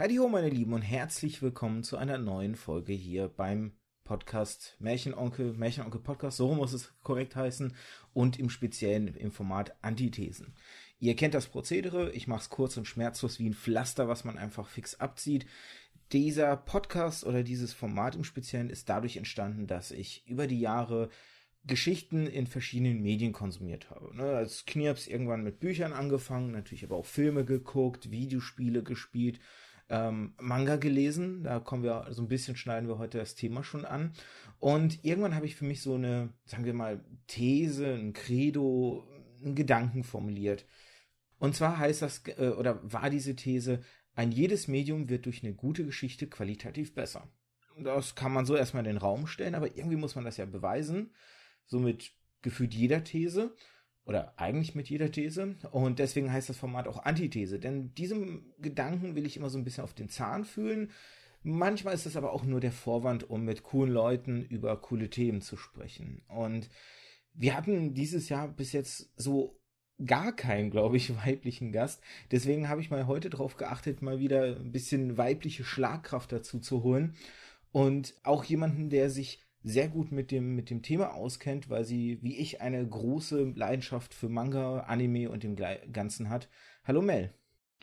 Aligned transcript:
Heidi 0.00 0.16
ho, 0.16 0.30
meine 0.30 0.48
Lieben, 0.48 0.72
und 0.72 0.80
herzlich 0.80 1.42
willkommen 1.42 1.82
zu 1.82 1.98
einer 1.98 2.16
neuen 2.16 2.54
Folge 2.54 2.94
hier 2.94 3.28
beim 3.28 3.72
Podcast 4.02 4.74
Märchenonkel, 4.78 5.52
Märchenonkel 5.52 6.00
Podcast, 6.00 6.38
so 6.38 6.54
muss 6.54 6.72
es 6.72 6.94
korrekt 7.02 7.36
heißen, 7.36 7.76
und 8.14 8.38
im 8.38 8.48
Speziellen 8.48 9.14
im 9.14 9.30
Format 9.30 9.76
Antithesen. 9.82 10.54
Ihr 11.00 11.16
kennt 11.16 11.34
das 11.34 11.48
Prozedere, 11.48 12.10
ich 12.12 12.26
mache 12.26 12.40
es 12.40 12.48
kurz 12.48 12.78
und 12.78 12.86
schmerzlos 12.86 13.38
wie 13.38 13.50
ein 13.50 13.52
Pflaster, 13.52 14.08
was 14.08 14.24
man 14.24 14.38
einfach 14.38 14.68
fix 14.68 14.94
abzieht. 14.94 15.44
Dieser 16.12 16.56
Podcast 16.56 17.26
oder 17.26 17.42
dieses 17.42 17.74
Format 17.74 18.16
im 18.16 18.24
Speziellen 18.24 18.70
ist 18.70 18.88
dadurch 18.88 19.18
entstanden, 19.18 19.66
dass 19.66 19.90
ich 19.90 20.26
über 20.26 20.46
die 20.46 20.60
Jahre 20.60 21.10
Geschichten 21.66 22.26
in 22.26 22.46
verschiedenen 22.46 23.02
Medien 23.02 23.32
konsumiert 23.32 23.90
habe. 23.90 24.16
Ne, 24.16 24.22
als 24.22 24.64
Knirps 24.64 25.06
irgendwann 25.06 25.44
mit 25.44 25.60
Büchern 25.60 25.92
angefangen, 25.92 26.52
natürlich 26.52 26.84
aber 26.84 26.96
auch 26.96 27.04
Filme 27.04 27.44
geguckt, 27.44 28.10
Videospiele 28.10 28.82
gespielt, 28.82 29.40
ähm, 29.90 30.34
Manga 30.38 30.76
gelesen. 30.76 31.42
Da 31.42 31.58
kommen 31.58 31.82
wir 31.82 32.06
so 32.10 32.22
ein 32.22 32.28
bisschen, 32.28 32.56
schneiden 32.56 32.88
wir 32.88 32.98
heute 32.98 33.18
das 33.18 33.34
Thema 33.34 33.62
schon 33.62 33.84
an. 33.84 34.12
Und 34.58 35.04
irgendwann 35.04 35.34
habe 35.34 35.46
ich 35.46 35.56
für 35.56 35.64
mich 35.64 35.82
so 35.82 35.94
eine, 35.94 36.32
sagen 36.44 36.64
wir 36.64 36.74
mal, 36.74 37.04
These, 37.26 37.94
ein 37.94 38.12
Credo, 38.12 39.06
einen 39.44 39.54
Gedanken 39.54 40.04
formuliert. 40.04 40.64
Und 41.38 41.54
zwar 41.56 41.78
heißt 41.78 42.02
das, 42.02 42.22
äh, 42.38 42.50
oder 42.50 42.80
war 42.82 43.10
diese 43.10 43.34
These, 43.34 43.80
ein 44.14 44.32
jedes 44.32 44.68
Medium 44.68 45.08
wird 45.08 45.26
durch 45.26 45.42
eine 45.42 45.54
gute 45.54 45.84
Geschichte 45.84 46.26
qualitativ 46.28 46.94
besser. 46.94 47.28
Das 47.78 48.14
kann 48.14 48.32
man 48.32 48.46
so 48.46 48.56
erstmal 48.56 48.84
in 48.84 48.92
den 48.92 48.98
Raum 48.98 49.26
stellen, 49.26 49.54
aber 49.54 49.76
irgendwie 49.76 49.96
muss 49.96 50.14
man 50.14 50.24
das 50.24 50.36
ja 50.36 50.44
beweisen. 50.44 51.14
Somit 51.66 52.12
gefühlt 52.42 52.74
jeder 52.74 53.04
These 53.04 53.54
oder 54.04 54.34
eigentlich 54.38 54.74
mit 54.74 54.88
jeder 54.88 55.10
These. 55.10 55.56
Und 55.70 55.98
deswegen 55.98 56.32
heißt 56.32 56.48
das 56.48 56.56
Format 56.56 56.88
auch 56.88 57.04
Antithese. 57.04 57.58
Denn 57.58 57.94
diesem 57.94 58.52
Gedanken 58.58 59.14
will 59.14 59.26
ich 59.26 59.36
immer 59.36 59.50
so 59.50 59.58
ein 59.58 59.64
bisschen 59.64 59.84
auf 59.84 59.94
den 59.94 60.08
Zahn 60.08 60.44
fühlen. 60.44 60.90
Manchmal 61.42 61.94
ist 61.94 62.06
es 62.06 62.16
aber 62.16 62.32
auch 62.32 62.44
nur 62.44 62.60
der 62.60 62.72
Vorwand, 62.72 63.28
um 63.30 63.44
mit 63.44 63.62
coolen 63.62 63.92
Leuten 63.92 64.42
über 64.42 64.76
coole 64.76 65.08
Themen 65.10 65.40
zu 65.40 65.56
sprechen. 65.56 66.22
Und 66.28 66.68
wir 67.34 67.56
hatten 67.56 67.94
dieses 67.94 68.28
Jahr 68.28 68.48
bis 68.48 68.72
jetzt 68.72 69.10
so 69.16 69.60
gar 70.04 70.34
keinen, 70.34 70.70
glaube 70.70 70.96
ich, 70.96 71.14
weiblichen 71.24 71.72
Gast. 71.72 72.02
Deswegen 72.30 72.68
habe 72.68 72.80
ich 72.80 72.90
mal 72.90 73.06
heute 73.06 73.30
darauf 73.30 73.56
geachtet, 73.56 74.02
mal 74.02 74.18
wieder 74.18 74.56
ein 74.56 74.72
bisschen 74.72 75.16
weibliche 75.16 75.64
Schlagkraft 75.64 76.32
dazu 76.32 76.58
zu 76.58 76.82
holen. 76.82 77.14
Und 77.72 78.14
auch 78.24 78.44
jemanden, 78.44 78.90
der 78.90 79.10
sich 79.10 79.40
sehr 79.62 79.88
gut 79.88 80.12
mit 80.12 80.30
dem, 80.30 80.54
mit 80.54 80.70
dem 80.70 80.82
Thema 80.82 81.14
auskennt, 81.14 81.68
weil 81.68 81.84
sie, 81.84 82.18
wie 82.22 82.36
ich, 82.36 82.60
eine 82.60 82.86
große 82.86 83.52
Leidenschaft 83.54 84.14
für 84.14 84.28
Manga, 84.28 84.80
Anime 84.80 85.30
und 85.30 85.42
dem 85.42 85.56
Ganzen 85.56 86.30
hat. 86.30 86.48
Hallo 86.84 87.02
Mel. 87.02 87.34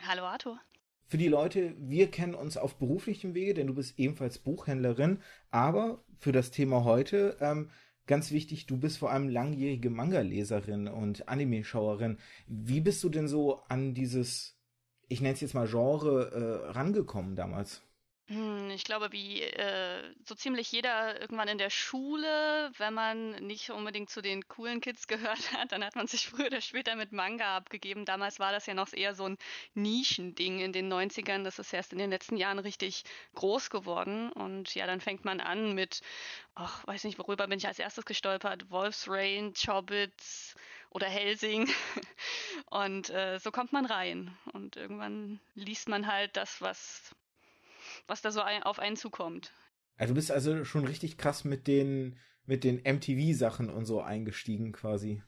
Hallo 0.02 0.24
Arthur. 0.24 0.60
Für 1.06 1.18
die 1.18 1.30
Leute, 1.30 1.74
wir 1.78 2.12
kennen 2.12 2.36
uns 2.36 2.58
auf 2.58 2.76
beruflichem 2.76 3.34
Wege, 3.34 3.54
denn 3.54 3.68
du 3.68 3.74
bist 3.74 3.98
ebenfalls 3.98 4.40
Buchhändlerin, 4.40 5.20
aber 5.52 6.04
für 6.20 6.34
das 6.34 6.52
Thema 6.52 6.84
heute, 6.84 7.38
ähm, 7.40 7.70
ganz 8.08 8.32
wichtig, 8.32 8.66
du 8.66 8.78
bist 8.78 8.98
vor 8.98 9.12
allem 9.12 9.30
langjährige 9.30 9.90
Manga-Leserin 9.90 10.90
und 10.90 11.30
Anime-Schauerin. 11.30 12.18
Wie 12.48 12.82
bist 12.82 13.04
du 13.04 13.10
denn 13.10 13.30
so 13.30 13.62
an 13.70 13.94
dieses, 13.94 14.60
ich 15.08 15.22
nenne 15.22 15.36
es 15.36 15.42
jetzt 15.42 15.54
mal 15.54 15.68
Genre, 15.68 16.32
äh, 16.32 16.72
rangekommen 16.72 17.36
damals? 17.36 17.87
Hm, 18.30 18.70
ich 18.72 18.84
glaube, 18.84 19.12
wie 19.14 19.42
äh, 19.42 20.14
so 20.26 20.36
ziemlich 20.36 20.70
jeder 20.74 21.20
irgendwann 21.22 21.48
in 21.48 21.58
der 21.58 21.70
Schule, 21.70 22.72
wenn 22.78 22.94
man 22.94 23.32
nicht 23.46 23.70
unbedingt 23.70 24.10
zu 24.10 24.22
den 24.22 24.46
coolen 24.50 24.82
Kids 24.82 25.08
gehört 25.08 25.54
hat, 25.54 25.72
dann 25.72 25.84
hat 25.84 25.96
man 25.96 26.08
sich 26.08 26.28
früher 26.28 26.48
oder 26.48 26.60
später 26.62 26.96
mit 26.98 27.14
Manga 27.14 27.56
abgegeben. 27.56 28.04
Damals 28.06 28.40
war 28.40 28.52
das 28.52 28.66
ja 28.66 28.74
noch 28.74 28.92
eher 28.92 29.16
so 29.16 29.24
ein 29.30 29.38
Nischending 29.76 30.60
in 30.60 30.74
den 30.74 30.90
90ern. 30.90 31.44
Das 31.46 31.58
ist 31.60 31.72
erst 31.74 31.94
in 31.94 32.00
den 32.00 32.10
letzten 32.10 32.36
Jahren 32.36 32.60
richtig 32.60 33.04
groß 33.36 33.70
geworden. 33.70 34.32
Und 34.34 34.76
ja, 34.76 34.86
dann 34.88 35.00
fängt 35.00 35.24
man 35.24 35.40
an 35.40 35.74
mit, 35.74 36.02
ach, 36.56 36.86
weiß 36.86 37.06
nicht, 37.06 37.20
worüber 37.20 37.48
bin 37.48 37.60
ich 37.60 37.68
als 37.68 37.80
erstes 37.80 38.04
gestolpert? 38.06 38.70
Wolf's 38.70 39.08
Rain, 39.10 39.54
Chobbits 39.54 40.56
oder 40.90 41.08
Helsing. 41.08 41.70
Und 42.72 43.10
äh, 43.10 43.40
so 43.40 43.52
kommt 43.52 43.72
man 43.72 43.86
rein. 43.86 44.38
Und 44.52 44.76
irgendwann 44.76 45.40
liest 45.56 45.88
man 45.88 46.08
halt 46.08 46.36
das, 46.36 46.62
was 46.62 47.16
was 48.08 48.22
da 48.22 48.32
so 48.32 48.42
auf 48.42 48.80
einen 48.80 48.96
zukommt. 48.96 49.54
Also 49.96 50.14
du 50.14 50.16
bist 50.16 50.32
also 50.32 50.64
schon 50.64 50.86
richtig 50.86 51.18
krass 51.18 51.44
mit 51.44 51.68
den, 51.68 52.18
mit 52.46 52.64
den 52.64 52.84
MTV-Sachen 52.84 53.70
und 53.70 53.86
so 53.86 54.02
eingestiegen 54.02 54.72
quasi. 54.72 55.24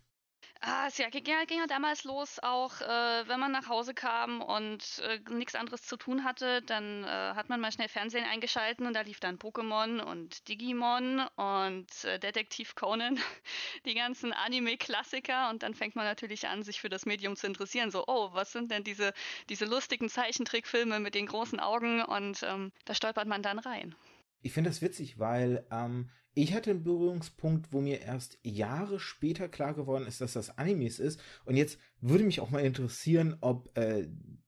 Ah, 0.61 0.87
es 0.87 0.97
ja, 0.97 1.09
ging, 1.09 1.23
ging 1.23 1.59
ja 1.59 1.67
damals 1.67 2.03
los, 2.03 2.37
auch 2.39 2.81
äh, 2.81 3.27
wenn 3.27 3.39
man 3.39 3.51
nach 3.53 3.69
Hause 3.69 3.93
kam 3.93 4.41
und 4.41 4.99
äh, 4.99 5.19
nichts 5.29 5.55
anderes 5.55 5.83
zu 5.83 5.95
tun 5.95 6.25
hatte, 6.25 6.61
dann 6.63 7.03
äh, 7.05 7.07
hat 7.07 7.47
man 7.47 7.61
mal 7.61 7.71
schnell 7.71 7.87
Fernsehen 7.87 8.25
eingeschalten 8.25 8.85
und 8.85 8.93
da 8.93 9.01
lief 9.01 9.21
dann 9.21 9.37
Pokémon 9.37 10.01
und 10.01 10.47
Digimon 10.49 11.21
und 11.37 12.03
äh, 12.03 12.19
Detektiv 12.19 12.75
Conan, 12.75 13.17
die 13.85 13.93
ganzen 13.93 14.33
Anime-Klassiker 14.33 15.49
und 15.49 15.63
dann 15.63 15.73
fängt 15.75 15.95
man 15.95 16.05
natürlich 16.05 16.47
an, 16.49 16.63
sich 16.63 16.81
für 16.81 16.89
das 16.89 17.05
Medium 17.05 17.37
zu 17.37 17.47
interessieren. 17.47 17.89
So, 17.89 18.03
oh, 18.07 18.29
was 18.33 18.51
sind 18.51 18.69
denn 18.69 18.83
diese, 18.83 19.13
diese 19.47 19.63
lustigen 19.65 20.09
Zeichentrickfilme 20.09 20.99
mit 20.99 21.15
den 21.15 21.27
großen 21.27 21.61
Augen 21.61 22.01
und 22.03 22.43
ähm, 22.43 22.73
da 22.83 22.93
stolpert 22.93 23.27
man 23.27 23.41
dann 23.43 23.59
rein. 23.59 23.95
Ich 24.41 24.53
finde 24.53 24.69
das 24.69 24.81
witzig, 24.81 25.19
weil 25.19 25.65
ähm, 25.71 26.09
ich 26.33 26.53
hatte 26.53 26.71
einen 26.71 26.83
Berührungspunkt, 26.83 27.73
wo 27.73 27.81
mir 27.81 28.01
erst 28.01 28.39
Jahre 28.43 28.99
später 28.99 29.49
klar 29.49 29.73
geworden 29.73 30.07
ist, 30.07 30.21
dass 30.21 30.33
das 30.33 30.57
Animes 30.57 30.99
ist. 30.99 31.19
Und 31.45 31.57
jetzt 31.57 31.79
würde 32.01 32.23
mich 32.23 32.39
auch 32.39 32.49
mal 32.49 32.63
interessieren, 32.63 33.37
ob 33.41 33.77
äh, 33.77 34.07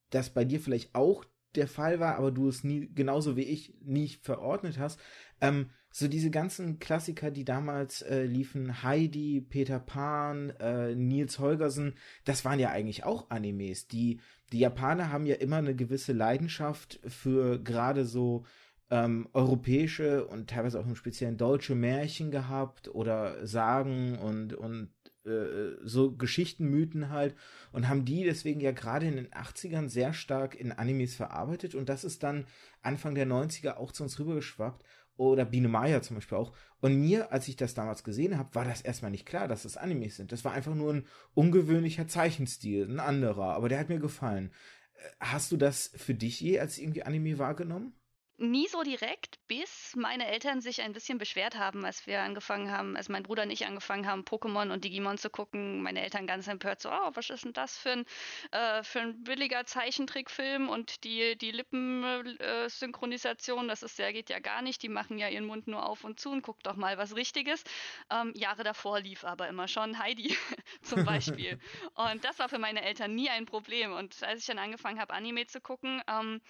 das 0.09 0.29
bei 0.29 0.45
dir 0.45 0.59
vielleicht 0.59 0.95
auch 0.95 1.25
der 1.55 1.67
Fall 1.67 1.99
war, 1.99 2.15
aber 2.15 2.31
du 2.31 2.47
es 2.47 2.63
nie, 2.63 2.89
genauso 2.93 3.35
wie 3.35 3.43
ich, 3.43 3.75
nicht 3.81 4.23
verordnet 4.23 4.79
hast. 4.79 4.99
Ähm, 5.41 5.69
so 5.93 6.07
diese 6.07 6.29
ganzen 6.29 6.79
Klassiker, 6.79 7.31
die 7.31 7.43
damals 7.43 8.01
äh, 8.01 8.23
liefen, 8.23 8.83
Heidi, 8.83 9.41
Peter 9.41 9.79
Pan, 9.79 10.51
äh, 10.61 10.95
Nils 10.95 11.39
Holgersen, 11.39 11.95
das 12.23 12.45
waren 12.45 12.59
ja 12.59 12.69
eigentlich 12.69 13.03
auch 13.03 13.29
Animes. 13.29 13.87
Die, 13.89 14.21
die 14.53 14.59
Japaner 14.59 15.11
haben 15.11 15.25
ja 15.25 15.35
immer 15.35 15.57
eine 15.57 15.75
gewisse 15.75 16.13
Leidenschaft 16.13 17.01
für 17.05 17.61
gerade 17.61 18.05
so 18.05 18.45
ähm, 18.91 19.29
europäische 19.31 20.27
und 20.27 20.49
teilweise 20.49 20.79
auch 20.79 20.85
im 20.85 20.95
Speziellen 20.95 21.37
deutsche 21.37 21.75
Märchen 21.75 22.29
gehabt 22.29 22.93
oder 22.93 23.47
Sagen 23.47 24.19
und, 24.19 24.53
und 24.53 24.89
äh, 25.25 25.77
so 25.81 26.11
Geschichtenmythen 26.11 27.09
halt 27.09 27.33
und 27.71 27.87
haben 27.87 28.03
die 28.03 28.25
deswegen 28.25 28.59
ja 28.59 28.71
gerade 28.71 29.07
in 29.07 29.15
den 29.15 29.29
80ern 29.29 29.87
sehr 29.87 30.11
stark 30.11 30.55
in 30.55 30.73
Animes 30.73 31.15
verarbeitet 31.15 31.73
und 31.73 31.87
das 31.87 32.03
ist 32.03 32.21
dann 32.21 32.45
Anfang 32.81 33.15
der 33.15 33.25
90er 33.25 33.77
auch 33.77 33.93
zu 33.93 34.03
uns 34.03 34.19
rübergeschwappt 34.19 34.83
oder 35.15 35.45
Biene 35.45 35.69
Maya 35.69 36.01
zum 36.01 36.15
Beispiel 36.15 36.37
auch. 36.37 36.53
Und 36.81 36.99
mir, 36.99 37.31
als 37.31 37.47
ich 37.47 37.55
das 37.55 37.73
damals 37.73 38.03
gesehen 38.03 38.37
habe, 38.37 38.55
war 38.55 38.65
das 38.65 38.81
erstmal 38.81 39.11
nicht 39.11 39.25
klar, 39.25 39.47
dass 39.47 39.63
das 39.63 39.77
Animes 39.77 40.15
sind. 40.17 40.31
Das 40.31 40.43
war 40.43 40.51
einfach 40.51 40.73
nur 40.73 40.93
ein 40.93 41.05
ungewöhnlicher 41.33 42.07
Zeichenstil, 42.07 42.89
ein 42.89 42.99
anderer, 42.99 43.53
aber 43.53 43.69
der 43.69 43.79
hat 43.79 43.89
mir 43.89 43.99
gefallen. 43.99 44.51
Äh, 44.95 45.09
hast 45.19 45.51
du 45.51 45.57
das 45.57 45.91
für 45.95 46.15
dich 46.15 46.41
je 46.41 46.59
als 46.59 46.77
irgendwie 46.77 47.03
Anime 47.03 47.37
wahrgenommen? 47.37 47.93
Nie 48.41 48.67
so 48.67 48.83
direkt, 48.83 49.39
bis 49.47 49.95
meine 49.95 50.27
Eltern 50.27 50.61
sich 50.61 50.81
ein 50.81 50.93
bisschen 50.93 51.17
beschwert 51.17 51.57
haben, 51.57 51.85
als 51.85 52.07
wir 52.07 52.21
angefangen 52.21 52.71
haben, 52.71 52.97
als 52.97 53.07
mein 53.07 53.23
Bruder 53.23 53.43
und 53.43 53.51
ich 53.51 53.65
angefangen 53.65 54.07
haben, 54.07 54.23
Pokémon 54.23 54.71
und 54.71 54.83
Digimon 54.83 55.17
zu 55.17 55.29
gucken. 55.29 55.81
Meine 55.81 56.01
Eltern 56.01 56.27
ganz 56.27 56.47
empört 56.47 56.81
so, 56.81 56.89
oh, 56.89 57.11
was 57.13 57.29
ist 57.29 57.45
denn 57.45 57.53
das 57.53 57.77
für 57.77 57.91
ein, 57.91 58.05
äh, 58.51 58.83
für 58.83 59.01
ein 59.01 59.23
billiger 59.23 59.65
Zeichentrickfilm 59.65 60.69
und 60.69 61.03
die, 61.03 61.37
die 61.37 61.51
Lippensynchronisation, 61.51 63.67
das 63.67 63.83
ist 63.83 63.99
ja, 63.99 64.11
geht 64.11 64.29
ja 64.29 64.39
gar 64.39 64.61
nicht. 64.61 64.81
Die 64.81 64.89
machen 64.89 65.19
ja 65.19 65.29
ihren 65.29 65.45
Mund 65.45 65.67
nur 65.67 65.85
auf 65.85 66.03
und 66.03 66.19
zu 66.19 66.31
und 66.31 66.41
guckt 66.41 66.65
doch 66.65 66.75
mal 66.75 66.97
was 66.97 67.15
Richtiges. 67.15 67.63
Ähm, 68.09 68.33
Jahre 68.35 68.63
davor 68.63 68.99
lief 68.99 69.23
aber 69.23 69.47
immer 69.47 69.67
schon 69.67 69.99
Heidi 69.99 70.35
zum 70.81 71.05
Beispiel. 71.05 71.59
und 71.93 72.23
das 72.23 72.39
war 72.39 72.49
für 72.49 72.59
meine 72.59 72.83
Eltern 72.83 73.13
nie 73.13 73.29
ein 73.29 73.45
Problem. 73.45 73.93
Und 73.93 74.23
als 74.23 74.39
ich 74.39 74.47
dann 74.47 74.57
angefangen 74.57 74.99
habe, 74.99 75.13
Anime 75.13 75.45
zu 75.45 75.61
gucken, 75.61 76.01
ähm, 76.07 76.41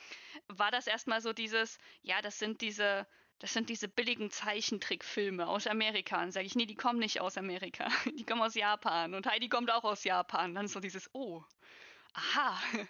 war 0.48 0.72
das 0.72 0.88
erstmal 0.88 1.22
so 1.22 1.34
dieses, 1.34 1.81
ja, 2.02 2.22
das 2.22 2.40
sind 2.40 2.62
diese, 2.62 3.08
das 3.40 3.54
sind 3.54 3.70
diese 3.70 3.88
billigen 3.88 4.30
Zeichentrickfilme 4.30 5.48
aus 5.48 5.66
Amerika. 5.68 6.22
Und 6.22 6.32
sage 6.32 6.46
ich, 6.46 6.56
nee, 6.56 6.66
die 6.68 6.76
kommen 6.76 7.00
nicht 7.00 7.22
aus 7.22 7.38
Amerika. 7.38 7.88
Die 8.18 8.24
kommen 8.24 8.42
aus 8.42 8.54
Japan. 8.56 9.16
Und 9.16 9.26
Heidi 9.26 9.50
kommt 9.50 9.72
auch 9.72 9.84
aus 9.84 10.04
Japan. 10.04 10.54
Dann 10.54 10.68
so 10.68 10.80
dieses, 10.80 11.10
oh, 11.14 11.44
aha. 12.14 12.60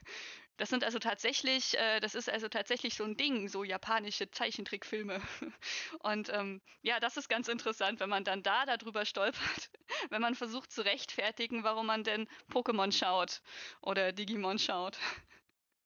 Das 0.58 0.70
sind 0.70 0.84
also 0.84 1.00
tatsächlich, 1.00 1.76
äh, 1.80 2.00
das 2.02 2.14
ist 2.14 2.30
also 2.30 2.48
tatsächlich 2.48 2.94
so 2.94 3.04
ein 3.04 3.18
Ding, 3.18 3.48
so 3.48 3.64
japanische 3.64 4.30
Zeichentrickfilme. 4.30 5.20
Und 6.00 6.30
ähm, 6.30 6.62
ja, 6.84 7.00
das 7.00 7.18
ist 7.18 7.30
ganz 7.30 7.48
interessant, 7.48 8.00
wenn 8.00 8.10
man 8.10 8.24
dann 8.24 8.44
da 8.44 8.68
darüber 8.68 9.06
stolpert, 9.06 9.72
wenn 10.12 10.22
man 10.22 10.36
versucht 10.36 10.72
zu 10.72 10.84
rechtfertigen, 10.84 11.64
warum 11.64 11.88
man 11.88 12.04
denn 12.04 12.28
Pokémon 12.52 12.92
schaut 12.92 13.42
oder 13.82 14.12
Digimon 14.12 14.60
schaut. 14.60 15.00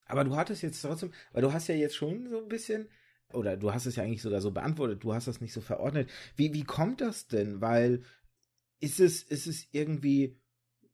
Aber 0.06 0.24
du 0.24 0.36
hattest 0.36 0.62
jetzt 0.62 0.82
trotzdem, 0.82 1.12
weil 1.32 1.42
du 1.42 1.52
hast 1.52 1.68
ja 1.68 1.76
jetzt 1.76 1.96
schon 1.96 2.30
so 2.30 2.38
ein 2.38 2.48
bisschen, 2.48 2.90
oder 3.34 3.58
du 3.58 3.74
hast 3.74 3.86
es 3.86 3.96
ja 3.96 4.04
eigentlich 4.04 4.22
sogar 4.22 4.42
so 4.42 4.52
beantwortet, 4.52 5.04
du 5.04 5.14
hast 5.14 5.28
das 5.28 5.42
nicht 5.42 5.54
so 5.54 5.62
verordnet. 5.62 6.10
Wie, 6.36 6.54
wie 6.54 6.64
kommt 6.64 7.02
das 7.02 7.28
denn? 7.28 7.62
Weil 7.62 8.04
ist 8.80 9.00
es, 9.00 9.24
ist 9.24 9.48
es 9.48 9.68
irgendwie, 9.72 10.38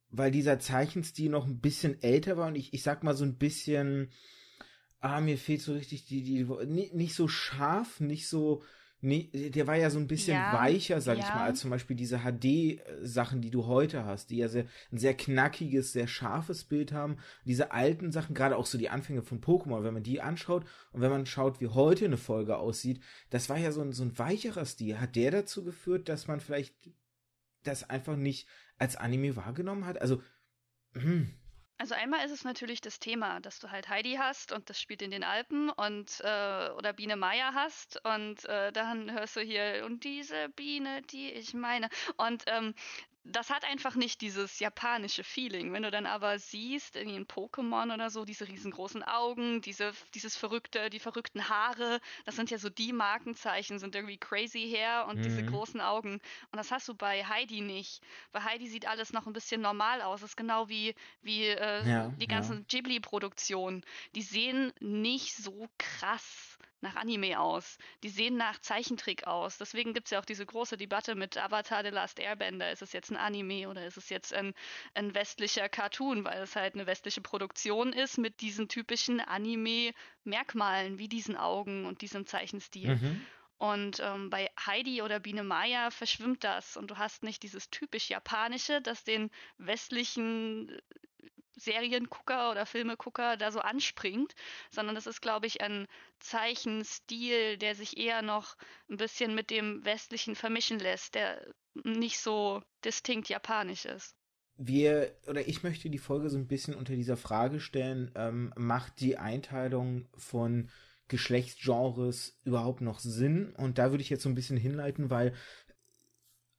weil 0.10 0.32
dieser 0.32 0.60
Zeichenstil 0.60 1.30
noch 1.30 1.46
ein 1.46 1.60
bisschen 1.60 2.02
älter 2.02 2.38
war 2.38 2.48
und 2.48 2.56
ich, 2.56 2.74
ich 2.74 2.84
sag 2.84 3.04
mal 3.04 3.16
so 3.16 3.26
ein 3.26 3.38
bisschen, 3.38 4.12
ah, 5.00 5.20
mir 5.20 5.38
fehlt 5.38 5.62
so 5.62 5.74
richtig 5.74 6.06
die, 6.06 6.24
die, 6.24 6.46
nicht 6.94 7.16
so 7.16 7.28
scharf, 7.28 8.00
nicht 8.00 8.28
so, 8.28 8.64
Nee, 9.04 9.32
der 9.34 9.66
war 9.66 9.76
ja 9.76 9.90
so 9.90 9.98
ein 9.98 10.08
bisschen 10.08 10.36
ja, 10.36 10.54
weicher, 10.54 11.02
sag 11.02 11.18
ja. 11.18 11.24
ich 11.24 11.30
mal, 11.30 11.46
als 11.46 11.60
zum 11.60 11.72
Beispiel 11.72 11.96
diese 11.96 12.20
HD-Sachen, 12.20 13.42
die 13.42 13.50
du 13.50 13.66
heute 13.66 14.06
hast, 14.06 14.30
die 14.30 14.38
ja 14.38 14.48
sehr, 14.48 14.66
ein 14.92 15.00
sehr 15.00 15.16
knackiges, 15.16 15.92
sehr 15.92 16.06
scharfes 16.06 16.66
Bild 16.66 16.92
haben. 16.92 17.18
Diese 17.44 17.72
alten 17.72 18.12
Sachen, 18.12 18.36
gerade 18.36 18.56
auch 18.56 18.68
so 18.68 18.78
die 18.78 18.90
Anfänge 18.90 19.24
von 19.24 19.42
Pokémon, 19.42 19.84
wenn 19.84 19.96
man 19.96 20.04
die 20.04 20.22
anschaut 20.22 20.66
und 20.92 21.02
wenn 21.02 21.10
man 21.10 21.26
schaut, 21.26 21.60
wie 21.62 21.68
heute 21.68 22.06
eine 22.06 22.18
Folge 22.18 22.58
aussieht, 22.58 23.02
das 23.32 23.50
war 23.50 23.58
ja 23.58 23.72
so 23.72 23.82
ein, 23.82 23.92
so 23.92 24.04
ein 24.04 24.20
weicherer 24.20 24.66
Stil. 24.66 25.00
Hat 25.00 25.16
der 25.16 25.32
dazu 25.32 25.64
geführt, 25.64 26.08
dass 26.08 26.28
man 26.28 26.40
vielleicht 26.40 26.76
das 27.64 27.90
einfach 27.90 28.16
nicht 28.16 28.48
als 28.78 28.98
Anime 28.98 29.36
wahrgenommen 29.36 29.86
hat? 29.86 30.00
Also, 30.00 30.22
hm, 30.94 31.34
also 31.82 31.96
einmal 31.96 32.24
ist 32.24 32.32
es 32.32 32.44
natürlich 32.44 32.80
das 32.80 33.00
Thema, 33.00 33.40
dass 33.40 33.58
du 33.58 33.72
halt 33.72 33.90
Heidi 33.90 34.14
hast 34.14 34.52
und 34.52 34.70
das 34.70 34.80
spielt 34.80 35.02
in 35.02 35.10
den 35.10 35.24
Alpen 35.24 35.72
und 35.72 36.22
äh, 36.24 36.70
oder 36.78 36.94
Biene 36.94 37.16
Meier 37.16 37.56
hast 37.56 38.00
und 38.06 38.46
äh, 38.46 38.72
dann 38.72 39.12
hörst 39.12 39.36
du 39.36 39.42
hier 39.42 39.84
und 39.88 40.04
diese 40.04 40.50
Biene, 40.50 41.02
die 41.02 41.32
ich 41.32 41.56
meine. 41.56 41.90
Und 42.18 42.44
ähm, 42.46 42.76
das 43.24 43.52
hat 43.52 43.66
einfach 43.66 43.96
nicht 43.96 44.22
dieses 44.22 44.60
japanische 44.60 45.24
Feeling. 45.24 45.74
Wenn 45.74 45.84
du 45.84 45.92
dann 45.92 46.06
aber 46.06 46.40
siehst, 46.40 46.96
irgendwie 46.96 47.18
ein 47.18 47.28
Pokémon 47.28 47.94
oder 47.94 48.10
so, 48.10 48.26
diese 48.26 48.48
riesengroßen 48.48 49.04
Augen, 49.04 49.62
diese, 49.62 49.94
dieses 50.16 50.36
verrückte, 50.36 50.90
die 50.90 51.00
verrückten 51.00 51.48
Haare, 51.48 52.00
das 52.26 52.36
sind 52.36 52.50
ja 52.50 52.58
so 52.58 52.70
die 52.70 52.94
Markenzeichen, 52.94 53.78
sind 53.78 53.96
irgendwie 53.96 54.18
crazy 54.18 54.68
hair 54.70 55.06
und 55.08 55.20
mhm. 55.20 55.24
diese 55.24 55.46
großen 55.46 55.82
Augen. 55.82 56.14
Und 56.14 56.58
das 56.58 56.72
hast 56.72 56.88
du 56.88 56.96
bei 56.96 57.24
Heidi 57.24 57.62
nicht. 57.62 58.02
Bei 58.32 58.42
Heidi 58.42 58.68
sieht 58.68 58.88
alles 58.88 59.14
noch 59.14 59.28
ein 59.28 59.34
bisschen 59.34 59.62
normal 59.62 60.02
aus. 60.02 60.22
Das 60.22 60.32
ist 60.32 60.38
genau 60.38 60.68
wie, 60.68 60.96
wie 61.22 61.46
äh, 61.46 61.88
ja, 61.88 62.08
die 62.18 62.28
ganzen 62.28 62.60
ja. 62.60 62.66
Ghibli-Produktionen. 62.70 63.86
Die 64.16 64.24
sehen 64.24 64.74
nicht 64.80 65.36
so 65.36 65.70
krass 65.78 66.58
nach 66.82 66.96
Anime 66.96 67.40
aus. 67.40 67.78
Die 68.04 68.10
sehen 68.10 68.38
nach 68.38 68.60
Zeichentrick 68.60 69.28
aus. 69.28 69.58
Deswegen 69.58 69.94
gibt 69.94 70.08
es 70.08 70.12
ja 70.12 70.20
auch 70.20 70.26
diese 70.26 70.46
große 70.46 70.78
Debatte 70.78 71.16
mit 71.16 71.38
Avatar 71.38 71.84
The 71.84 71.90
Last 71.90 72.20
Airbender. 72.20 72.72
Ist 72.72 72.82
es 72.82 72.94
jetzt 72.94 73.12
ein 73.12 73.18
Anime 73.18 73.70
oder 73.70 73.86
ist 73.86 73.98
es 73.98 74.10
jetzt 74.10 74.34
ein, 74.34 74.54
ein 74.94 75.14
westlicher 75.14 75.70
Cartoon, 75.70 76.24
weil 76.24 76.42
es 76.42 76.56
halt 76.56 76.76
eine 76.76 76.88
westliche 76.88 77.22
Produktion 77.22 77.94
ist 77.94 78.18
mit 78.18 78.42
diesen 78.42 78.68
typischen 78.68 79.20
Anime-Merkmalen, 79.20 80.98
wie 80.98 81.08
diesen 81.08 81.38
Augen 81.38 81.86
und 81.86 82.02
diesem 82.02 82.26
Zeichenstil. 82.26 82.96
Mhm. 82.96 83.26
Und 83.62 84.00
ähm, 84.00 84.32
bei 84.32 84.50
Heidi 84.66 85.04
oder 85.04 85.20
Biene 85.20 85.44
Maya 85.44 85.92
verschwimmt 85.92 86.44
das 86.44 86.78
und 86.78 86.90
du 86.90 86.98
hast 86.98 87.22
nicht 87.22 87.44
dieses 87.44 87.70
typisch 87.70 88.10
japanische, 88.10 88.82
das 88.82 89.04
den 89.04 89.30
westlichen 89.60 90.82
Seriengucker 91.56 92.52
oder 92.52 92.66
Filmegucker 92.66 93.38
da 93.38 93.52
so 93.52 93.60
anspringt, 93.60 94.34
sondern 94.70 94.96
das 94.96 95.08
ist, 95.08 95.22
glaube 95.22 95.48
ich, 95.48 95.62
ein 95.62 95.88
Zeichenstil, 96.20 97.58
der 97.58 97.76
sich 97.76 97.98
eher 97.98 98.22
noch 98.22 98.56
ein 98.90 98.98
bisschen 98.98 99.36
mit 99.36 99.50
dem 99.50 99.84
westlichen 99.86 100.36
vermischen 100.36 100.80
lässt, 100.80 101.16
der 101.16 101.46
nicht 101.84 102.20
so 102.20 102.62
distinkt 102.84 103.30
japanisch 103.30 103.86
ist. 103.86 104.16
Wir, 104.58 105.16
oder 105.28 105.48
ich 105.48 105.64
möchte 105.64 105.90
die 105.90 105.98
Folge 105.98 106.30
so 106.30 106.38
ein 106.38 106.48
bisschen 106.48 106.76
unter 106.76 106.94
dieser 106.94 107.18
Frage 107.18 107.60
stellen, 107.60 108.12
ähm, 108.16 108.54
macht 108.56 109.00
die 109.00 109.18
Einteilung 109.18 110.08
von 110.16 110.70
Geschlechtsgenres 111.08 112.40
überhaupt 112.44 112.82
noch 112.82 113.00
Sinn? 113.00 113.54
Und 113.58 113.78
da 113.78 113.92
würde 113.92 114.04
ich 114.04 114.10
jetzt 114.10 114.24
so 114.24 114.30
ein 114.30 114.36
bisschen 114.36 114.58
hinleiten, 114.58 115.10
weil 115.10 115.34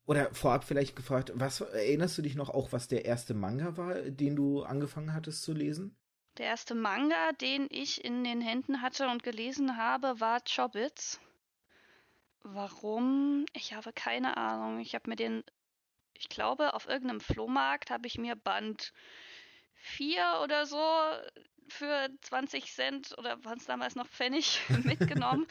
oder 0.07 0.35
vorab 0.35 0.65
vielleicht 0.65 0.97
gefragt, 0.97 1.33
was 1.35 1.61
erinnerst 1.61 2.19
du 2.19 2.23
dich 2.23 2.35
noch 2.35 2.51
auch, 2.51 2.73
was 2.73 2.89
der 2.89 3.05
erste 3.05 3.35
Manga 3.35 3.77
war, 3.77 3.95
den 3.95 4.37
du 4.37 4.63
angefangen 4.63 5.15
hattest 5.15 5.43
zu 5.43 5.53
lesen? 5.53 5.97
Der 6.39 6.47
erste 6.47 6.75
Manga, 6.75 7.33
den 7.33 7.67
ich 7.71 8.05
in 8.05 8.25
den 8.25 8.41
Händen 8.41 8.81
hatte 8.81 9.09
und 9.09 9.23
gelesen 9.23 9.77
habe, 9.77 10.19
war 10.19 10.41
Chobits. 10.41 11.21
Warum? 12.43 13.45
Ich 13.53 13.75
habe 13.75 13.93
keine 13.93 14.37
Ahnung. 14.37 14.81
Ich 14.81 14.95
habe 14.95 15.11
mir 15.11 15.17
den, 15.17 15.45
ich 16.15 16.29
glaube, 16.29 16.75
auf 16.75 16.89
irgendeinem 16.89 17.21
Flohmarkt 17.21 17.91
habe 17.91 18.07
ich 18.07 18.19
mir 18.19 18.35
Band 18.35 18.93
4 19.75 20.41
oder 20.43 20.67
so 20.67 20.79
für 21.69 22.09
20 22.23 22.73
Cent 22.73 23.19
oder 23.19 23.43
waren 23.45 23.59
es 23.59 23.67
damals 23.67 23.95
noch 23.95 24.07
Pfennig 24.07 24.61
mitgenommen 24.85 25.47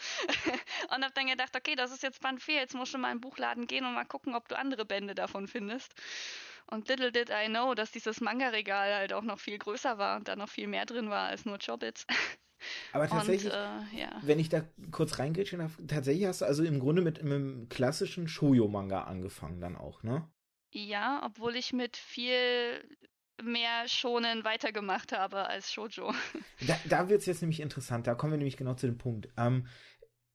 und 0.95 1.03
habe 1.03 1.13
dann 1.13 1.27
gedacht, 1.27 1.55
okay, 1.55 1.75
das 1.75 1.91
ist 1.91 2.03
jetzt 2.03 2.21
Band 2.21 2.41
4, 2.41 2.55
jetzt 2.55 2.75
musst 2.75 2.93
du 2.93 2.97
mal 2.97 3.11
in 3.11 3.17
den 3.17 3.21
Buchladen 3.21 3.67
gehen 3.67 3.85
und 3.85 3.93
mal 3.93 4.05
gucken, 4.05 4.35
ob 4.35 4.47
du 4.47 4.57
andere 4.57 4.85
Bände 4.85 5.15
davon 5.15 5.47
findest. 5.47 5.93
Und 6.67 6.87
little 6.87 7.11
did 7.11 7.29
I 7.29 7.47
know, 7.47 7.73
dass 7.73 7.91
dieses 7.91 8.21
Manga-Regal 8.21 8.93
halt 8.93 9.13
auch 9.13 9.23
noch 9.23 9.39
viel 9.39 9.57
größer 9.57 9.97
war 9.97 10.17
und 10.17 10.27
da 10.27 10.35
noch 10.35 10.49
viel 10.49 10.67
mehr 10.67 10.85
drin 10.85 11.09
war 11.09 11.27
als 11.27 11.45
nur 11.45 11.57
Chobits. 11.59 12.05
Aber 12.93 13.07
tatsächlich, 13.07 13.51
und, 13.51 13.57
äh, 13.57 14.01
ja. 14.01 14.19
wenn 14.21 14.39
ich 14.39 14.47
da 14.47 14.63
kurz 14.91 15.17
reingrätschen 15.17 15.59
darf, 15.59 15.77
tatsächlich 15.87 16.27
hast 16.27 16.41
du 16.41 16.45
also 16.45 16.63
im 16.63 16.79
Grunde 16.79 17.01
mit 17.01 17.19
einem 17.19 17.67
klassischen 17.69 18.27
Shoujo-Manga 18.27 19.03
angefangen 19.03 19.59
dann 19.59 19.75
auch, 19.75 20.03
ne? 20.03 20.29
Ja, 20.73 21.21
obwohl 21.25 21.55
ich 21.55 21.73
mit 21.73 21.97
viel 21.97 22.87
mehr 23.43 23.87
schonen 23.87 24.43
weitergemacht 24.43 25.11
habe 25.11 25.47
als 25.47 25.71
Shoujo. 25.71 26.13
Da, 26.67 26.77
da 26.85 27.09
wird 27.09 27.21
es 27.21 27.25
jetzt 27.25 27.41
nämlich 27.41 27.59
interessant, 27.59 28.05
da 28.05 28.13
kommen 28.13 28.33
wir 28.33 28.37
nämlich 28.37 28.57
genau 28.57 28.75
zu 28.75 28.85
dem 28.85 28.97
Punkt. 28.97 29.29
Ähm, 29.35 29.67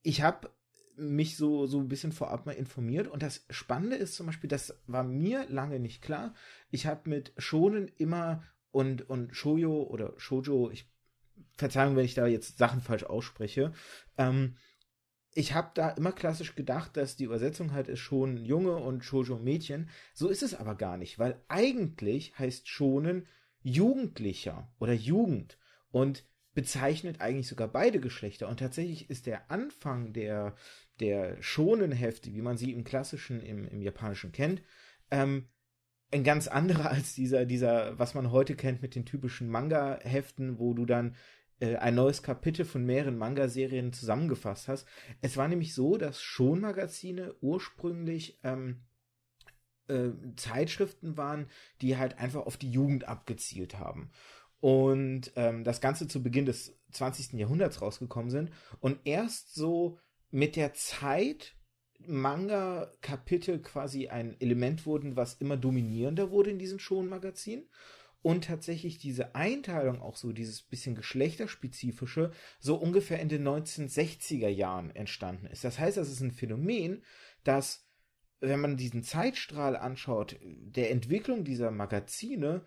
ich 0.03 0.23
habe 0.23 0.51
mich 0.97 1.37
so, 1.37 1.67
so 1.67 1.79
ein 1.79 1.89
bisschen 1.89 2.13
vorab 2.13 2.47
mal 2.47 2.53
informiert 2.53 3.07
und 3.07 3.23
das 3.23 3.45
Spannende 3.51 3.97
ist 3.97 4.15
zum 4.15 4.27
Beispiel, 4.27 4.49
das 4.49 4.81
war 4.87 5.05
mir 5.05 5.47
lange 5.49 5.79
nicht 5.79 6.03
klar. 6.03 6.35
Ich 6.71 6.87
habe 6.87 7.09
mit 7.09 7.33
Schonen 7.37 7.89
immer 7.97 8.43
und, 8.71 9.09
und 9.09 9.35
Shoujo 9.37 9.85
oder 9.85 10.15
Shoujo, 10.17 10.71
ich 10.71 10.91
Verzeihung, 11.57 11.97
wenn 11.97 12.05
ich 12.05 12.15
da 12.15 12.27
jetzt 12.27 12.59
Sachen 12.59 12.81
falsch 12.81 13.05
ausspreche, 13.05 13.73
ähm, 14.19 14.57
ich 15.37 15.53
habe 15.53 15.71
da 15.75 15.91
immer 15.91 16.13
klassisch 16.13 16.55
gedacht, 16.55 16.97
dass 16.97 17.17
die 17.17 17.25
Übersetzung 17.25 17.73
halt 17.73 17.89
ist 17.89 17.99
schon 17.99 18.39
Junge 18.39 18.77
und 18.77 19.05
Shoujo 19.05 19.37
Mädchen. 19.37 19.91
So 20.15 20.29
ist 20.29 20.43
es 20.43 20.55
aber 20.55 20.75
gar 20.75 20.97
nicht, 20.97 21.19
weil 21.19 21.39
eigentlich 21.47 22.39
heißt 22.39 22.67
schonen 22.69 23.27
Jugendlicher 23.63 24.73
oder 24.79 24.95
Jugend 24.95 25.59
und 25.91 26.25
bezeichnet 26.55 27.21
eigentlich 27.21 27.49
sogar 27.49 27.69
beide 27.69 28.01
Geschlechter. 28.01 28.49
Und 28.49 28.61
tatsächlich 28.61 29.11
ist 29.11 29.27
der 29.27 29.51
Anfang 29.51 30.15
der, 30.15 30.57
der 31.01 31.37
schonen 31.43 31.93
Hefte, 31.93 32.33
wie 32.33 32.41
man 32.41 32.57
sie 32.57 32.73
im 32.73 32.85
klassischen, 32.85 33.43
im, 33.43 33.69
im 33.69 33.83
japanischen 33.83 34.33
kennt, 34.33 34.63
ähm, 35.11 35.49
ein 36.13 36.25
ganz 36.25 36.49
anderer 36.49 36.91
als 36.91 37.15
dieser, 37.15 37.45
dieser, 37.45 37.99
was 37.99 38.15
man 38.15 38.31
heute 38.31 38.57
kennt 38.57 38.81
mit 38.81 38.95
den 38.95 39.05
typischen 39.05 39.51
Manga-Heften, 39.51 40.59
wo 40.59 40.73
du 40.73 40.87
dann 40.87 41.15
äh, 41.61 41.77
ein 41.77 41.95
neues 41.95 42.23
Kapitel 42.23 42.65
von 42.65 42.85
mehreren 42.85 43.17
Manga-Serien 43.17 43.93
zusammengefasst 43.93 44.69
hast. 44.69 44.87
Es 45.23 45.37
war 45.37 45.49
nämlich 45.49 45.75
so, 45.75 45.97
dass 45.97 46.21
Schon-Magazine 46.21 47.35
ursprünglich 47.41 48.39
ähm, 48.45 48.83
äh, 49.89 50.11
Zeitschriften 50.37 51.17
waren, 51.17 51.49
die 51.81 51.97
halt 51.97 52.19
einfach 52.19 52.47
auf 52.47 52.57
die 52.57 52.71
Jugend 52.71 53.09
abgezielt 53.09 53.79
haben. 53.79 54.11
Und 54.61 55.33
ähm, 55.37 55.65
das 55.65 55.81
Ganze 55.81 56.09
zu 56.09 56.23
Beginn 56.23 56.47
des 56.47 56.79
20. 56.93 57.35
Jahrhunderts 57.35 57.83
rausgekommen 57.83 58.31
sind. 58.31 58.51
Und 58.81 58.99
erst 59.05 59.55
so 59.55 59.99
mit 60.31 60.57
der 60.57 60.75
Zeit 60.75 61.57
Manga-Kapitel 62.01 63.61
quasi 63.61 64.09
ein 64.09 64.39
Element 64.41 64.87
wurden, 64.87 65.17
was 65.17 65.35
immer 65.35 65.57
dominierender 65.57 66.31
wurde 66.31 66.51
in 66.51 66.59
diesen 66.59 66.79
Schon-Magazinen 66.79 67.69
und 68.27 68.47
tatsächlich 68.47 68.99
diese 68.99 69.37
Einteilung 69.37 70.03
auch 70.03 70.17
so, 70.17 70.33
dieses 70.33 70.61
bisschen 70.61 70.97
geschlechterspezifische, 70.97 72.33
so 72.59 72.75
ungefähr 72.75 73.21
in 73.21 73.29
den 73.29 73.47
1960er 73.47 74.49
Jahren 74.49 74.91
entstanden 74.91 75.47
ist. 75.47 75.63
Das 75.63 75.79
heißt, 75.79 75.97
das 75.97 76.11
ist 76.11 76.23
ein 76.23 76.33
Phänomen, 76.33 77.05
das, 77.45 77.89
wenn 78.41 78.59
man 78.59 78.77
diesen 78.77 79.05
Zeitstrahl 79.05 79.77
anschaut, 79.77 80.41
der 80.43 80.91
Entwicklung 80.91 81.45
dieser 81.45 81.71
Magazine, 81.71 82.67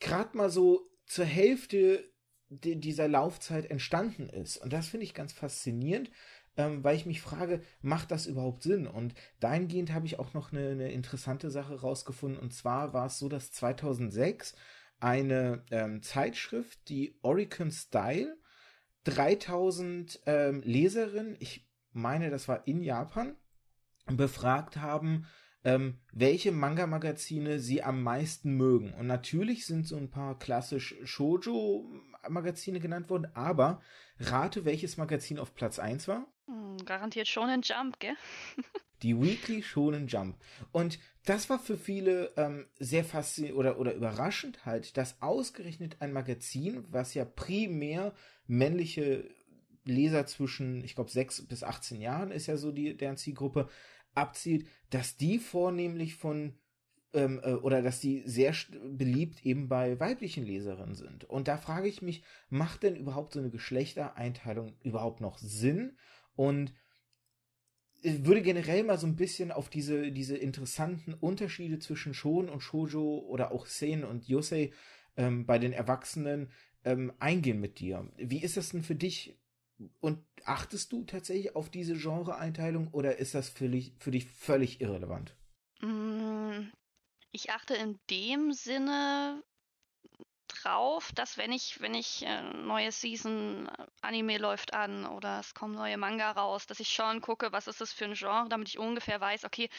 gerade 0.00 0.34
mal 0.34 0.48
so 0.48 0.90
zur 1.04 1.26
Hälfte 1.26 2.10
dieser 2.48 3.08
Laufzeit 3.08 3.70
entstanden 3.70 4.30
ist. 4.30 4.56
Und 4.56 4.72
das 4.72 4.88
finde 4.88 5.04
ich 5.04 5.12
ganz 5.12 5.34
faszinierend, 5.34 6.10
ähm, 6.56 6.82
weil 6.82 6.96
ich 6.96 7.04
mich 7.04 7.20
frage, 7.20 7.62
macht 7.82 8.10
das 8.10 8.26
überhaupt 8.26 8.62
Sinn? 8.62 8.86
Und 8.86 9.14
dahingehend 9.38 9.92
habe 9.92 10.06
ich 10.06 10.18
auch 10.18 10.32
noch 10.32 10.50
eine, 10.50 10.70
eine 10.70 10.92
interessante 10.92 11.50
Sache 11.50 11.78
rausgefunden. 11.78 12.40
Und 12.40 12.54
zwar 12.54 12.94
war 12.94 13.06
es 13.06 13.18
so, 13.18 13.28
dass 13.28 13.52
2006 13.52 14.56
eine 15.00 15.64
ähm, 15.70 16.02
Zeitschrift, 16.02 16.88
die 16.88 17.18
Oricon 17.22 17.70
Style, 17.70 18.36
3000 19.04 20.20
ähm, 20.26 20.62
Leserinnen, 20.64 21.36
ich 21.38 21.66
meine, 21.92 22.30
das 22.30 22.48
war 22.48 22.66
in 22.66 22.82
Japan, 22.82 23.36
befragt 24.06 24.76
haben, 24.78 25.26
ähm, 25.64 25.98
welche 26.12 26.52
Manga-Magazine 26.52 27.58
sie 27.58 27.82
am 27.82 28.02
meisten 28.02 28.52
mögen. 28.52 28.94
Und 28.94 29.06
natürlich 29.06 29.66
sind 29.66 29.86
so 29.86 29.96
ein 29.96 30.10
paar 30.10 30.38
klassisch 30.38 30.94
Shoujo-Magazine 31.02 32.80
genannt 32.80 33.10
worden, 33.10 33.30
aber 33.34 33.80
rate, 34.18 34.64
welches 34.64 34.96
Magazin 34.96 35.38
auf 35.38 35.54
Platz 35.54 35.78
1 35.78 36.08
war? 36.08 36.26
Hm, 36.46 36.78
garantiert 36.84 37.28
schon 37.28 37.48
ein 37.48 37.62
Jump, 37.62 37.98
gell? 37.98 38.16
Die 39.02 39.20
Weekly 39.20 39.62
Shonen 39.62 40.06
Jump. 40.08 40.36
Und 40.72 40.98
das 41.24 41.50
war 41.50 41.58
für 41.58 41.76
viele 41.76 42.32
ähm, 42.36 42.66
sehr 42.78 43.04
faszinierend 43.04 43.58
oder, 43.58 43.78
oder 43.78 43.94
überraschend 43.94 44.64
halt, 44.64 44.96
dass 44.96 45.20
ausgerechnet 45.20 45.96
ein 46.00 46.12
Magazin, 46.12 46.84
was 46.90 47.14
ja 47.14 47.24
primär 47.24 48.14
männliche 48.46 49.28
Leser 49.84 50.26
zwischen, 50.26 50.84
ich 50.84 50.94
glaube, 50.94 51.10
6 51.10 51.46
bis 51.46 51.62
18 51.62 52.00
Jahren 52.00 52.30
ist 52.30 52.46
ja 52.46 52.56
so 52.56 52.72
die, 52.72 52.96
deren 52.96 53.16
Zielgruppe, 53.16 53.68
abzielt, 54.14 54.66
dass 54.90 55.16
die 55.16 55.38
vornehmlich 55.38 56.14
von 56.14 56.54
ähm, 57.14 57.40
äh, 57.42 57.54
oder 57.54 57.82
dass 57.82 58.00
die 58.00 58.22
sehr 58.26 58.54
beliebt 58.82 59.44
eben 59.44 59.68
bei 59.68 59.98
weiblichen 59.98 60.44
Leserinnen 60.44 60.94
sind. 60.94 61.24
Und 61.24 61.48
da 61.48 61.56
frage 61.56 61.88
ich 61.88 62.02
mich, 62.02 62.22
macht 62.50 62.82
denn 62.82 62.96
überhaupt 62.96 63.32
so 63.32 63.40
eine 63.40 63.50
Geschlechtereinteilung 63.50 64.74
überhaupt 64.82 65.20
noch 65.20 65.38
Sinn? 65.38 65.96
Und 66.36 66.72
würde 68.02 68.42
generell 68.42 68.84
mal 68.84 68.98
so 68.98 69.06
ein 69.06 69.16
bisschen 69.16 69.50
auf 69.50 69.68
diese, 69.68 70.12
diese 70.12 70.36
interessanten 70.36 71.14
Unterschiede 71.14 71.78
zwischen 71.78 72.14
Shon 72.14 72.48
und 72.48 72.60
Shoujo 72.60 73.18
oder 73.28 73.52
auch 73.52 73.66
Sen 73.66 74.04
und 74.04 74.28
Yosei 74.28 74.72
ähm, 75.16 75.46
bei 75.46 75.58
den 75.58 75.72
Erwachsenen 75.72 76.50
ähm, 76.84 77.12
eingehen 77.18 77.60
mit 77.60 77.80
dir. 77.80 78.10
Wie 78.16 78.42
ist 78.42 78.56
das 78.56 78.70
denn 78.70 78.82
für 78.82 78.94
dich? 78.94 79.36
Und 80.00 80.24
achtest 80.44 80.92
du 80.92 81.04
tatsächlich 81.04 81.54
auf 81.54 81.70
diese 81.70 81.94
Genre-Einteilung 81.94 82.88
oder 82.88 83.18
ist 83.18 83.34
das 83.34 83.48
für 83.48 83.68
dich, 83.68 83.94
für 83.98 84.10
dich 84.10 84.26
völlig 84.26 84.80
irrelevant? 84.80 85.36
Mm, 85.80 86.70
ich 87.30 87.50
achte 87.50 87.74
in 87.74 87.98
dem 88.10 88.52
Sinne 88.52 89.42
drauf, 90.68 91.12
dass 91.14 91.38
wenn 91.38 91.52
ich, 91.52 91.80
wenn 91.80 91.94
ich 91.94 92.24
äh, 92.24 92.42
neue 92.42 92.92
Season 92.92 93.68
äh, 93.68 93.86
Anime 94.02 94.38
läuft 94.38 94.74
an 94.74 95.06
oder 95.06 95.40
es 95.40 95.54
kommen 95.54 95.74
neue 95.74 95.96
Manga 95.96 96.30
raus, 96.32 96.66
dass 96.66 96.80
ich 96.80 96.90
schon 96.90 97.20
gucke, 97.20 97.52
was 97.52 97.68
ist 97.68 97.80
das 97.80 97.92
für 97.92 98.04
ein 98.04 98.14
Genre, 98.14 98.48
damit 98.48 98.68
ich 98.68 98.78
ungefähr 98.78 99.20
weiß, 99.20 99.44
okay, 99.44 99.70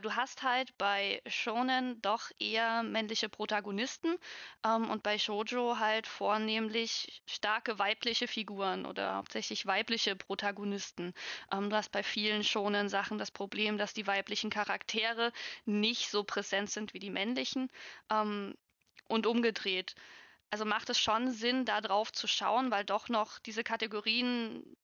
du 0.00 0.14
hast 0.14 0.42
halt 0.42 0.76
bei 0.78 1.20
Shonen 1.26 2.00
doch 2.00 2.30
eher 2.38 2.82
männliche 2.82 3.28
Protagonisten 3.28 4.16
ähm, 4.64 4.90
und 4.90 5.02
bei 5.02 5.18
Shoujo 5.18 5.78
halt 5.78 6.06
vornehmlich 6.06 7.22
starke 7.26 7.78
weibliche 7.78 8.26
Figuren 8.26 8.86
oder 8.86 9.16
hauptsächlich 9.16 9.66
weibliche 9.66 10.16
Protagonisten. 10.16 11.12
Ähm, 11.52 11.68
du 11.68 11.76
hast 11.76 11.92
bei 11.92 12.02
vielen 12.02 12.42
Shonen 12.42 12.88
Sachen 12.88 13.18
das 13.18 13.30
Problem, 13.30 13.76
dass 13.76 13.92
die 13.92 14.06
weiblichen 14.06 14.50
Charaktere 14.50 15.32
nicht 15.66 16.10
so 16.10 16.24
präsent 16.24 16.70
sind 16.70 16.94
wie 16.94 17.00
die 17.00 17.10
männlichen. 17.10 17.70
Ähm, 18.10 18.54
und 19.08 19.26
umgedreht. 19.26 19.94
Also 20.52 20.66
macht 20.66 20.90
es 20.90 20.98
schon 20.98 21.30
Sinn, 21.30 21.64
da 21.64 21.80
drauf 21.80 22.12
zu 22.12 22.26
schauen, 22.26 22.70
weil 22.70 22.84
doch 22.84 23.08
noch 23.08 23.38
diese 23.38 23.64
Kategorien 23.64 24.76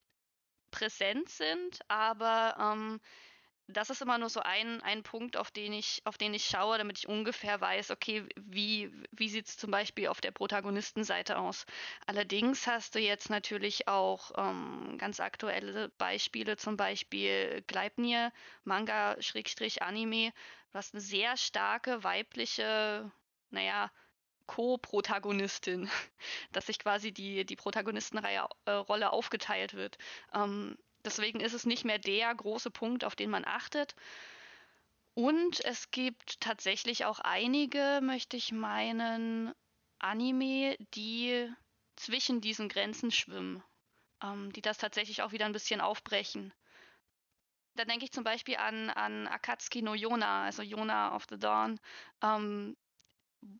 präsent 0.71 1.29
sind, 1.29 1.81
aber 1.89 2.57
ähm, 2.59 3.01
das 3.67 3.91
ist 3.91 4.01
immer 4.01 4.17
nur 4.17 4.31
so 4.31 4.41
ein, 4.41 4.81
ein 4.83 5.03
Punkt, 5.03 5.37
auf 5.37 5.51
den, 5.51 5.75
ich, 5.75 6.01
auf 6.07 6.17
den 6.17 6.33
ich 6.33 6.47
schaue, 6.47 6.79
damit 6.79 6.97
ich 7.01 7.07
ungefähr 7.07 7.61
weiß, 7.61 7.91
okay, 7.91 8.27
wie, 8.37 8.91
wie 9.11 9.29
sieht 9.29 9.47
es 9.47 9.59
zum 9.59 9.71
Beispiel 9.71 10.09
auf 10.09 10.23
der 10.23 10.31
Protagonistenseite 10.31 11.37
aus. 11.39 11.67
Allerdings 12.07 12.67
hast 12.67 12.95
du 12.95 12.99
jetzt 12.99 13.29
natürlich 13.29 13.89
auch 13.89 14.31
ähm, 14.39 14.97
ganz 14.97 15.21
aktuelle 15.21 15.91
Beispiele, 15.99 16.57
zum 16.57 16.79
Beispiel 16.79 17.63
Gleipnir, 17.67 18.33
Manga-Anime. 18.65 20.33
Du 20.71 20.79
hast 20.79 20.95
eine 20.95 21.03
sehr 21.03 21.37
starke 21.37 22.03
weibliche, 22.05 23.13
naja, 23.51 23.91
Co-Protagonistin, 24.49 25.88
dass 26.52 26.67
sich 26.67 26.81
quasi 26.81 27.12
die, 27.12 27.47
die 27.47 27.57
Protagonistenrolle 27.57 28.49
äh, 28.67 29.05
aufgeteilt 29.05 29.75
wird. 29.75 29.99
Ähm, 30.35 30.76
deswegen 31.05 31.38
ist 31.38 31.55
es 31.55 31.67
nicht 31.67 31.85
mehr 31.85 32.00
der 32.00 32.35
große 32.35 32.73
Punkt, 32.73 33.05
auf 33.05 33.14
den 33.14 33.31
man 33.31 33.45
achtet. 33.45 33.95
Und 35.14 35.64
es 35.64 35.93
gibt 35.93 36.40
tatsächlich 36.40 37.05
auch 37.05 37.21
einige, 37.21 38.00
möchte 38.02 38.37
ich 38.37 38.50
meinen, 38.50 39.55
Anime, 39.99 40.76
die 40.95 41.50
zwischen 41.97 42.40
diesen 42.40 42.69
Grenzen 42.69 43.11
schwimmen, 43.11 43.62
ähm, 44.23 44.52
die 44.52 44.62
das 44.62 44.78
tatsächlich 44.78 45.23
auch 45.23 45.33
wieder 45.33 45.47
ein 45.47 45.52
bisschen 45.52 45.81
aufbrechen. 45.81 46.52
Da 47.75 47.85
denke 47.85 48.05
ich 48.05 48.12
zum 48.12 48.25
Beispiel 48.25 48.57
an, 48.57 48.90
an 48.90 49.26
Akatsuki 49.26 49.83
no 49.83 49.95
Yona, 49.95 50.45
also 50.45 50.62
Yona 50.62 51.14
of 51.14 51.26
the 51.28 51.38
Dawn. 51.38 51.78
Ähm, 52.23 52.76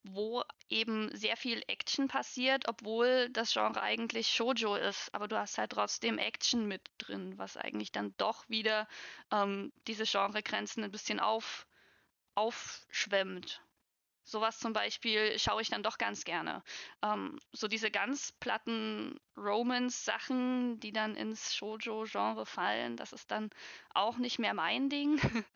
wo 0.05 0.43
eben 0.69 1.15
sehr 1.17 1.37
viel 1.37 1.63
Action 1.67 2.09
passiert, 2.09 2.69
obwohl 2.69 3.29
das 3.31 3.53
Genre 3.53 3.81
eigentlich 3.81 4.29
Shoujo 4.29 4.75
ist. 4.77 5.15
Aber 5.15 5.29
du 5.29 5.39
hast 5.39 5.59
halt 5.59 5.73
trotzdem 5.73 6.19
Action 6.19 6.67
mit 6.67 6.83
drin, 6.99 7.39
was 7.39 7.57
eigentlich 7.57 7.93
dann 7.93 8.15
doch 8.17 8.49
wieder 8.49 8.89
ähm, 9.31 9.73
diese 9.87 10.05
Genregrenzen 10.05 10.85
ein 10.85 10.91
bisschen 10.91 11.21
auf, 11.21 11.67
aufschwemmt. 12.35 13.63
Sowas 14.29 14.59
zum 14.59 14.75
Beispiel 14.75 15.39
schaue 15.39 15.63
ich 15.63 15.71
dann 15.71 15.83
doch 15.83 15.97
ganz 15.97 16.23
gerne. 16.25 16.63
Ähm, 17.03 17.41
so 17.53 17.67
diese 17.67 17.91
ganz 17.91 18.33
platten 18.33 19.19
Romance-Sachen, 19.39 20.79
die 20.81 20.93
dann 20.93 21.17
ins 21.17 21.55
Shoujo-Genre 21.55 22.45
fallen, 22.45 22.99
das 22.99 23.15
ist 23.15 23.31
dann 23.31 23.49
auch 23.95 24.19
nicht 24.19 24.39
mehr 24.39 24.53
mein 24.53 24.91
Ding. 24.91 25.19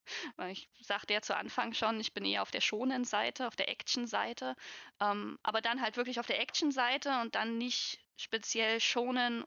Ich 0.49 0.69
sagte 0.81 1.13
ja 1.13 1.21
zu 1.21 1.37
Anfang 1.37 1.75
schon, 1.75 2.01
ich 2.01 2.15
bin 2.15 2.25
eher 2.25 2.43
auf 2.43 2.51
der 2.51 2.61
schonen 2.61 3.05
Seite, 3.05 3.47
auf 3.47 3.57
der 3.57 3.69
Action-Seite. 3.69 4.57
Ähm, 5.01 5.39
aber 5.43 5.61
dann 5.61 5.81
halt 5.83 5.97
wirklich 5.97 6.19
auf 6.19 6.27
der 6.27 6.41
Action-Seite 6.41 7.21
und 7.21 7.35
dann 7.35 7.59
nicht 7.59 8.01
speziell 8.17 8.81
schonen, 8.81 9.45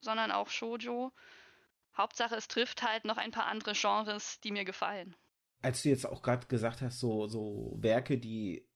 sondern 0.00 0.32
auch 0.32 0.48
Shoujo. 0.48 1.12
Hauptsache, 1.96 2.34
es 2.34 2.48
trifft 2.48 2.82
halt 2.82 3.04
noch 3.04 3.18
ein 3.18 3.30
paar 3.30 3.46
andere 3.46 3.74
Genres, 3.74 4.40
die 4.40 4.52
mir 4.52 4.64
gefallen 4.64 5.14
als 5.64 5.82
du 5.82 5.88
jetzt 5.88 6.06
auch 6.06 6.22
gerade 6.22 6.46
gesagt 6.46 6.82
hast, 6.82 7.00
so, 7.00 7.26
so 7.26 7.74
Werke, 7.80 8.18
die 8.18 8.66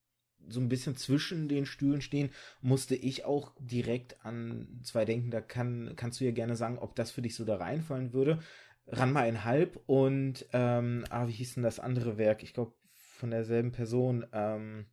so 0.49 0.61
ein 0.61 0.69
bisschen 0.69 0.97
zwischen 0.97 1.49
den 1.49 1.67
Stühlen 1.67 2.01
stehen, 2.01 2.31
musste 2.63 2.95
ich 2.95 3.25
auch 3.25 3.53
direkt 3.59 4.25
an 4.25 4.81
zwei 4.83 5.05
denken. 5.05 5.31
Da 5.31 5.41
kann, 5.41 5.93
kannst 5.97 6.21
du 6.21 6.25
ja 6.25 6.31
gerne 6.31 6.57
sagen, 6.57 6.79
ob 6.79 6.97
das 6.97 7.11
für 7.11 7.23
dich 7.23 7.35
so 7.35 7.45
da 7.45 7.57
reinfallen 7.57 8.13
würde. 8.13 8.39
Ranma 8.87 9.21
ein 9.21 9.45
Halb 9.45 9.79
und, 9.87 10.47
ähm, 10.55 11.05
ah, 11.11 11.29
wie 11.29 11.33
hieß 11.33 11.55
denn 11.55 11.63
das 11.63 11.79
andere 11.79 12.17
Werk? 12.17 12.43
Ich 12.43 12.55
glaube, 12.55 12.73
von 12.95 13.31
derselben 13.31 13.73
Person. 13.73 14.27
Ähm, 14.33 14.87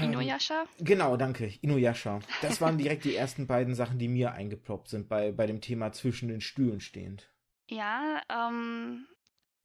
Inuyasha? 0.00 0.64
Genau, 0.78 1.18
danke. 1.18 1.52
Inuyasha. 1.60 2.20
Das 2.40 2.62
waren 2.62 2.78
direkt 2.78 3.04
die 3.04 3.14
ersten 3.14 3.46
beiden 3.46 3.74
Sachen, 3.74 3.98
die 3.98 4.08
mir 4.08 4.32
eingeploppt 4.32 4.88
sind 4.88 5.08
bei, 5.08 5.32
bei 5.32 5.46
dem 5.46 5.60
Thema 5.60 5.92
zwischen 5.92 6.28
den 6.28 6.40
Stühlen 6.40 6.80
stehend. 6.80 7.31
Ja, 7.72 8.20
ähm, 8.28 9.08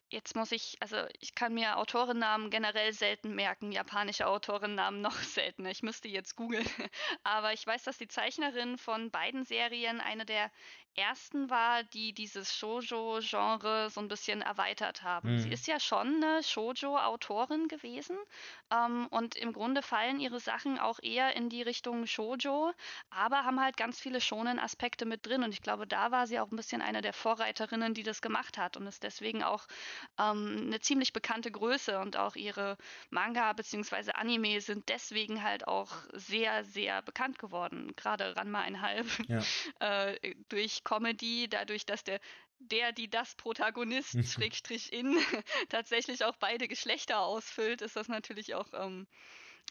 jetzt 0.10 0.36
muss 0.36 0.54
ich, 0.54 0.78
also 0.82 0.98
ich 1.20 1.36
kann 1.36 1.54
mir 1.54 1.78
Autorennamen 1.78 2.50
generell 2.50 2.94
selten 2.94 3.36
merken, 3.36 3.74
japanische 3.74 4.28
Autorennamen 4.28 5.02
noch 5.04 5.18
seltener. 5.18 5.72
Ich 5.72 5.84
müsste 5.84 6.08
jetzt 6.08 6.36
googeln. 6.38 6.66
Aber 7.24 7.54
ich 7.54 7.68
weiß, 7.68 7.84
dass 7.84 7.98
die 7.98 8.08
Zeichnerin 8.08 8.78
von 8.78 9.12
beiden 9.12 9.44
Serien 9.46 10.00
eine 10.02 10.26
der 10.26 10.52
ersten 10.98 11.50
war, 11.50 11.84
die 11.84 12.14
dieses 12.14 12.56
Shoujo-Genre 12.56 13.90
so 13.90 14.02
ein 14.02 14.08
bisschen 14.08 14.42
erweitert 14.42 15.04
haben. 15.04 15.34
Mhm. 15.34 15.40
Sie 15.40 15.50
ist 15.50 15.68
ja 15.68 15.80
schon 15.80 16.24
eine 16.24 16.42
Shoujo-Autorin 16.44 17.68
gewesen 17.68 18.18
ähm, 18.72 19.08
und 19.12 19.36
im 19.36 19.54
Grunde 19.54 19.82
fallen 19.82 20.20
ihre 20.20 20.40
Sachen 20.40 20.80
auch 20.80 21.00
eher 21.02 21.36
in 21.36 21.50
die 21.50 21.62
Richtung 21.62 22.08
Shoujo, 22.08 22.74
aber 23.12 23.44
haben 23.44 23.62
halt 23.62 23.78
ganz 23.78 24.00
viele 24.00 24.20
Shonen-Aspekte 24.20 25.06
mit 25.06 25.26
drin 25.26 25.44
und 25.44 25.54
ich 25.54 25.62
glaube, 25.62 25.86
da 25.86 26.12
war 26.12 26.26
sie 26.26 26.40
auch 26.40 26.52
ein 26.52 26.56
bisschen 26.56 26.82
eine 26.82 27.02
der 27.02 27.14
Vorreiterinnen, 27.14 27.94
die 27.94 28.04
das 28.04 28.22
gemacht 28.22 28.58
hat 28.58 28.76
und 28.76 28.88
ist 28.88 29.04
deswegen 29.04 29.44
auch 29.44 29.68
ähm, 30.20 30.64
eine 30.66 30.80
ziemlich 30.80 31.14
bekannte 31.14 31.52
Größe 31.52 32.00
und 32.00 32.18
auch 32.18 32.36
ihre 32.36 32.78
Manga 33.12 33.54
bzw. 33.54 34.12
Anime 34.14 34.62
sind 34.62 34.90
deswegen 34.90 35.44
halt 35.44 35.68
auch 35.68 35.92
sehr, 36.14 36.64
sehr 36.64 37.04
bekannt 37.04 37.38
geworden. 37.38 37.94
Gerade 37.96 38.36
Ranma 38.36 38.62
einhalb 38.62 39.06
ja. 39.28 39.42
äh, 39.80 40.36
durch 40.50 40.84
Comedy, 40.88 41.50
dadurch, 41.50 41.86
dass 41.86 42.04
der 42.04 42.20
der, 42.60 42.92
die 42.92 43.10
das 43.10 43.36
Protagonist, 43.36 44.18
Schrägstrich 44.34 44.92
in, 44.94 45.18
tatsächlich 45.70 46.24
auch 46.24 46.38
beide 46.38 46.68
Geschlechter 46.68 47.20
ausfüllt, 47.20 47.82
ist 47.82 47.96
das 47.96 48.08
natürlich 48.08 48.56
auch, 48.56 48.70
ähm, 48.74 49.08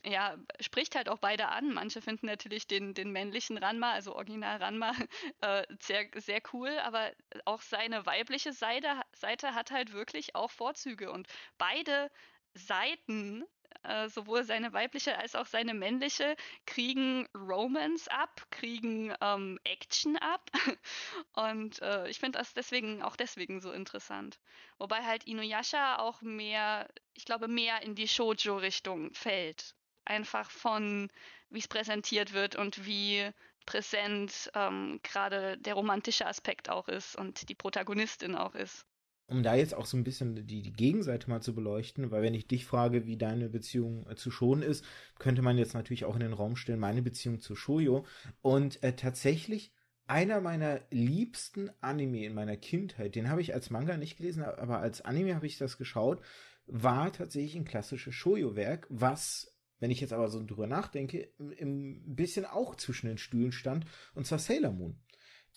ja, 0.04 0.36
spricht 0.60 0.94
halt 0.94 1.08
auch 1.08 1.18
beide 1.18 1.48
an. 1.48 1.72
Manche 1.72 2.00
finden 2.00 2.26
natürlich 2.26 2.66
den, 2.66 2.94
den 2.94 3.10
männlichen 3.10 3.58
Ranma, 3.58 3.92
also 3.92 4.14
Original 4.14 4.58
Ranma, 4.58 4.92
äh, 5.40 5.64
sehr, 5.80 6.08
sehr 6.14 6.40
cool, 6.52 6.78
aber 6.80 7.12
auch 7.44 7.62
seine 7.62 8.06
weibliche 8.06 8.52
Seite, 8.52 9.00
Seite 9.12 9.54
hat 9.54 9.70
halt 9.70 9.92
wirklich 9.92 10.34
auch 10.34 10.50
Vorzüge 10.50 11.10
und 11.10 11.26
beide 11.58 12.10
Seiten 12.54 13.44
äh, 13.82 14.08
sowohl 14.08 14.44
seine 14.44 14.72
weibliche 14.72 15.18
als 15.18 15.34
auch 15.34 15.46
seine 15.46 15.74
männliche 15.74 16.36
kriegen 16.66 17.26
Romance 17.34 18.08
ab, 18.10 18.46
kriegen 18.50 19.14
ähm, 19.20 19.58
Action 19.64 20.16
ab. 20.16 20.50
Und 21.34 21.80
äh, 21.82 22.08
ich 22.08 22.18
finde 22.18 22.38
das 22.38 22.54
deswegen 22.54 23.02
auch 23.02 23.16
deswegen 23.16 23.60
so 23.60 23.72
interessant. 23.72 24.38
Wobei 24.78 25.02
halt 25.04 25.24
Inuyasha 25.24 25.98
auch 25.98 26.22
mehr, 26.22 26.88
ich 27.14 27.24
glaube, 27.24 27.48
mehr 27.48 27.82
in 27.82 27.94
die 27.94 28.08
Shoujo-Richtung 28.08 29.12
fällt. 29.14 29.74
Einfach 30.04 30.50
von, 30.50 31.10
wie 31.50 31.58
es 31.58 31.68
präsentiert 31.68 32.32
wird 32.32 32.56
und 32.56 32.86
wie 32.86 33.30
präsent 33.66 34.50
ähm, 34.54 35.00
gerade 35.02 35.58
der 35.58 35.74
romantische 35.74 36.26
Aspekt 36.26 36.70
auch 36.70 36.88
ist 36.88 37.16
und 37.16 37.48
die 37.48 37.54
Protagonistin 37.54 38.36
auch 38.36 38.54
ist. 38.54 38.86
Um 39.28 39.42
da 39.42 39.56
jetzt 39.56 39.74
auch 39.74 39.86
so 39.86 39.96
ein 39.96 40.04
bisschen 40.04 40.46
die, 40.46 40.62
die 40.62 40.72
Gegenseite 40.72 41.28
mal 41.28 41.40
zu 41.40 41.54
beleuchten, 41.54 42.10
weil 42.10 42.22
wenn 42.22 42.34
ich 42.34 42.46
dich 42.46 42.64
frage, 42.64 43.06
wie 43.06 43.16
deine 43.16 43.48
Beziehung 43.48 44.06
äh, 44.08 44.14
zu 44.14 44.30
Shon 44.30 44.62
ist, 44.62 44.84
könnte 45.18 45.42
man 45.42 45.58
jetzt 45.58 45.74
natürlich 45.74 46.04
auch 46.04 46.14
in 46.14 46.20
den 46.20 46.32
Raum 46.32 46.56
stellen, 46.56 46.78
meine 46.78 47.02
Beziehung 47.02 47.40
zu 47.40 47.56
Shoyo. 47.56 48.04
Und 48.40 48.82
äh, 48.82 48.94
tatsächlich 48.94 49.72
einer 50.06 50.40
meiner 50.40 50.80
liebsten 50.90 51.70
Anime 51.80 52.24
in 52.24 52.34
meiner 52.34 52.56
Kindheit, 52.56 53.16
den 53.16 53.28
habe 53.28 53.40
ich 53.40 53.52
als 53.52 53.70
Manga 53.70 53.96
nicht 53.96 54.16
gelesen, 54.16 54.44
aber 54.44 54.78
als 54.78 55.00
Anime 55.00 55.34
habe 55.34 55.46
ich 55.46 55.58
das 55.58 55.78
geschaut, 55.78 56.20
war 56.66 57.12
tatsächlich 57.12 57.56
ein 57.56 57.64
klassisches 57.64 58.14
Shoyo-Werk, 58.14 58.86
was 58.90 59.56
wenn 59.78 59.90
ich 59.90 60.00
jetzt 60.00 60.12
aber 60.12 60.28
so 60.28 60.44
drüber 60.44 60.66
nachdenke, 60.66 61.28
ein 61.38 62.02
bisschen 62.14 62.46
auch 62.46 62.76
zwischen 62.76 63.08
den 63.08 63.18
Stühlen 63.18 63.52
stand, 63.52 63.84
und 64.14 64.26
zwar 64.26 64.38
Sailor 64.38 64.72
Moon. 64.72 64.98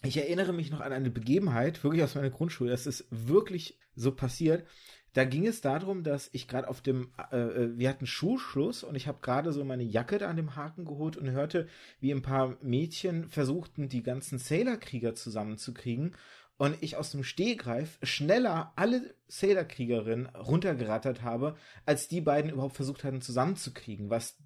Ich 0.02 0.16
erinnere 0.16 0.54
mich 0.54 0.72
noch 0.72 0.80
an 0.80 0.94
eine 0.94 1.10
Begebenheit, 1.10 1.84
wirklich 1.84 2.04
aus 2.04 2.16
meiner 2.16 2.30
Grundschule, 2.30 2.72
das 2.72 2.88
ist 2.88 3.06
wirklich 3.10 3.78
so 3.96 4.14
passiert. 4.14 4.66
Da 5.14 5.26
ging 5.26 5.46
es 5.46 5.60
darum, 5.60 6.04
dass 6.04 6.30
ich 6.32 6.48
gerade 6.48 6.70
auf 6.70 6.82
dem, 6.82 7.12
äh, 7.32 7.38
äh 7.38 7.78
wir 7.78 7.90
hatten 7.90 8.06
Schulschluss 8.06 8.84
und 8.84 8.96
ich 8.96 9.08
habe 9.08 9.20
gerade 9.22 9.52
so 9.52 9.66
meine 9.66 9.84
Jacke 9.84 10.20
da 10.20 10.30
an 10.30 10.38
dem 10.38 10.56
Haken 10.56 10.86
geholt 10.86 11.18
und 11.18 11.32
hörte, 11.32 11.68
wie 12.00 12.12
ein 12.12 12.22
paar 12.22 12.58
Mädchen 12.62 13.28
versuchten, 13.28 13.90
die 13.90 14.04
ganzen 14.04 14.38
Sailor-Krieger 14.38 15.16
zusammenzukriegen 15.16 16.16
und 16.58 16.78
ich 16.82 16.96
aus 16.96 17.12
dem 17.12 17.24
Stehgreif 17.24 17.98
schneller 18.04 18.72
alle 18.76 19.16
Sailor-Kriegerinnen 19.28 20.28
runtergerattert 20.28 21.24
habe, 21.24 21.56
als 21.86 22.08
die 22.08 22.22
beiden 22.22 22.52
überhaupt 22.52 22.76
versucht 22.76 23.04
hatten 23.04 23.22
zusammenzukriegen, 23.22 24.10
was 24.10 24.38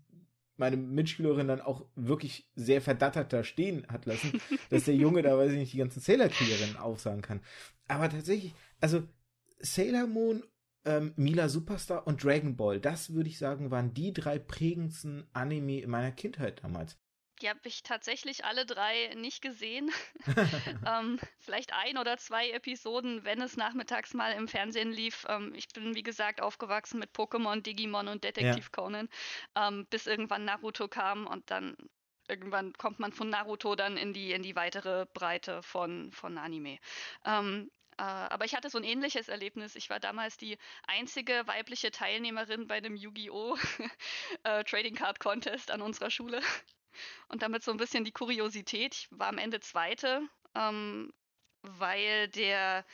meine 0.58 0.78
Mitschülerin 0.78 1.48
dann 1.48 1.62
auch 1.62 1.86
wirklich 1.96 2.50
sehr 2.56 2.82
verdattert 2.82 3.34
da 3.34 3.44
stehen 3.44 3.86
hat 3.88 4.06
lassen, 4.06 4.40
dass 4.70 4.86
der 4.86 4.96
Junge 4.96 5.22
da, 5.22 5.38
weiß 5.38 5.52
ich 5.52 5.58
nicht, 5.58 5.74
die 5.74 5.78
ganzen 5.78 6.00
Sailor-Kriegerinnen 6.00 6.78
aufsagen 6.78 7.22
kann. 7.22 7.42
Aber 7.88 8.10
tatsächlich, 8.10 8.54
also 8.80 9.04
Sailor 9.60 10.08
Moon, 10.08 10.44
ähm, 10.86 11.14
Mila 11.16 11.50
Superstar 11.50 12.06
und 12.08 12.24
Dragon 12.24 12.56
Ball, 12.56 12.80
das 12.80 13.14
würde 13.14 13.30
ich 13.30 13.38
sagen, 13.38 13.72
waren 13.72 13.94
die 13.94 14.14
drei 14.14 14.40
prägendsten 14.40 15.26
Anime 15.34 15.82
in 15.82 15.90
meiner 15.90 16.12
Kindheit 16.12 16.64
damals. 16.64 16.98
Die 17.44 17.50
habe 17.50 17.60
ich 17.66 17.84
tatsächlich 17.84 18.46
alle 18.46 18.66
drei 18.66 19.14
nicht 19.16 19.42
gesehen. 19.42 19.92
ähm, 20.88 21.20
vielleicht 21.40 21.74
ein 21.74 21.98
oder 21.98 22.18
zwei 22.18 22.50
Episoden, 22.52 23.26
wenn 23.26 23.42
es 23.42 23.58
nachmittags 23.58 24.14
mal 24.14 24.32
im 24.32 24.48
Fernsehen 24.48 24.94
lief. 24.94 25.26
Ähm, 25.28 25.54
ich 25.54 25.68
bin, 25.68 25.94
wie 25.94 26.04
gesagt, 26.04 26.40
aufgewachsen 26.42 27.00
mit 27.00 27.12
Pokémon, 27.12 27.62
Digimon 27.62 28.08
und 28.08 28.24
Detektiv 28.24 28.64
ja. 28.66 28.70
Conan, 28.72 29.10
ähm, 29.56 29.86
bis 29.90 30.08
irgendwann 30.08 30.46
Naruto 30.46 30.88
kam 30.88 31.28
und 31.28 31.52
dann 31.52 31.76
irgendwann 32.30 32.72
kommt 32.74 33.00
man 33.00 33.12
von 33.12 33.30
Naruto 33.30 33.76
dann 33.76 33.98
in 33.98 34.14
die, 34.14 34.32
in 34.32 34.42
die 34.42 34.56
weitere 34.56 35.06
Breite 35.14 35.62
von, 35.64 36.14
von 36.14 36.38
Anime. 36.38 36.80
Ähm, 37.26 37.70
äh, 37.98 38.04
aber 38.04 38.46
ich 38.46 38.56
hatte 38.56 38.70
so 38.70 38.78
ein 38.78 38.86
ähnliches 38.86 39.28
Erlebnis. 39.28 39.76
Ich 39.76 39.90
war 39.90 40.00
damals 40.00 40.38
die 40.38 40.58
einzige 40.88 41.46
weibliche 41.46 41.92
Teilnehmerin 41.92 42.68
bei 42.68 42.76
einem 42.76 42.96
Yu-Gi-Oh! 42.96 43.58
äh, 44.44 44.64
Trading 44.64 44.96
Card 44.96 45.20
Contest 45.20 45.72
an 45.72 45.82
unserer 45.82 46.10
Schule. 46.10 46.42
Und 47.28 47.42
damit 47.42 47.64
so 47.64 47.72
ein 47.72 47.78
bisschen 47.78 48.06
die 48.06 48.12
Kuriosität. 48.12 48.96
Ich 48.96 49.08
war 49.12 49.28
am 49.28 49.38
Ende 49.38 49.60
Zweite, 49.60 50.22
ähm, 50.56 51.14
weil 51.62 52.28
der, 52.30 52.86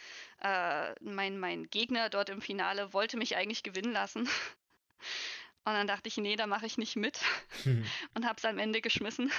äh, 0.42 0.94
mein, 1.02 1.40
mein 1.40 1.70
Gegner 1.70 2.10
dort 2.10 2.30
im 2.30 2.42
Finale 2.42 2.94
wollte 2.94 3.18
mich 3.18 3.36
eigentlich 3.36 3.64
gewinnen 3.64 3.94
lassen. 3.94 4.28
Und 5.66 5.74
dann 5.74 5.88
dachte 5.88 6.08
ich, 6.08 6.18
nee, 6.18 6.36
da 6.36 6.48
mache 6.48 6.66
ich 6.66 6.78
nicht 6.78 6.96
mit. 6.96 7.22
Und 8.14 8.26
habe 8.26 8.38
es 8.38 8.46
am 8.46 8.58
Ende 8.58 8.82
geschmissen. 8.82 9.32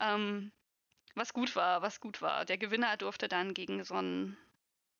Ähm, 0.00 0.52
was 1.14 1.32
gut 1.32 1.54
war, 1.56 1.82
was 1.82 2.00
gut 2.00 2.22
war. 2.22 2.44
Der 2.44 2.58
Gewinner 2.58 2.96
durfte 2.96 3.28
dann 3.28 3.54
gegen 3.54 3.84
so 3.84 3.94
einen 3.94 4.36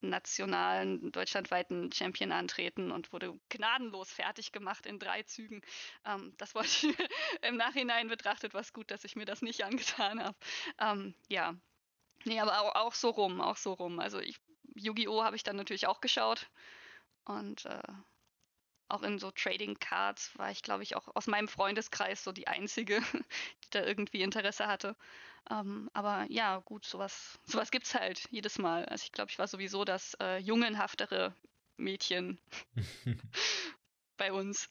nationalen, 0.08 1.12
deutschlandweiten 1.12 1.92
Champion 1.92 2.32
antreten 2.32 2.90
und 2.90 3.12
wurde 3.12 3.38
gnadenlos 3.48 4.10
fertig 4.10 4.52
gemacht 4.52 4.86
in 4.86 4.98
drei 4.98 5.22
Zügen. 5.22 5.62
Ähm, 6.04 6.34
das 6.38 6.54
wollte 6.54 6.68
ich 6.68 6.86
im 7.42 7.56
Nachhinein 7.56 8.08
betrachtet, 8.08 8.54
was 8.54 8.72
gut, 8.72 8.90
dass 8.90 9.04
ich 9.04 9.16
mir 9.16 9.24
das 9.24 9.42
nicht 9.42 9.64
angetan 9.64 10.22
habe. 10.22 10.36
Ähm, 10.78 11.14
ja. 11.28 11.54
Nee, 12.24 12.40
aber 12.40 12.60
auch, 12.60 12.74
auch, 12.74 12.94
so 12.94 13.10
rum, 13.10 13.40
auch 13.40 13.56
so 13.56 13.74
rum. 13.74 14.00
Also 14.00 14.20
Yu-Gi-Oh! 14.74 15.22
habe 15.24 15.36
ich 15.36 15.42
dann 15.42 15.56
natürlich 15.56 15.86
auch 15.86 16.00
geschaut. 16.00 16.50
Und 17.24 17.66
äh, 17.66 17.82
auch 18.88 19.02
in 19.02 19.18
so 19.18 19.30
Trading 19.30 19.78
Cards 19.78 20.36
war 20.38 20.50
ich, 20.50 20.62
glaube 20.62 20.82
ich, 20.82 20.96
auch 20.96 21.08
aus 21.14 21.26
meinem 21.26 21.48
Freundeskreis 21.48 22.22
so 22.22 22.32
die 22.32 22.48
Einzige, 22.48 23.00
die 23.64 23.70
da 23.70 23.84
irgendwie 23.84 24.22
Interesse 24.22 24.66
hatte. 24.66 24.96
Ähm, 25.50 25.90
aber 25.92 26.26
ja, 26.30 26.58
gut, 26.60 26.84
sowas, 26.84 27.38
sowas 27.44 27.70
gibt 27.70 27.86
es 27.86 27.94
halt 27.94 28.26
jedes 28.30 28.58
Mal. 28.58 28.84
Also 28.86 29.04
ich 29.04 29.12
glaube, 29.12 29.30
ich 29.30 29.38
war 29.38 29.46
sowieso 29.46 29.84
das 29.84 30.16
äh, 30.20 30.38
jungenhaftere 30.38 31.34
Mädchen 31.76 32.38
bei 34.16 34.32
uns. 34.32 34.68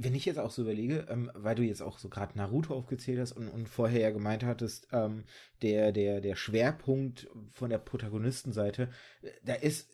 Wenn 0.00 0.14
ich 0.14 0.26
jetzt 0.26 0.38
auch 0.38 0.52
so 0.52 0.62
überlege, 0.62 1.06
ähm, 1.10 1.30
weil 1.34 1.56
du 1.56 1.64
jetzt 1.64 1.82
auch 1.82 1.98
so 1.98 2.08
gerade 2.08 2.38
Naruto 2.38 2.74
aufgezählt 2.74 3.18
hast 3.18 3.32
und, 3.32 3.48
und 3.48 3.68
vorher 3.68 4.00
ja 4.00 4.10
gemeint 4.10 4.44
hattest, 4.44 4.86
ähm, 4.92 5.24
der, 5.62 5.90
der, 5.90 6.20
der 6.20 6.36
Schwerpunkt 6.36 7.28
von 7.52 7.70
der 7.70 7.78
Protagonistenseite, 7.78 8.90
äh, 9.22 9.30
da 9.42 9.54
ist 9.54 9.90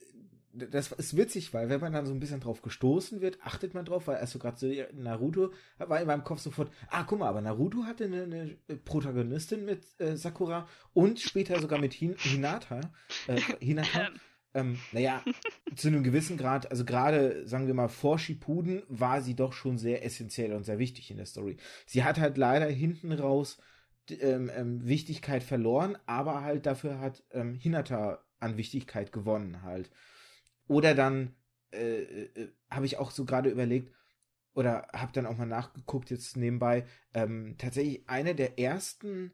das 0.54 0.92
ist 0.92 1.16
witzig, 1.16 1.52
weil 1.52 1.68
wenn 1.68 1.80
man 1.80 1.92
dann 1.92 2.06
so 2.06 2.12
ein 2.12 2.20
bisschen 2.20 2.40
drauf 2.40 2.62
gestoßen 2.62 3.20
wird, 3.20 3.38
achtet 3.42 3.74
man 3.74 3.84
drauf, 3.84 4.06
weil 4.06 4.16
also 4.16 4.38
gerade 4.38 4.56
so 4.56 4.68
Naruto 4.92 5.52
war 5.78 6.00
in 6.00 6.06
meinem 6.06 6.24
Kopf 6.24 6.40
sofort, 6.40 6.70
ah, 6.88 7.02
guck 7.04 7.18
mal, 7.18 7.28
aber 7.28 7.40
Naruto 7.40 7.84
hatte 7.84 8.04
eine, 8.04 8.22
eine 8.22 8.56
Protagonistin 8.84 9.64
mit 9.64 9.84
äh, 9.98 10.16
Sakura 10.16 10.68
und 10.92 11.18
später 11.20 11.60
sogar 11.60 11.80
mit 11.80 11.92
Hin 11.92 12.14
Hinata. 12.16 12.80
Äh, 13.26 13.40
Hinata. 13.60 14.10
ähm, 14.54 14.78
naja, 14.92 15.22
zu 15.76 15.88
einem 15.88 16.04
gewissen 16.04 16.36
Grad, 16.36 16.70
also 16.70 16.84
gerade, 16.84 17.46
sagen 17.48 17.66
wir 17.66 17.74
mal, 17.74 17.88
vor 17.88 18.18
Shippuden 18.18 18.84
war 18.88 19.22
sie 19.22 19.34
doch 19.34 19.52
schon 19.52 19.76
sehr 19.76 20.04
essentiell 20.04 20.52
und 20.52 20.64
sehr 20.64 20.78
wichtig 20.78 21.10
in 21.10 21.16
der 21.16 21.26
Story. 21.26 21.56
Sie 21.86 22.04
hat 22.04 22.18
halt 22.18 22.36
leider 22.36 22.66
hinten 22.66 23.12
raus 23.12 23.58
ähm, 24.10 24.50
ähm, 24.54 24.86
Wichtigkeit 24.86 25.42
verloren, 25.42 25.96
aber 26.06 26.42
halt 26.42 26.66
dafür 26.66 27.00
hat 27.00 27.24
ähm, 27.32 27.54
Hinata 27.54 28.22
an 28.38 28.56
Wichtigkeit 28.56 29.10
gewonnen 29.10 29.62
halt. 29.62 29.90
Oder 30.66 30.94
dann 30.94 31.34
äh, 31.72 32.02
äh, 32.02 32.48
habe 32.70 32.86
ich 32.86 32.98
auch 32.98 33.10
so 33.10 33.24
gerade 33.24 33.50
überlegt, 33.50 33.92
oder 34.54 34.86
habe 34.92 35.12
dann 35.12 35.26
auch 35.26 35.36
mal 35.36 35.46
nachgeguckt 35.46 36.10
jetzt 36.10 36.36
nebenbei, 36.36 36.86
ähm, 37.12 37.56
tatsächlich 37.58 38.08
eine 38.08 38.34
der 38.34 38.58
ersten 38.58 39.32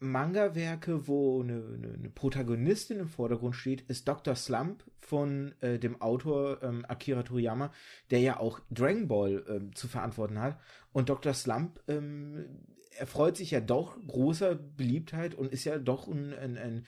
Manga-Werke, 0.00 1.08
wo 1.08 1.42
eine, 1.42 1.54
eine, 1.54 1.94
eine, 1.94 2.10
Protagonistin 2.10 3.00
im 3.00 3.08
Vordergrund 3.08 3.56
steht, 3.56 3.82
ist 3.82 4.06
Dr. 4.06 4.36
Slump 4.36 4.84
von 5.00 5.54
äh, 5.60 5.78
dem 5.78 6.00
Autor 6.00 6.62
ähm, 6.62 6.84
Akira 6.86 7.22
Toriyama, 7.24 7.72
der 8.10 8.20
ja 8.20 8.38
auch 8.38 8.60
Dragon 8.70 9.08
Ball 9.08 9.44
ähm, 9.48 9.74
zu 9.74 9.88
verantworten 9.88 10.40
hat. 10.40 10.58
Und 10.92 11.08
Dr. 11.08 11.34
Slump 11.34 11.80
ähm, 11.88 12.44
erfreut 12.96 13.36
sich 13.36 13.50
ja 13.50 13.60
doch 13.60 13.96
großer 14.06 14.54
Beliebtheit 14.54 15.34
und 15.34 15.52
ist 15.52 15.64
ja 15.64 15.78
doch 15.78 16.06
ein, 16.06 16.32
ein, 16.32 16.56
ein 16.56 16.86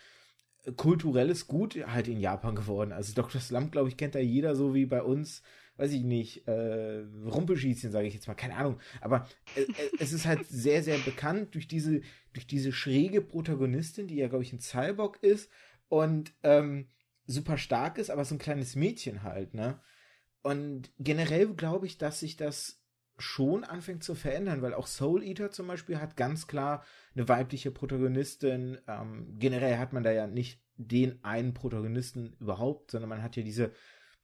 kulturelles 0.76 1.46
Gut 1.46 1.76
halt 1.86 2.08
in 2.08 2.20
Japan 2.20 2.54
geworden. 2.54 2.92
Also 2.92 3.14
Dr. 3.14 3.40
Slump, 3.40 3.72
glaube 3.72 3.88
ich, 3.88 3.96
kennt 3.96 4.14
da 4.14 4.18
jeder 4.18 4.54
so 4.54 4.74
wie 4.74 4.86
bei 4.86 5.02
uns, 5.02 5.42
weiß 5.76 5.92
ich 5.92 6.02
nicht, 6.02 6.46
äh, 6.46 7.04
Rumpelschießchen, 7.24 7.90
sage 7.90 8.06
ich 8.06 8.14
jetzt 8.14 8.28
mal, 8.28 8.34
keine 8.34 8.56
Ahnung. 8.56 8.78
Aber 9.00 9.26
äh, 9.56 9.62
äh, 9.62 9.90
es 9.98 10.12
ist 10.12 10.26
halt 10.26 10.46
sehr, 10.46 10.82
sehr 10.82 10.98
bekannt 10.98 11.54
durch 11.54 11.66
diese, 11.66 12.02
durch 12.32 12.46
diese 12.46 12.72
schräge 12.72 13.22
Protagonistin, 13.22 14.06
die 14.06 14.16
ja, 14.16 14.28
glaube 14.28 14.44
ich, 14.44 14.52
ein 14.52 14.60
Cyborg 14.60 15.22
ist 15.22 15.50
und 15.88 16.32
ähm, 16.42 16.88
super 17.26 17.56
stark 17.56 17.96
ist, 17.98 18.10
aber 18.10 18.24
so 18.24 18.34
ein 18.34 18.40
kleines 18.40 18.76
Mädchen 18.76 19.22
halt, 19.22 19.54
ne? 19.54 19.80
Und 20.42 20.90
generell 20.98 21.52
glaube 21.54 21.86
ich, 21.86 21.98
dass 21.98 22.20
sich 22.20 22.36
das 22.36 22.79
schon 23.20 23.64
anfängt 23.64 24.04
zu 24.04 24.14
verändern, 24.14 24.62
weil 24.62 24.74
auch 24.74 24.86
Soul 24.86 25.22
Eater 25.22 25.50
zum 25.50 25.66
Beispiel 25.66 26.00
hat 26.00 26.16
ganz 26.16 26.46
klar 26.46 26.84
eine 27.14 27.28
weibliche 27.28 27.70
Protagonistin. 27.70 28.78
Ähm, 28.88 29.36
generell 29.38 29.78
hat 29.78 29.92
man 29.92 30.02
da 30.02 30.10
ja 30.10 30.26
nicht 30.26 30.60
den 30.76 31.22
einen 31.24 31.54
Protagonisten 31.54 32.36
überhaupt, 32.40 32.90
sondern 32.90 33.10
man 33.10 33.22
hat 33.22 33.36
ja 33.36 33.42
diese 33.42 33.72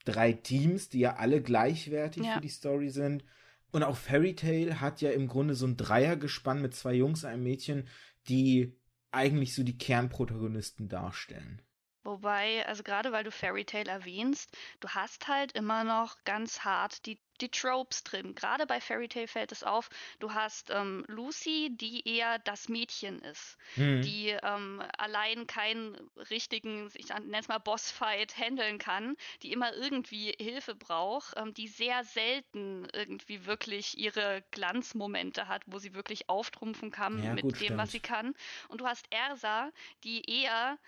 drei 0.04 0.32
Teams, 0.32 0.88
die 0.88 1.00
ja 1.00 1.16
alle 1.16 1.42
gleichwertig 1.42 2.24
ja. 2.24 2.34
für 2.34 2.40
die 2.40 2.48
Story 2.48 2.88
sind. 2.88 3.24
Und 3.72 3.82
auch 3.82 3.96
Fairy 3.96 4.34
Tale 4.34 4.80
hat 4.80 5.00
ja 5.00 5.10
im 5.10 5.28
Grunde 5.28 5.54
so 5.54 5.66
ein 5.66 5.76
Dreiergespann 5.76 6.62
mit 6.62 6.74
zwei 6.74 6.94
Jungs, 6.94 7.24
einem 7.24 7.42
Mädchen, 7.42 7.86
die 8.28 8.76
eigentlich 9.10 9.54
so 9.54 9.62
die 9.62 9.76
Kernprotagonisten 9.76 10.88
darstellen. 10.88 11.62
Wobei, 12.06 12.64
also 12.66 12.84
gerade 12.84 13.10
weil 13.10 13.24
du 13.24 13.32
Fairy 13.32 13.64
Tale 13.64 13.90
erwähnst, 13.90 14.56
du 14.78 14.88
hast 14.88 15.26
halt 15.26 15.50
immer 15.52 15.82
noch 15.82 16.16
ganz 16.24 16.60
hart 16.60 17.04
die, 17.04 17.18
die 17.40 17.48
Tropes 17.48 18.04
drin. 18.04 18.36
Gerade 18.36 18.64
bei 18.64 18.80
Fairy 18.80 19.08
Tale 19.08 19.26
fällt 19.26 19.50
es 19.50 19.64
auf, 19.64 19.90
du 20.20 20.32
hast 20.32 20.70
ähm, 20.70 21.04
Lucy, 21.08 21.70
die 21.72 22.08
eher 22.08 22.38
das 22.38 22.68
Mädchen 22.68 23.18
ist, 23.22 23.58
mhm. 23.74 24.02
die 24.02 24.28
ähm, 24.28 24.84
allein 24.96 25.48
keinen 25.48 25.96
richtigen, 26.30 26.88
ich 26.94 27.08
nenne 27.08 27.40
es 27.40 27.48
mal 27.48 27.58
Bossfight, 27.58 28.38
handeln 28.38 28.78
kann, 28.78 29.16
die 29.42 29.50
immer 29.50 29.74
irgendwie 29.74 30.32
Hilfe 30.38 30.76
braucht, 30.76 31.34
ähm, 31.36 31.54
die 31.54 31.66
sehr 31.66 32.04
selten 32.04 32.86
irgendwie 32.92 33.46
wirklich 33.46 33.98
ihre 33.98 34.44
Glanzmomente 34.52 35.48
hat, 35.48 35.62
wo 35.66 35.80
sie 35.80 35.92
wirklich 35.92 36.28
auftrumpfen 36.28 36.92
kann 36.92 37.20
ja, 37.24 37.34
mit 37.34 37.42
gut, 37.42 37.54
dem, 37.54 37.64
stimmt. 37.64 37.78
was 37.78 37.90
sie 37.90 38.00
kann. 38.00 38.34
Und 38.68 38.80
du 38.80 38.86
hast 38.86 39.06
Ersa, 39.10 39.72
die 40.04 40.22
eher 40.30 40.78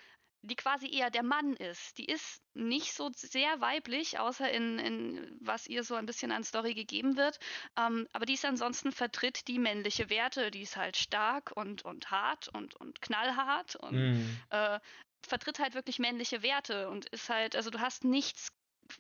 die 0.42 0.57
quasi 0.57 0.88
eher 0.90 1.11
der 1.11 1.22
Mann 1.22 1.55
ist. 1.55 1.98
Die 1.98 2.05
ist 2.05 2.40
nicht 2.55 2.92
so 2.92 3.11
sehr 3.14 3.61
weiblich, 3.61 4.18
außer 4.18 4.51
in, 4.51 4.79
in 4.79 5.37
was 5.40 5.66
ihr 5.66 5.83
so 5.85 5.94
ein 5.94 6.07
bisschen 6.07 6.33
an 6.33 6.44
Story 6.44 6.74
gegeben 6.74 7.16
wird. 7.16 7.38
Ähm, 7.77 8.07
aber 8.12 8.27
die 8.27 8.35
ist 8.35 8.44
ansonsten 8.44 8.92
vertritt 8.92 9.48
die 9.48 9.59
männliche 9.59 10.11
Werte. 10.11 10.51
Die 10.51 10.62
ist 10.62 10.77
halt 10.77 10.96
stark 10.96 11.53
und, 11.55 11.85
und 11.85 12.11
hart 12.11 12.48
und, 12.48 12.74
und 12.77 13.01
knallhart 13.01 13.77
und 13.77 13.94
mm. 13.94 14.40
äh, 14.51 14.81
vertritt 15.27 15.59
halt 15.59 15.74
wirklich 15.74 15.98
männliche 15.98 16.42
Werte 16.42 16.88
und 16.88 17.07
ist 17.07 17.29
halt, 17.29 17.57
also 17.57 17.70
du 17.70 17.81
hast 17.81 18.05
nichts, 18.05 18.48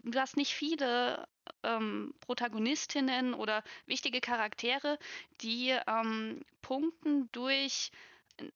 du 0.02 0.18
hast 0.18 0.36
nicht 0.36 0.54
viele 0.54 1.26
ähm, 1.62 2.14
Protagonistinnen 2.20 3.34
oder 3.34 3.62
wichtige 3.86 4.20
Charaktere, 4.20 4.98
die 5.40 5.76
ähm, 5.86 6.42
punkten 6.62 7.30
durch 7.32 7.90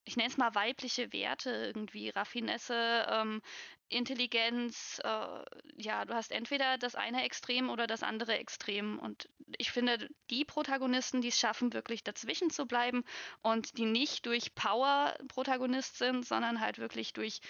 ich 0.04 0.16
nenne 0.16 0.28
es 0.28 0.36
mal 0.36 0.54
weibliche 0.54 1.12
Werte, 1.12 1.50
irgendwie 1.50 2.10
Raffinesse, 2.10 3.06
ähm, 3.08 3.42
Intelligenz, 3.88 5.00
äh, 5.04 5.44
ja, 5.76 6.04
du 6.04 6.14
hast 6.14 6.32
entweder 6.32 6.78
das 6.78 6.94
eine 6.94 7.24
Extrem 7.24 7.68
oder 7.68 7.86
das 7.86 8.02
andere 8.02 8.38
Extrem. 8.38 8.98
Und 8.98 9.28
ich 9.58 9.70
finde, 9.70 10.08
die 10.30 10.44
Protagonisten, 10.44 11.20
die 11.20 11.28
es 11.28 11.38
schaffen, 11.38 11.72
wirklich 11.72 12.02
dazwischen 12.02 12.50
zu 12.50 12.66
bleiben 12.66 13.04
und 13.42 13.76
die 13.78 13.84
nicht 13.84 14.26
durch 14.26 14.54
Power 14.54 15.14
Protagonist 15.28 15.98
sind, 15.98 16.26
sondern 16.26 16.60
halt 16.60 16.78
wirklich 16.78 17.12
durch 17.12 17.40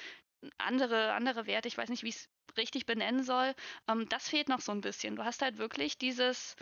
andere, 0.59 1.13
andere 1.13 1.47
Werte, 1.47 1.69
ich 1.69 1.79
weiß 1.79 1.89
nicht, 1.89 2.03
wie 2.03 2.09
ich 2.09 2.17
es 2.17 2.29
richtig 2.57 2.87
benennen 2.87 3.23
soll, 3.23 3.55
ähm, 3.89 4.09
das 4.09 4.29
fehlt 4.29 4.49
noch 4.49 4.61
so 4.61 4.73
ein 4.73 4.81
bisschen. 4.81 5.17
Du 5.17 5.25
hast 5.25 5.43
halt 5.43 5.59
wirklich 5.59 5.99
dieses, 5.99 6.57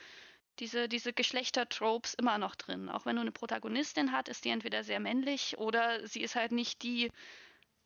diese, 0.61 0.89
diese 0.89 1.13
Geschlechtertropes 1.13 2.15
immer 2.15 2.39
noch 2.39 2.55
drin. 2.55 2.89
Auch 2.89 3.07
wenn 3.07 3.17
du 3.17 3.23
eine 3.23 3.33
Protagonistin 3.33 4.13
hast, 4.13 4.29
ist 4.29 4.45
die 4.45 4.51
entweder 4.51 4.85
sehr 4.85 5.01
männlich 5.01 5.59
oder 5.59 6.07
sie 6.07 6.21
ist 6.21 6.37
halt 6.37 6.53
nicht 6.53 6.83
die, 6.83 7.11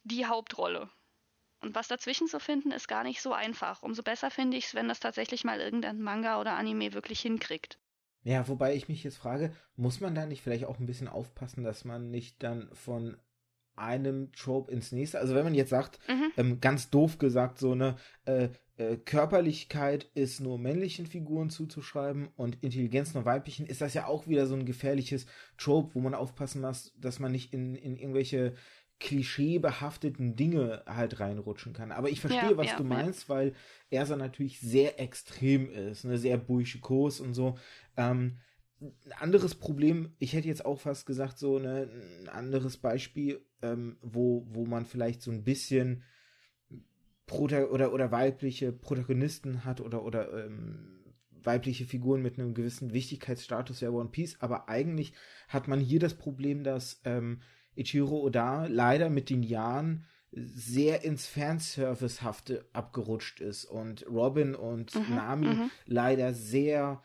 die 0.02 0.26
Hauptrolle. 0.26 0.90
Und 1.60 1.74
was 1.74 1.88
dazwischen 1.88 2.26
zu 2.26 2.40
finden, 2.40 2.72
ist 2.72 2.88
gar 2.88 3.04
nicht 3.04 3.22
so 3.22 3.32
einfach. 3.32 3.82
Umso 3.82 4.02
besser 4.02 4.30
finde 4.30 4.58
ich 4.58 4.66
es, 4.66 4.74
wenn 4.74 4.88
das 4.88 5.00
tatsächlich 5.00 5.44
mal 5.44 5.60
irgendein 5.60 6.02
Manga 6.02 6.38
oder 6.40 6.56
Anime 6.56 6.92
wirklich 6.92 7.20
hinkriegt. 7.20 7.78
Ja, 8.22 8.46
wobei 8.48 8.74
ich 8.74 8.88
mich 8.88 9.04
jetzt 9.04 9.16
frage, 9.16 9.54
muss 9.76 10.00
man 10.00 10.14
da 10.14 10.26
nicht 10.26 10.42
vielleicht 10.42 10.64
auch 10.64 10.78
ein 10.78 10.86
bisschen 10.86 11.08
aufpassen, 11.08 11.64
dass 11.64 11.84
man 11.84 12.10
nicht 12.10 12.42
dann 12.42 12.68
von 12.74 13.16
einem 13.76 14.32
Trope 14.32 14.72
ins 14.72 14.92
nächste. 14.92 15.18
Also 15.18 15.34
wenn 15.34 15.44
man 15.44 15.54
jetzt 15.54 15.70
sagt, 15.70 15.98
mhm. 16.08 16.32
ähm, 16.36 16.60
ganz 16.60 16.90
doof 16.90 17.18
gesagt, 17.18 17.58
so 17.58 17.72
eine 17.72 17.96
äh, 18.24 18.48
äh, 18.76 18.96
Körperlichkeit 18.96 20.08
ist 20.14 20.40
nur 20.40 20.58
männlichen 20.58 21.06
Figuren 21.06 21.50
zuzuschreiben 21.50 22.28
und 22.36 22.58
Intelligenz 22.62 23.14
nur 23.14 23.24
weiblichen, 23.24 23.66
ist 23.66 23.80
das 23.80 23.94
ja 23.94 24.06
auch 24.06 24.26
wieder 24.26 24.46
so 24.46 24.54
ein 24.54 24.66
gefährliches 24.66 25.26
Trope, 25.58 25.94
wo 25.94 26.00
man 26.00 26.14
aufpassen 26.14 26.60
muss, 26.60 26.92
dass 26.98 27.20
man 27.20 27.32
nicht 27.32 27.52
in, 27.52 27.74
in 27.74 27.96
irgendwelche 27.96 28.54
klischeebehafteten 29.00 30.34
Dinge 30.34 30.82
halt 30.86 31.20
reinrutschen 31.20 31.72
kann. 31.72 31.92
Aber 31.92 32.08
ich 32.08 32.20
verstehe, 32.20 32.52
ja, 32.52 32.56
was 32.56 32.68
ja, 32.68 32.76
du 32.76 32.84
meinst, 32.84 33.28
ja. 33.28 33.34
weil 33.34 33.54
Ersa 33.90 34.16
natürlich 34.16 34.60
sehr 34.60 35.00
extrem 35.00 35.70
ist, 35.70 36.04
ne, 36.04 36.16
sehr 36.16 36.38
burschikos 36.38 37.20
und 37.20 37.34
so. 37.34 37.58
Ähm, 37.96 38.38
ein 38.80 39.12
anderes 39.18 39.54
Problem, 39.54 40.14
ich 40.18 40.32
hätte 40.32 40.48
jetzt 40.48 40.64
auch 40.64 40.80
fast 40.80 41.06
gesagt, 41.06 41.38
so 41.38 41.58
ne, 41.58 41.88
ein 42.20 42.28
anderes 42.28 42.76
Beispiel, 42.76 43.40
ähm, 43.62 43.96
wo, 44.02 44.46
wo 44.50 44.66
man 44.66 44.84
vielleicht 44.84 45.22
so 45.22 45.30
ein 45.30 45.44
bisschen 45.44 46.02
Prota 47.26 47.64
oder, 47.64 47.92
oder 47.92 48.10
weibliche 48.10 48.72
Protagonisten 48.72 49.64
hat 49.64 49.80
oder, 49.80 50.04
oder 50.04 50.44
ähm, 50.44 51.04
weibliche 51.42 51.84
Figuren 51.84 52.22
mit 52.22 52.38
einem 52.38 52.54
gewissen 52.54 52.92
Wichtigkeitsstatus 52.92 53.80
ja 53.80 53.90
One 53.90 54.10
Piece, 54.10 54.40
aber 54.40 54.68
eigentlich 54.68 55.14
hat 55.48 55.68
man 55.68 55.80
hier 55.80 56.00
das 56.00 56.14
Problem, 56.14 56.64
dass 56.64 57.00
ähm, 57.04 57.40
Ichiro 57.74 58.20
Oda 58.22 58.66
leider 58.66 59.10
mit 59.10 59.30
den 59.30 59.42
Jahren 59.42 60.06
sehr 60.32 61.04
ins 61.04 61.26
Fanservicehafte 61.26 62.68
abgerutscht 62.72 63.40
ist 63.40 63.64
und 63.66 64.04
Robin 64.08 64.54
und 64.54 64.94
mhm, 64.94 65.14
Nami 65.14 65.46
mhm. 65.46 65.70
leider 65.86 66.34
sehr 66.34 67.02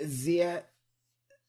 sehr 0.00 0.64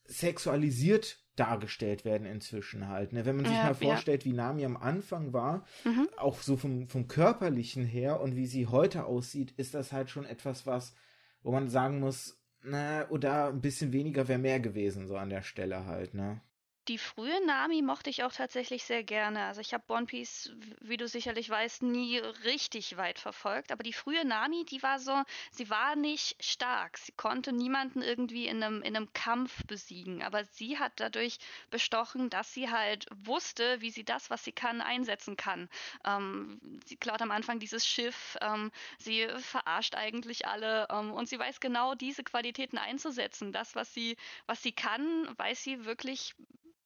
sexualisiert 0.05 1.19
dargestellt 1.35 2.05
werden 2.05 2.25
inzwischen 2.25 2.87
halt. 2.87 3.11
Ne? 3.11 3.25
Wenn 3.25 3.35
man 3.35 3.45
sich 3.45 3.55
ja, 3.55 3.63
mal 3.63 3.75
vorstellt, 3.75 4.23
ja. 4.23 4.31
wie 4.31 4.35
Nami 4.35 4.65
am 4.65 4.77
Anfang 4.77 5.33
war, 5.33 5.65
mhm. 5.83 6.07
auch 6.17 6.41
so 6.41 6.55
vom, 6.55 6.87
vom 6.87 7.07
körperlichen 7.07 7.85
her 7.85 8.21
und 8.21 8.35
wie 8.35 8.47
sie 8.47 8.67
heute 8.67 9.05
aussieht, 9.05 9.51
ist 9.57 9.73
das 9.73 9.91
halt 9.91 10.09
schon 10.09 10.25
etwas, 10.25 10.65
was, 10.65 10.95
wo 11.43 11.51
man 11.51 11.67
sagen 11.67 11.99
muss, 11.99 12.41
na, 12.63 13.07
oder 13.09 13.49
ein 13.49 13.61
bisschen 13.61 13.91
weniger 13.91 14.27
wäre 14.27 14.39
mehr 14.39 14.59
gewesen, 14.59 15.07
so 15.07 15.17
an 15.17 15.29
der 15.29 15.43
Stelle 15.43 15.85
halt, 15.85 16.13
ne? 16.13 16.41
Die 16.87 16.99
frühe 16.99 17.43
Nami 17.47 17.81
mochte 17.81 18.11
ich 18.11 18.23
auch 18.23 18.31
tatsächlich 18.31 18.83
sehr 18.83 19.03
gerne. 19.03 19.45
Also 19.45 19.59
ich 19.59 19.73
habe 19.73 19.91
One 19.91 20.05
Piece, 20.05 20.51
wie 20.81 20.97
du 20.97 21.07
sicherlich 21.07 21.49
weißt, 21.49 21.81
nie 21.81 22.19
richtig 22.19 22.95
weit 22.95 23.17
verfolgt. 23.17 23.71
Aber 23.71 23.81
die 23.81 23.91
frühe 23.91 24.23
Nami, 24.23 24.65
die 24.65 24.83
war 24.83 24.99
so, 24.99 25.23
sie 25.49 25.71
war 25.71 25.95
nicht 25.95 26.35
stark. 26.43 26.99
Sie 26.99 27.11
konnte 27.11 27.53
niemanden 27.53 28.03
irgendwie 28.03 28.45
in 28.47 28.61
einem, 28.61 28.83
in 28.83 28.95
einem 28.95 29.11
Kampf 29.13 29.65
besiegen. 29.65 30.21
Aber 30.21 30.45
sie 30.45 30.77
hat 30.77 30.91
dadurch 30.97 31.39
bestochen, 31.71 32.29
dass 32.29 32.53
sie 32.53 32.69
halt 32.69 33.07
wusste, 33.15 33.81
wie 33.81 33.89
sie 33.89 34.03
das, 34.03 34.29
was 34.29 34.43
sie 34.43 34.51
kann, 34.51 34.81
einsetzen 34.81 35.37
kann. 35.37 35.69
Ähm, 36.05 36.59
sie 36.85 36.97
klaut 36.97 37.23
am 37.23 37.31
Anfang 37.31 37.57
dieses 37.57 37.87
Schiff, 37.87 38.37
ähm, 38.41 38.71
sie 38.99 39.27
verarscht 39.39 39.95
eigentlich 39.95 40.45
alle 40.45 40.87
ähm, 40.91 41.11
und 41.13 41.27
sie 41.27 41.39
weiß 41.39 41.59
genau 41.59 41.95
diese 41.95 42.23
Qualitäten 42.23 42.77
einzusetzen. 42.77 43.51
Das, 43.51 43.73
was 43.73 43.91
sie, 43.91 44.17
was 44.45 44.61
sie 44.61 44.71
kann, 44.71 45.27
weiß 45.39 45.63
sie 45.63 45.85
wirklich 45.85 46.35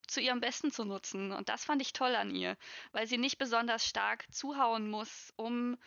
zu 0.09 0.21
ihrem 0.21 0.39
Besten 0.39 0.71
zu 0.71 0.85
nutzen. 0.85 1.31
Und 1.31 1.49
das 1.49 1.65
fand 1.65 1.81
ich 1.81 1.93
toll 1.93 2.15
an 2.15 2.33
ihr, 2.33 2.57
weil 2.91 3.07
sie 3.07 3.17
nicht 3.17 3.37
besonders 3.37 3.85
stark 3.85 4.25
zuhauen 4.31 4.89
muss, 4.89 5.33
um 5.35 5.77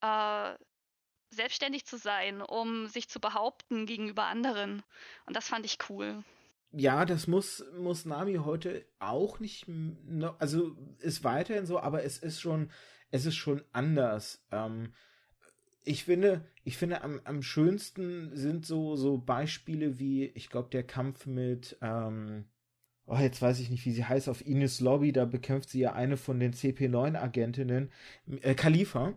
äh, 0.00 0.54
selbstständig 1.30 1.86
zu 1.86 1.96
sein, 1.96 2.42
um 2.42 2.88
sich 2.88 3.08
zu 3.08 3.20
behaupten 3.20 3.86
gegenüber 3.86 4.24
anderen. 4.24 4.82
Und 5.26 5.36
das 5.36 5.48
fand 5.48 5.64
ich 5.64 5.78
cool. 5.88 6.22
Ja, 6.72 7.04
das 7.04 7.26
muss, 7.26 7.64
muss 7.78 8.06
Nami 8.06 8.36
heute 8.36 8.86
auch 8.98 9.40
nicht, 9.40 9.66
also 10.38 10.74
ist 11.00 11.22
weiterhin 11.22 11.66
so, 11.66 11.78
aber 11.78 12.02
es 12.02 12.18
ist 12.18 12.40
schon, 12.40 12.70
es 13.10 13.26
ist 13.26 13.36
schon 13.36 13.62
anders. 13.72 14.42
Ähm, 14.50 14.94
ich 15.84 16.04
finde, 16.04 16.48
ich 16.64 16.78
finde 16.78 17.02
am, 17.02 17.20
am 17.24 17.42
schönsten 17.42 18.34
sind 18.34 18.64
so, 18.64 18.96
so 18.96 19.18
Beispiele 19.18 19.98
wie, 19.98 20.26
ich 20.26 20.48
glaube, 20.48 20.70
der 20.70 20.86
Kampf 20.86 21.26
mit, 21.26 21.76
ähm, 21.82 22.46
oh, 23.12 23.18
jetzt 23.18 23.42
weiß 23.42 23.60
ich 23.60 23.70
nicht, 23.70 23.84
wie 23.84 23.92
sie 23.92 24.04
heißt, 24.04 24.28
auf 24.28 24.46
Ines 24.46 24.80
Lobby, 24.80 25.12
da 25.12 25.26
bekämpft 25.26 25.68
sie 25.68 25.80
ja 25.80 25.92
eine 25.92 26.16
von 26.16 26.40
den 26.40 26.54
CP9-Agentinnen, 26.54 27.90
äh, 28.40 28.54
Khalifa. 28.54 29.12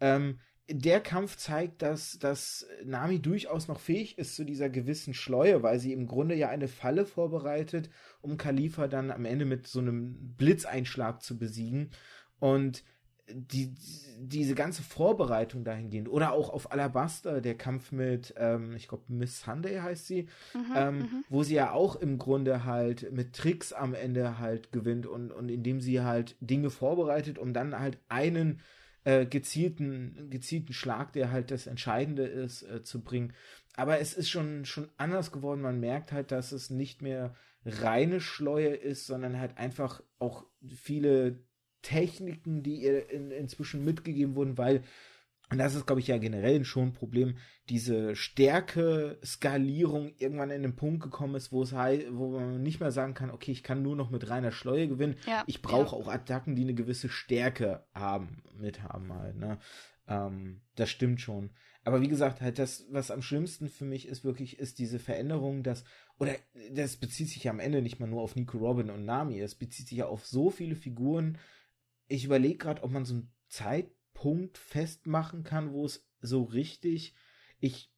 Ähm, 0.00 0.38
der 0.66 1.00
Kampf 1.00 1.36
zeigt, 1.36 1.82
dass, 1.82 2.18
dass 2.18 2.66
Nami 2.84 3.20
durchaus 3.20 3.68
noch 3.68 3.80
fähig 3.80 4.16
ist 4.16 4.34
zu 4.34 4.44
dieser 4.44 4.70
gewissen 4.70 5.12
Schleue, 5.12 5.62
weil 5.62 5.78
sie 5.78 5.92
im 5.92 6.06
Grunde 6.06 6.34
ja 6.34 6.48
eine 6.48 6.68
Falle 6.68 7.04
vorbereitet, 7.04 7.90
um 8.22 8.38
Khalifa 8.38 8.88
dann 8.88 9.10
am 9.10 9.26
Ende 9.26 9.44
mit 9.44 9.66
so 9.66 9.80
einem 9.80 10.34
Blitzeinschlag 10.38 11.22
zu 11.22 11.38
besiegen. 11.38 11.90
Und 12.38 12.82
die, 13.28 13.74
diese 14.18 14.54
ganze 14.54 14.82
Vorbereitung 14.82 15.64
dahingehend 15.64 16.08
oder 16.08 16.32
auch 16.32 16.50
auf 16.50 16.70
Alabaster, 16.72 17.40
der 17.40 17.56
Kampf 17.56 17.90
mit, 17.90 18.34
ähm, 18.36 18.74
ich 18.76 18.88
glaube, 18.88 19.04
Miss 19.08 19.40
Sunday 19.40 19.78
heißt 19.78 20.06
sie, 20.06 20.28
mhm, 20.52 20.72
ähm, 20.76 20.98
mhm. 20.98 21.24
wo 21.28 21.42
sie 21.42 21.54
ja 21.54 21.72
auch 21.72 21.96
im 21.96 22.18
Grunde 22.18 22.64
halt 22.64 23.10
mit 23.12 23.34
Tricks 23.34 23.72
am 23.72 23.94
Ende 23.94 24.38
halt 24.38 24.72
gewinnt 24.72 25.06
und, 25.06 25.32
und 25.32 25.48
indem 25.48 25.80
sie 25.80 26.02
halt 26.02 26.36
Dinge 26.40 26.70
vorbereitet, 26.70 27.38
um 27.38 27.54
dann 27.54 27.78
halt 27.78 27.98
einen 28.08 28.60
äh, 29.04 29.26
gezielten, 29.26 30.28
gezielten 30.30 30.72
Schlag, 30.72 31.12
der 31.12 31.30
halt 31.30 31.50
das 31.50 31.66
Entscheidende 31.66 32.24
ist, 32.24 32.62
äh, 32.62 32.82
zu 32.82 33.02
bringen. 33.02 33.32
Aber 33.76 34.00
es 34.00 34.14
ist 34.14 34.30
schon, 34.30 34.64
schon 34.64 34.88
anders 34.96 35.32
geworden. 35.32 35.60
Man 35.60 35.80
merkt 35.80 36.12
halt, 36.12 36.30
dass 36.30 36.52
es 36.52 36.70
nicht 36.70 37.02
mehr 37.02 37.34
reine 37.64 38.20
Schleue 38.20 38.74
ist, 38.74 39.06
sondern 39.06 39.38
halt 39.38 39.58
einfach 39.58 40.02
auch 40.18 40.44
viele 40.66 41.38
Techniken, 41.84 42.64
die 42.64 42.82
ihr 42.82 43.08
in, 43.10 43.30
inzwischen 43.30 43.84
mitgegeben 43.84 44.34
wurden, 44.34 44.58
weil 44.58 44.82
und 45.50 45.58
das 45.58 45.74
ist, 45.74 45.86
glaube 45.86 46.00
ich, 46.00 46.06
ja 46.06 46.16
generell 46.18 46.64
schon 46.64 46.88
ein 46.88 46.92
Problem, 46.94 47.36
diese 47.68 48.16
Stärke-Skalierung 48.16 50.14
irgendwann 50.18 50.50
in 50.50 50.62
den 50.62 50.74
Punkt 50.74 51.02
gekommen 51.02 51.34
ist, 51.34 51.52
wo 51.52 51.62
es 51.62 51.72
halt, 51.72 52.06
wo 52.12 52.30
man 52.30 52.62
nicht 52.62 52.80
mehr 52.80 52.90
sagen 52.90 53.12
kann, 53.12 53.30
okay, 53.30 53.52
ich 53.52 53.62
kann 53.62 53.82
nur 53.82 53.94
noch 53.94 54.10
mit 54.10 54.30
reiner 54.30 54.52
Schleue 54.52 54.88
gewinnen. 54.88 55.16
Ja, 55.26 55.44
ich 55.46 55.60
brauche 55.60 55.96
ja. 55.96 56.02
auch 56.02 56.08
Attacken, 56.08 56.56
die 56.56 56.62
eine 56.62 56.74
gewisse 56.74 57.10
Stärke 57.10 57.84
haben, 57.94 58.42
mit 58.56 58.82
haben 58.82 59.12
halt, 59.12 59.36
ne? 59.36 59.58
Ähm, 60.08 60.62
das 60.76 60.90
stimmt 60.90 61.20
schon. 61.20 61.50
Aber 61.84 62.00
wie 62.00 62.08
gesagt, 62.08 62.40
halt 62.40 62.58
das, 62.58 62.86
was 62.90 63.10
am 63.10 63.20
schlimmsten 63.20 63.68
für 63.68 63.84
mich 63.84 64.08
ist, 64.08 64.24
wirklich, 64.24 64.58
ist 64.58 64.78
diese 64.78 64.98
Veränderung, 64.98 65.62
dass, 65.62 65.84
oder 66.18 66.34
das 66.72 66.96
bezieht 66.96 67.28
sich 67.28 67.44
ja 67.44 67.52
am 67.52 67.60
Ende 67.60 67.82
nicht 67.82 68.00
mal 68.00 68.08
nur 68.08 68.22
auf 68.22 68.34
Nico 68.34 68.56
Robin 68.56 68.88
und 68.90 69.04
Nami, 69.04 69.40
es 69.40 69.54
bezieht 69.54 69.88
sich 69.88 69.98
ja 69.98 70.06
auf 70.06 70.26
so 70.26 70.50
viele 70.50 70.74
Figuren. 70.74 71.38
Ich 72.06 72.24
überlege 72.24 72.58
gerade, 72.58 72.82
ob 72.82 72.90
man 72.90 73.04
so 73.04 73.14
einen 73.14 73.32
Zeitpunkt 73.48 74.58
festmachen 74.58 75.44
kann, 75.44 75.72
wo 75.72 75.84
es 75.84 76.06
so 76.20 76.42
richtig, 76.42 77.14
ich 77.58 77.92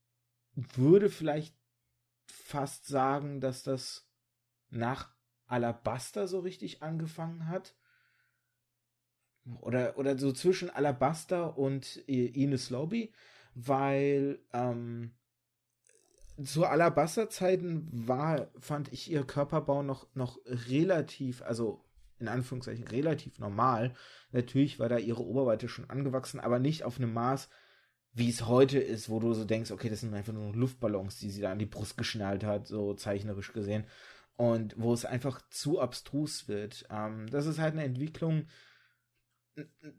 würde 0.55 1.11
vielleicht 1.11 1.57
fast 2.27 2.87
sagen, 2.87 3.41
dass 3.41 3.63
das 3.63 4.09
nach 4.71 5.15
Alabaster 5.47 6.27
so 6.27 6.41
richtig 6.41 6.83
angefangen 6.83 7.49
hat. 7.49 7.77
Oder, 9.61 9.97
oder 9.97 10.19
so 10.19 10.33
zwischen 10.33 10.71
Alabaster 10.71 11.57
und 11.57 11.97
Ines 12.09 12.71
Lobby 12.71 13.13
weil 13.57 14.39
ähm, 14.53 15.13
zu 16.45 16.67
Alabaster-Zeiten 16.67 17.89
war, 18.07 18.51
fand 18.59 18.93
ich 18.93 19.11
ihr 19.11 19.25
Körperbau 19.25 19.83
noch, 19.83 20.07
noch 20.15 20.39
relativ, 20.45 21.41
also 21.43 21.83
in 22.19 22.29
Anführungszeichen 22.29 22.87
relativ 22.87 23.39
normal. 23.39 23.95
Natürlich 24.33 24.79
war 24.79 24.89
da 24.89 24.99
ihre 24.99 25.25
Oberweite 25.25 25.69
schon 25.69 25.91
angewachsen, 25.91 26.41
aber 26.41 26.59
nicht 26.59 26.85
auf 26.85 26.99
einem 26.99 27.13
Maß, 27.13 27.49
wie 28.13 28.31
es 28.31 28.47
heute 28.47 28.79
ist, 28.79 29.09
wo 29.11 29.21
du 29.21 29.35
so 29.35 29.45
denkst, 29.45 29.71
okay, 29.71 29.91
das 29.91 30.01
sind 30.01 30.15
einfach 30.15 30.33
nur 30.33 30.55
Luftballons, 30.55 31.19
die 31.19 31.31
sie 31.31 31.43
da 31.43 31.53
an 31.53 31.59
die 31.59 31.67
Brust 31.67 31.97
geschnallt 31.97 32.45
hat, 32.45 32.67
so 32.67 32.95
zeichnerisch 32.95 33.53
gesehen. 33.53 33.85
Und 34.37 34.75
wo 34.79 34.93
es 34.93 35.05
einfach 35.05 35.41
zu 35.49 35.81
abstrus 35.81 36.47
wird. 36.49 36.87
Ähm, 36.91 37.27
das 37.31 37.47
ist 37.47 37.59
halt 37.59 37.73
eine 37.73 37.85
Entwicklung, 37.85 38.47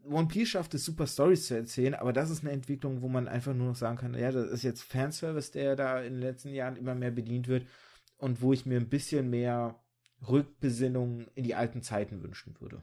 One 0.04 0.28
Piece 0.28 0.50
schafft 0.50 0.74
es, 0.74 0.84
super 0.84 1.06
Stories 1.06 1.46
zu 1.46 1.56
erzählen, 1.56 1.94
aber 1.94 2.12
das 2.12 2.30
ist 2.30 2.42
eine 2.42 2.52
Entwicklung, 2.52 3.02
wo 3.02 3.08
man 3.08 3.26
einfach 3.26 3.54
nur 3.54 3.68
noch 3.68 3.76
sagen 3.76 3.96
kann, 3.96 4.14
ja, 4.14 4.30
das 4.30 4.50
ist 4.50 4.62
jetzt 4.62 4.82
Fanservice, 4.82 5.50
der 5.50 5.74
da 5.74 6.00
in 6.00 6.14
den 6.14 6.22
letzten 6.22 6.50
Jahren 6.50 6.76
immer 6.76 6.94
mehr 6.94 7.10
bedient 7.10 7.48
wird 7.48 7.66
und 8.18 8.40
wo 8.40 8.52
ich 8.52 8.66
mir 8.66 8.78
ein 8.78 8.88
bisschen 8.88 9.30
mehr 9.30 9.82
Rückbesinnung 10.26 11.28
in 11.34 11.44
die 11.44 11.54
alten 11.54 11.82
Zeiten 11.82 12.22
wünschen 12.22 12.58
würde. 12.60 12.82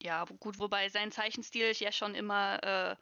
Ja, 0.00 0.24
gut, 0.40 0.58
wobei 0.58 0.88
sein 0.88 1.10
Zeichenstil 1.10 1.72
ja 1.78 1.90
schon 1.90 2.14
immer 2.14 2.62
äh, 2.62 2.96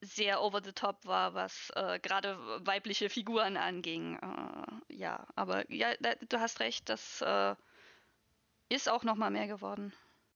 sehr 0.00 0.42
over 0.42 0.60
the 0.62 0.72
top 0.72 1.06
war, 1.06 1.34
was 1.34 1.70
äh, 1.76 1.98
gerade 2.00 2.36
weibliche 2.66 3.08
Figuren 3.08 3.56
anging. 3.56 4.16
Äh, 4.16 4.94
ja, 4.94 5.26
aber 5.36 5.70
ja, 5.72 5.94
du 6.28 6.40
hast 6.40 6.60
recht, 6.60 6.88
das 6.88 7.22
äh, 7.22 7.54
ist 8.68 8.88
auch 8.88 9.04
noch 9.04 9.16
mal 9.16 9.30
mehr 9.30 9.46
geworden 9.46 9.92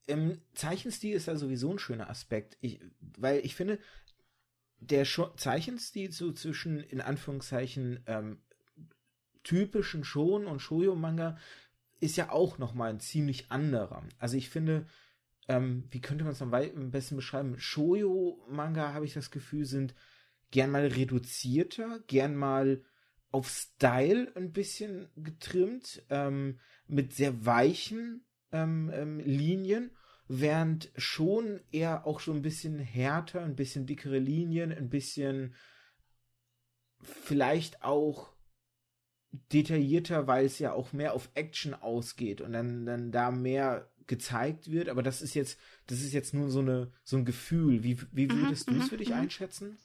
im 0.08 0.40
Zeichenstil 0.54 1.14
ist 1.14 1.28
da 1.28 1.36
sowieso 1.36 1.70
ein 1.70 1.78
schöner 1.78 2.08
Aspekt, 2.08 2.56
ich, 2.60 2.80
weil 3.18 3.44
ich 3.44 3.54
finde, 3.54 3.78
der 4.80 5.04
Scho 5.04 5.34
Zeichenstil 5.36 6.12
so 6.12 6.32
zwischen, 6.32 6.80
in 6.80 7.00
Anführungszeichen, 7.00 8.02
ähm, 8.06 8.40
typischen 9.42 10.04
Shon 10.04 10.46
und 10.46 10.60
Shoujo-Manga 10.60 11.36
ist 12.00 12.16
ja 12.16 12.30
auch 12.30 12.58
nochmal 12.58 12.90
ein 12.90 13.00
ziemlich 13.00 13.50
anderer. 13.50 14.04
Also 14.18 14.36
ich 14.36 14.50
finde, 14.50 14.86
ähm, 15.48 15.84
wie 15.90 16.00
könnte 16.00 16.24
man 16.24 16.32
es 16.32 16.42
am, 16.42 16.52
am 16.52 16.90
besten 16.90 17.16
beschreiben? 17.16 17.58
Shoujo-Manga, 17.58 18.92
habe 18.92 19.04
ich 19.04 19.14
das 19.14 19.30
Gefühl, 19.30 19.64
sind 19.64 19.94
gern 20.50 20.70
mal 20.70 20.86
reduzierter, 20.86 22.00
gern 22.06 22.36
mal 22.36 22.82
auf 23.30 23.48
Style 23.48 24.32
ein 24.36 24.52
bisschen 24.52 25.08
getrimmt, 25.16 26.02
ähm, 26.08 26.60
mit 26.86 27.12
sehr 27.12 27.44
weichen 27.44 28.24
ähm, 28.52 28.90
ähm, 28.94 29.20
Linien, 29.20 29.90
während 30.28 30.90
schon 30.96 31.60
eher 31.70 32.06
auch 32.06 32.20
schon 32.20 32.36
ein 32.36 32.42
bisschen 32.42 32.78
härter, 32.78 33.42
ein 33.42 33.56
bisschen 33.56 33.86
dickere 33.86 34.18
Linien, 34.18 34.72
ein 34.72 34.88
bisschen 34.88 35.54
vielleicht 37.00 37.82
auch 37.82 38.32
detaillierter, 39.52 40.26
weil 40.26 40.46
es 40.46 40.58
ja 40.58 40.72
auch 40.72 40.92
mehr 40.92 41.14
auf 41.14 41.30
Action 41.34 41.74
ausgeht 41.74 42.40
und 42.40 42.52
dann, 42.52 42.86
dann 42.86 43.12
da 43.12 43.30
mehr 43.30 43.88
gezeigt 44.06 44.70
wird, 44.70 44.88
aber 44.88 45.02
das 45.02 45.22
ist 45.22 45.34
jetzt, 45.34 45.60
das 45.86 46.00
ist 46.00 46.12
jetzt 46.12 46.34
nur 46.34 46.50
so 46.50 46.60
eine, 46.60 46.90
so 47.04 47.16
ein 47.16 47.24
Gefühl. 47.24 47.84
Wie, 47.84 47.98
wie 48.12 48.26
mhm, 48.26 48.42
würdest 48.42 48.68
mhm, 48.68 48.76
du 48.76 48.80
es 48.80 48.88
für 48.88 48.96
dich 48.96 49.10
mhm. 49.10 49.16
einschätzen? 49.16 49.76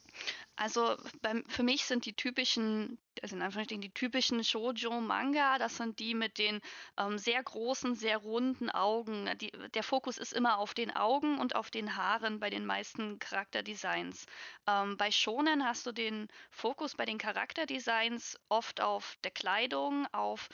Also 0.63 0.95
beim, 1.21 1.43
für 1.49 1.61
mich 1.61 1.83
sind 1.83 2.05
die 2.05 2.13
typischen, 2.13 2.97
also 3.21 3.35
in 3.35 3.41
Anführungszeichen 3.41 3.81
die 3.81 3.93
typischen 3.93 4.45
Shoujo-Manga, 4.45 5.57
das 5.59 5.75
sind 5.75 5.99
die 5.99 6.15
mit 6.15 6.37
den 6.37 6.61
ähm, 6.97 7.17
sehr 7.17 7.43
großen, 7.43 7.95
sehr 7.95 8.19
runden 8.19 8.69
Augen. 8.69 9.29
Die, 9.39 9.51
der 9.73 9.83
Fokus 9.83 10.17
ist 10.17 10.31
immer 10.31 10.59
auf 10.59 10.73
den 10.73 10.95
Augen 10.95 11.37
und 11.37 11.57
auf 11.57 11.69
den 11.69 11.97
Haaren 11.97 12.39
bei 12.39 12.49
den 12.49 12.65
meisten 12.65 13.19
Charakterdesigns. 13.19 14.25
Ähm, 14.65 14.95
bei 14.95 15.11
Shonen 15.11 15.65
hast 15.65 15.85
du 15.85 15.91
den 15.91 16.29
Fokus 16.49 16.95
bei 16.95 17.03
den 17.03 17.17
Charakterdesigns 17.17 18.39
oft 18.47 18.79
auf 18.79 19.17
der 19.25 19.31
Kleidung, 19.31 20.07
auf 20.13 20.47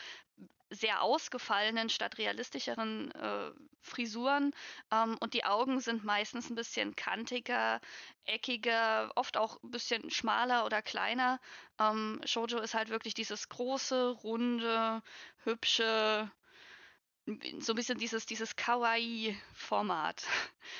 sehr 0.69 1.01
ausgefallenen 1.01 1.89
statt 1.89 2.17
realistischeren 2.17 3.11
äh, 3.11 3.51
Frisuren 3.81 4.53
ähm, 4.91 5.17
und 5.19 5.33
die 5.33 5.45
Augen 5.45 5.79
sind 5.79 6.03
meistens 6.03 6.49
ein 6.49 6.55
bisschen 6.55 6.95
kantiger, 6.95 7.81
eckiger, 8.25 9.11
oft 9.15 9.37
auch 9.37 9.61
ein 9.63 9.71
bisschen 9.71 10.09
schmaler 10.11 10.65
oder 10.65 10.81
kleiner. 10.81 11.39
Ähm, 11.79 12.21
Shoujo 12.25 12.59
ist 12.59 12.73
halt 12.73 12.89
wirklich 12.89 13.13
dieses 13.13 13.49
große, 13.49 14.09
runde, 14.09 15.01
hübsche, 15.43 16.31
so 17.59 17.73
ein 17.73 17.75
bisschen 17.75 17.97
dieses, 17.97 18.25
dieses 18.25 18.55
Kawaii-Format. 18.55 20.25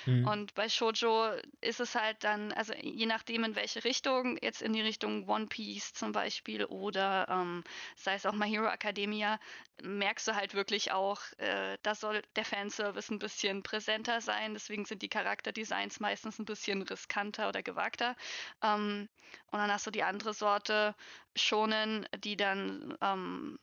Mhm. 0.06 0.28
Und 0.28 0.56
bei 0.56 0.70
Shoujo 0.70 1.32
ist 1.62 1.80
es 1.80 1.96
halt 1.96 2.24
dann, 2.24 2.52
also 2.54 2.74
je 2.82 3.06
nachdem 3.06 3.44
in 3.44 3.56
welche 3.56 3.84
Richtung, 3.84 4.38
jetzt 4.42 4.62
in 4.62 4.74
die 4.74 4.82
Richtung 4.82 5.28
One 5.28 5.48
Piece 5.48 5.94
zum 5.94 6.12
Beispiel 6.12 6.66
oder 6.66 7.28
ähm, 7.30 7.64
sei 7.96 8.16
es 8.16 8.26
auch 8.26 8.34
My 8.34 8.50
Hero 8.50 8.68
Academia, 8.68 9.40
merkst 9.82 10.28
du 10.28 10.36
halt 10.36 10.54
wirklich 10.54 10.92
auch, 10.92 11.22
äh, 11.38 11.78
da 11.84 11.96
soll 11.96 12.22
der 12.36 12.46
Fanservice 12.46 13.12
ein 13.12 13.20
bisschen 13.20 13.64
präsenter 13.64 14.22
sein. 14.22 14.54
Deswegen 14.54 14.86
sind 14.86 15.02
die 15.02 15.10
Charakterdesigns 15.10 16.00
meistens 16.00 16.40
ein 16.40 16.46
bisschen 16.46 16.82
riskanter 16.82 17.50
oder 17.50 17.64
gewagter. 17.64 18.16
Ähm, 18.64 19.10
und 19.52 19.60
dann 19.60 19.72
hast 19.72 19.88
du 19.88 19.92
die 19.92 20.04
andere 20.04 20.34
Sorte 20.34 20.96
Shonen, 21.36 22.08
die 22.24 22.38
dann 22.38 22.98
ähm, 23.02 23.60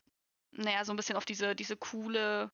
naja, 0.56 0.84
so 0.84 0.92
ein 0.92 0.96
bisschen 0.96 1.16
auf 1.16 1.24
diese, 1.24 1.54
diese 1.54 1.76
coole 1.76 2.50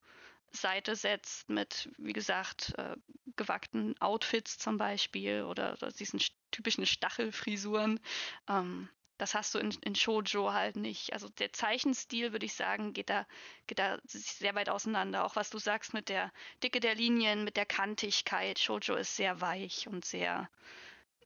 Seite 0.52 0.96
setzt 0.96 1.48
mit, 1.48 1.90
wie 1.98 2.12
gesagt, 2.12 2.74
äh, 2.76 2.96
gewagten 3.36 3.98
Outfits 4.00 4.58
zum 4.58 4.76
Beispiel 4.76 5.42
oder, 5.42 5.72
oder 5.74 5.90
diesen 5.92 6.20
typischen 6.50 6.86
Stachelfrisuren. 6.86 8.00
Ähm, 8.48 8.88
das 9.18 9.34
hast 9.34 9.54
du 9.54 9.58
in, 9.58 9.70
in 9.82 9.94
Shoujo 9.94 10.52
halt 10.52 10.76
nicht. 10.76 11.12
Also 11.12 11.28
der 11.28 11.52
Zeichenstil, 11.52 12.32
würde 12.32 12.46
ich 12.46 12.54
sagen, 12.54 12.92
geht 12.92 13.08
da, 13.08 13.26
geht 13.66 13.78
da 13.78 13.98
sehr 14.04 14.54
weit 14.54 14.68
auseinander. 14.68 15.24
Auch 15.24 15.36
was 15.36 15.50
du 15.50 15.58
sagst 15.58 15.94
mit 15.94 16.08
der 16.08 16.32
Dicke 16.62 16.80
der 16.80 16.94
Linien, 16.94 17.44
mit 17.44 17.56
der 17.56 17.66
Kantigkeit. 17.66 18.58
Shoujo 18.58 18.96
ist 18.96 19.16
sehr 19.16 19.40
weich 19.40 19.86
und 19.86 20.04
sehr 20.04 20.50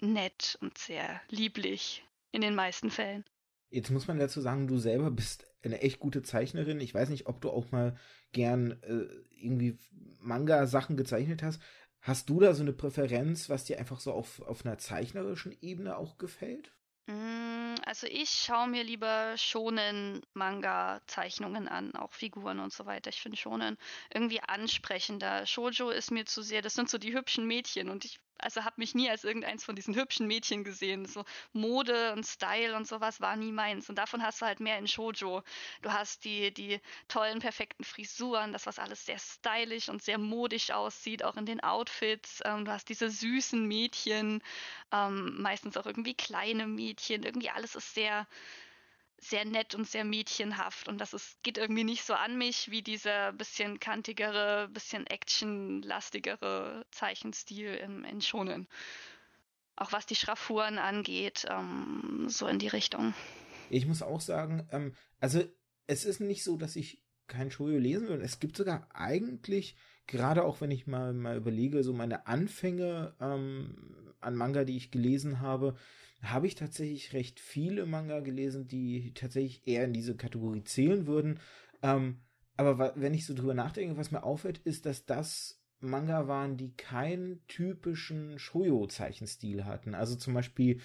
nett 0.01 0.59
und 0.61 0.77
sehr 0.77 1.23
lieblich 1.31 2.05
in 2.33 2.43
den 2.43 2.55
meisten 2.55 2.91
Fällen. 2.91 3.25
Jetzt 3.71 3.91
muss 3.91 4.07
man 4.07 4.19
dazu 4.19 4.41
sagen, 4.41 4.69
du 4.69 4.79
selber 4.79 5.11
bist 5.11 5.47
eine 5.63 5.81
echt 5.83 5.99
gute 5.99 6.23
Zeichnerin. 6.23 6.81
Ich 6.81 6.95
weiß 6.95 7.09
nicht, 7.09 7.27
ob 7.27 7.41
du 7.41 7.51
auch 7.51 7.71
mal 7.73 7.97
gern 8.33 8.83
äh, 8.83 9.07
irgendwie 9.41 9.79
Manga-Sachen 10.21 10.97
gezeichnet 10.97 11.43
hast. 11.43 11.61
Hast 12.01 12.29
du 12.29 12.39
da 12.39 12.55
so 12.55 12.63
eine 12.63 12.73
Präferenz, 12.73 13.51
was 13.51 13.65
dir 13.65 13.79
einfach 13.79 13.99
so 13.99 14.13
auf, 14.13 14.41
auf 14.43 14.65
einer 14.65 14.79
zeichnerischen 14.79 15.57
Ebene 15.61 15.97
auch 15.97 16.19
gefällt? 16.19 16.73
Mm, 17.07 17.75
also 17.85 18.07
ich 18.07 18.31
schaue 18.31 18.69
mir 18.69 18.85
lieber 18.85 19.35
schonen 19.37 20.23
Manga-Zeichnungen 20.35 21.69
an, 21.69 21.95
auch 21.95 22.13
Figuren 22.13 22.61
und 22.61 22.73
so 22.73 22.87
weiter. 22.87 23.11
Ich 23.11 23.21
finde 23.21 23.37
schonen 23.37 23.77
irgendwie 24.13 24.41
ansprechender. 24.41 25.47
Shoujo 25.47 25.91
ist 25.91 26.11
mir 26.11 26.27
zu 26.27 26.43
sehr, 26.43 26.63
das 26.63 26.75
sind 26.75 26.89
so 26.89 26.99
die 26.99 27.13
hübschen 27.13 27.47
Mädchen 27.47 27.91
und 27.91 28.05
ich 28.05 28.21
also 28.39 28.65
habe 28.65 28.75
mich 28.79 28.95
nie 28.95 29.11
als 29.11 29.25
irgendeins 29.25 29.65
von 29.65 29.77
diesen 29.77 29.95
hübschen 29.95 30.27
Mädchen 30.27 30.65
gesehen. 30.65 31.07
So 31.07 31.25
Mode 31.53 32.13
und 32.13 32.27
Style 32.27 32.77
und 32.77 32.87
sowas 32.87 33.21
war 33.21 33.37
nie 33.37 33.53
meins. 33.53 33.89
Und 33.89 33.97
davon 33.97 34.23
hast 34.23 34.41
du 34.41 34.47
halt 34.47 34.61
mehr 34.61 34.79
in 34.79 34.89
Shoujo. 34.89 35.43
Du 35.83 35.93
hast 35.93 36.25
die, 36.25 36.53
die 36.53 36.81
tollen, 37.09 37.39
perfekten 37.41 37.85
Frisuren, 37.85 38.53
das, 38.53 38.67
was 38.67 38.79
alles 38.79 39.07
sehr 39.07 39.19
stylisch 39.19 39.89
und 39.89 40.03
sehr 40.03 40.19
modisch 40.19 40.71
aussieht, 40.71 41.25
auch 41.25 41.37
in 41.37 41.47
den 41.47 41.63
Outfits. 41.63 42.41
Ähm, 42.45 42.65
du 42.65 42.73
hast 42.73 42.89
diese 42.89 43.11
süßen 43.11 43.67
Mädchen, 43.67 44.43
ähm, 44.93 45.41
meistens 45.41 45.77
auch 45.77 45.87
irgendwie 45.87 46.15
kleine 46.15 46.67
Mädchen. 46.67 47.23
Irgendwie 47.23 47.51
alles 47.51 47.75
ist 47.75 47.95
sehr, 47.95 48.27
sehr 49.19 49.45
nett 49.45 49.75
und 49.75 49.89
sehr 49.89 50.05
mädchenhaft 50.05 50.89
und 50.89 51.01
das 51.01 51.15
ist, 51.15 51.43
geht 51.43 51.59
irgendwie 51.59 51.85
nicht 51.85 52.05
so 52.05 52.15
an 52.15 52.37
mich 52.37 52.71
wie 52.71 52.83
dieser 52.83 53.33
bisschen 53.33 53.81
kantigere, 53.81 54.69
bisschen 54.69 55.07
actionlastigere 55.07 56.85
Zeichenstil 56.91 57.75
in 57.75 58.21
Shonen. 58.21 58.69
auch 59.77 59.93
was 59.93 60.07
die 60.07 60.15
Schraffuren 60.15 60.79
angeht, 60.79 61.47
ähm, 61.51 62.27
so 62.29 62.47
in 62.47 62.59
die 62.59 62.69
Richtung. 62.69 63.15
Ich 63.69 63.87
muss 63.87 64.03
auch 64.03 64.21
sagen, 64.21 64.67
ähm, 64.73 64.95
also 65.21 65.43
es 65.87 66.05
ist 66.05 66.21
nicht 66.21 66.43
so, 66.43 66.57
dass 66.57 66.77
ich 66.77 67.03
kein 67.27 67.51
Shoujo 67.51 67.79
lesen 67.79 68.09
würde. 68.09 68.25
Es 68.25 68.41
gibt 68.41 68.57
sogar 68.57 68.89
eigentlich, 68.95 69.77
gerade 70.07 70.45
auch 70.45 70.61
wenn 70.61 70.71
ich 70.71 70.87
mal, 70.87 71.13
mal 71.13 71.37
überlege, 71.37 71.83
so 71.83 71.93
meine 71.93 72.27
Anfänge 72.27 73.15
ähm, 73.21 74.15
an 74.21 74.35
Manga, 74.35 74.65
die 74.65 74.77
ich 74.77 74.91
gelesen 74.91 75.41
habe, 75.41 75.77
habe 76.23 76.47
ich 76.47 76.55
tatsächlich 76.55 77.13
recht 77.13 77.41
viele 77.41 77.87
Manga 77.87 78.21
gelesen, 78.21 78.67
die 78.67 79.13
tatsächlich 79.15 79.67
eher 79.67 79.85
in 79.85 79.93
diese 79.93 80.17
Kategorie 80.17 80.65
zählen 80.65 81.07
würden. 81.07 81.41
Ähm, 81.83 82.23
aber 82.57 82.95
wenn 82.97 83.15
ich 83.15 83.27
so 83.27 83.35
drüber 83.35 83.55
nachdenke, 83.55 83.97
was 83.97 84.11
mir 84.11 84.23
auffällt, 84.23 84.59
ist, 84.59 84.87
dass 84.87 85.05
das 85.05 85.63
Manga 85.81 86.27
waren, 86.27 86.57
die 86.57 86.75
keinen 86.75 87.47
typischen 87.49 88.39
Shoujo-Zeichenstil 88.39 89.67
hatten. 89.67 89.95
Also 89.95 90.17
zum 90.17 90.33
Beispiel, 90.35 90.81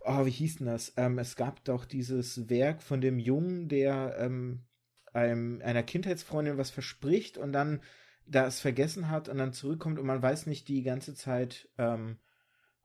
oh, 0.00 0.26
wie 0.26 0.30
hieß 0.30 0.56
denn 0.56 0.66
das? 0.66 0.92
Ähm, 0.96 1.18
es 1.18 1.36
gab 1.36 1.64
doch 1.64 1.86
dieses 1.86 2.48
Werk 2.50 2.82
von 2.82 3.00
dem 3.00 3.18
Jungen, 3.18 3.68
der 3.68 4.16
ähm, 4.18 4.64
einem, 5.12 5.62
einer 5.62 5.82
Kindheitsfreundin 5.82 6.58
was 6.58 6.70
verspricht 6.70 7.38
und 7.38 7.52
dann 7.52 7.80
das 8.26 8.60
vergessen 8.60 9.08
hat 9.08 9.28
und 9.28 9.38
dann 9.38 9.52
zurückkommt 9.52 9.98
und 9.98 10.06
man 10.06 10.22
weiß 10.22 10.46
nicht 10.46 10.68
die 10.68 10.82
ganze 10.82 11.14
Zeit, 11.14 11.68
ähm, 11.78 12.18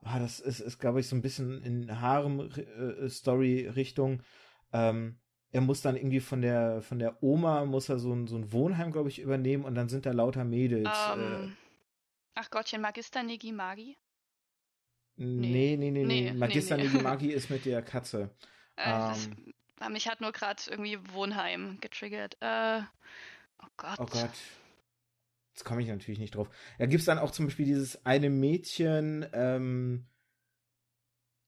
oh, 0.01 0.19
das 0.19 0.39
ist, 0.39 0.59
ist 0.59 0.79
glaube 0.79 0.99
ich, 0.99 1.07
so 1.07 1.15
ein 1.15 1.21
bisschen 1.21 1.61
in 1.63 2.01
Harem-Story-Richtung. 2.01 4.21
Äh, 4.71 4.89
ähm, 4.89 5.19
er 5.51 5.61
muss 5.61 5.81
dann 5.81 5.95
irgendwie 5.95 6.19
von 6.19 6.41
der 6.41 6.81
von 6.81 6.99
der 6.99 7.23
Oma 7.23 7.65
muss 7.65 7.89
er 7.89 7.97
so 7.97 8.13
ein, 8.13 8.27
so 8.27 8.35
ein 8.35 8.51
Wohnheim, 8.51 8.91
glaube 8.91 9.09
ich, 9.09 9.17
übernehmen 9.19 9.65
und 9.65 9.73
dann 9.75 9.89
sind 9.89 10.05
da 10.05 10.11
lauter 10.11 10.43
Mädels. 10.43 10.89
Um, 11.13 11.19
äh, 11.19 11.23
ähm, 11.23 11.57
ach 12.35 12.51
Gottchen, 12.51 12.81
Magister 12.81 13.23
Negimagi? 13.23 13.97
Nee, 15.15 15.75
nee, 15.75 15.75
nee, 15.75 15.91
nee. 15.91 16.05
nee 16.05 16.33
Magister 16.33 16.77
nee, 16.77 16.83
nee. 16.83 16.89
Negimagi 16.89 17.31
ist 17.31 17.49
mit 17.49 17.65
der 17.65 17.81
Katze. 17.81 18.29
Äh, 18.75 18.93
um, 18.93 18.99
das, 18.99 19.29
ähm. 19.81 19.91
mich 19.91 20.07
hat 20.07 20.21
nur 20.21 20.31
gerade 20.31 20.61
irgendwie 20.67 20.99
Wohnheim 21.13 21.79
getriggert. 21.81 22.37
Äh, 22.41 22.81
oh 23.61 23.67
Gott. 23.77 23.99
Oh 23.99 24.05
Gott. 24.05 24.29
Jetzt 25.59 25.65
komme 25.65 25.81
ich 25.81 25.89
natürlich 25.89 26.19
nicht 26.21 26.35
drauf. 26.35 26.49
Da 26.77 26.85
gibt 26.85 27.01
es 27.01 27.05
dann 27.05 27.19
auch 27.19 27.31
zum 27.31 27.47
Beispiel 27.47 27.65
dieses 27.65 28.05
eine 28.05 28.29
Mädchen, 28.29 29.25
ähm, 29.33 30.05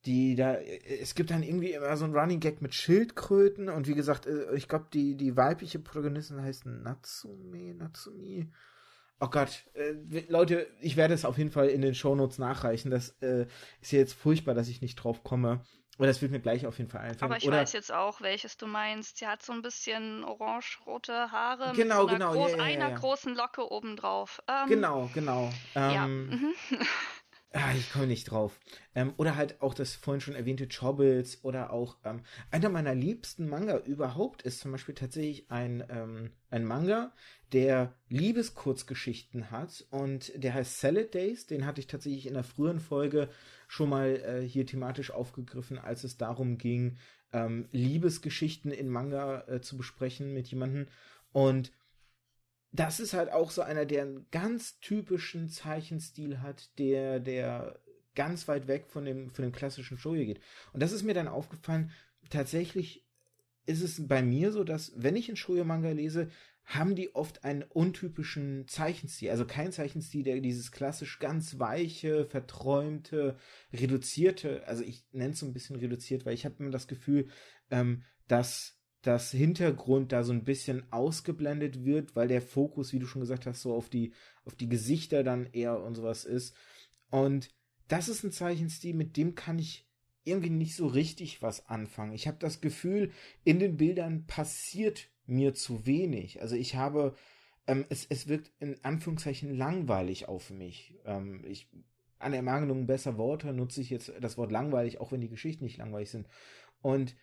die 0.03 0.35
da, 0.35 0.55
es 0.55 1.15
gibt 1.15 1.31
dann 1.31 1.43
irgendwie 1.43 1.71
immer 1.71 1.95
so 1.95 2.03
ein 2.03 2.13
Running 2.13 2.41
Gag 2.41 2.61
mit 2.61 2.73
Schildkröten 2.73 3.69
und 3.69 3.87
wie 3.87 3.93
gesagt, 3.93 4.25
äh, 4.25 4.53
ich 4.53 4.67
glaube, 4.67 4.87
die, 4.91 5.15
die 5.15 5.37
weibliche 5.37 5.79
Protagonistin 5.79 6.41
heißt 6.41 6.65
Natsume, 6.65 7.73
Natsumi. 7.73 8.51
Oh 9.21 9.29
Gott, 9.29 9.63
äh, 9.75 9.93
Leute, 10.27 10.67
ich 10.81 10.97
werde 10.97 11.13
es 11.13 11.23
auf 11.23 11.37
jeden 11.37 11.51
Fall 11.51 11.69
in 11.69 11.81
den 11.81 11.95
Shownotes 11.95 12.37
nachreichen. 12.37 12.91
Das 12.91 13.11
äh, 13.21 13.45
ist 13.79 13.93
ja 13.93 13.99
jetzt 13.99 14.13
furchtbar, 14.13 14.55
dass 14.55 14.67
ich 14.67 14.81
nicht 14.81 14.97
drauf 14.97 15.23
komme. 15.23 15.63
Aber 16.01 16.07
das 16.07 16.19
wird 16.19 16.31
mir 16.31 16.39
gleich 16.39 16.65
auf 16.65 16.79
jeden 16.79 16.89
Fall 16.89 17.01
einfallen. 17.01 17.31
Aber 17.31 17.37
ich 17.37 17.47
Oder, 17.47 17.57
weiß 17.57 17.73
jetzt 17.73 17.93
auch, 17.93 18.21
welches 18.21 18.57
du 18.57 18.65
meinst. 18.65 19.17
Sie 19.17 19.27
hat 19.27 19.43
so 19.43 19.53
ein 19.53 19.61
bisschen 19.61 20.23
orange-rote 20.23 21.31
Haare 21.31 21.73
genau, 21.75 22.05
mit 22.05 22.13
genau, 22.13 22.33
groß, 22.33 22.53
ja, 22.53 22.57
ja, 22.57 22.63
einer 22.63 22.89
ja. 22.89 22.97
großen 22.97 23.35
Locke 23.35 23.71
obendrauf. 23.71 24.41
Ähm, 24.47 24.67
genau, 24.67 25.11
genau. 25.13 25.51
Ähm, 25.75 25.93
ja. 25.93 26.07
Mhm. 26.07 26.55
Ah, 27.53 27.73
ich 27.75 27.91
komme 27.91 28.07
nicht 28.07 28.31
drauf. 28.31 28.57
Ähm, 28.95 29.13
oder 29.17 29.35
halt 29.35 29.61
auch 29.61 29.73
das 29.73 29.93
vorhin 29.95 30.21
schon 30.21 30.35
erwähnte 30.35 30.69
Chobbles 30.69 31.43
oder 31.43 31.73
auch 31.73 31.97
ähm, 32.05 32.21
einer 32.49 32.69
meiner 32.69 32.95
liebsten 32.95 33.49
Manga 33.49 33.77
überhaupt 33.79 34.43
ist 34.43 34.61
zum 34.61 34.71
Beispiel 34.71 34.95
tatsächlich 34.95 35.51
ein, 35.51 35.83
ähm, 35.89 36.31
ein 36.49 36.63
Manga, 36.63 37.11
der 37.51 37.93
Liebeskurzgeschichten 38.07 39.51
hat 39.51 39.85
und 39.89 40.31
der 40.41 40.53
heißt 40.53 40.79
Salad 40.79 41.13
Days. 41.13 41.45
Den 41.45 41.65
hatte 41.65 41.81
ich 41.81 41.87
tatsächlich 41.87 42.25
in 42.25 42.35
der 42.35 42.45
früheren 42.45 42.79
Folge 42.79 43.27
schon 43.67 43.89
mal 43.89 44.15
äh, 44.15 44.47
hier 44.47 44.65
thematisch 44.65 45.11
aufgegriffen, 45.11 45.77
als 45.77 46.05
es 46.05 46.15
darum 46.15 46.57
ging, 46.57 46.97
ähm, 47.33 47.67
Liebesgeschichten 47.73 48.71
in 48.71 48.87
Manga 48.87 49.41
äh, 49.47 49.59
zu 49.59 49.75
besprechen 49.75 50.33
mit 50.33 50.47
jemandem. 50.47 50.87
Und 51.33 51.73
das 52.71 52.99
ist 52.99 53.13
halt 53.13 53.31
auch 53.31 53.51
so 53.51 53.61
einer, 53.61 53.85
der 53.85 54.03
einen 54.03 54.27
ganz 54.31 54.79
typischen 54.79 55.49
Zeichenstil 55.49 56.41
hat, 56.41 56.77
der, 56.79 57.19
der 57.19 57.79
ganz 58.15 58.47
weit 58.47 58.67
weg 58.67 58.87
von 58.87 59.05
dem, 59.05 59.29
von 59.29 59.43
dem 59.43 59.51
klassischen 59.51 59.97
Shoujo 59.97 60.25
geht. 60.25 60.41
Und 60.73 60.81
das 60.81 60.91
ist 60.91 61.03
mir 61.03 61.13
dann 61.13 61.27
aufgefallen, 61.27 61.91
tatsächlich 62.29 63.05
ist 63.65 63.81
es 63.81 64.07
bei 64.07 64.21
mir 64.21 64.51
so, 64.51 64.63
dass 64.63 64.93
wenn 64.95 65.15
ich 65.15 65.27
einen 65.27 65.37
Shoujo-Manga 65.37 65.91
lese, 65.91 66.29
haben 66.63 66.95
die 66.95 67.15
oft 67.15 67.43
einen 67.43 67.63
untypischen 67.63 68.67
Zeichenstil. 68.67 69.29
Also 69.29 69.45
kein 69.45 69.71
Zeichenstil, 69.71 70.23
der 70.23 70.39
dieses 70.39 70.71
klassisch 70.71 71.19
ganz 71.19 71.59
weiche, 71.59 72.25
verträumte, 72.25 73.37
reduzierte, 73.73 74.65
also 74.67 74.83
ich 74.83 75.05
nenne 75.11 75.33
es 75.33 75.39
so 75.39 75.45
ein 75.45 75.53
bisschen 75.53 75.75
reduziert, 75.75 76.25
weil 76.25 76.33
ich 76.33 76.45
habe 76.45 76.55
immer 76.59 76.71
das 76.71 76.87
Gefühl, 76.87 77.27
ähm, 77.69 78.03
dass 78.27 78.80
das 79.01 79.31
Hintergrund 79.31 80.11
da 80.11 80.23
so 80.23 80.31
ein 80.31 80.43
bisschen 80.43 80.83
ausgeblendet 80.91 81.85
wird, 81.85 82.15
weil 82.15 82.27
der 82.27 82.41
Fokus, 82.41 82.93
wie 82.93 82.99
du 82.99 83.07
schon 83.07 83.21
gesagt 83.21 83.45
hast, 83.45 83.61
so 83.61 83.73
auf 83.73 83.89
die, 83.89 84.13
auf 84.45 84.55
die 84.55 84.69
Gesichter 84.69 85.23
dann 85.23 85.47
eher 85.51 85.81
und 85.81 85.95
sowas 85.95 86.25
ist. 86.25 86.55
Und 87.09 87.49
das 87.87 88.09
ist 88.09 88.23
ein 88.23 88.31
Zeichenstil, 88.31 88.93
mit 88.93 89.17
dem 89.17 89.35
kann 89.35 89.59
ich 89.59 89.87
irgendwie 90.23 90.51
nicht 90.51 90.75
so 90.75 90.87
richtig 90.87 91.41
was 91.41 91.67
anfangen. 91.67 92.13
Ich 92.13 92.27
habe 92.27 92.37
das 92.39 92.61
Gefühl, 92.61 93.11
in 93.43 93.59
den 93.59 93.77
Bildern 93.77 94.27
passiert 94.27 95.09
mir 95.25 95.53
zu 95.53 95.85
wenig. 95.87 96.41
Also 96.41 96.55
ich 96.55 96.75
habe, 96.75 97.15
ähm, 97.65 97.85
es, 97.89 98.05
es 98.07 98.27
wirkt 98.27 98.51
in 98.59 98.83
Anführungszeichen 98.83 99.55
langweilig 99.55 100.27
auf 100.27 100.51
mich. 100.51 100.95
Ähm, 101.05 101.43
ich, 101.45 101.69
an 102.19 102.33
Ermangelung 102.33 102.85
besser 102.85 103.17
Worte 103.17 103.51
nutze 103.51 103.81
ich 103.81 103.89
jetzt 103.89 104.13
das 104.21 104.37
Wort 104.37 104.51
langweilig, 104.51 104.99
auch 104.99 105.11
wenn 105.11 105.21
die 105.21 105.29
Geschichten 105.29 105.63
nicht 105.63 105.77
langweilig 105.77 106.11
sind. 106.11 106.27
Und 106.81 107.15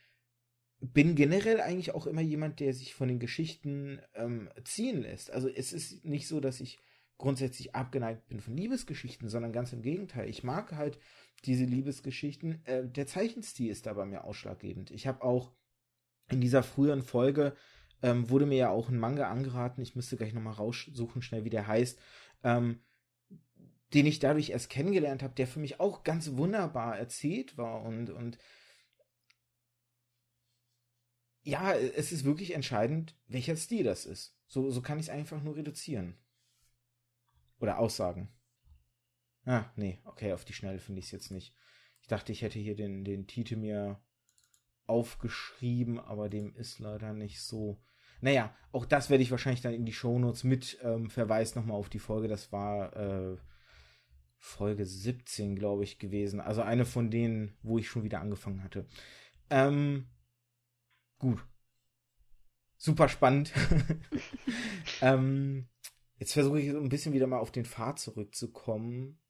bin 0.81 1.15
generell 1.15 1.61
eigentlich 1.61 1.95
auch 1.95 2.07
immer 2.07 2.21
jemand, 2.21 2.61
der 2.61 2.73
sich 2.73 2.95
von 2.95 3.09
den 3.09 3.19
Geschichten 3.19 4.01
ähm, 4.15 4.49
ziehen 4.65 5.03
lässt. 5.03 5.31
Also 5.31 5.49
es 5.49 5.73
ist 5.73 6.05
nicht 6.05 6.29
so, 6.29 6.41
dass 6.41 6.61
ich 6.61 6.79
grundsätzlich 7.17 7.75
abgeneigt 7.75 8.29
bin 8.29 8.41
von 8.41 8.57
Liebesgeschichten, 8.57 9.29
sondern 9.29 9.53
ganz 9.53 9.73
im 9.73 9.83
Gegenteil. 9.83 10.29
Ich 10.29 10.45
mag 10.45 10.73
halt 10.73 10.99
diese 11.45 11.65
Liebesgeschichten. 11.65 12.65
Äh, 12.65 12.87
der 12.89 13.07
Zeichenstil 13.07 13.71
ist 13.71 13.87
da 13.87 13.95
bei 13.95 14.07
mir 14.07 14.25
ausschlaggebend. 14.25 14.93
Ich 14.93 15.07
habe 15.07 15.23
auch 15.23 15.53
in 16.31 16.41
dieser 16.41 16.63
früheren 16.63 17.03
Folge 17.03 17.57
ähm, 18.03 18.31
wurde 18.31 18.47
mir 18.47 18.59
ja 18.59 18.71
auch 18.71 18.89
ein 18.89 18.99
Manga 18.99 19.29
angeraten. 19.29 19.83
Ich 19.83 19.97
müsste 19.97 20.17
gleich 20.17 20.33
nochmal 20.33 20.55
raussuchen, 20.55 21.23
schnell 21.23 21.45
wie 21.45 21.51
der 21.51 21.67
heißt. 21.67 21.99
Ähm, 22.45 22.81
den 23.95 24.07
ich 24.07 24.19
dadurch 24.19 24.51
erst 24.51 24.71
kennengelernt 24.71 25.23
habe, 25.23 25.35
der 25.35 25.47
für 25.47 25.61
mich 25.61 25.81
auch 25.81 26.05
ganz 26.05 26.37
wunderbar 26.37 26.99
erzählt 26.99 27.57
war 27.57 27.83
und, 27.83 28.11
und 28.11 28.39
ja, 31.49 31.73
es 31.73 32.13
ist 32.13 32.25
wirklich 32.25 32.55
entscheidend, 32.55 33.17
welcher 33.27 33.57
Stil 33.57 33.83
das 33.83 34.05
ist. 34.05 34.37
So, 34.49 34.71
so 34.71 34.83
kann 34.83 34.99
ich 34.99 35.07
es 35.07 35.11
einfach 35.11 35.43
nur 35.43 35.57
reduzieren. 35.57 36.15
Oder 37.59 37.79
aussagen. 37.79 38.29
Ah, 39.47 39.65
nee, 39.75 39.99
okay, 40.05 40.35
auf 40.35 40.45
die 40.45 40.53
Schnelle 40.53 40.79
finde 40.79 40.99
ich 40.99 41.07
es 41.07 41.11
jetzt 41.11 41.31
nicht. 41.31 41.55
Ich 42.03 42.09
dachte, 42.09 42.33
ich 42.33 42.43
hätte 42.43 42.59
hier 42.59 42.77
den, 42.77 43.03
den 43.03 43.27
Titel 43.27 43.57
mir 43.57 43.99
aufgeschrieben, 44.87 45.99
aber 45.99 46.29
dem 46.29 46.55
ist 46.55 46.81
leider 46.81 47.15
nicht 47.15 47.41
so. 47.41 47.83
Naja, 48.21 48.55
auch 48.71 48.85
das 48.85 49.09
werde 49.09 49.23
ich 49.23 49.31
wahrscheinlich 49.31 49.63
dann 49.63 49.73
in 49.73 49.87
die 49.87 49.93
Shownotes 49.95 50.45
mit 50.45 50.79
ähm, 50.83 51.09
Verweis 51.09 51.55
nochmal 51.55 51.79
auf 51.79 51.89
die 51.89 51.99
Folge. 51.99 52.29
Das 52.29 52.53
war 52.53 52.95
äh, 52.95 53.39
Folge 54.37 54.85
17, 54.85 55.57
glaube 55.57 55.85
ich, 55.85 55.99
gewesen. 55.99 56.41
Also 56.41 56.61
eine 56.61 56.85
von 56.85 57.11
denen, 57.11 57.57
wo 57.63 57.79
ich 57.79 57.89
schon 57.89 58.05
wieder 58.05 58.21
angefangen 58.21 58.63
hatte. 58.63 58.87
Ähm, 59.49 60.09
Gut. 61.19 61.45
Super 62.77 63.09
spannend. 63.09 63.53
ähm, 65.01 65.69
jetzt 66.19 66.33
versuche 66.33 66.61
ich 66.61 66.71
so 66.71 66.79
ein 66.79 66.89
bisschen 66.89 67.13
wieder 67.13 67.27
mal 67.27 67.39
auf 67.39 67.51
den 67.51 67.65
Pfad 67.65 67.99
zurückzukommen. 67.99 69.21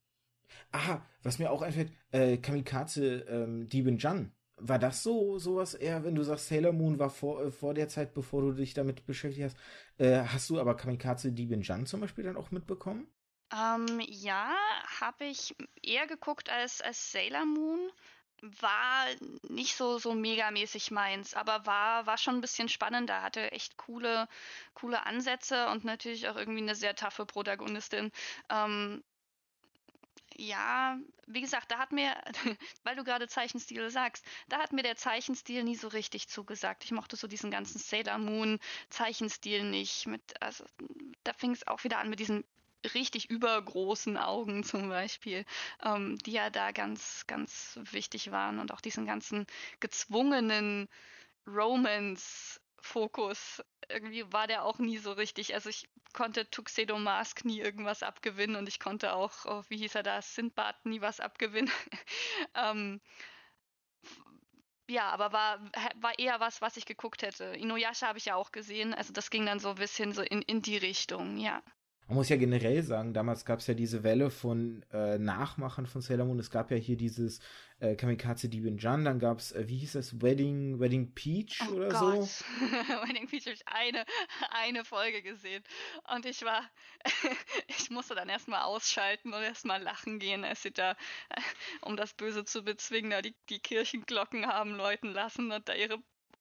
Aha, 0.70 1.04
was 1.22 1.38
mir 1.38 1.50
auch 1.50 1.62
einfällt, 1.62 1.92
äh, 2.10 2.36
Kamikaze 2.36 3.20
ähm, 3.20 3.68
Dieben 3.68 3.98
Jan. 3.98 4.34
War 4.60 4.78
das 4.78 5.02
so 5.02 5.38
sowas 5.38 5.74
eher, 5.74 6.04
wenn 6.04 6.14
du 6.14 6.22
sagst, 6.24 6.48
Sailor 6.48 6.72
Moon 6.72 6.98
war 6.98 7.10
vor, 7.10 7.44
äh, 7.44 7.50
vor 7.50 7.74
der 7.74 7.88
Zeit, 7.88 8.12
bevor 8.12 8.42
du 8.42 8.52
dich 8.52 8.74
damit 8.74 9.06
beschäftigt 9.06 9.44
hast? 9.44 9.56
Äh, 9.98 10.24
hast 10.24 10.50
du 10.50 10.58
aber 10.58 10.76
Kamikaze 10.76 11.32
Dieben 11.32 11.62
Jan 11.62 11.86
zum 11.86 12.00
Beispiel 12.00 12.24
dann 12.24 12.36
auch 12.36 12.50
mitbekommen? 12.50 13.06
Ähm, 13.52 14.00
ja, 14.06 14.54
habe 15.00 15.24
ich 15.24 15.56
eher 15.82 16.06
geguckt 16.06 16.50
als, 16.50 16.82
als 16.82 17.12
Sailor 17.12 17.46
Moon 17.46 17.90
war 18.42 19.06
nicht 19.48 19.76
so, 19.76 19.98
so 19.98 20.14
megamäßig 20.14 20.90
meins, 20.90 21.34
aber 21.34 21.66
war, 21.66 22.06
war 22.06 22.18
schon 22.18 22.36
ein 22.36 22.40
bisschen 22.40 22.68
spannender, 22.68 23.22
hatte 23.22 23.52
echt 23.52 23.76
coole, 23.76 24.28
coole 24.74 25.04
Ansätze 25.06 25.68
und 25.68 25.84
natürlich 25.84 26.28
auch 26.28 26.36
irgendwie 26.36 26.62
eine 26.62 26.74
sehr 26.74 26.94
taffe 26.94 27.26
Protagonistin. 27.26 28.12
Ähm, 28.48 29.02
ja, 30.36 30.96
wie 31.26 31.40
gesagt, 31.40 31.70
da 31.70 31.78
hat 31.78 31.90
mir, 31.90 32.14
weil 32.84 32.94
du 32.94 33.02
gerade 33.02 33.26
Zeichenstil 33.26 33.90
sagst, 33.90 34.24
da 34.48 34.58
hat 34.58 34.72
mir 34.72 34.82
der 34.82 34.96
Zeichenstil 34.96 35.64
nie 35.64 35.74
so 35.74 35.88
richtig 35.88 36.28
zugesagt. 36.28 36.84
Ich 36.84 36.92
mochte 36.92 37.16
so 37.16 37.26
diesen 37.26 37.50
ganzen 37.50 37.78
Sailor 37.78 38.18
Moon 38.18 38.60
Zeichenstil 38.88 39.64
nicht. 39.64 40.06
Mit, 40.06 40.40
also, 40.40 40.64
da 41.24 41.32
fing 41.32 41.50
es 41.50 41.66
auch 41.66 41.82
wieder 41.82 41.98
an 41.98 42.08
mit 42.08 42.20
diesen 42.20 42.44
richtig 42.94 43.30
übergroßen 43.30 44.16
Augen 44.16 44.64
zum 44.64 44.88
Beispiel, 44.88 45.44
ähm, 45.82 46.18
die 46.18 46.32
ja 46.32 46.50
da 46.50 46.72
ganz, 46.72 47.24
ganz 47.26 47.78
wichtig 47.90 48.30
waren 48.30 48.58
und 48.58 48.72
auch 48.72 48.80
diesen 48.80 49.06
ganzen 49.06 49.46
gezwungenen 49.80 50.88
Romance-Fokus. 51.46 53.62
Irgendwie 53.88 54.30
war 54.32 54.46
der 54.46 54.64
auch 54.64 54.78
nie 54.78 54.98
so 54.98 55.12
richtig. 55.12 55.54
Also 55.54 55.70
ich 55.70 55.88
konnte 56.12 56.50
Tuxedo 56.50 56.98
Mask 56.98 57.44
nie 57.44 57.60
irgendwas 57.60 58.02
abgewinnen 58.02 58.56
und 58.56 58.68
ich 58.68 58.80
konnte 58.80 59.12
auch, 59.14 59.32
oh, 59.46 59.62
wie 59.68 59.78
hieß 59.78 59.94
er 59.96 60.02
da, 60.02 60.22
Sindbad 60.22 60.84
nie 60.86 61.00
was 61.00 61.20
abgewinnen. 61.20 61.72
ähm, 62.54 63.00
ja, 64.90 65.10
aber 65.10 65.32
war, 65.32 65.60
war 65.96 66.18
eher 66.18 66.40
was, 66.40 66.60
was 66.62 66.76
ich 66.76 66.86
geguckt 66.86 67.22
hätte. 67.22 67.44
Inuyasha 67.44 68.06
habe 68.08 68.18
ich 68.18 68.26
ja 68.26 68.36
auch 68.36 68.52
gesehen, 68.52 68.94
also 68.94 69.12
das 69.12 69.30
ging 69.30 69.44
dann 69.46 69.60
so 69.60 69.70
ein 69.70 69.74
bisschen 69.76 70.12
so 70.12 70.22
in, 70.22 70.42
in 70.42 70.62
die 70.62 70.78
Richtung, 70.78 71.36
ja. 71.38 71.62
Man 72.08 72.16
muss 72.16 72.30
ja 72.30 72.36
generell 72.36 72.82
sagen, 72.82 73.12
damals 73.12 73.44
gab 73.44 73.58
es 73.58 73.66
ja 73.66 73.74
diese 73.74 74.02
Welle 74.02 74.30
von 74.30 74.82
äh, 74.94 75.18
Nachmachern 75.18 75.86
von 75.86 76.00
Sailor 76.00 76.24
Moon. 76.24 76.38
Es 76.38 76.50
gab 76.50 76.70
ja 76.70 76.78
hier 76.78 76.96
dieses 76.96 77.40
äh, 77.80 77.96
Kamikaze 77.96 78.48
Diebin 78.48 78.78
Jan, 78.78 79.04
dann 79.04 79.18
gab 79.18 79.40
es, 79.40 79.52
äh, 79.52 79.68
wie 79.68 79.76
hieß 79.76 79.92
das, 79.92 80.22
Wedding, 80.22 80.80
Wedding 80.80 81.12
Peach 81.14 81.60
oh 81.68 81.74
oder 81.74 81.90
Gott. 81.90 82.24
so? 82.24 82.44
Wedding 83.06 83.26
Peach 83.26 83.44
habe 83.44 83.54
ich 83.54 83.68
eine, 83.68 84.06
eine 84.50 84.86
Folge 84.86 85.22
gesehen. 85.22 85.62
Und 86.14 86.24
ich 86.24 86.42
war, 86.46 86.62
ich 87.68 87.90
musste 87.90 88.14
dann 88.14 88.30
erstmal 88.30 88.62
ausschalten 88.62 89.34
und 89.34 89.42
erstmal 89.42 89.82
lachen 89.82 90.18
gehen, 90.18 90.44
als 90.44 90.62
sie 90.62 90.72
da, 90.72 90.96
um 91.82 91.94
das 91.98 92.14
Böse 92.14 92.46
zu 92.46 92.62
bezwingen, 92.62 93.10
da 93.10 93.20
die, 93.20 93.34
die 93.50 93.60
Kirchenglocken 93.60 94.46
haben 94.46 94.74
läuten 94.74 95.12
lassen 95.12 95.52
und 95.52 95.68
da 95.68 95.74
ihre 95.74 95.98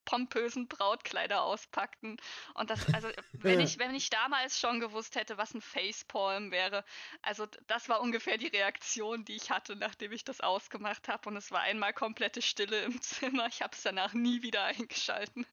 pompösen 0.08 0.68
Brautkleider 0.68 1.42
auspackten. 1.42 2.16
Und 2.54 2.70
das, 2.70 2.80
also, 2.94 3.08
wenn 3.32 3.60
ich, 3.60 3.78
wenn 3.78 3.94
ich 3.94 4.08
damals 4.08 4.58
schon 4.58 4.80
gewusst 4.80 5.16
hätte, 5.16 5.36
was 5.36 5.52
ein 5.52 5.60
Facepalm 5.60 6.50
wäre, 6.50 6.82
also 7.20 7.46
das 7.66 7.90
war 7.90 8.00
ungefähr 8.00 8.38
die 8.38 8.46
Reaktion, 8.46 9.26
die 9.26 9.36
ich 9.36 9.50
hatte, 9.50 9.76
nachdem 9.76 10.12
ich 10.12 10.24
das 10.24 10.40
ausgemacht 10.40 11.08
habe. 11.08 11.28
Und 11.28 11.36
es 11.36 11.50
war 11.50 11.60
einmal 11.60 11.92
komplette 11.92 12.40
Stille 12.40 12.80
im 12.84 13.00
Zimmer. 13.02 13.48
Ich 13.48 13.60
habe 13.60 13.74
es 13.74 13.82
danach 13.82 14.14
nie 14.14 14.40
wieder 14.40 14.64
eingeschalten. 14.64 15.44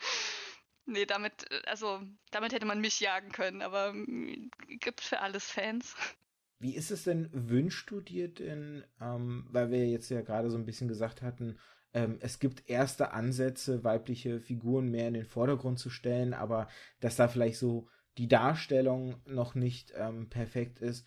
nee, 0.84 1.06
damit, 1.06 1.50
also, 1.66 2.02
damit 2.30 2.52
hätte 2.52 2.66
man 2.66 2.78
mich 2.78 3.00
jagen 3.00 3.32
können, 3.32 3.62
aber 3.62 3.94
mm, 3.94 4.50
gibt 4.80 5.00
für 5.00 5.20
alles 5.20 5.50
Fans. 5.50 5.96
Wie 6.58 6.76
ist 6.76 6.90
es 6.90 7.04
denn, 7.04 7.30
wünschst 7.32 7.90
du 7.90 8.02
dir 8.02 8.28
denn, 8.28 8.84
ähm, 9.00 9.46
weil 9.50 9.70
wir 9.70 9.88
jetzt 9.88 10.10
ja 10.10 10.20
gerade 10.20 10.50
so 10.50 10.58
ein 10.58 10.66
bisschen 10.66 10.88
gesagt 10.88 11.22
hatten, 11.22 11.58
ähm, 11.94 12.18
es 12.20 12.38
gibt 12.38 12.68
erste 12.68 13.12
Ansätze, 13.12 13.84
weibliche 13.84 14.40
Figuren 14.40 14.90
mehr 14.90 15.08
in 15.08 15.14
den 15.14 15.26
Vordergrund 15.26 15.78
zu 15.78 15.90
stellen, 15.90 16.34
aber 16.34 16.68
dass 17.00 17.16
da 17.16 17.28
vielleicht 17.28 17.58
so 17.58 17.88
die 18.18 18.28
Darstellung 18.28 19.16
noch 19.26 19.54
nicht 19.54 19.92
ähm, 19.96 20.28
perfekt 20.28 20.80
ist. 20.80 21.06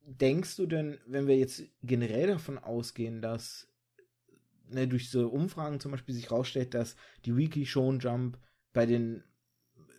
Denkst 0.00 0.56
du 0.56 0.66
denn, 0.66 0.98
wenn 1.06 1.26
wir 1.26 1.36
jetzt 1.36 1.62
generell 1.82 2.28
davon 2.28 2.58
ausgehen, 2.58 3.20
dass 3.20 3.68
ne, 4.68 4.86
durch 4.86 5.10
so 5.10 5.28
Umfragen 5.28 5.80
zum 5.80 5.90
Beispiel 5.90 6.14
sich 6.14 6.30
rausstellt, 6.30 6.74
dass 6.74 6.96
die 7.24 7.36
Weekly 7.36 7.66
Show 7.66 7.92
Jump 7.94 8.38
bei 8.72 8.86
den 8.86 9.24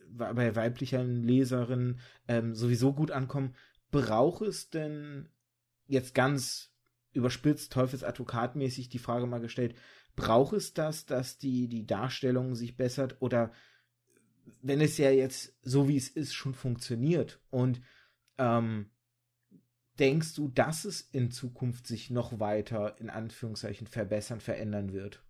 bei 0.09 0.55
weiblichen 0.55 1.21
Leserinnen 1.23 1.99
ähm, 2.27 2.55
sowieso 2.55 2.93
gut 2.93 3.11
ankommen, 3.11 3.55
braucht 3.91 4.41
es 4.41 4.69
denn 4.69 5.29
jetzt 5.85 6.15
ganz 6.15 6.71
überspitzt, 7.11 7.73
Teufelsadvokatmäßig 7.73 8.89
die 8.89 8.99
Frage 8.99 9.27
mal 9.27 9.41
gestellt, 9.41 9.75
braucht 10.18 10.53
es 10.53 10.74
das, 10.74 11.05
dass 11.05 11.38
die, 11.38 11.70
die 11.70 11.86
Darstellung 11.86 12.55
sich 12.55 12.76
bessert 12.76 13.15
oder 13.22 13.53
wenn 14.61 14.82
es 14.82 14.97
ja 14.97 15.11
jetzt 15.11 15.55
so 15.61 15.88
wie 15.88 15.95
es 15.95 16.09
ist 16.09 16.34
schon 16.34 16.53
funktioniert 16.53 17.39
und 17.49 17.82
ähm, 18.38 18.89
denkst 19.99 20.36
du, 20.36 20.49
dass 20.49 20.84
es 20.84 21.01
in 21.01 21.32
Zukunft 21.32 21.88
sich 21.88 22.09
noch 22.09 22.39
weiter 22.39 22.99
in 22.99 23.09
Anführungszeichen 23.09 23.88
verbessern, 23.88 24.41
verändern 24.41 24.91
wird? 24.91 25.24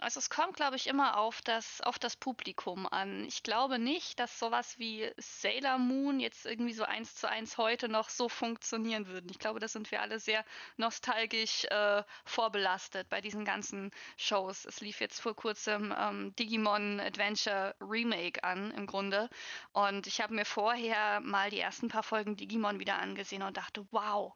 Also 0.00 0.18
es 0.18 0.30
kommt, 0.30 0.56
glaube 0.56 0.76
ich, 0.76 0.86
immer 0.86 1.16
auf 1.16 1.40
das, 1.42 1.80
auf 1.80 1.98
das 1.98 2.16
Publikum 2.16 2.86
an. 2.86 3.24
Ich 3.24 3.42
glaube 3.42 3.78
nicht, 3.78 4.18
dass 4.20 4.38
sowas 4.38 4.78
wie 4.78 5.10
Sailor 5.16 5.78
Moon 5.78 6.20
jetzt 6.20 6.46
irgendwie 6.46 6.72
so 6.72 6.84
eins 6.84 7.14
zu 7.14 7.28
eins 7.28 7.56
heute 7.56 7.88
noch 7.88 8.08
so 8.08 8.28
funktionieren 8.28 9.06
würden. 9.06 9.30
Ich 9.30 9.38
glaube, 9.38 9.60
da 9.60 9.68
sind 9.68 9.90
wir 9.90 10.02
alle 10.02 10.18
sehr 10.20 10.44
nostalgisch 10.76 11.64
äh, 11.66 12.02
vorbelastet 12.24 13.08
bei 13.08 13.20
diesen 13.20 13.44
ganzen 13.44 13.90
Shows. 14.16 14.64
Es 14.64 14.80
lief 14.80 15.00
jetzt 15.00 15.20
vor 15.20 15.34
kurzem 15.34 15.94
ähm, 15.98 16.34
Digimon 16.36 17.00
Adventure 17.00 17.74
Remake 17.80 18.44
an, 18.44 18.70
im 18.72 18.86
Grunde. 18.86 19.30
Und 19.72 20.06
ich 20.06 20.20
habe 20.20 20.34
mir 20.34 20.44
vorher 20.44 21.20
mal 21.20 21.50
die 21.50 21.60
ersten 21.60 21.88
paar 21.88 22.02
Folgen 22.02 22.36
Digimon 22.36 22.80
wieder 22.80 22.98
angesehen 22.98 23.42
und 23.42 23.56
dachte, 23.56 23.86
wow 23.90 24.34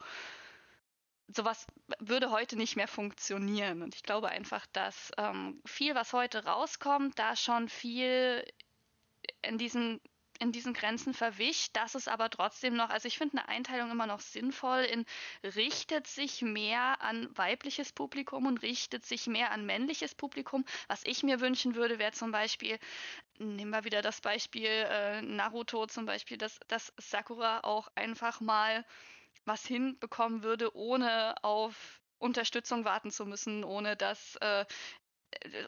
sowas 1.34 1.66
würde 1.98 2.30
heute 2.30 2.56
nicht 2.56 2.76
mehr 2.76 2.88
funktionieren. 2.88 3.82
Und 3.82 3.94
ich 3.94 4.02
glaube 4.02 4.28
einfach, 4.28 4.66
dass 4.72 5.10
ähm, 5.18 5.60
viel, 5.66 5.94
was 5.94 6.12
heute 6.12 6.44
rauskommt, 6.44 7.18
da 7.18 7.36
schon 7.36 7.68
viel 7.68 8.44
in 9.42 9.58
diesen 9.58 10.00
in 10.42 10.50
diesen 10.50 10.74
Grenzen 10.74 11.14
verwischt, 11.14 11.76
dass 11.76 11.94
es 11.94 12.08
aber 12.08 12.28
trotzdem 12.28 12.74
noch, 12.74 12.90
also 12.90 13.06
ich 13.06 13.16
finde 13.16 13.38
eine 13.38 13.48
Einteilung 13.48 13.92
immer 13.92 14.06
noch 14.06 14.18
sinnvoll 14.18 14.80
in 14.80 15.04
richtet 15.44 16.08
sich 16.08 16.42
mehr 16.42 17.00
an 17.00 17.28
weibliches 17.36 17.92
Publikum 17.92 18.46
und 18.46 18.60
richtet 18.62 19.06
sich 19.06 19.28
mehr 19.28 19.52
an 19.52 19.64
männliches 19.64 20.16
Publikum. 20.16 20.64
Was 20.88 21.02
ich 21.04 21.22
mir 21.22 21.40
wünschen 21.40 21.76
würde, 21.76 22.00
wäre 22.00 22.10
zum 22.10 22.32
Beispiel, 22.32 22.78
nehmen 23.38 23.70
wir 23.70 23.84
wieder 23.84 24.02
das 24.02 24.20
Beispiel 24.20 24.66
äh, 24.66 25.22
Naruto 25.22 25.86
zum 25.86 26.06
Beispiel, 26.06 26.38
dass, 26.38 26.58
dass 26.66 26.92
Sakura 26.98 27.60
auch 27.60 27.88
einfach 27.94 28.40
mal 28.40 28.84
was 29.44 29.66
hinbekommen 29.66 30.42
würde, 30.42 30.74
ohne 30.76 31.34
auf 31.42 32.00
Unterstützung 32.18 32.84
warten 32.84 33.10
zu 33.10 33.26
müssen, 33.26 33.64
ohne 33.64 33.96
dass 33.96 34.36
äh, 34.36 34.64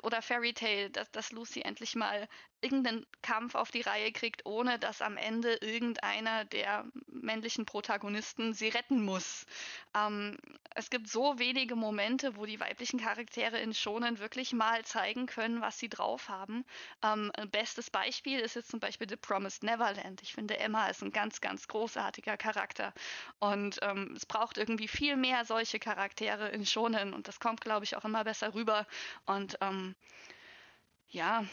oder 0.02 0.22
Fairy 0.22 0.52
Tale, 0.52 0.90
dass, 0.90 1.10
dass 1.10 1.32
Lucy 1.32 1.62
endlich 1.62 1.94
mal 1.94 2.28
irgendeinen 2.64 3.06
Kampf 3.22 3.54
auf 3.54 3.70
die 3.70 3.82
Reihe 3.82 4.10
kriegt, 4.10 4.46
ohne 4.46 4.78
dass 4.78 5.02
am 5.02 5.16
Ende 5.16 5.54
irgendeiner 5.60 6.44
der 6.46 6.86
männlichen 7.06 7.66
Protagonisten 7.66 8.54
sie 8.54 8.68
retten 8.68 9.04
muss. 9.04 9.46
Ähm, 9.94 10.38
es 10.74 10.90
gibt 10.90 11.08
so 11.08 11.38
wenige 11.38 11.76
Momente, 11.76 12.36
wo 12.36 12.46
die 12.46 12.58
weiblichen 12.58 12.98
Charaktere 12.98 13.58
in 13.58 13.74
Shonen 13.74 14.18
wirklich 14.18 14.52
mal 14.52 14.84
zeigen 14.84 15.26
können, 15.26 15.60
was 15.60 15.78
sie 15.78 15.88
drauf 15.88 16.28
haben. 16.28 16.64
Ähm, 17.02 17.30
bestes 17.52 17.90
Beispiel 17.90 18.40
ist 18.40 18.56
jetzt 18.56 18.70
zum 18.70 18.80
Beispiel 18.80 19.08
The 19.08 19.16
Promised 19.16 19.62
Neverland. 19.62 20.22
Ich 20.22 20.32
finde, 20.32 20.58
Emma 20.58 20.88
ist 20.88 21.02
ein 21.02 21.12
ganz, 21.12 21.40
ganz 21.40 21.68
großartiger 21.68 22.36
Charakter. 22.36 22.92
Und 23.38 23.78
ähm, 23.82 24.14
es 24.16 24.26
braucht 24.26 24.58
irgendwie 24.58 24.88
viel 24.88 25.16
mehr 25.16 25.44
solche 25.44 25.78
Charaktere 25.78 26.48
in 26.48 26.64
Shonen 26.66 27.12
und 27.12 27.28
das 27.28 27.38
kommt, 27.40 27.60
glaube 27.60 27.84
ich, 27.84 27.96
auch 27.96 28.04
immer 28.04 28.24
besser 28.24 28.54
rüber. 28.54 28.86
Und 29.26 29.53
ähm, 29.60 29.94
ja, 31.08 31.44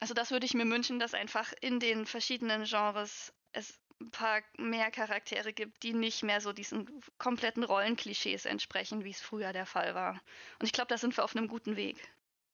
also 0.00 0.14
das 0.14 0.30
würde 0.30 0.46
ich 0.46 0.54
mir 0.54 0.68
wünschen, 0.68 0.98
dass 0.98 1.14
einfach 1.14 1.52
in 1.60 1.80
den 1.80 2.06
verschiedenen 2.06 2.64
Genres 2.64 3.32
es 3.52 3.78
ein 4.00 4.10
paar 4.10 4.40
mehr 4.56 4.90
Charaktere 4.90 5.52
gibt, 5.52 5.82
die 5.82 5.92
nicht 5.92 6.22
mehr 6.22 6.40
so 6.40 6.52
diesen 6.52 6.88
kompletten 7.18 7.64
Rollenklischees 7.64 8.44
entsprechen, 8.44 9.04
wie 9.04 9.10
es 9.10 9.20
früher 9.20 9.52
der 9.52 9.66
Fall 9.66 9.94
war. 9.94 10.20
Und 10.60 10.66
ich 10.66 10.72
glaube, 10.72 10.88
da 10.88 10.98
sind 10.98 11.16
wir 11.16 11.24
auf 11.24 11.34
einem 11.34 11.48
guten 11.48 11.76
Weg. 11.76 11.96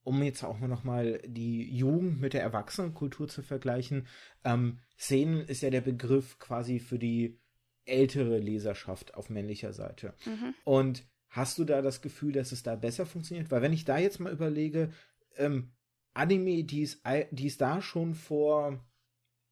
Um 0.05 0.23
jetzt 0.23 0.43
auch 0.43 0.59
noch 0.59 0.85
mal 0.85 1.21
die 1.25 1.71
Jugend 1.75 2.21
mit 2.21 2.35
der 2.35 2.43
Erwachsenenkultur 2.43 3.29
zu 3.29 3.43
vergleichen, 3.43 4.07
ähm, 4.45 4.81
Szenen 4.99 5.41
ist 5.47 5.63
ja 5.63 5.71
der 5.71 5.81
Begriff 5.81 6.39
quasi 6.39 6.79
für 6.79 6.99
die 6.99 7.39
ältere 7.87 8.39
Leserschaft 8.39 9.15
auf 9.15 9.29
männlicher 9.29 9.73
Seite. 9.73 10.15
Mhm. 10.25 10.55
Und 10.65 11.05
hast 11.35 11.59
du 11.59 11.65
da 11.65 11.83
das 11.83 12.01
Gefühl, 12.01 12.33
dass 12.33 12.53
es 12.53 12.63
da 12.63 12.77
besser 12.77 13.07
funktioniert? 13.07 13.51
Weil 13.51 13.61
wenn 13.61 13.73
ich 13.73 13.85
da 13.85 13.99
jetzt 13.99 14.21
mal 14.21 14.33
überlege, 14.33 14.91
ähm, 15.37 15.73
Anime, 16.15 16.63
die 16.63 16.83
es, 16.83 17.03
die 17.33 17.49
es 17.49 17.59
da 17.59 17.83
schon 17.83 18.15
vor 18.15 18.81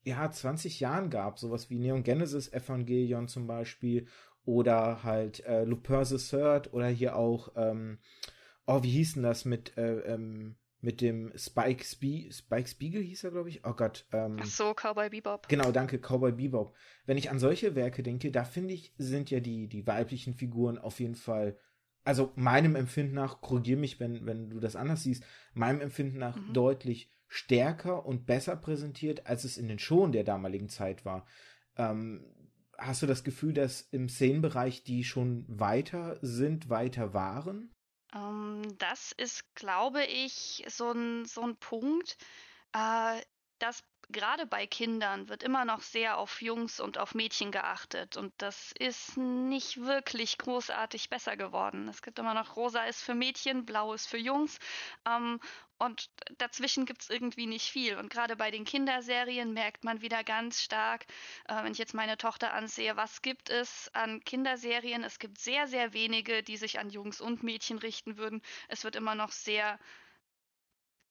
ja, 0.04 0.30
20 0.30 0.78
Jahren 0.78 1.10
gab, 1.10 1.38
sowas 1.38 1.70
wie 1.70 1.78
Neon 1.78 2.04
Genesis 2.04 2.52
Evangelion 2.52 3.26
zum 3.26 3.48
Beispiel 3.48 4.06
oder 4.44 5.02
halt 5.02 5.44
äh, 5.44 5.64
Lupin 5.64 6.04
the 6.04 6.18
Third 6.18 6.72
oder 6.72 6.86
hier 6.86 7.16
auch, 7.16 7.52
ähm, 7.56 7.98
oh, 8.66 8.82
wie 8.84 8.90
hieß 8.90 9.14
denn 9.14 9.24
das 9.24 9.44
mit, 9.44 9.76
äh, 9.76 10.00
ähm, 10.00 10.56
mit 10.80 11.00
dem 11.00 11.32
Spike, 11.36 11.84
Spie 11.84 12.30
Spike 12.32 12.68
Spiegel 12.68 13.02
hieß 13.02 13.24
er, 13.24 13.30
glaube 13.30 13.48
ich. 13.48 13.64
Oh 13.64 13.72
Gott. 13.72 14.04
Ähm, 14.12 14.36
Ach 14.40 14.46
so, 14.46 14.74
Cowboy 14.74 15.10
Bebop. 15.10 15.48
Genau, 15.48 15.70
danke, 15.70 15.98
Cowboy 15.98 16.32
Bebop. 16.32 16.74
Wenn 17.06 17.16
ich 17.16 17.30
an 17.30 17.38
solche 17.38 17.76
Werke 17.76 18.02
denke, 18.02 18.32
da 18.32 18.44
finde 18.44 18.74
ich, 18.74 18.92
sind 18.98 19.30
ja 19.30 19.38
die, 19.38 19.68
die 19.68 19.86
weiblichen 19.86 20.34
Figuren 20.34 20.78
auf 20.78 20.98
jeden 20.98 21.14
Fall 21.14 21.56
also 22.04 22.32
meinem 22.36 22.76
Empfinden 22.76 23.14
nach, 23.14 23.40
korrigier 23.40 23.76
mich, 23.76 24.00
wenn, 24.00 24.26
wenn 24.26 24.50
du 24.50 24.60
das 24.60 24.76
anders 24.76 25.02
siehst, 25.02 25.24
meinem 25.54 25.80
Empfinden 25.80 26.18
nach 26.18 26.36
mhm. 26.36 26.52
deutlich 26.52 27.10
stärker 27.28 28.04
und 28.04 28.26
besser 28.26 28.56
präsentiert, 28.56 29.26
als 29.26 29.44
es 29.44 29.56
in 29.56 29.68
den 29.68 29.78
Showen 29.78 30.12
der 30.12 30.24
damaligen 30.24 30.68
Zeit 30.68 31.04
war. 31.04 31.26
Ähm, 31.76 32.24
hast 32.76 33.02
du 33.02 33.06
das 33.06 33.24
Gefühl, 33.24 33.54
dass 33.54 33.80
im 33.80 34.08
Szenenbereich 34.08 34.84
die 34.84 35.04
schon 35.04 35.44
weiter 35.48 36.18
sind, 36.20 36.68
weiter 36.68 37.14
waren? 37.14 37.74
Um, 38.14 38.62
ähm, 38.64 38.78
das 38.78 39.12
ist, 39.12 39.54
glaube 39.54 40.04
ich, 40.04 40.64
so 40.68 40.92
ein, 40.92 41.24
so 41.24 41.42
ein 41.42 41.56
Punkt. 41.56 42.18
Äh, 42.74 43.20
das 43.58 43.82
gerade 44.10 44.46
bei 44.46 44.66
Kindern 44.66 45.28
wird 45.28 45.42
immer 45.42 45.64
noch 45.64 45.80
sehr 45.80 46.18
auf 46.18 46.42
Jungs 46.42 46.80
und 46.80 46.98
auf 46.98 47.14
Mädchen 47.14 47.52
geachtet 47.52 48.16
und 48.16 48.32
das 48.38 48.72
ist 48.78 49.16
nicht 49.16 49.80
wirklich 49.80 50.38
großartig 50.38 51.08
besser 51.08 51.36
geworden. 51.36 51.88
Es 51.88 52.02
gibt 52.02 52.18
immer 52.18 52.34
noch 52.34 52.56
rosa 52.56 52.84
ist 52.84 53.02
für 53.02 53.14
Mädchen, 53.14 53.64
blau 53.64 53.92
ist 53.94 54.06
für 54.06 54.18
Jungs 54.18 54.58
ähm, 55.06 55.40
und 55.78 56.10
dazwischen 56.38 56.86
gibt 56.86 57.02
es 57.02 57.10
irgendwie 57.10 57.46
nicht 57.46 57.70
viel. 57.70 57.96
Und 57.96 58.08
gerade 58.08 58.36
bei 58.36 58.50
den 58.52 58.64
Kinderserien 58.64 59.52
merkt 59.52 59.82
man 59.82 60.00
wieder 60.00 60.22
ganz 60.22 60.62
stark, 60.62 61.06
äh, 61.48 61.62
wenn 61.64 61.72
ich 61.72 61.78
jetzt 61.78 61.94
meine 61.94 62.16
Tochter 62.16 62.52
ansehe, 62.54 62.96
was 62.96 63.20
gibt 63.20 63.50
es 63.50 63.90
an 63.92 64.22
Kinderserien? 64.24 65.02
Es 65.02 65.18
gibt 65.18 65.38
sehr, 65.38 65.66
sehr 65.66 65.92
wenige, 65.92 66.42
die 66.44 66.56
sich 66.56 66.78
an 66.78 66.90
Jungs 66.90 67.20
und 67.20 67.42
Mädchen 67.42 67.78
richten 67.78 68.16
würden. 68.16 68.42
Es 68.68 68.84
wird 68.84 68.94
immer 68.94 69.16
noch 69.16 69.32
sehr 69.32 69.78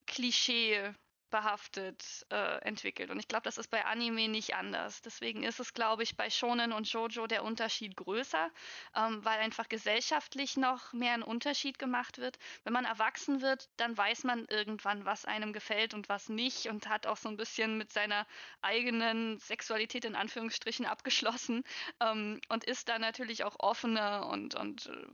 Klischee 0.08 0.94
behaftet 1.32 2.26
äh, 2.30 2.60
entwickelt. 2.60 3.10
Und 3.10 3.20
ich 3.20 3.28
glaube, 3.28 3.44
das 3.44 3.58
ist 3.58 3.72
bei 3.72 3.86
Anime 3.86 4.28
nicht 4.28 4.56
anders. 4.56 5.02
Deswegen 5.02 5.44
ist 5.44 5.60
es, 5.60 5.74
glaube 5.74 6.04
ich, 6.04 6.16
bei 6.16 6.30
Shonen 6.30 6.72
und 6.74 6.88
Shoujo 6.88 7.26
der 7.26 7.44
Unterschied 7.44 7.98
größer, 7.98 8.52
ähm, 8.96 9.26
weil 9.26 9.40
einfach 9.40 9.68
gesellschaftlich 9.70 10.58
noch 10.58 10.94
mehr 10.94 11.14
ein 11.14 11.24
Unterschied 11.24 11.80
gemacht 11.80 12.20
wird. 12.20 12.38
Wenn 12.64 12.74
man 12.74 12.86
erwachsen 12.86 13.42
wird, 13.42 13.70
dann 13.78 13.98
weiß 13.98 14.26
man 14.26 14.46
irgendwann, 14.46 15.06
was 15.06 15.26
einem 15.26 15.54
gefällt 15.54 15.94
und 15.94 16.10
was 16.10 16.30
nicht 16.30 16.68
und 16.68 16.88
hat 16.88 17.08
auch 17.08 17.18
so 17.18 17.30
ein 17.30 17.38
bisschen 17.38 17.78
mit 17.78 17.92
seiner 17.92 18.28
eigenen 18.62 19.40
Sexualität 19.40 20.06
in 20.06 20.16
Anführungsstrichen 20.16 20.86
abgeschlossen 20.86 21.64
ähm, 22.00 22.42
und 22.50 22.66
ist 22.66 22.90
da 22.90 23.00
natürlich 23.00 23.44
auch 23.44 23.56
offener 23.60 24.28
und, 24.28 24.56
und 24.56 24.88
äh, 24.88 25.08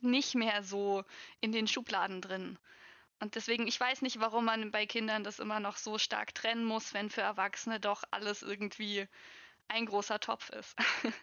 nicht 0.00 0.34
mehr 0.34 0.62
so 0.62 1.04
in 1.40 1.52
den 1.52 1.66
Schubladen 1.66 2.20
drin. 2.20 2.58
Und 3.18 3.34
deswegen, 3.34 3.66
ich 3.66 3.80
weiß 3.80 4.02
nicht, 4.02 4.20
warum 4.20 4.44
man 4.44 4.70
bei 4.70 4.86
Kindern 4.86 5.24
das 5.24 5.38
immer 5.38 5.60
noch 5.60 5.76
so 5.76 5.98
stark 5.98 6.34
trennen 6.34 6.64
muss, 6.64 6.92
wenn 6.94 7.10
für 7.10 7.22
Erwachsene 7.22 7.80
doch 7.80 8.04
alles 8.10 8.42
irgendwie 8.42 9.08
ein 9.68 9.86
großer 9.86 10.20
Topf 10.20 10.50
ist. 10.50 10.76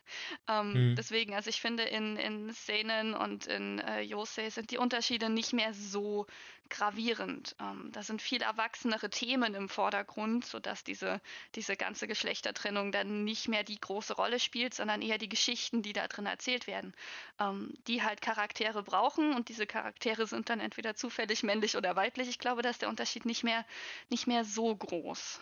ähm, 0.48 0.74
hm. 0.74 0.96
Deswegen, 0.96 1.34
also 1.34 1.50
ich 1.50 1.62
finde, 1.62 1.84
in, 1.84 2.18
in 2.18 2.54
Szenen 2.54 3.14
und 3.14 3.48
in 3.48 3.80
äh, 3.80 4.02
Yosei 4.02 4.50
sind 4.50 4.72
die 4.72 4.78
Unterschiede 4.78 5.30
nicht 5.30 5.54
mehr 5.54 5.74
so 5.74 6.28
gravierend. 6.70 7.56
Ähm, 7.60 7.90
da 7.92 8.02
sind 8.02 8.22
viel 8.22 8.42
erwachsenere 8.42 9.10
Themen 9.10 9.54
im 9.54 9.70
Vordergrund, 9.70 10.46
sodass 10.46 10.84
diese, 10.84 11.22
diese 11.56 11.76
ganze 11.76 12.08
Geschlechtertrennung 12.08 12.92
dann 12.92 13.24
nicht 13.24 13.48
mehr 13.48 13.64
die 13.64 13.80
große 13.80 14.14
Rolle 14.14 14.40
spielt, 14.40 14.74
sondern 14.74 15.02
eher 15.02 15.18
die 15.18 15.30
Geschichten, 15.30 15.82
die 15.82 15.94
da 15.94 16.08
drin 16.08 16.26
erzählt 16.26 16.68
werden, 16.68 16.94
ähm, 17.40 17.74
die 17.88 18.02
halt 18.02 18.22
Charaktere 18.22 18.84
brauchen 18.84 19.34
und 19.34 19.50
diese 19.50 19.68
Charaktere 19.68 20.26
sind 20.26 20.50
dann 20.50 20.60
entweder 20.60 20.96
zufällig 20.96 21.44
männlich 21.44 21.78
oder 21.78 21.96
weiblich. 21.96 22.28
Ich 22.28 22.40
glaube, 22.40 22.62
da 22.62 22.70
ist 22.70 22.82
der 22.82 22.90
Unterschied 22.90 23.26
nicht 23.26 23.44
mehr, 23.44 23.66
nicht 24.10 24.28
mehr 24.28 24.44
so 24.44 24.76
groß 24.76 25.40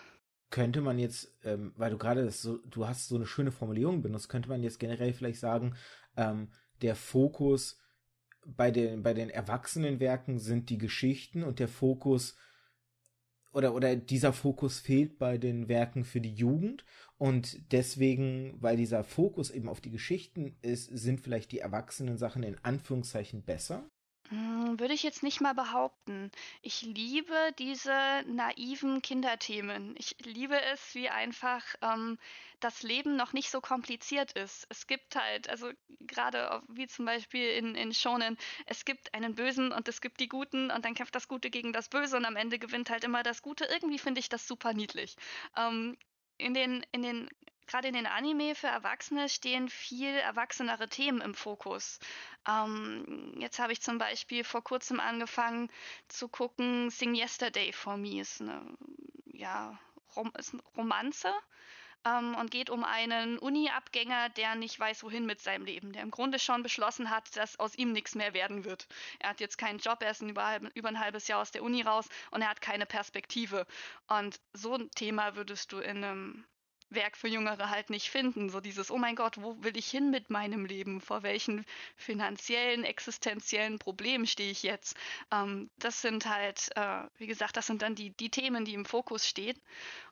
könnte 0.52 0.82
man 0.82 1.00
jetzt, 1.00 1.34
ähm, 1.44 1.74
weil 1.76 1.92
du 1.92 1.98
gerade 1.98 2.30
so, 2.30 2.58
du 2.58 2.88
hast 2.88 3.08
so 3.08 3.16
eine 3.16 3.26
schöne 3.26 3.52
Formulierung 3.52 4.02
benutzt, 4.02 4.30
könnte 4.30 4.50
man 4.50 4.62
jetzt 4.62 4.80
generell 4.80 5.14
vielleicht 5.14 5.40
sagen, 5.40 5.76
ähm, 6.16 6.50
der 6.82 6.96
Fokus 6.96 7.80
bei 8.46 8.72
den, 8.72 9.04
bei 9.04 9.14
den 9.14 9.30
Erwachsenenwerken 9.30 10.40
sind 10.40 10.70
die 10.70 10.78
Geschichten 10.78 11.44
und 11.44 11.60
der 11.60 11.68
Fokus 11.68 12.36
oder, 13.54 13.76
oder 13.76 13.96
dieser 13.96 14.34
Fokus 14.34 14.80
fehlt 14.80 15.18
bei 15.18 15.38
den 15.38 15.68
Werken 15.68 16.04
für 16.06 16.22
die 16.22 16.34
Jugend 16.34 16.86
und 17.18 17.72
deswegen, 17.72 18.56
weil 18.62 18.78
dieser 18.78 19.04
Fokus 19.04 19.52
eben 19.52 19.70
auf 19.70 19.82
die 19.82 19.92
Geschichten 19.92 20.56
ist, 20.62 20.86
sind 20.86 21.22
vielleicht 21.22 21.52
die 21.52 21.60
erwachsenen 21.60 22.18
Sachen 22.18 22.44
in 22.44 22.58
Anführungszeichen 22.64 23.44
besser. 23.44 23.91
Hm, 24.32 24.80
würde 24.80 24.94
ich 24.94 25.04
jetzt 25.04 25.24
nicht 25.24 25.42
mal 25.42 25.54
behaupten. 25.54 26.32
Ich 26.62 26.82
liebe 26.84 27.36
diese 27.60 28.24
naiven 28.28 29.02
Kinderthemen. 29.02 29.94
Ich 29.98 30.16
liebe 30.24 30.60
es, 30.62 30.96
wie 30.96 31.10
einfach 31.10 31.64
ähm, 31.82 32.18
das 32.62 32.82
Leben 32.82 33.18
noch 33.18 33.34
nicht 33.34 33.52
so 33.52 33.60
kompliziert 33.60 34.32
ist. 34.34 34.66
Es 34.70 34.88
gibt 34.88 35.16
halt, 35.18 35.50
also 35.50 35.70
gerade 36.00 36.62
wie 36.70 36.88
zum 36.88 37.06
Beispiel 37.06 37.50
in, 37.50 37.76
in 37.76 37.94
Shonen, 37.94 38.38
es 38.68 38.86
gibt 38.86 39.14
einen 39.14 39.36
Bösen 39.36 39.74
und 39.74 39.88
es 39.90 40.00
gibt 40.00 40.20
die 40.22 40.30
Guten 40.30 40.72
und 40.72 40.86
dann 40.86 40.94
kämpft 40.94 41.16
das 41.16 41.28
Gute 41.28 41.50
gegen 41.50 41.74
das 41.74 41.90
Böse 41.90 42.16
und 42.16 42.24
am 42.26 42.38
Ende 42.38 42.58
gewinnt 42.58 42.90
halt 42.90 43.04
immer 43.04 43.24
das 43.24 43.42
Gute. 43.42 43.66
Irgendwie 43.66 44.00
finde 44.00 44.20
ich 44.22 44.30
das 44.30 44.48
super 44.48 44.74
niedlich. 44.74 45.18
Ähm, 45.58 45.98
in 46.38 46.54
den, 46.54 46.86
in 46.92 47.02
den 47.04 47.30
gerade 47.72 47.88
in 47.88 47.94
den 47.94 48.06
Anime 48.06 48.54
für 48.54 48.68
Erwachsene 48.68 49.30
stehen 49.30 49.70
viel 49.70 50.14
erwachsenere 50.14 50.90
Themen 50.90 51.22
im 51.22 51.34
Fokus. 51.34 52.00
Ähm, 52.46 53.34
jetzt 53.40 53.60
habe 53.60 53.72
ich 53.72 53.82
zum 53.82 53.98
Beispiel 53.98 54.44
vor 54.44 54.62
kurzem 54.62 55.00
angefangen 55.00 55.70
zu 56.10 56.28
gucken, 56.28 56.90
Sing 56.90 57.16
Yesterday 57.16 57.72
for 57.72 57.96
Me 57.96 58.20
ist 58.20 58.42
eine, 58.42 58.62
ja, 59.26 59.80
Rom 60.18 60.34
ist 60.38 60.54
eine 60.54 60.64
Romanze. 60.76 61.34
Ähm, 62.04 62.36
und 62.36 62.50
geht 62.50 62.72
um 62.72 62.84
einen 62.84 63.38
Uni-Abgänger, 63.38 64.30
der 64.30 64.56
nicht 64.56 64.78
weiß, 64.80 65.04
wohin 65.04 65.26
mit 65.28 65.40
seinem 65.40 65.66
Leben, 65.66 65.94
der 65.94 66.02
im 66.02 66.10
Grunde 66.10 66.40
schon 66.40 66.64
beschlossen 66.64 67.12
hat, 67.12 67.38
dass 67.38 67.60
aus 67.60 67.76
ihm 67.76 67.92
nichts 67.92 68.16
mehr 68.16 68.34
werden 68.34 68.66
wird. 68.66 68.88
Er 69.20 69.30
hat 69.30 69.40
jetzt 69.40 69.60
keinen 69.60 69.78
Job, 69.78 70.02
er 70.02 70.12
ist 70.12 70.22
über, 70.22 70.60
über 70.74 70.90
ein 70.90 71.00
halbes 71.00 71.28
Jahr 71.28 71.40
aus 71.40 71.52
der 71.52 71.64
Uni 71.64 71.84
raus 71.84 72.10
und 72.32 72.42
er 72.42 72.50
hat 72.50 72.60
keine 72.60 72.88
Perspektive. 72.88 73.68
Und 74.08 74.42
so 74.52 74.74
ein 74.74 74.90
Thema 74.92 75.36
würdest 75.36 75.72
du 75.72 75.78
in 75.78 76.04
einem 76.04 76.46
Werk 76.92 77.18
für 77.18 77.28
Jüngere 77.28 77.70
halt 77.70 77.90
nicht 77.90 78.10
finden. 78.10 78.50
So 78.50 78.60
dieses, 78.60 78.92
oh 78.92 78.98
mein 78.98 79.16
Gott, 79.16 79.42
wo 79.42 79.56
will 79.64 79.78
ich 79.78 79.90
hin 79.90 80.12
mit 80.12 80.30
meinem 80.30 80.66
Leben? 80.66 81.02
Vor 81.02 81.24
welchen 81.24 81.66
finanziellen, 81.96 82.84
existenziellen 82.84 83.80
Problemen 83.80 84.28
stehe 84.28 84.52
ich 84.52 84.64
jetzt? 84.64 84.96
Ähm, 85.32 85.70
das 85.78 86.02
sind 86.02 86.26
halt, 86.26 86.70
äh, 86.76 87.04
wie 87.18 87.28
gesagt, 87.28 87.58
das 87.58 87.68
sind 87.68 87.82
dann 87.82 87.96
die, 87.96 88.12
die 88.12 88.30
Themen, 88.30 88.66
die 88.66 88.74
im 88.74 88.86
Fokus 88.86 89.28
stehen. 89.28 89.58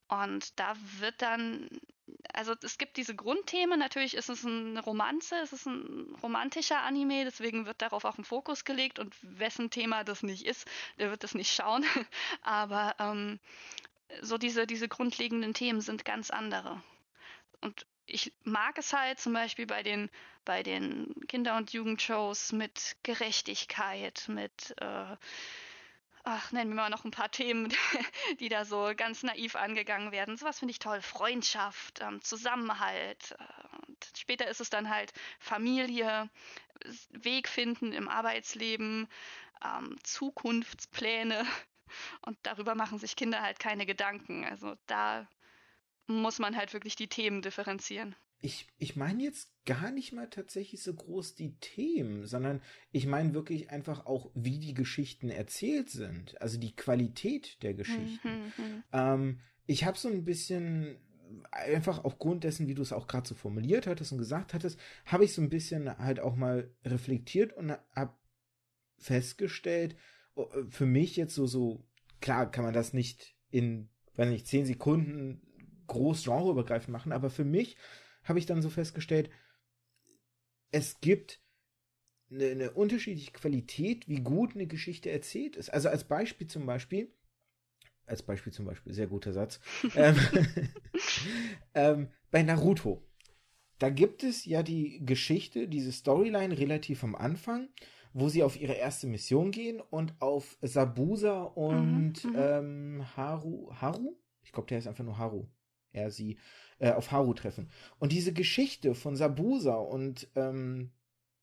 Und 0.09 0.59
da 0.59 0.75
wird 0.97 1.21
dann, 1.21 1.69
also 2.33 2.55
es 2.63 2.79
gibt 2.79 2.97
diese 2.97 3.15
Grundthemen, 3.15 3.77
natürlich 3.77 4.15
ist 4.15 4.29
es 4.29 4.43
eine 4.43 4.81
Romanze, 4.81 5.35
es 5.35 5.53
ist 5.53 5.67
ein 5.67 6.15
romantischer 6.23 6.79
Anime, 6.81 7.25
deswegen 7.25 7.67
wird 7.67 7.83
darauf 7.83 8.05
auch 8.05 8.17
ein 8.17 8.23
Fokus 8.23 8.65
gelegt 8.65 8.97
und 8.97 9.15
wessen 9.21 9.69
Thema 9.69 10.03
das 10.03 10.23
nicht 10.23 10.47
ist, 10.47 10.67
der 10.97 11.11
wird 11.11 11.23
das 11.23 11.35
nicht 11.35 11.53
schauen. 11.53 11.85
Aber 12.41 12.95
ähm, 12.97 13.39
so 14.21 14.37
diese, 14.37 14.67
diese 14.67 14.87
grundlegenden 14.87 15.53
Themen 15.53 15.81
sind 15.81 16.05
ganz 16.05 16.29
andere. 16.31 16.81
Und 17.61 17.85
ich 18.05 18.33
mag 18.43 18.77
es 18.77 18.93
halt 18.93 19.19
zum 19.19 19.33
Beispiel 19.33 19.67
bei 19.67 19.83
den, 19.83 20.09
bei 20.45 20.63
den 20.63 21.13
Kinder- 21.27 21.57
und 21.57 21.71
Jugendshows 21.71 22.51
mit 22.51 22.97
Gerechtigkeit, 23.03 24.25
mit, 24.27 24.73
äh, 24.77 25.15
ach, 26.23 26.51
nennen 26.51 26.71
wir 26.71 26.75
mal 26.75 26.89
noch 26.89 27.05
ein 27.05 27.11
paar 27.11 27.31
Themen, 27.31 27.71
die 28.39 28.49
da 28.49 28.65
so 28.65 28.91
ganz 28.95 29.23
naiv 29.23 29.55
angegangen 29.55 30.11
werden. 30.11 30.37
Sowas 30.37 30.59
finde 30.59 30.71
ich 30.71 30.79
toll. 30.79 31.01
Freundschaft, 31.01 31.99
ähm, 32.01 32.21
Zusammenhalt. 32.21 33.35
Äh, 33.37 33.87
und 33.87 33.97
später 34.17 34.47
ist 34.47 34.61
es 34.61 34.69
dann 34.69 34.89
halt 34.89 35.13
Familie, 35.39 36.29
Weg 37.09 37.47
finden 37.47 37.91
im 37.91 38.07
Arbeitsleben, 38.07 39.07
ähm, 39.63 39.97
Zukunftspläne, 40.03 41.45
und 42.25 42.37
darüber 42.43 42.75
machen 42.75 42.99
sich 42.99 43.15
Kinder 43.15 43.41
halt 43.41 43.59
keine 43.59 43.85
Gedanken. 43.85 44.45
Also 44.45 44.75
da 44.87 45.27
muss 46.07 46.39
man 46.39 46.55
halt 46.55 46.73
wirklich 46.73 46.95
die 46.95 47.07
Themen 47.07 47.41
differenzieren. 47.41 48.15
Ich, 48.41 48.67
ich 48.77 48.95
meine 48.95 49.23
jetzt 49.23 49.51
gar 49.65 49.91
nicht 49.91 50.13
mal 50.13 50.29
tatsächlich 50.29 50.81
so 50.81 50.93
groß 50.93 51.35
die 51.35 51.57
Themen, 51.59 52.25
sondern 52.25 52.61
ich 52.91 53.05
meine 53.05 53.33
wirklich 53.33 53.69
einfach 53.69 54.05
auch, 54.05 54.31
wie 54.33 54.59
die 54.59 54.73
Geschichten 54.73 55.29
erzählt 55.29 55.89
sind. 55.89 56.41
Also 56.41 56.57
die 56.57 56.75
Qualität 56.75 57.61
der 57.63 57.73
Geschichten. 57.73 58.29
Hm, 58.29 58.53
hm, 58.55 58.65
hm. 58.65 58.83
Ähm, 58.93 59.39
ich 59.65 59.83
habe 59.83 59.97
so 59.97 60.07
ein 60.07 60.23
bisschen 60.23 60.97
einfach 61.51 62.03
aufgrund 62.03 62.43
dessen, 62.43 62.67
wie 62.67 62.73
du 62.73 62.81
es 62.81 62.93
auch 62.93 63.07
gerade 63.07 63.27
so 63.27 63.35
formuliert 63.35 63.87
hattest 63.87 64.11
und 64.11 64.17
gesagt 64.17 64.53
hattest, 64.53 64.79
habe 65.05 65.25
ich 65.25 65.33
so 65.33 65.41
ein 65.41 65.49
bisschen 65.49 65.95
halt 65.97 66.19
auch 66.19 66.35
mal 66.35 66.73
reflektiert 66.85 67.53
und 67.53 67.77
habe 67.93 68.15
festgestellt, 68.97 69.95
für 70.69 70.85
mich 70.85 71.15
jetzt 71.15 71.35
so, 71.35 71.47
so, 71.47 71.85
klar 72.21 72.51
kann 72.51 72.63
man 72.63 72.73
das 72.73 72.93
nicht 72.93 73.35
in, 73.49 73.89
wenn 74.15 74.29
nicht 74.29 74.47
zehn 74.47 74.65
Sekunden 74.65 75.41
groß 75.87 76.23
genreübergreifend 76.23 76.91
machen, 76.91 77.11
aber 77.11 77.29
für 77.29 77.45
mich 77.45 77.77
habe 78.23 78.39
ich 78.39 78.45
dann 78.45 78.61
so 78.61 78.69
festgestellt, 78.69 79.29
es 80.71 81.01
gibt 81.01 81.41
eine, 82.31 82.47
eine, 82.47 82.71
unterschiedliche 82.71 83.31
Qualität, 83.31 84.07
wie 84.07 84.21
gut 84.21 84.53
eine 84.53 84.67
Geschichte 84.67 85.09
erzählt 85.09 85.55
ist. 85.55 85.69
Also 85.69 85.89
als 85.89 86.03
Beispiel 86.03 86.47
zum 86.47 86.65
Beispiel, 86.65 87.11
als 88.05 88.21
Beispiel 88.21 88.53
zum 88.53 88.65
Beispiel, 88.65 88.93
sehr 88.93 89.07
guter 89.07 89.33
Satz, 89.33 89.59
ähm, 89.95 90.15
ähm, 91.73 92.07
bei 92.31 92.43
Naruto. 92.43 93.03
Da 93.79 93.89
gibt 93.89 94.23
es 94.23 94.45
ja 94.45 94.61
die 94.61 95.03
Geschichte, 95.05 95.67
diese 95.67 95.91
Storyline 95.91 96.57
relativ 96.57 97.03
am 97.03 97.15
Anfang 97.15 97.69
wo 98.13 98.29
sie 98.29 98.43
auf 98.43 98.59
ihre 98.59 98.73
erste 98.73 99.07
Mission 99.07 99.51
gehen 99.51 99.81
und 99.81 100.19
auf 100.21 100.57
Sabusa 100.61 101.43
und 101.43 102.23
mhm, 102.23 102.31
mhm. 102.31 102.35
ähm, 102.37 103.05
Haru, 103.15 103.71
Haru? 103.73 104.17
Ich 104.43 104.51
glaube, 104.51 104.67
der 104.67 104.79
ist 104.79 104.87
einfach 104.87 105.03
nur 105.03 105.17
Haru. 105.17 105.47
Er, 105.91 106.11
sie, 106.11 106.37
äh, 106.79 106.91
auf 106.91 107.11
Haru 107.11 107.33
treffen. 107.33 107.69
Und 107.97 108.11
diese 108.11 108.33
Geschichte 108.33 108.93
von 108.95 109.15
Sabusa 109.15 109.75
und 109.75 110.29
ähm, 110.35 110.91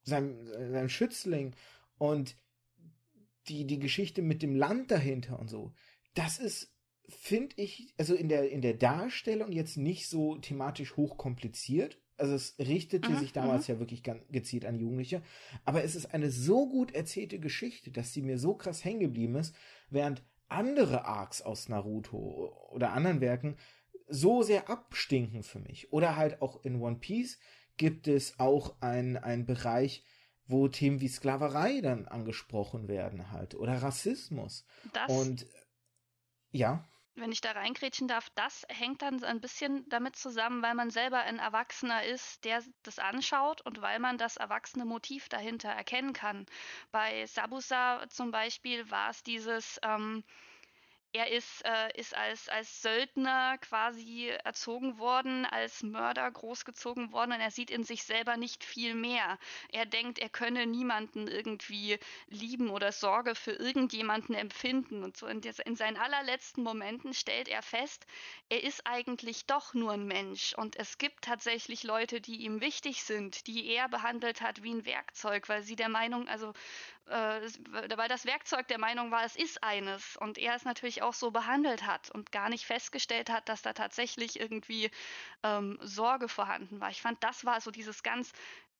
seinem, 0.03 0.47
seinem 0.47 0.89
Schützling 0.89 1.53
und 1.97 2.37
die, 3.47 3.65
die 3.65 3.79
Geschichte 3.79 4.21
mit 4.21 4.41
dem 4.41 4.55
Land 4.55 4.91
dahinter 4.91 5.39
und 5.39 5.49
so, 5.49 5.73
das 6.13 6.39
ist 6.39 6.73
finde 7.09 7.55
ich, 7.57 7.93
also 7.97 8.15
in 8.15 8.29
der, 8.29 8.49
in 8.49 8.61
der 8.61 8.73
Darstellung 8.73 9.51
jetzt 9.51 9.77
nicht 9.77 10.07
so 10.09 10.37
thematisch 10.37 10.97
hochkompliziert. 10.97 11.99
Also 12.17 12.33
es 12.33 12.55
richtete 12.59 13.09
mhm, 13.09 13.19
sich 13.19 13.33
damals 13.33 13.67
mhm. 13.67 13.75
ja 13.75 13.79
wirklich 13.79 14.03
ganz 14.03 14.21
gezielt 14.29 14.65
an 14.65 14.79
Jugendliche. 14.79 15.21
Aber 15.65 15.83
es 15.83 15.95
ist 15.95 16.13
eine 16.13 16.31
so 16.31 16.67
gut 16.67 16.93
erzählte 16.93 17.39
Geschichte, 17.39 17.91
dass 17.91 18.13
sie 18.13 18.21
mir 18.21 18.39
so 18.39 18.55
krass 18.55 18.83
hängen 18.83 18.99
geblieben 19.01 19.35
ist, 19.35 19.55
während 19.89 20.23
andere 20.49 21.05
Arcs 21.05 21.41
aus 21.41 21.69
Naruto 21.69 22.69
oder 22.71 22.93
anderen 22.93 23.21
Werken 23.21 23.57
so 24.07 24.41
sehr 24.41 24.69
abstinken 24.69 25.43
für 25.43 25.59
mich. 25.59 25.91
Oder 25.91 26.15
halt 26.15 26.41
auch 26.41 26.63
in 26.63 26.81
One 26.81 26.97
Piece 26.97 27.39
gibt 27.77 28.07
es 28.07 28.39
auch 28.39 28.81
einen 28.81 29.45
Bereich, 29.45 30.03
wo 30.47 30.67
Themen 30.67 31.01
wie 31.01 31.09
Sklaverei 31.09 31.81
dann 31.81 32.07
angesprochen 32.07 32.87
werden 32.87 33.31
halt 33.31 33.55
oder 33.55 33.81
Rassismus. 33.81 34.65
Das, 34.93 35.09
Und 35.09 35.45
ja. 36.51 36.87
Wenn 37.17 37.31
ich 37.31 37.41
da 37.41 37.51
reingrätschen 37.53 38.07
darf, 38.07 38.29
das 38.35 38.63
hängt 38.69 39.01
dann 39.01 39.23
ein 39.23 39.41
bisschen 39.41 39.89
damit 39.89 40.15
zusammen, 40.15 40.61
weil 40.61 40.75
man 40.75 40.91
selber 40.91 41.17
ein 41.17 41.39
Erwachsener 41.39 42.03
ist, 42.03 42.45
der 42.45 42.63
das 42.83 42.99
anschaut 42.99 43.59
und 43.61 43.81
weil 43.81 43.97
man 43.97 44.19
das 44.19 44.37
erwachsene 44.37 44.85
Motiv 44.85 45.27
dahinter 45.27 45.69
erkennen 45.69 46.13
kann. 46.13 46.45
Bei 46.91 47.25
Sabusa 47.25 48.07
zum 48.09 48.29
Beispiel 48.29 48.91
war 48.91 49.09
es 49.09 49.23
dieses, 49.23 49.79
ähm, 49.81 50.23
er 51.17 51.31
ist, 51.31 51.65
äh, 51.65 51.99
ist 51.99 52.15
als, 52.15 52.47
als 52.47 52.83
Söldner 52.83 53.57
quasi 53.57 54.27
erzogen 54.43 54.99
worden, 54.99 55.45
als 55.45 55.81
Mörder 55.81 56.29
großgezogen 56.29 57.11
worden 57.11 57.31
und 57.31 57.41
er 57.41 57.49
sieht 57.49 57.71
in 57.71 57.83
sich 57.83 58.03
selber 58.03 58.37
nicht 58.37 58.63
viel 58.63 58.93
mehr. 58.93 59.39
Er 59.71 59.87
denkt, 59.87 60.19
er 60.19 60.29
könne 60.29 60.67
niemanden 60.67 61.27
irgendwie 61.27 61.97
lieben 62.27 62.69
oder 62.69 62.91
Sorge 62.91 63.33
für 63.33 63.53
irgendjemanden 63.53 64.35
empfinden. 64.35 65.03
Und 65.03 65.17
so 65.17 65.25
in, 65.25 65.41
des, 65.41 65.57
in 65.57 65.75
seinen 65.75 65.97
allerletzten 65.97 66.63
Momenten 66.63 67.15
stellt 67.15 67.47
er 67.47 67.63
fest, 67.63 68.05
er 68.49 68.63
ist 68.63 68.85
eigentlich 68.85 69.47
doch 69.47 69.73
nur 69.73 69.93
ein 69.93 70.05
Mensch. 70.05 70.53
Und 70.53 70.75
es 70.75 70.99
gibt 70.99 71.23
tatsächlich 71.23 71.81
Leute, 71.81 72.21
die 72.21 72.43
ihm 72.43 72.61
wichtig 72.61 73.03
sind, 73.03 73.47
die 73.47 73.67
er 73.67 73.89
behandelt 73.89 74.41
hat 74.41 74.61
wie 74.61 74.73
ein 74.75 74.85
Werkzeug, 74.85 75.49
weil 75.49 75.63
sie 75.63 75.75
der 75.75 75.89
Meinung, 75.89 76.27
also 76.27 76.53
weil 77.09 78.07
das 78.09 78.25
Werkzeug 78.25 78.67
der 78.67 78.79
Meinung 78.79 79.11
war, 79.11 79.23
es 79.23 79.35
ist 79.35 79.63
eines 79.63 80.17
und 80.17 80.37
er 80.37 80.55
es 80.55 80.65
natürlich 80.65 81.01
auch 81.01 81.13
so 81.13 81.31
behandelt 81.31 81.85
hat 81.85 82.11
und 82.11 82.31
gar 82.31 82.49
nicht 82.49 82.65
festgestellt 82.65 83.29
hat, 83.29 83.47
dass 83.49 83.61
da 83.61 83.73
tatsächlich 83.73 84.39
irgendwie 84.39 84.91
ähm, 85.43 85.77
Sorge 85.81 86.27
vorhanden 86.27 86.79
war. 86.81 86.89
Ich 86.89 87.01
fand, 87.01 87.23
das 87.23 87.45
war 87.45 87.61
so 87.61 87.71
dieses 87.71 88.03
ganz 88.03 88.33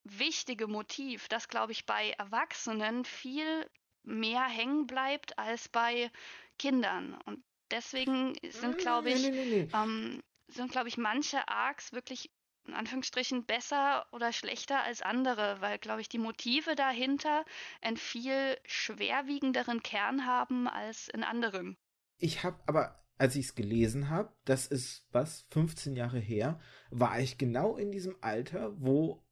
wichtige 0.03 0.67
Motiv, 0.67 1.28
das, 1.28 1.47
glaube 1.47 1.71
ich, 1.71 1.86
bei 1.86 2.11
Erwachsenen 2.11 3.05
viel 3.05 3.69
mehr 4.03 4.43
hängen 4.43 4.88
bleibt 4.88 5.38
als 5.38 5.69
bei 5.69 6.11
Kindern. 6.57 7.19
Und 7.25 7.43
deswegen 7.71 8.36
sind, 8.49 8.78
glaube 8.78 9.09
ich, 9.09 9.23
nee, 9.23 9.32
nee, 9.32 9.45
nee. 9.63 9.69
ähm, 9.73 10.23
sind, 10.47 10.71
glaube 10.71 10.88
ich, 10.88 10.97
manche 10.97 11.47
Arcs 11.47 11.91
wirklich 11.91 12.32
in 12.68 12.74
Anführungsstrichen 12.74 13.45
besser 13.45 14.05
oder 14.11 14.34
schlechter 14.34 14.84
als 14.84 15.01
andere, 15.01 15.61
weil, 15.61 15.80
glaube 15.80 16.01
ich, 16.01 16.09
die 16.09 16.18
Motive 16.18 16.76
dahinter 16.76 17.45
einen 17.82 17.97
viel 17.97 18.57
schwerwiegenderen 18.65 19.84
Kern 19.84 20.26
haben 20.26 20.68
als 20.68 21.07
in 21.07 21.24
anderen. 21.24 21.78
Ich 22.18 22.43
habe 22.43 22.59
aber, 22.65 23.03
als 23.18 23.36
ich 23.36 23.47
es 23.47 23.55
gelesen 23.55 24.09
habe, 24.09 24.34
das 24.45 24.68
ist 24.68 25.07
was, 25.11 25.45
15 25.51 25.95
Jahre 25.95 26.20
her, 26.20 26.59
war 26.89 27.20
ich 27.20 27.38
genau 27.38 27.78
in 27.78 27.91
diesem 27.91 28.15
Alter, 28.22 28.74
wo 28.82 29.24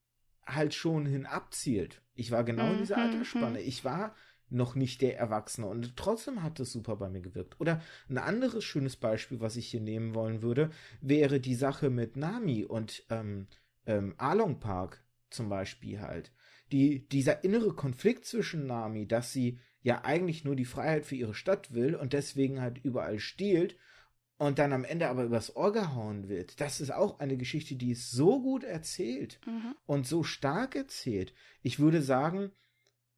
halt 0.46 0.74
schon 0.74 1.06
hin 1.06 1.26
abzielt. 1.26 2.02
Ich 2.14 2.32
war 2.32 2.44
genau 2.44 2.72
in 2.72 2.78
dieser 2.78 2.98
mhm, 2.98 3.04
Altersspanne. 3.04 3.60
Mhm. 3.60 3.68
Ich 3.68 3.84
war 3.84 4.16
noch 4.50 4.76
nicht 4.76 5.02
der 5.02 5.18
Erwachsene. 5.18 5.68
Und 5.68 5.96
trotzdem 5.98 6.44
hat 6.44 6.60
das 6.60 6.72
super 6.72 6.96
bei 6.96 7.10
mir 7.10 7.22
gewirkt. 7.22 7.60
Oder 7.60 7.82
ein 8.10 8.18
anderes 8.18 8.64
schönes 8.64 8.96
Beispiel, 8.96 9.40
was 9.40 9.56
ich 9.56 9.68
hier 9.68 9.82
nehmen 9.82 10.16
wollen 10.16 10.42
würde, 10.42 10.70
wäre 11.02 11.40
die 11.40 11.56
Sache 11.56 11.90
mit 11.90 12.16
Nami 12.16 12.64
und 12.64 13.04
ähm, 13.10 13.48
ähm, 13.86 14.14
Along 14.18 14.60
Park 14.60 15.04
zum 15.30 15.50
Beispiel 15.50 16.02
halt. 16.02 16.32
Die, 16.72 17.08
dieser 17.10 17.44
innere 17.44 17.74
Konflikt 17.74 18.26
zwischen 18.26 18.66
Nami, 18.66 19.08
dass 19.08 19.32
sie 19.32 19.60
ja 19.82 20.04
eigentlich 20.04 20.44
nur 20.44 20.56
die 20.56 20.66
Freiheit 20.66 21.06
für 21.06 21.16
ihre 21.16 21.36
Stadt 21.36 21.74
will 21.74 21.96
und 21.96 22.14
deswegen 22.14 22.60
halt 22.60 22.80
überall 22.84 23.20
stiehlt 23.20 23.78
und 24.38 24.60
dann 24.60 24.74
am 24.74 24.84
Ende 24.84 25.08
aber 25.08 25.24
übers 25.24 25.56
Ohr 25.56 25.72
gehauen 25.72 26.28
wird. 26.28 26.60
Das 26.60 26.82
ist 26.82 26.92
auch 26.92 27.20
eine 27.20 27.38
Geschichte, 27.38 27.76
die 27.76 27.92
ist 27.92 28.12
so 28.12 28.42
gut 28.42 28.64
erzählt 28.64 29.40
mhm. 29.46 29.76
und 29.86 30.08
so 30.08 30.24
stark 30.24 30.76
erzählt. 30.76 31.34
Ich 31.62 31.80
würde 31.80 32.02
sagen, 32.02 32.52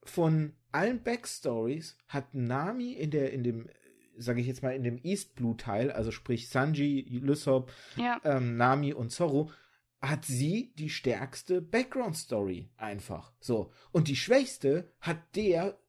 von 0.04 0.54
allen 0.78 1.02
Backstories 1.02 1.98
hat 2.08 2.36
Nami 2.36 2.94
in 2.94 3.10
der, 3.10 3.34
in 3.34 3.44
dem, 3.44 3.70
sage 4.16 4.42
ich 4.42 4.48
jetzt 4.48 4.62
mal, 4.62 4.76
in 4.76 4.84
dem 4.84 5.00
East 5.04 5.34
Blue 5.36 5.58
Teil, 5.58 5.92
also 5.92 6.12
sprich 6.12 6.50
Sanji, 6.50 7.02
Lysop, 7.22 7.72
ja. 7.96 8.22
ähm, 8.24 8.58
Nami 8.58 8.94
und 8.94 9.10
Zorro, 9.10 9.52
hat 10.00 10.26
sie 10.26 10.74
die 10.78 10.90
stärkste 10.90 11.62
Background 11.62 12.16
Story 12.16 12.70
einfach. 12.78 13.34
So. 13.40 13.72
Und 13.92 14.08
die 14.08 14.16
schwächste 14.16 14.94
hat 15.02 15.36
der 15.36 15.80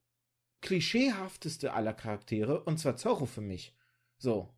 klischeehafteste 0.62 1.74
aller 1.74 1.92
Charaktere, 1.92 2.64
und 2.64 2.78
zwar 2.78 2.96
Zorro 2.96 3.26
für 3.26 3.42
mich. 3.42 3.76
So. 4.16 4.54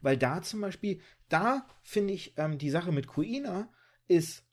Weil 0.00 0.16
da 0.16 0.40
zum 0.40 0.62
Beispiel, 0.62 1.00
da 1.28 1.66
finde 1.82 2.14
ich, 2.14 2.32
ähm, 2.38 2.56
die 2.56 2.70
Sache 2.70 2.92
mit 2.92 3.06
Kuina 3.06 3.70
ist 4.08 4.45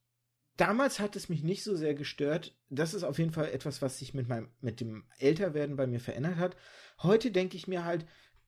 damals 0.58 1.00
hat 1.00 1.16
es 1.16 1.30
mich 1.30 1.44
nicht 1.44 1.64
so 1.64 1.76
sehr 1.76 1.94
gestört. 1.94 2.56
Das 2.70 2.94
ist 2.94 3.04
auf 3.04 3.18
jeden 3.18 3.32
Fall 3.32 3.50
etwas, 3.52 3.82
was 3.82 4.00
sich 4.00 4.14
mit 4.14 4.28
meinem, 4.28 4.50
mit 4.62 4.80
dem 4.80 5.06
Älterwerden 5.20 5.76
bei 5.76 5.88
mir 5.88 6.00
verändert 6.00 6.38
hat. 6.38 6.56
Heute 7.02 7.32
denke 7.32 7.58
ich 7.58 7.68
mir 7.68 7.86
halt, 7.86 8.06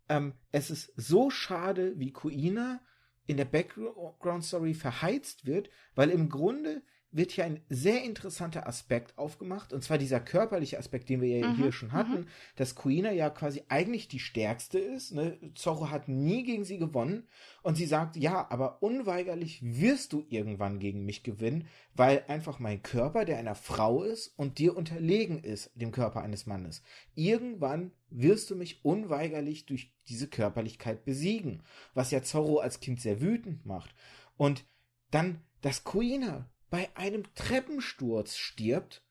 ähm, 0.09 0.33
es 0.51 0.69
ist 0.69 0.93
so 0.95 1.29
schade, 1.29 1.93
wie 1.97 2.11
Kuina 2.11 2.81
in 3.27 3.37
der 3.37 3.45
Background 3.45 4.43
Story 4.43 4.73
verheizt 4.73 5.45
wird, 5.45 5.69
weil 5.95 6.11
im 6.11 6.29
Grunde 6.29 6.83
wird 7.15 7.31
hier 7.31 7.45
ein 7.45 7.61
sehr 7.69 8.03
interessanter 8.03 8.67
Aspekt 8.67 9.17
aufgemacht, 9.17 9.71
und 9.71 9.83
zwar 9.83 9.97
dieser 9.97 10.19
körperliche 10.19 10.77
Aspekt, 10.77 11.07
den 11.09 11.21
wir 11.21 11.29
ja 11.29 11.47
mhm, 11.47 11.55
hier 11.55 11.71
schon 11.71 11.93
hatten, 11.93 12.21
mhm. 12.21 12.27
dass 12.57 12.75
Kuina 12.75 13.11
ja 13.11 13.29
quasi 13.29 13.63
eigentlich 13.69 14.09
die 14.09 14.19
stärkste 14.19 14.79
ist. 14.79 15.13
Ne? 15.13 15.39
Zorro 15.55 15.89
hat 15.89 16.09
nie 16.09 16.43
gegen 16.43 16.65
sie 16.65 16.77
gewonnen 16.77 17.27
und 17.63 17.75
sie 17.75 17.85
sagt, 17.85 18.17
ja, 18.17 18.47
aber 18.49 18.83
unweigerlich 18.83 19.61
wirst 19.63 20.11
du 20.11 20.25
irgendwann 20.27 20.79
gegen 20.79 21.05
mich 21.05 21.23
gewinnen, 21.23 21.67
weil 21.93 22.25
einfach 22.27 22.59
mein 22.59 22.83
Körper, 22.83 23.23
der 23.23 23.37
einer 23.37 23.55
Frau 23.55 24.03
ist 24.03 24.37
und 24.37 24.59
dir 24.59 24.75
unterlegen 24.75 25.41
ist, 25.41 25.71
dem 25.75 25.91
Körper 25.91 26.21
eines 26.21 26.45
Mannes. 26.45 26.83
Irgendwann 27.15 27.91
wirst 28.09 28.49
du 28.49 28.55
mich 28.55 28.83
unweigerlich 28.83 29.65
durch 29.65 29.93
diese 30.09 30.27
Körperlichkeit 30.27 31.05
besiegen, 31.05 31.63
was 31.93 32.11
ja 32.11 32.21
Zorro 32.21 32.59
als 32.59 32.81
Kind 32.81 32.99
sehr 32.99 33.21
wütend 33.21 33.65
macht. 33.65 33.95
Und 34.35 34.65
dann, 35.11 35.39
dass 35.61 35.85
Kuina 35.85 36.49
bei 36.75 36.93
einem 36.95 37.23
Treppensturz 37.35 38.35
stirbt, 38.35 39.01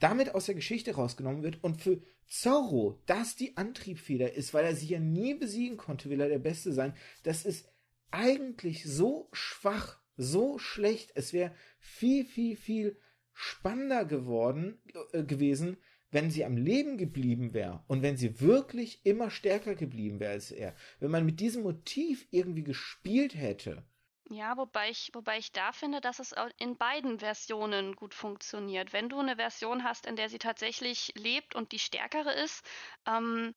damit 0.00 0.34
aus 0.34 0.46
der 0.46 0.56
Geschichte 0.56 0.96
rausgenommen 0.96 1.44
wird 1.44 1.62
und 1.62 1.80
für 1.80 2.02
Zorro 2.26 3.00
das 3.06 3.36
die 3.36 3.56
Antriebfeder 3.56 4.32
ist, 4.32 4.52
weil 4.52 4.64
er 4.64 4.74
sie 4.74 4.88
ja 4.88 4.98
nie 4.98 5.34
besiegen 5.34 5.76
konnte, 5.76 6.10
will 6.10 6.20
er 6.20 6.28
der 6.28 6.40
Beste 6.40 6.72
sein. 6.72 6.96
Das 7.22 7.46
ist 7.46 7.72
eigentlich 8.10 8.82
so 8.82 9.28
schwach, 9.30 10.00
so 10.16 10.58
schlecht. 10.58 11.12
Es 11.14 11.32
wäre 11.32 11.54
viel, 11.78 12.24
viel, 12.24 12.56
viel 12.56 12.98
spannender 13.32 14.04
geworden 14.04 14.82
äh, 15.12 15.22
gewesen, 15.22 15.76
wenn 16.10 16.32
sie 16.32 16.44
am 16.44 16.56
Leben 16.56 16.98
geblieben 16.98 17.54
wäre 17.54 17.84
und 17.86 18.02
wenn 18.02 18.16
sie 18.16 18.40
wirklich 18.40 19.06
immer 19.06 19.30
stärker 19.30 19.76
geblieben 19.76 20.18
wäre 20.18 20.32
als 20.32 20.50
er. 20.50 20.74
Wenn 20.98 21.12
man 21.12 21.24
mit 21.24 21.38
diesem 21.38 21.62
Motiv 21.62 22.26
irgendwie 22.32 22.64
gespielt 22.64 23.36
hätte 23.36 23.84
ja, 24.28 24.56
wobei 24.56 24.90
ich, 24.90 25.10
wobei 25.14 25.38
ich 25.38 25.52
da 25.52 25.72
finde, 25.72 26.00
dass 26.00 26.18
es 26.18 26.34
in 26.58 26.76
beiden 26.76 27.20
Versionen 27.20 27.94
gut 27.94 28.14
funktioniert. 28.14 28.92
Wenn 28.92 29.08
du 29.08 29.20
eine 29.20 29.36
Version 29.36 29.84
hast, 29.84 30.06
in 30.06 30.16
der 30.16 30.28
sie 30.28 30.38
tatsächlich 30.38 31.12
lebt 31.16 31.54
und 31.54 31.72
die 31.72 31.78
stärkere 31.78 32.32
ist, 32.32 32.64
ähm, 33.06 33.54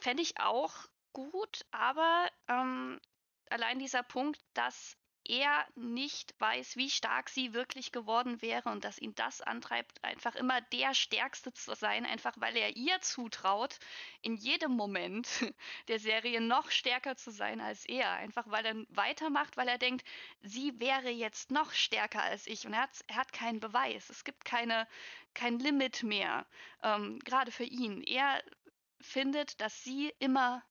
fände 0.00 0.22
ich 0.22 0.40
auch 0.40 0.74
gut, 1.12 1.64
aber 1.70 2.28
ähm, 2.48 3.00
allein 3.50 3.78
dieser 3.78 4.02
Punkt, 4.02 4.40
dass 4.54 4.96
er 5.24 5.66
nicht 5.74 6.34
weiß, 6.40 6.76
wie 6.76 6.90
stark 6.90 7.28
sie 7.28 7.52
wirklich 7.52 7.92
geworden 7.92 8.42
wäre 8.42 8.70
und 8.70 8.84
dass 8.84 8.98
ihn 8.98 9.14
das 9.14 9.40
antreibt, 9.40 10.02
einfach 10.02 10.34
immer 10.34 10.60
der 10.60 10.94
Stärkste 10.94 11.52
zu 11.52 11.74
sein, 11.74 12.04
einfach 12.06 12.34
weil 12.38 12.56
er 12.56 12.76
ihr 12.76 13.00
zutraut, 13.00 13.78
in 14.20 14.36
jedem 14.36 14.72
Moment 14.72 15.28
der 15.88 15.98
Serie 15.98 16.40
noch 16.40 16.70
stärker 16.70 17.16
zu 17.16 17.30
sein 17.30 17.60
als 17.60 17.84
er. 17.86 18.10
Einfach 18.12 18.44
weil 18.48 18.64
er 18.64 18.74
weitermacht, 18.88 19.56
weil 19.56 19.68
er 19.68 19.78
denkt, 19.78 20.06
sie 20.42 20.78
wäre 20.80 21.10
jetzt 21.10 21.50
noch 21.50 21.72
stärker 21.72 22.22
als 22.22 22.46
ich 22.46 22.66
und 22.66 22.72
er 22.74 22.82
hat, 22.82 22.90
er 23.06 23.16
hat 23.16 23.32
keinen 23.32 23.60
Beweis. 23.60 24.10
Es 24.10 24.24
gibt 24.24 24.44
keine, 24.44 24.86
kein 25.34 25.58
Limit 25.58 26.02
mehr, 26.02 26.46
ähm, 26.82 27.18
gerade 27.20 27.50
für 27.52 27.64
ihn. 27.64 28.02
Er 28.02 28.42
findet, 29.00 29.60
dass 29.60 29.82
sie 29.82 30.12
immer 30.18 30.62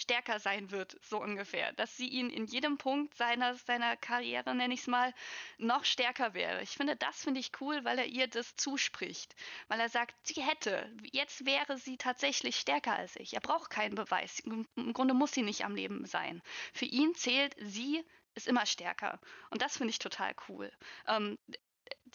stärker 0.00 0.40
sein 0.40 0.70
wird, 0.70 0.96
so 1.02 1.20
ungefähr. 1.20 1.72
Dass 1.74 1.96
sie 1.96 2.08
ihn 2.08 2.30
in 2.30 2.46
jedem 2.46 2.78
Punkt 2.78 3.14
seiner, 3.14 3.54
seiner 3.54 3.96
Karriere, 3.96 4.54
nenne 4.54 4.74
ich 4.74 4.80
es 4.80 4.86
mal, 4.86 5.14
noch 5.58 5.84
stärker 5.84 6.34
wäre. 6.34 6.62
Ich 6.62 6.70
finde, 6.70 6.96
das 6.96 7.22
finde 7.22 7.40
ich 7.40 7.52
cool, 7.60 7.84
weil 7.84 7.98
er 7.98 8.06
ihr 8.06 8.26
das 8.26 8.56
zuspricht. 8.56 9.34
Weil 9.68 9.80
er 9.80 9.88
sagt, 9.88 10.14
sie 10.26 10.42
hätte, 10.42 10.90
jetzt 11.12 11.44
wäre 11.44 11.76
sie 11.76 11.96
tatsächlich 11.96 12.56
stärker 12.56 12.96
als 12.96 13.16
ich. 13.16 13.34
Er 13.34 13.40
braucht 13.40 13.70
keinen 13.70 13.94
Beweis. 13.94 14.40
Im 14.40 14.66
Grunde 14.92 15.14
muss 15.14 15.32
sie 15.32 15.42
nicht 15.42 15.64
am 15.64 15.74
Leben 15.74 16.06
sein. 16.06 16.42
Für 16.72 16.86
ihn 16.86 17.14
zählt, 17.14 17.54
sie 17.58 18.04
ist 18.34 18.48
immer 18.48 18.66
stärker. 18.66 19.20
Und 19.50 19.60
das 19.60 19.76
finde 19.76 19.90
ich 19.90 19.98
total 19.98 20.34
cool. 20.48 20.72
Ähm, 21.06 21.38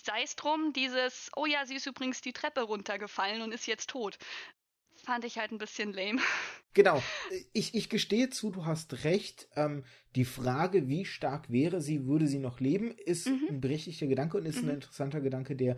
sei 0.03 0.23
es 0.23 0.35
drum, 0.35 0.73
dieses, 0.73 1.29
oh 1.35 1.45
ja, 1.45 1.65
sie 1.65 1.75
ist 1.75 1.85
übrigens 1.85 2.21
die 2.21 2.33
Treppe 2.33 2.61
runtergefallen 2.61 3.41
und 3.41 3.51
ist 3.51 3.67
jetzt 3.67 3.89
tot 3.89 4.17
fand 5.05 5.25
ich 5.25 5.37
halt 5.37 5.51
ein 5.51 5.57
bisschen 5.57 5.93
lame. 5.93 6.21
Genau. 6.73 7.01
Ich, 7.53 7.73
ich 7.73 7.87
gestehe 7.87 8.29
zu, 8.29 8.51
du 8.51 8.65
hast 8.65 9.05
recht. 9.05 9.47
Ähm, 9.55 9.85
die 10.17 10.25
Frage, 10.25 10.89
wie 10.89 11.05
stark 11.05 11.49
wäre 11.49 11.79
sie, 11.79 12.05
würde 12.05 12.27
sie 12.27 12.37
noch 12.37 12.59
leben, 12.59 12.91
ist 12.91 13.27
mhm. 13.27 13.47
ein 13.47 13.61
berechtigter 13.61 14.07
Gedanke 14.07 14.35
und 14.35 14.45
ist 14.45 14.61
mhm. 14.61 14.71
ein 14.71 14.75
interessanter 14.75 15.21
Gedanke, 15.21 15.55
der 15.55 15.77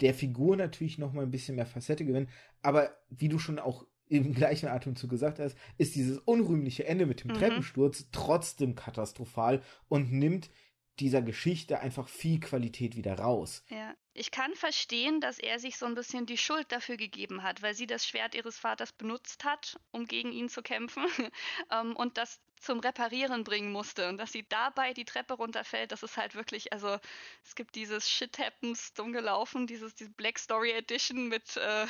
der 0.00 0.14
Figur 0.14 0.56
natürlich 0.56 0.98
noch 0.98 1.12
mal 1.12 1.22
ein 1.22 1.30
bisschen 1.30 1.56
mehr 1.56 1.66
Facette 1.66 2.04
gewinnt. 2.04 2.30
Aber 2.62 2.94
wie 3.08 3.28
du 3.28 3.38
schon 3.38 3.58
auch 3.58 3.86
im 4.08 4.32
gleichen 4.34 4.68
Atemzug 4.68 5.10
gesagt 5.10 5.38
hast, 5.38 5.56
ist 5.78 5.94
dieses 5.94 6.18
unrühmliche 6.18 6.86
Ende 6.86 7.06
mit 7.06 7.24
dem 7.24 7.32
mhm. 7.32 7.34
Treppensturz 7.34 8.06
trotzdem 8.12 8.74
katastrophal 8.74 9.62
und 9.88 10.12
nimmt 10.12 10.50
dieser 10.98 11.22
Geschichte 11.22 11.80
einfach 11.80 12.08
viel 12.08 12.40
Qualität 12.40 12.96
wieder 12.96 13.14
raus. 13.14 13.64
Ja. 13.68 13.94
Ich 14.12 14.32
kann 14.32 14.54
verstehen, 14.54 15.20
dass 15.20 15.38
er 15.38 15.60
sich 15.60 15.78
so 15.78 15.86
ein 15.86 15.94
bisschen 15.94 16.26
die 16.26 16.38
Schuld 16.38 16.72
dafür 16.72 16.96
gegeben 16.96 17.42
hat, 17.42 17.62
weil 17.62 17.74
sie 17.74 17.86
das 17.86 18.06
Schwert 18.06 18.34
ihres 18.34 18.58
Vaters 18.58 18.92
benutzt 18.92 19.44
hat, 19.44 19.78
um 19.92 20.06
gegen 20.06 20.32
ihn 20.32 20.48
zu 20.48 20.62
kämpfen 20.62 21.04
ähm, 21.70 21.94
und 21.94 22.18
das 22.18 22.40
zum 22.60 22.80
Reparieren 22.80 23.44
bringen 23.44 23.72
musste 23.72 24.08
und 24.08 24.18
dass 24.18 24.32
sie 24.32 24.46
dabei 24.48 24.92
die 24.92 25.06
Treppe 25.06 25.34
runterfällt, 25.34 25.92
das 25.92 26.02
ist 26.02 26.16
halt 26.16 26.34
wirklich, 26.34 26.72
also 26.72 26.98
es 27.42 27.54
gibt 27.54 27.74
dieses 27.74 28.10
Shit 28.10 28.38
Happens 28.38 28.92
dumm 28.92 29.12
gelaufen, 29.12 29.66
dieses, 29.66 29.94
diese 29.94 30.10
Black 30.10 30.38
Story 30.38 30.72
Edition 30.72 31.28
mit 31.28 31.56
äh, 31.56 31.86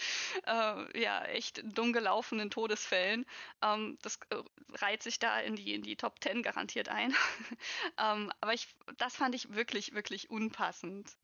äh, 0.46 1.00
ja 1.00 1.24
echt 1.24 1.62
dumm 1.64 1.92
gelaufenen 1.92 2.50
Todesfällen. 2.50 3.24
Ähm, 3.62 3.98
das 4.02 4.18
äh, 4.30 4.42
reiht 4.74 5.02
sich 5.02 5.18
da 5.18 5.40
in 5.40 5.56
die, 5.56 5.74
in 5.74 5.82
die 5.82 5.96
Top 5.96 6.20
Ten 6.20 6.42
garantiert 6.42 6.88
ein. 6.88 7.14
ähm, 7.98 8.30
aber 8.40 8.52
ich, 8.52 8.68
das 8.98 9.16
fand 9.16 9.34
ich 9.34 9.54
wirklich, 9.54 9.94
wirklich 9.94 10.30
unpassend 10.30 11.16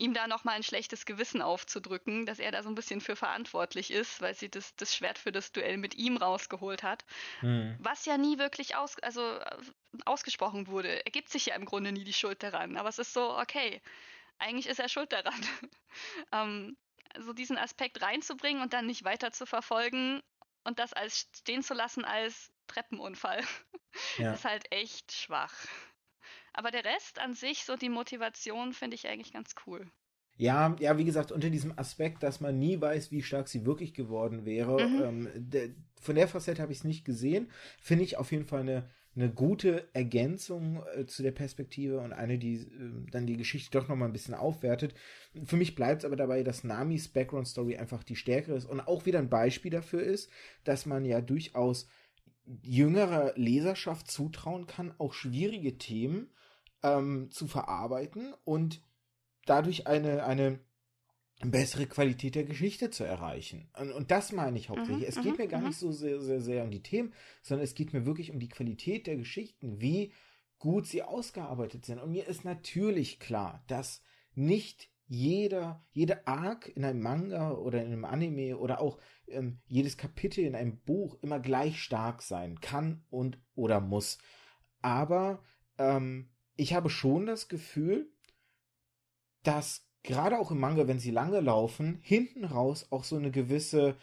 ihm 0.00 0.14
da 0.14 0.26
nochmal 0.26 0.56
ein 0.56 0.62
schlechtes 0.62 1.04
Gewissen 1.04 1.42
aufzudrücken, 1.42 2.26
dass 2.26 2.38
er 2.38 2.52
da 2.52 2.62
so 2.62 2.68
ein 2.68 2.74
bisschen 2.74 3.00
für 3.00 3.16
verantwortlich 3.16 3.90
ist, 3.90 4.20
weil 4.20 4.34
sie 4.34 4.48
das, 4.48 4.74
das 4.76 4.94
Schwert 4.94 5.18
für 5.18 5.32
das 5.32 5.52
Duell 5.52 5.76
mit 5.76 5.94
ihm 5.94 6.16
rausgeholt 6.16 6.82
hat. 6.82 7.04
Mhm. 7.42 7.76
Was 7.78 8.04
ja 8.04 8.18
nie 8.18 8.38
wirklich 8.38 8.76
aus, 8.76 8.98
also, 9.00 9.38
ausgesprochen 10.04 10.66
wurde. 10.68 11.04
Er 11.04 11.10
gibt 11.10 11.28
sich 11.30 11.46
ja 11.46 11.54
im 11.54 11.64
Grunde 11.64 11.92
nie 11.92 12.04
die 12.04 12.12
Schuld 12.12 12.42
daran. 12.42 12.76
Aber 12.76 12.88
es 12.88 12.98
ist 12.98 13.12
so, 13.12 13.36
okay, 13.38 13.80
eigentlich 14.38 14.66
ist 14.66 14.80
er 14.80 14.88
schuld 14.88 15.12
daran. 15.12 15.40
ähm, 16.32 16.76
so 17.18 17.32
diesen 17.32 17.58
Aspekt 17.58 18.02
reinzubringen 18.02 18.62
und 18.62 18.72
dann 18.72 18.86
nicht 18.86 19.04
weiter 19.04 19.32
zu 19.32 19.46
verfolgen 19.46 20.22
und 20.64 20.78
das 20.78 20.92
als 20.92 21.28
stehen 21.36 21.62
zu 21.62 21.74
lassen 21.74 22.04
als 22.04 22.52
Treppenunfall, 22.66 23.42
ja. 24.18 24.34
ist 24.34 24.44
halt 24.44 24.70
echt 24.70 25.12
schwach. 25.12 25.54
Aber 26.58 26.72
der 26.72 26.84
Rest 26.84 27.20
an 27.20 27.34
sich, 27.34 27.64
so 27.64 27.76
die 27.76 27.88
Motivation, 27.88 28.72
finde 28.72 28.96
ich 28.96 29.06
eigentlich 29.06 29.32
ganz 29.32 29.54
cool. 29.64 29.86
Ja, 30.36 30.74
ja, 30.80 30.98
wie 30.98 31.04
gesagt, 31.04 31.30
unter 31.30 31.50
diesem 31.50 31.78
Aspekt, 31.78 32.24
dass 32.24 32.40
man 32.40 32.58
nie 32.58 32.80
weiß, 32.80 33.12
wie 33.12 33.22
stark 33.22 33.46
sie 33.46 33.64
wirklich 33.64 33.94
geworden 33.94 34.44
wäre. 34.44 34.84
Mhm. 34.84 35.02
Ähm, 35.02 35.28
de, 35.36 35.70
von 36.00 36.16
der 36.16 36.26
Facette 36.26 36.60
habe 36.60 36.72
ich 36.72 36.78
es 36.78 36.84
nicht 36.84 37.04
gesehen. 37.04 37.48
Finde 37.80 38.02
ich 38.02 38.16
auf 38.16 38.32
jeden 38.32 38.44
Fall 38.44 38.62
eine, 38.62 38.90
eine 39.14 39.30
gute 39.30 39.88
Ergänzung 39.94 40.82
äh, 40.96 41.06
zu 41.06 41.22
der 41.22 41.30
Perspektive 41.30 42.00
und 42.00 42.12
eine, 42.12 42.38
die 42.38 42.56
äh, 42.56 43.08
dann 43.12 43.28
die 43.28 43.36
Geschichte 43.36 43.78
doch 43.78 43.86
nochmal 43.86 44.08
ein 44.08 44.12
bisschen 44.12 44.34
aufwertet. 44.34 44.94
Für 45.44 45.56
mich 45.56 45.76
bleibt 45.76 46.02
es 46.02 46.06
aber 46.06 46.16
dabei, 46.16 46.42
dass 46.42 46.64
Namis 46.64 47.06
Background 47.06 47.46
Story 47.46 47.76
einfach 47.76 48.02
die 48.02 48.16
stärkere 48.16 48.56
ist 48.56 48.66
und 48.66 48.80
auch 48.80 49.06
wieder 49.06 49.20
ein 49.20 49.30
Beispiel 49.30 49.70
dafür 49.70 50.02
ist, 50.02 50.28
dass 50.64 50.86
man 50.86 51.04
ja 51.04 51.20
durchaus 51.20 51.88
jüngerer 52.62 53.32
Leserschaft 53.36 54.10
zutrauen 54.10 54.66
kann, 54.66 54.92
auch 54.98 55.12
schwierige 55.12 55.78
Themen 55.78 56.32
ähm, 56.82 57.30
zu 57.30 57.46
verarbeiten 57.46 58.34
und 58.44 58.82
dadurch 59.46 59.86
eine, 59.86 60.24
eine 60.24 60.60
bessere 61.40 61.86
Qualität 61.86 62.34
der 62.34 62.44
Geschichte 62.44 62.90
zu 62.90 63.04
erreichen. 63.04 63.70
Und, 63.78 63.92
und 63.92 64.10
das 64.10 64.32
meine 64.32 64.58
ich 64.58 64.68
hauptsächlich. 64.68 65.02
Mhm, 65.02 65.08
es 65.08 65.22
geht 65.22 65.38
mhm, 65.38 65.44
mir 65.44 65.48
gar 65.48 65.60
mhm. 65.60 65.68
nicht 65.68 65.78
so 65.78 65.92
sehr, 65.92 66.20
sehr, 66.20 66.40
sehr 66.40 66.64
um 66.64 66.70
die 66.70 66.82
Themen, 66.82 67.12
sondern 67.42 67.64
es 67.64 67.74
geht 67.74 67.92
mir 67.92 68.06
wirklich 68.06 68.30
um 68.30 68.40
die 68.40 68.48
Qualität 68.48 69.06
der 69.06 69.16
Geschichten, 69.16 69.80
wie 69.80 70.12
gut 70.58 70.86
sie 70.86 71.02
ausgearbeitet 71.02 71.86
sind. 71.86 72.00
Und 72.00 72.10
mir 72.10 72.26
ist 72.26 72.44
natürlich 72.44 73.20
klar, 73.20 73.62
dass 73.68 74.02
nicht 74.34 74.90
jeder, 75.06 75.86
jede 75.92 76.26
Arc 76.26 76.68
in 76.68 76.84
einem 76.84 77.00
Manga 77.00 77.52
oder 77.52 77.80
in 77.80 77.92
einem 77.92 78.04
Anime 78.04 78.58
oder 78.58 78.80
auch 78.80 78.98
ähm, 79.28 79.60
jedes 79.66 79.96
Kapitel 79.96 80.44
in 80.44 80.54
einem 80.54 80.80
Buch 80.80 81.16
immer 81.22 81.40
gleich 81.40 81.80
stark 81.80 82.22
sein 82.22 82.60
kann 82.60 83.04
und 83.08 83.38
oder 83.54 83.80
muss. 83.80 84.18
Aber 84.82 85.42
ähm, 85.78 86.28
ich 86.58 86.74
habe 86.74 86.90
schon 86.90 87.24
das 87.24 87.48
Gefühl, 87.48 88.10
dass 89.44 89.86
gerade 90.02 90.38
auch 90.38 90.50
im 90.50 90.58
Manga, 90.58 90.88
wenn 90.88 90.98
sie 90.98 91.12
lange 91.12 91.40
laufen, 91.40 92.00
hinten 92.02 92.44
raus 92.44 92.88
auch 92.90 93.04
so 93.04 93.16
eine 93.16 93.30
gewisse, 93.30 93.96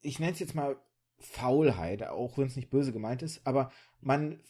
ich 0.00 0.20
nenne 0.20 0.32
es 0.32 0.38
jetzt 0.38 0.54
mal 0.54 0.80
Faulheit, 1.18 2.04
auch 2.04 2.38
wenn 2.38 2.46
es 2.46 2.56
nicht 2.56 2.70
böse 2.70 2.92
gemeint 2.92 3.22
ist, 3.22 3.44
aber 3.44 3.72
man 4.00 4.40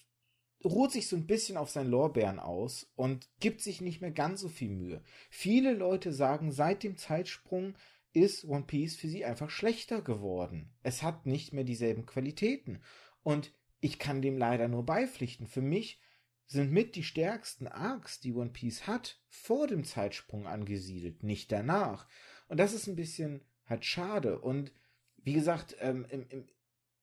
ruht 0.62 0.92
sich 0.92 1.08
so 1.08 1.16
ein 1.16 1.26
bisschen 1.26 1.56
auf 1.56 1.70
seinen 1.70 1.90
Lorbeeren 1.90 2.38
aus 2.38 2.92
und 2.96 3.28
gibt 3.40 3.62
sich 3.62 3.80
nicht 3.80 4.02
mehr 4.02 4.10
ganz 4.10 4.40
so 4.40 4.48
viel 4.48 4.70
Mühe. 4.70 5.02
Viele 5.30 5.72
Leute 5.72 6.12
sagen, 6.12 6.52
seit 6.52 6.82
dem 6.82 6.98
Zeitsprung 6.98 7.74
ist 8.12 8.44
One 8.44 8.64
Piece 8.64 8.96
für 8.96 9.08
sie 9.08 9.24
einfach 9.24 9.48
schlechter 9.48 10.02
geworden. 10.02 10.70
Es 10.82 11.02
hat 11.02 11.24
nicht 11.24 11.52
mehr 11.52 11.64
dieselben 11.64 12.04
Qualitäten. 12.04 12.80
Und 13.22 13.52
ich 13.80 13.98
kann 13.98 14.22
dem 14.22 14.38
leider 14.38 14.68
nur 14.68 14.84
beipflichten. 14.84 15.46
Für 15.46 15.60
mich 15.60 16.00
sind 16.46 16.72
mit 16.72 16.94
die 16.94 17.02
stärksten 17.02 17.66
Arcs, 17.66 18.20
die 18.20 18.32
One 18.32 18.50
Piece 18.50 18.86
hat, 18.86 19.20
vor 19.28 19.66
dem 19.66 19.84
Zeitsprung 19.84 20.46
angesiedelt, 20.46 21.22
nicht 21.22 21.50
danach. 21.50 22.06
Und 22.48 22.58
das 22.58 22.72
ist 22.72 22.86
ein 22.86 22.96
bisschen 22.96 23.44
halt 23.64 23.84
schade. 23.84 24.40
Und 24.40 24.72
wie 25.16 25.32
gesagt, 25.32 25.76
ähm, 25.80 26.06
im, 26.08 26.26
im, 26.28 26.48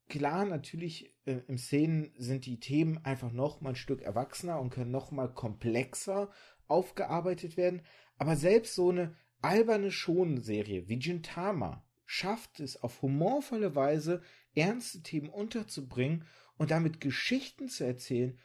klar, 0.08 0.46
natürlich 0.46 1.14
äh, 1.26 1.42
im 1.48 1.58
Szenen 1.58 2.14
sind 2.18 2.46
die 2.46 2.60
Themen 2.60 3.04
einfach 3.04 3.32
noch 3.32 3.60
mal 3.60 3.72
ein 3.72 3.76
Stück 3.76 4.02
erwachsener 4.02 4.60
und 4.60 4.70
können 4.70 4.92
noch 4.92 5.12
mal 5.12 5.28
komplexer 5.34 6.32
aufgearbeitet 6.68 7.58
werden. 7.58 7.82
Aber 8.18 8.38
selbst 8.38 8.76
so 8.76 8.90
eine 8.90 9.16
alberne 9.42 9.92
Schonenserie 9.92 10.88
wie 10.88 11.00
Gintama 11.00 11.86
schafft 12.06 12.60
es 12.60 12.82
auf 12.82 13.02
humorvolle 13.02 13.76
Weise, 13.76 14.22
ernste 14.56 15.02
Themen 15.02 15.30
unterzubringen 15.30 16.26
und 16.58 16.72
damit 16.72 17.02
Geschichten 17.02 17.68
zu 17.68 17.84
erzählen, 17.84 18.40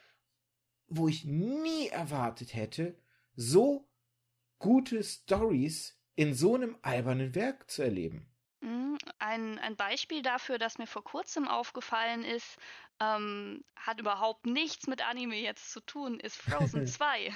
wo 0.89 1.09
ich 1.09 1.25
nie 1.25 1.89
erwartet 1.89 2.55
hätte, 2.55 2.97
so 3.35 3.89
gute 4.59 5.03
Stories 5.05 5.99
in 6.17 6.35
so 6.35 6.55
einem 6.55 6.77
albernen 6.83 7.35
Werk 7.35 7.71
zu 7.71 7.83
erleben. 7.83 8.29
Mhm, 8.61 8.99
ein, 9.19 9.59
ein 9.59 9.77
Beispiel 9.77 10.23
dafür, 10.23 10.59
das 10.59 10.79
mir 10.79 10.87
vor 10.87 11.05
kurzem 11.05 11.47
aufgefallen 11.47 12.25
ist, 12.25 12.57
ähm, 13.01 13.65
hat 13.77 14.01
überhaupt 14.01 14.47
nichts 14.47 14.89
mit 14.89 15.07
Anime 15.07 15.37
jetzt 15.37 15.71
zu 15.71 15.81
tun, 15.81 16.19
ist 16.19 16.37
Frozen 16.37 16.87
2. 16.87 17.33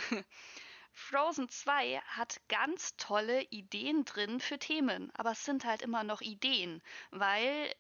Frozen 0.94 1.48
2 1.48 2.00
hat 2.06 2.40
ganz 2.48 2.96
tolle 2.96 3.42
Ideen 3.44 4.04
drin 4.04 4.40
für 4.40 4.58
Themen, 4.58 5.10
aber 5.14 5.32
es 5.32 5.44
sind 5.44 5.64
halt 5.64 5.80
immer 5.82 6.04
noch 6.04 6.20
Ideen, 6.20 6.82
weil 7.10 7.72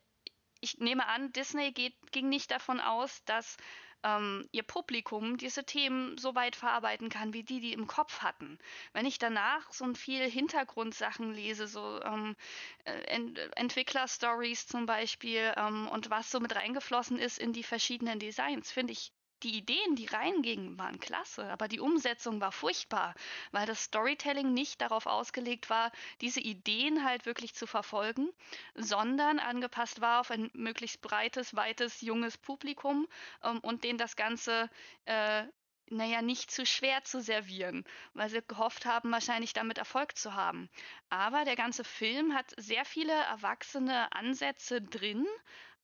ich 0.60 0.78
nehme 0.78 1.06
an, 1.06 1.32
Disney 1.32 1.72
geht, 1.72 1.94
ging 2.12 2.28
nicht 2.28 2.52
davon 2.52 2.80
aus, 2.80 3.24
dass 3.24 3.56
ähm, 4.02 4.48
ihr 4.52 4.62
Publikum 4.62 5.36
diese 5.36 5.64
Themen 5.64 6.18
so 6.18 6.34
weit 6.34 6.56
verarbeiten 6.56 7.08
kann, 7.08 7.32
wie 7.32 7.42
die, 7.42 7.60
die 7.60 7.72
im 7.72 7.86
Kopf 7.86 8.20
hatten. 8.20 8.58
Wenn 8.92 9.06
ich 9.06 9.18
danach 9.18 9.72
so 9.72 9.92
viel 9.94 10.28
Hintergrundsachen 10.28 11.32
lese, 11.34 11.66
so 11.66 12.00
ähm, 12.02 12.36
äh, 12.84 12.92
Ent 13.04 13.38
Entwicklerstories 13.56 14.66
zum 14.66 14.86
Beispiel 14.86 15.52
ähm, 15.56 15.88
und 15.88 16.10
was 16.10 16.30
so 16.30 16.40
mit 16.40 16.54
reingeflossen 16.54 17.18
ist 17.18 17.38
in 17.38 17.52
die 17.52 17.62
verschiedenen 17.62 18.18
Designs, 18.18 18.72
finde 18.72 18.92
ich 18.92 19.12
die 19.42 19.56
Ideen, 19.56 19.96
die 19.96 20.06
reingingen, 20.06 20.78
waren 20.78 21.00
klasse, 21.00 21.44
aber 21.50 21.68
die 21.68 21.80
Umsetzung 21.80 22.40
war 22.40 22.52
furchtbar, 22.52 23.14
weil 23.50 23.66
das 23.66 23.84
Storytelling 23.84 24.52
nicht 24.52 24.80
darauf 24.80 25.06
ausgelegt 25.06 25.70
war, 25.70 25.92
diese 26.20 26.40
Ideen 26.40 27.04
halt 27.04 27.26
wirklich 27.26 27.54
zu 27.54 27.66
verfolgen, 27.66 28.28
sondern 28.74 29.38
angepasst 29.38 30.00
war 30.00 30.20
auf 30.20 30.30
ein 30.30 30.50
möglichst 30.54 31.00
breites, 31.00 31.54
weites, 31.56 32.00
junges 32.00 32.38
Publikum 32.38 33.06
ähm, 33.42 33.58
und 33.60 33.84
denen 33.84 33.98
das 33.98 34.16
Ganze 34.16 34.70
äh, 35.04 35.44
naja, 35.90 36.22
nicht 36.22 36.50
zu 36.50 36.64
schwer 36.64 37.04
zu 37.04 37.20
servieren, 37.20 37.84
weil 38.14 38.30
sie 38.30 38.40
gehofft 38.46 38.86
haben, 38.86 39.10
wahrscheinlich 39.12 39.52
damit 39.52 39.78
Erfolg 39.78 40.16
zu 40.16 40.34
haben. 40.34 40.70
Aber 41.10 41.44
der 41.44 41.56
ganze 41.56 41.84
Film 41.84 42.34
hat 42.34 42.52
sehr 42.56 42.84
viele 42.84 43.12
erwachsene 43.12 44.10
Ansätze 44.12 44.80
drin, 44.80 45.26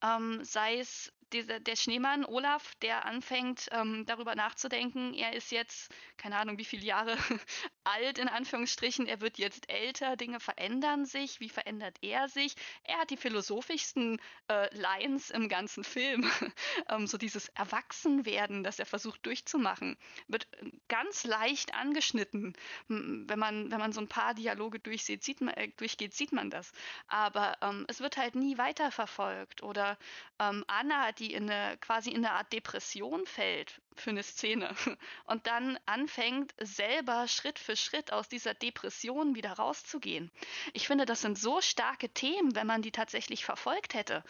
ähm, 0.02 0.42
sei 0.44 0.78
es 0.78 1.12
dieser, 1.32 1.60
der 1.60 1.76
Schneemann 1.76 2.24
Olaf, 2.24 2.74
der 2.76 3.04
anfängt 3.04 3.68
ähm, 3.72 4.04
darüber 4.06 4.34
nachzudenken, 4.34 5.14
er 5.14 5.32
ist 5.34 5.50
jetzt, 5.50 5.92
keine 6.16 6.36
Ahnung, 6.38 6.58
wie 6.58 6.64
viele 6.64 6.84
Jahre 6.84 7.16
alt 7.84 8.18
in 8.18 8.28
Anführungsstrichen, 8.28 9.06
er 9.06 9.20
wird 9.20 9.38
jetzt 9.38 9.70
älter, 9.70 10.16
Dinge 10.16 10.40
verändern 10.40 11.04
sich, 11.04 11.40
wie 11.40 11.48
verändert 11.48 11.96
er 12.02 12.28
sich? 12.28 12.54
Er 12.84 12.98
hat 12.98 13.10
die 13.10 13.16
philosophischsten 13.16 14.20
äh, 14.48 14.74
Lines 14.76 15.30
im 15.30 15.48
ganzen 15.48 15.84
Film, 15.84 16.30
ähm, 16.88 17.06
so 17.06 17.18
dieses 17.18 17.48
Erwachsenwerden, 17.50 18.62
das 18.62 18.78
er 18.78 18.86
versucht 18.86 19.24
durchzumachen, 19.26 19.96
wird 20.26 20.46
ganz 20.88 21.24
leicht 21.24 21.74
angeschnitten. 21.74 22.54
Wenn 22.88 23.38
man, 23.38 23.70
wenn 23.70 23.78
man 23.78 23.92
so 23.92 24.00
ein 24.00 24.08
paar 24.08 24.34
Dialoge 24.34 24.78
durchsieht, 24.78 25.24
sieht 25.24 25.40
man, 25.40 25.54
äh, 25.54 25.68
durchgeht, 25.76 26.14
sieht 26.14 26.32
man 26.32 26.50
das. 26.50 26.72
Aber 27.06 27.56
ähm, 27.62 27.84
es 27.88 28.00
wird 28.00 28.16
halt 28.16 28.34
nie 28.34 28.58
weiterverfolgt. 28.58 29.62
Oder 29.62 29.98
ähm, 30.38 30.64
Anna, 30.66 31.12
die 31.18 31.32
in 31.32 31.50
eine, 31.50 31.76
quasi 31.78 32.10
in 32.10 32.24
eine 32.24 32.32
Art 32.34 32.52
Depression 32.52 33.26
fällt 33.26 33.80
für 33.96 34.10
eine 34.10 34.22
Szene 34.22 34.74
und 35.24 35.46
dann 35.46 35.78
anfängt, 35.86 36.54
selber 36.60 37.28
Schritt 37.28 37.58
für 37.58 37.76
Schritt 37.76 38.12
aus 38.12 38.28
dieser 38.28 38.54
Depression 38.54 39.34
wieder 39.34 39.52
rauszugehen. 39.52 40.30
Ich 40.72 40.86
finde, 40.86 41.04
das 41.04 41.20
sind 41.20 41.38
so 41.38 41.60
starke 41.60 42.08
Themen, 42.08 42.54
wenn 42.54 42.66
man 42.66 42.82
die 42.82 42.92
tatsächlich 42.92 43.44
verfolgt 43.44 43.94
hätte. 43.94 44.22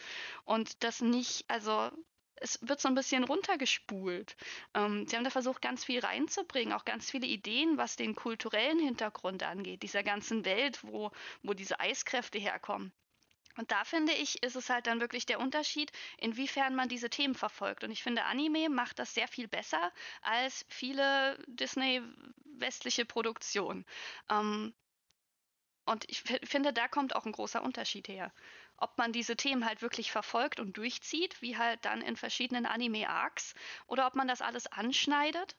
Und 0.45 0.83
das 0.83 1.01
nicht, 1.01 1.45
also 1.47 1.91
es 2.41 2.59
wird 2.61 2.79
so 2.79 2.87
ein 2.87 2.95
bisschen 2.95 3.23
runtergespult. 3.23 4.35
Ähm, 4.73 5.05
sie 5.07 5.15
haben 5.15 5.23
da 5.23 5.29
versucht, 5.29 5.61
ganz 5.61 5.83
viel 5.83 5.99
reinzubringen, 5.99 6.73
auch 6.73 6.85
ganz 6.85 7.11
viele 7.11 7.27
Ideen, 7.27 7.77
was 7.77 7.95
den 7.95 8.15
kulturellen 8.15 8.79
Hintergrund 8.79 9.43
angeht, 9.43 9.83
dieser 9.83 10.03
ganzen 10.03 10.45
Welt, 10.45 10.79
wo, 10.83 11.11
wo 11.43 11.53
diese 11.53 11.79
Eiskräfte 11.79 12.39
herkommen. 12.39 12.93
Und 13.59 13.71
da 13.71 13.83
finde 13.83 14.13
ich, 14.13 14.41
ist 14.41 14.55
es 14.55 14.69
halt 14.69 14.87
dann 14.87 15.01
wirklich 15.01 15.25
der 15.25 15.37
Unterschied, 15.37 15.91
inwiefern 16.17 16.75
man 16.75 16.87
diese 16.87 17.09
Themen 17.09 17.35
verfolgt. 17.35 17.83
Und 17.83 17.91
ich 17.91 18.01
finde, 18.01 18.23
Anime 18.23 18.69
macht 18.69 18.99
das 18.99 19.13
sehr 19.13 19.27
viel 19.27 19.49
besser 19.49 19.91
als 20.21 20.65
viele 20.69 21.37
Disney-westliche 21.45 23.03
Produktionen. 23.03 23.85
Ähm, 24.29 24.73
und 25.83 26.09
ich 26.09 26.21
finde, 26.21 26.71
da 26.71 26.87
kommt 26.87 27.13
auch 27.13 27.25
ein 27.25 27.33
großer 27.33 27.61
Unterschied 27.61 28.07
her. 28.07 28.31
Ob 28.77 28.97
man 28.97 29.11
diese 29.11 29.35
Themen 29.35 29.65
halt 29.65 29.81
wirklich 29.81 30.09
verfolgt 30.09 30.61
und 30.61 30.77
durchzieht, 30.77 31.41
wie 31.41 31.57
halt 31.57 31.83
dann 31.83 32.01
in 32.01 32.15
verschiedenen 32.15 32.65
Anime-Arcs, 32.65 33.55
oder 33.87 34.07
ob 34.07 34.15
man 34.15 34.29
das 34.29 34.41
alles 34.41 34.67
anschneidet, 34.67 35.57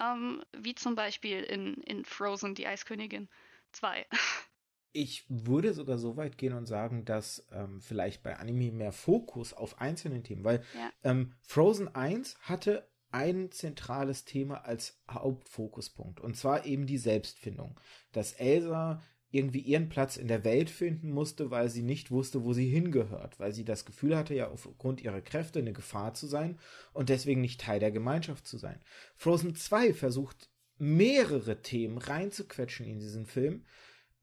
ähm, 0.00 0.44
wie 0.50 0.74
zum 0.74 0.96
Beispiel 0.96 1.44
in, 1.44 1.74
in 1.82 2.04
Frozen, 2.04 2.56
die 2.56 2.66
Eiskönigin 2.66 3.28
2. 3.70 4.04
Ich 4.92 5.24
würde 5.28 5.74
sogar 5.74 5.98
so 5.98 6.16
weit 6.16 6.38
gehen 6.38 6.54
und 6.54 6.66
sagen, 6.66 7.04
dass 7.04 7.46
ähm, 7.52 7.80
vielleicht 7.80 8.22
bei 8.22 8.36
Anime 8.36 8.72
mehr 8.72 8.92
Fokus 8.92 9.52
auf 9.52 9.80
einzelne 9.80 10.22
Themen, 10.22 10.44
weil 10.44 10.62
ja. 10.74 10.90
ähm, 11.04 11.32
Frozen 11.42 11.94
1 11.94 12.36
hatte 12.40 12.88
ein 13.10 13.50
zentrales 13.50 14.24
Thema 14.24 14.64
als 14.64 15.00
Hauptfokuspunkt 15.10 16.20
und 16.20 16.36
zwar 16.36 16.66
eben 16.66 16.86
die 16.86 16.98
Selbstfindung. 16.98 17.78
Dass 18.12 18.32
Elsa 18.32 19.02
irgendwie 19.30 19.60
ihren 19.60 19.88
Platz 19.88 20.16
in 20.16 20.28
der 20.28 20.44
Welt 20.44 20.70
finden 20.70 21.10
musste, 21.10 21.50
weil 21.50 21.68
sie 21.68 21.82
nicht 21.82 22.10
wusste, 22.10 22.44
wo 22.44 22.52
sie 22.52 22.68
hingehört, 22.68 23.38
weil 23.38 23.52
sie 23.52 23.64
das 23.64 23.84
Gefühl 23.84 24.16
hatte, 24.16 24.34
ja 24.34 24.48
aufgrund 24.48 25.02
ihrer 25.02 25.20
Kräfte 25.20 25.58
eine 25.58 25.72
Gefahr 25.72 26.14
zu 26.14 26.26
sein 26.26 26.58
und 26.92 27.08
deswegen 27.08 27.40
nicht 27.40 27.60
Teil 27.60 27.80
der 27.80 27.90
Gemeinschaft 27.90 28.46
zu 28.46 28.56
sein. 28.56 28.80
Frozen 29.16 29.54
2 29.54 29.94
versucht 29.94 30.48
mehrere 30.78 31.60
Themen 31.62 31.98
reinzuquetschen 31.98 32.86
in 32.86 32.98
diesen 32.98 33.26
Film, 33.26 33.64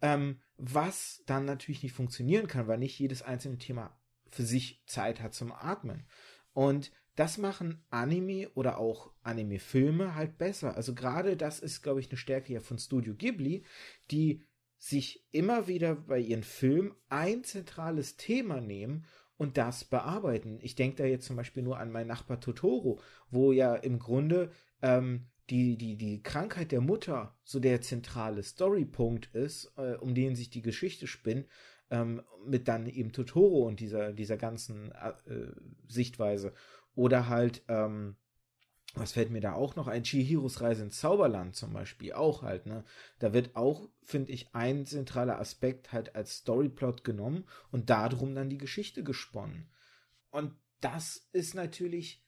ähm, 0.01 0.39
was 0.58 1.24
dann 1.26 1.45
natürlich 1.45 1.84
nicht 1.84 1.93
funktionieren 1.93 2.47
kann, 2.47 2.68
weil 2.68 2.78
nicht 2.78 2.97
jedes 2.99 3.22
einzelne 3.22 3.58
Thema 3.58 3.97
für 4.30 4.43
sich 4.43 4.84
Zeit 4.86 5.22
hat 5.22 5.34
zum 5.34 5.51
Atmen. 5.51 6.06
Und 6.54 6.91
das 7.16 7.38
machen 7.38 7.84
Anime 7.89 8.49
oder 8.56 8.80
auch 8.80 9.12
Anime-Filme 9.22 10.16
halt 10.16 10.38
besser. 10.38 10.76
Also 10.76 10.95
gerade 10.95 11.38
das 11.38 11.60
ist, 11.60 11.84
glaube 11.84 11.99
ich, 11.99 12.10
eine 12.10 12.18
Stärke 12.18 12.54
ja 12.54 12.60
von 12.60 12.80
Studio 12.80 13.14
Ghibli, 13.14 13.64
die 14.10 14.43
sich 14.78 15.26
immer 15.32 15.68
wieder 15.68 15.95
bei 15.95 16.20
ihren 16.20 16.43
Filmen 16.43 16.95
ein 17.10 17.43
zentrales 17.43 18.18
Thema 18.18 18.60
nehmen 18.60 19.06
und 19.38 19.58
das 19.58 19.86
bearbeiten. 19.86 20.60
Ich 20.62 20.76
denke 20.76 20.97
da 20.97 21.06
jetzt 21.06 21.26
zum 21.26 21.36
Beispiel 21.36 21.64
nur 21.64 21.80
an 21.80 21.91
mein 21.91 22.08
Nachbar 22.08 22.39
Totoro, 22.39 22.99
wo 23.30 23.51
ja 23.51 23.76
im 23.76 23.99
Grunde 23.99 24.51
ähm, 24.82 25.28
die, 25.50 25.78
die, 25.78 25.98
die 25.98 26.24
Krankheit 26.24 26.72
der 26.72 26.82
Mutter 26.82 27.38
so 27.44 27.60
der 27.60 27.82
zentrale 27.82 28.44
Storypunkt 28.44 29.34
ist, 29.36 29.74
äh, 29.78 29.96
um 29.96 30.16
den 30.16 30.36
sich 30.36 30.50
die 30.50 30.62
Geschichte 30.62 31.08
spinnt, 31.08 31.48
ähm, 31.89 32.22
mit 32.46 32.68
dann 32.68 32.88
eben 32.88 33.12
Totoro 33.12 33.68
und 33.68 33.80
dieser, 33.80 34.14
dieser 34.14 34.38
ganzen 34.38 34.91
äh, 34.91 35.14
Sichtweise. 35.88 36.54
Oder 36.96 37.28
halt, 37.28 37.64
ähm, 37.68 38.16
was 38.96 39.14
fällt 39.14 39.32
mir 39.32 39.41
da 39.41 39.54
auch 39.54 39.76
noch 39.76 39.88
ein? 39.88 40.04
Chihiros 40.04 40.62
Reise 40.62 40.84
ins 40.84 41.00
Zauberland 41.00 41.56
zum 41.56 41.74
Beispiel 41.74 42.14
auch 42.14 42.44
halt, 42.44 42.68
ne? 42.68 42.84
Da 43.20 43.34
wird 43.34 43.56
auch, 43.56 43.89
finde 44.04 44.32
ich, 44.32 44.54
ein 44.54 44.86
zentraler 44.86 45.39
Aspekt 45.39 45.91
halt 45.91 46.16
als 46.16 46.38
Storyplot 46.38 47.04
genommen 47.04 47.46
und 47.72 47.89
darum 47.89 48.36
dann 48.36 48.50
die 48.50 48.60
Geschichte 48.60 49.04
gesponnen. 49.04 49.70
Und 50.30 50.54
das 50.80 51.28
ist 51.32 51.56
natürlich 51.56 52.23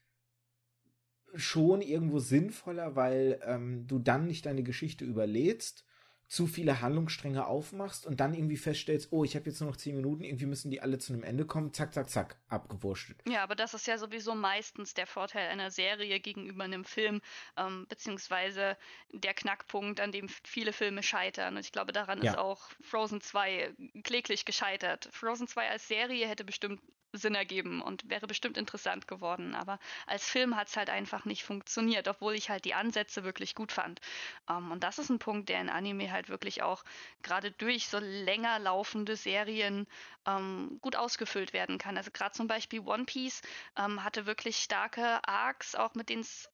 schon 1.36 1.81
irgendwo 1.81 2.19
sinnvoller, 2.19 2.95
weil 2.95 3.39
ähm, 3.43 3.88
du 3.88 3.99
dann 3.99 4.27
nicht 4.27 4.45
deine 4.45 4.63
Geschichte 4.63 5.05
überlädst, 5.05 5.86
zu 6.27 6.47
viele 6.47 6.81
Handlungsstränge 6.81 7.45
aufmachst 7.45 8.05
und 8.05 8.19
dann 8.19 8.33
irgendwie 8.33 8.57
feststellst, 8.57 9.09
oh, 9.11 9.23
ich 9.23 9.36
habe 9.36 9.45
jetzt 9.45 9.61
nur 9.61 9.69
noch 9.69 9.77
zehn 9.77 9.95
Minuten, 9.95 10.23
irgendwie 10.23 10.47
müssen 10.47 10.71
die 10.71 10.81
alle 10.81 10.97
zu 10.97 11.13
einem 11.13 11.23
Ende 11.23 11.45
kommen, 11.45 11.71
zack, 11.71 11.93
zack, 11.93 12.09
zack, 12.09 12.38
abgewurschtelt. 12.47 13.21
Ja, 13.27 13.43
aber 13.43 13.55
das 13.55 13.73
ist 13.73 13.86
ja 13.86 13.97
sowieso 13.97 14.33
meistens 14.33 14.95
der 14.95 15.05
Vorteil 15.05 15.49
einer 15.49 15.69
Serie 15.69 16.19
gegenüber 16.19 16.63
einem 16.63 16.83
Film, 16.83 17.21
ähm, 17.57 17.86
beziehungsweise 17.88 18.75
der 19.11 19.36
Knackpunkt, 19.36 19.99
an 19.99 20.11
dem 20.11 20.27
viele 20.27 20.73
Filme 20.73 21.03
scheitern. 21.03 21.55
Und 21.55 21.61
ich 21.61 21.71
glaube, 21.71 21.93
daran 21.93 22.21
ja. 22.23 22.31
ist 22.31 22.38
auch 22.38 22.69
Frozen 22.81 23.21
2 23.21 23.75
kläglich 24.03 24.45
gescheitert. 24.45 25.07
Frozen 25.11 25.47
2 25.47 25.69
als 25.69 25.88
Serie 25.88 26.27
hätte 26.27 26.43
bestimmt 26.43 26.81
Sinn 27.18 27.36
ergeben 27.36 27.82
und 27.82 28.09
wäre 28.09 28.28
bestimmt 28.28 28.57
interessant 28.57 29.07
geworden. 29.07 29.55
Aber 29.55 29.80
als 30.07 30.28
Film 30.30 30.55
hat 30.55 30.68
es 30.68 30.78
halt 30.78 30.89
einfach 30.89 31.26
nicht 31.26 31.43
funktioniert, 31.43 32.07
obwohl 32.07 32.34
ich 32.36 32.49
halt 32.49 32.66
die 32.66 32.74
Ansätze 32.74 33.24
wirklich 33.24 33.55
gut 33.55 33.72
fand. 33.72 34.01
Um, 34.47 34.57
ähm, 34.57 34.72
und 34.72 34.84
das 34.84 34.99
ist 34.99 35.09
ein 35.09 35.20
Punkt, 35.20 35.49
der 35.49 35.61
in 35.61 35.70
Anime 35.70 36.11
halt 36.11 36.30
wirklich 36.30 36.61
auch 36.63 36.84
gerade 37.24 37.51
durch 37.51 37.88
so 37.88 37.99
länger 37.99 38.59
laufende 38.59 39.16
Serien 39.16 39.88
ähm, 40.26 40.80
gut 40.82 40.95
ausgefüllt 40.95 41.53
werden 41.53 41.78
kann. 41.78 41.97
Also 41.97 42.11
gerade 42.11 42.34
zum 42.34 42.47
Beispiel 42.47 42.82
One 42.82 43.05
Piece 43.05 43.41
ähm, 43.78 44.03
hatte 44.03 44.26
wirklich 44.26 44.57
starke 44.57 45.20
Arcs, 45.28 45.76
auch 45.76 45.93
mit 45.95 46.09
denen 46.09 46.22
es 46.22 46.49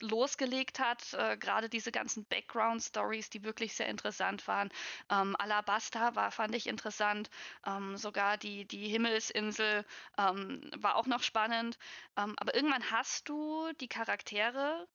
losgelegt 0.00 0.78
hat, 0.78 1.12
äh, 1.14 1.36
gerade 1.36 1.68
diese 1.68 1.92
ganzen 1.92 2.24
Background-Stories, 2.26 3.30
die 3.30 3.42
wirklich 3.44 3.74
sehr 3.74 3.88
interessant 3.88 4.46
waren. 4.46 4.70
Ähm, 5.10 5.34
Alabasta 5.38 6.14
war, 6.14 6.30
fand 6.30 6.54
ich 6.54 6.66
interessant. 6.66 7.30
Ähm, 7.66 7.96
sogar 7.96 8.36
die, 8.36 8.64
die 8.66 8.88
Himmelsinsel 8.88 9.84
ähm, 10.18 10.70
war 10.76 10.96
auch 10.96 11.06
noch 11.06 11.22
spannend. 11.22 11.78
Ähm, 12.16 12.34
aber 12.38 12.54
irgendwann 12.54 12.90
hast 12.90 13.28
du 13.28 13.72
die 13.80 13.88
Charaktere 13.88 14.86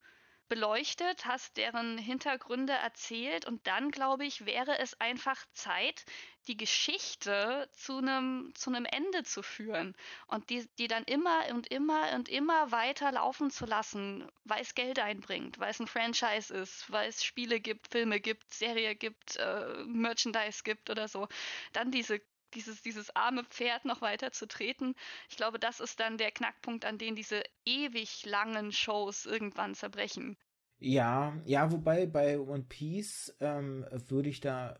beleuchtet, 0.48 1.26
hast 1.26 1.56
deren 1.56 1.98
Hintergründe 1.98 2.72
erzählt 2.72 3.46
und 3.46 3.66
dann, 3.66 3.90
glaube 3.90 4.24
ich, 4.24 4.46
wäre 4.46 4.78
es 4.78 5.00
einfach 5.00 5.44
Zeit, 5.52 6.04
die 6.46 6.56
Geschichte 6.56 7.68
zu 7.72 7.98
einem 7.98 8.52
zu 8.54 8.70
einem 8.70 8.84
Ende 8.84 9.22
zu 9.22 9.42
führen 9.42 9.96
und 10.26 10.50
die, 10.50 10.68
die 10.78 10.88
dann 10.88 11.04
immer 11.04 11.46
und 11.50 11.68
immer 11.68 12.12
und 12.14 12.28
immer 12.28 12.70
weiter 12.70 13.12
laufen 13.12 13.50
zu 13.50 13.66
lassen, 13.66 14.28
weil 14.44 14.60
es 14.62 14.74
Geld 14.74 14.98
einbringt, 14.98 15.58
weil 15.58 15.70
es 15.70 15.80
ein 15.80 15.86
Franchise 15.86 16.52
ist, 16.54 16.90
weil 16.90 17.08
es 17.08 17.24
Spiele 17.24 17.60
gibt, 17.60 17.88
Filme 17.90 18.20
gibt, 18.20 18.52
Serie 18.52 18.94
gibt, 18.94 19.36
äh, 19.36 19.84
Merchandise 19.86 20.62
gibt 20.64 20.90
oder 20.90 21.08
so. 21.08 21.28
Dann 21.72 21.90
diese 21.90 22.20
dieses, 22.54 22.82
dieses 22.82 23.14
arme 23.14 23.44
Pferd 23.44 23.84
noch 23.84 24.00
weiter 24.00 24.32
zu 24.32 24.46
treten. 24.46 24.94
Ich 25.28 25.36
glaube, 25.36 25.58
das 25.58 25.80
ist 25.80 26.00
dann 26.00 26.18
der 26.18 26.30
Knackpunkt, 26.30 26.84
an 26.84 26.98
dem 26.98 27.14
diese 27.14 27.42
ewig 27.64 28.24
langen 28.26 28.72
Shows 28.72 29.26
irgendwann 29.26 29.74
zerbrechen. 29.74 30.36
Ja, 30.78 31.40
ja, 31.44 31.70
wobei 31.72 32.06
bei 32.06 32.38
One 32.38 32.64
Piece 32.64 33.34
ähm, 33.40 33.86
würde 34.08 34.28
ich 34.28 34.40
da 34.40 34.78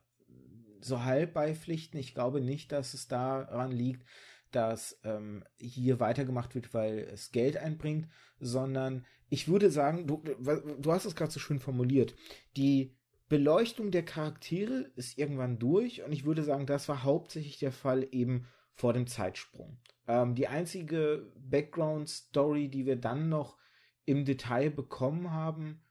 so 0.81 1.03
halb 1.03 1.33
beipflichten. 1.33 1.99
Ich 1.99 2.15
glaube 2.15 2.41
nicht, 2.41 2.73
dass 2.73 2.95
es 2.95 3.09
daran 3.09 3.73
liegt, 3.73 4.07
dass 4.51 5.01
ähm, 5.03 5.45
hier 5.59 6.01
weitergemacht 6.01 6.55
wird, 6.55 6.75
weil 6.75 6.99
es 6.99 7.33
Geld 7.33 7.57
einbringt, 7.57 8.09
sondern 8.39 9.07
ich 9.31 9.49
würde 9.49 9.71
sagen, 9.71 10.07
du, 10.07 10.23
du 10.23 10.93
hast 10.93 11.07
es 11.07 11.17
gerade 11.17 11.33
so 11.33 11.41
schön 11.41 11.59
formuliert, 11.59 12.15
die 12.57 12.95
Beleuchtung 13.29 13.91
der 13.91 14.05
Charaktere 14.05 14.91
ist 14.97 15.19
irgendwann 15.19 15.59
durch 15.59 16.03
und 16.03 16.13
ich 16.13 16.25
würde 16.25 16.43
sagen, 16.43 16.67
das 16.67 16.89
war 16.89 17.05
hauptsächlich 17.05 17.59
der 17.59 17.73
Fall 17.73 18.07
eben 18.13 18.47
vor 18.75 18.93
dem 18.93 19.07
Zeitsprung. 19.07 19.79
Ähm, 20.07 20.35
die 20.35 20.49
einzige 20.49 21.33
Background-Story, 21.37 22.69
die 22.69 22.87
wir 22.87 22.97
dann 22.97 23.29
noch 23.29 23.57
im 24.05 24.25
Detail 24.25 24.71
bekommen 24.71 25.31
haben, 25.31 25.83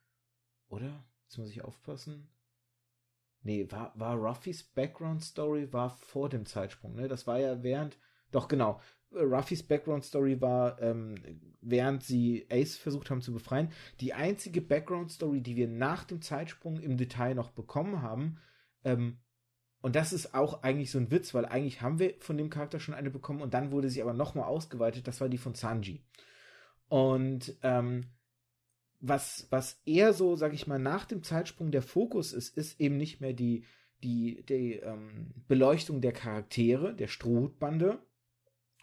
oder? 0.67 1.03
Jetzt 1.23 1.38
muss 1.38 1.49
ich 1.49 1.63
aufpassen. 1.63 2.29
Nee, 3.41 3.69
war, 3.71 3.91
war 3.95 4.15
Ruffys 4.15 4.63
Background-Story 4.63 5.73
war 5.73 5.89
vor 5.89 6.29
dem 6.29 6.45
Zeitsprung, 6.45 6.95
ne? 6.95 7.07
Das 7.07 7.25
war 7.27 7.39
ja 7.39 7.63
während, 7.63 7.97
doch 8.31 8.47
genau, 8.47 8.79
Ruffys 9.16 9.64
Background 9.64 10.03
Story 10.03 10.39
war, 10.41 10.82
ähm, 10.82 11.16
während 11.61 12.03
sie 12.03 12.45
Ace 12.49 12.76
versucht 12.76 13.09
haben 13.09 13.22
zu 13.22 13.34
befreien. 13.34 13.70
Die 14.01 14.14
einzige 14.14 14.61
Background 14.61 15.11
Story, 15.11 15.41
die 15.41 15.55
wir 15.55 15.68
nach 15.68 16.03
dem 16.03 16.22
Zeitsprung 16.22 16.80
im 16.80 16.97
Detail 16.97 17.36
noch 17.36 17.51
bekommen 17.51 18.01
haben, 18.01 18.38
ähm, 18.84 19.18
und 19.84 19.97
das 19.97 20.14
ist 20.14 20.34
auch 20.34 20.64
eigentlich 20.64 20.91
so 20.91 20.97
ein 20.97 21.11
Witz, 21.11 21.34
weil 21.34 21.45
eigentlich 21.45 21.82
haben 21.82 21.99
wir 21.99 22.14
von 22.20 22.38
dem 22.38 22.49
Charakter 22.49 22.80
schon 22.80 22.93
eine 22.93 23.09
bekommen 23.09 23.41
und 23.41 23.53
dann 23.53 23.72
wurde 23.72 23.89
sie 23.89 24.01
aber 24.01 24.14
nochmal 24.14 24.45
ausgeweitet. 24.45 25.09
Das 25.09 25.20
war 25.20 25.28
die 25.28 25.38
von 25.38 25.55
Sanji. 25.55 26.01
Und 26.88 27.57
ähm, 27.64 28.05
was, 29.01 29.47
was 29.49 29.82
eher 29.86 30.14
so, 30.14 30.38
sag 30.38 30.53
ich 30.53 30.68
mal, 30.68 30.80
nach 30.80 31.03
dem 31.03 31.22
Zeitsprung 31.22 31.72
der 31.72 31.82
Fokus 31.82 32.32
ist, 32.32 32.55
ist 32.55 32.80
eben 32.80 32.95
nicht 32.95 33.20
mehr 33.20 33.34
die, 33.34 33.66
die, 34.03 34.45
die 34.47 34.76
ähm, 34.76 35.34
Beleuchtung 35.49 35.99
der 35.99 36.14
Charaktere, 36.14 36.95
der 36.95 37.07
Strohbande, 37.07 37.99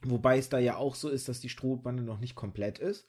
wobei 0.03 0.39
es 0.39 0.49
da 0.49 0.59
ja 0.59 0.77
auch 0.77 0.95
so 0.95 1.09
ist, 1.09 1.29
dass 1.29 1.41
die 1.41 1.49
Strohbande 1.49 2.03
noch 2.03 2.21
nicht 2.21 2.35
komplett 2.35 2.79
ist, 2.79 3.07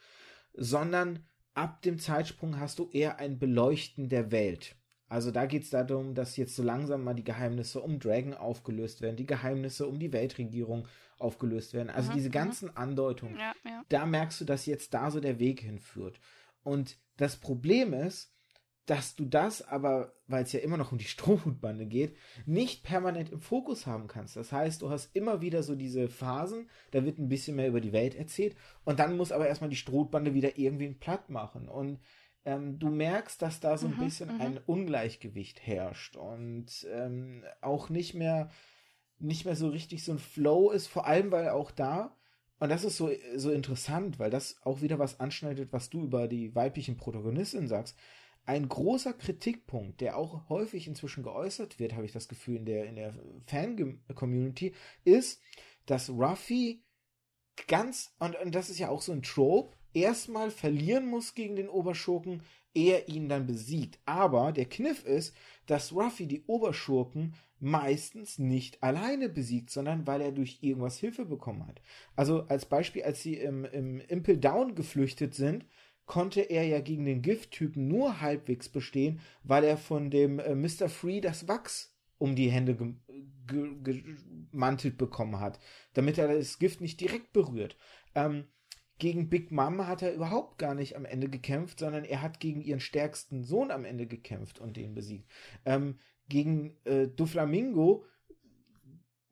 sondern 0.54 1.26
ab 1.54 1.82
dem 1.82 2.00
Zeitsprung 2.00 2.60
hast 2.60 2.80
du 2.80 2.90
eher 2.92 3.20
ein 3.20 3.40
Beleuchten 3.40 4.10
der 4.10 4.32
Welt. 4.32 4.76
Also 5.08 5.32
da 5.32 5.46
geht 5.46 5.64
es 5.64 5.70
darum, 5.70 6.16
dass 6.16 6.38
jetzt 6.38 6.56
so 6.56 6.64
langsam 6.64 7.04
mal 7.04 7.14
die 7.14 7.26
Geheimnisse 7.26 7.82
um 7.82 8.00
Dragon 8.00 8.34
aufgelöst 8.34 9.02
werden, 9.02 9.18
die 9.18 9.26
Geheimnisse 9.26 9.86
um 9.86 10.00
die 10.00 10.14
Weltregierung 10.14 10.88
aufgelöst 11.18 11.74
werden. 11.74 11.90
Also 11.90 12.12
mhm, 12.12 12.16
diese 12.16 12.30
mhm. 12.30 12.34
ganzen 12.34 12.78
Andeutungen, 12.78 13.38
ja, 13.38 13.54
ja. 13.66 13.84
da 13.90 14.06
merkst 14.06 14.40
du, 14.40 14.46
dass 14.46 14.66
jetzt 14.66 14.94
da 14.94 15.12
so 15.12 15.20
der 15.20 15.38
Weg 15.40 15.60
hinführt. 15.60 16.20
Und 16.64 16.98
das 17.18 17.36
Problem 17.36 17.94
ist, 17.94 18.31
dass 18.92 19.16
du 19.16 19.24
das 19.24 19.66
aber, 19.66 20.12
weil 20.28 20.44
es 20.44 20.52
ja 20.52 20.60
immer 20.60 20.76
noch 20.76 20.92
um 20.92 20.98
die 20.98 21.06
Strohhutbande 21.06 21.86
geht, 21.86 22.18
nicht 22.46 22.84
permanent 22.84 23.32
im 23.32 23.40
Fokus 23.40 23.88
haben 23.88 24.10
kannst. 24.10 24.36
Das 24.36 24.52
heißt, 24.52 24.82
du 24.82 24.90
hast 24.90 25.16
immer 25.16 25.40
wieder 25.40 25.64
so 25.64 25.76
diese 25.76 26.10
Phasen, 26.10 26.70
da 26.92 27.06
wird 27.06 27.18
ein 27.18 27.30
bisschen 27.30 27.56
mehr 27.56 27.70
über 27.70 27.80
die 27.80 27.94
Welt 27.94 28.16
erzählt 28.16 28.54
und 28.84 29.00
dann 29.00 29.16
muss 29.16 29.32
aber 29.32 29.48
erstmal 29.48 29.70
die 29.70 29.78
Strohbande 29.78 30.34
wieder 30.34 30.58
irgendwie 30.58 30.90
platt 30.90 31.30
machen. 31.30 31.70
Und 31.70 32.00
ähm, 32.44 32.80
du 32.80 32.90
merkst, 32.90 33.42
dass 33.42 33.62
da 33.62 33.78
so 33.78 33.88
ein 33.88 33.96
mhm, 33.96 34.04
bisschen 34.04 34.36
mhm. 34.36 34.42
ein 34.42 34.60
Ungleichgewicht 34.66 35.66
herrscht 35.66 36.18
und 36.18 36.86
ähm, 36.92 37.46
auch 37.62 37.88
nicht 37.88 38.14
mehr, 38.14 38.50
nicht 39.20 39.46
mehr 39.46 39.56
so 39.56 39.70
richtig 39.70 40.04
so 40.04 40.12
ein 40.12 40.20
Flow 40.20 40.70
ist, 40.70 40.88
vor 40.88 41.08
allem 41.08 41.32
weil 41.32 41.48
auch 41.48 41.72
da, 41.72 42.18
und 42.60 42.68
das 42.68 42.84
ist 42.84 42.98
so, 42.98 43.10
so 43.38 43.52
interessant, 43.52 44.20
weil 44.20 44.32
das 44.32 44.58
auch 44.64 44.82
wieder 44.82 45.00
was 45.00 45.22
anschneidet, 45.22 45.72
was 45.72 45.90
du 45.90 46.04
über 46.04 46.28
die 46.28 46.54
weiblichen 46.56 46.98
Protagonistinnen 46.98 47.70
sagst. 47.70 47.98
Ein 48.46 48.68
großer 48.68 49.14
Kritikpunkt, 49.14 50.02
der 50.02 50.18
auch 50.18 50.50
häufig 50.50 50.88
inzwischen 50.88 51.24
geäußert 51.24 51.80
wird, 51.80 51.94
habe 51.94 52.06
ich 52.06 52.12
das 52.12 52.28
Gefühl, 52.28 52.58
in 52.58 52.66
der, 52.66 52.86
in 52.86 52.96
der 52.96 53.14
Fan-Community, 53.46 54.74
ist, 55.04 55.42
dass 55.86 56.10
Ruffy 56.10 56.84
ganz, 57.68 58.14
und, 58.20 58.36
und 58.38 58.56
das 58.56 58.70
ist 58.70 58.80
ja 58.80 58.90
auch 58.90 59.02
so 59.02 59.12
ein 59.12 59.24
Trope, 59.24 59.76
erstmal 59.94 60.52
verlieren 60.52 61.06
muss 61.06 61.36
gegen 61.36 61.56
den 61.56 61.70
Oberschurken, 61.70 62.42
er 62.74 63.10
ihn 63.10 63.30
dann 63.30 63.48
besiegt. 63.48 64.00
Aber 64.06 64.52
der 64.52 64.66
Kniff 64.66 65.04
ist, 65.04 65.36
dass 65.66 65.94
Ruffy 65.94 66.28
die 66.28 66.44
Oberschurken 66.46 67.36
meistens 67.60 68.40
nicht 68.40 68.82
alleine 68.82 69.30
besiegt, 69.30 69.70
sondern 69.70 70.08
weil 70.08 70.22
er 70.22 70.32
durch 70.32 70.60
irgendwas 70.62 70.98
Hilfe 70.98 71.26
bekommen 71.26 71.68
hat. 71.68 71.82
Also 72.16 72.44
als 72.48 72.66
Beispiel, 72.66 73.04
als 73.04 73.22
sie 73.22 73.36
im, 73.36 73.66
im 73.66 74.00
Impel 74.00 74.38
Down 74.38 74.74
geflüchtet 74.74 75.36
sind, 75.36 75.66
konnte 76.06 76.42
er 76.42 76.64
ja 76.64 76.80
gegen 76.80 77.06
den 77.06 77.22
Gifttypen 77.22 77.88
nur 77.88 78.22
halbwegs 78.22 78.70
bestehen, 78.70 79.22
weil 79.44 79.64
er 79.64 79.78
von 79.78 80.10
dem 80.10 80.40
äh, 80.40 80.56
Mr. 80.56 80.90
Free 80.90 81.22
das 81.22 81.48
Wachs 81.48 81.96
um 82.18 82.36
die 82.36 82.52
Hände 82.52 82.78
gemantelt 83.48 84.98
bekommen 84.98 85.40
hat, 85.40 85.60
damit 85.94 86.18
er 86.18 86.28
das 86.28 86.60
Gift 86.60 86.80
nicht 86.80 87.02
direkt 87.02 87.34
berührt. 87.34 87.76
Ähm, 88.14 88.46
gegen 89.00 89.30
Big 89.30 89.52
Mom 89.52 89.88
hat 89.88 90.04
er 90.04 90.14
überhaupt 90.14 90.60
gar 90.60 90.76
nicht 90.76 90.96
am 90.96 91.06
Ende 91.06 91.28
gekämpft, 91.28 91.80
sondern 91.80 92.06
er 92.06 92.22
hat 92.22 92.40
gegen 92.40 92.62
ihren 92.62 92.80
stärksten 92.80 93.44
Sohn 93.44 93.72
am 93.72 93.84
Ende 93.84 94.06
gekämpft 94.06 94.60
und 94.60 94.78
den 94.78 94.94
besiegt. 94.94 95.28
Ähm, 95.66 95.98
gegen 96.30 96.78
äh, 96.86 97.08
Doflamingo 97.08 98.06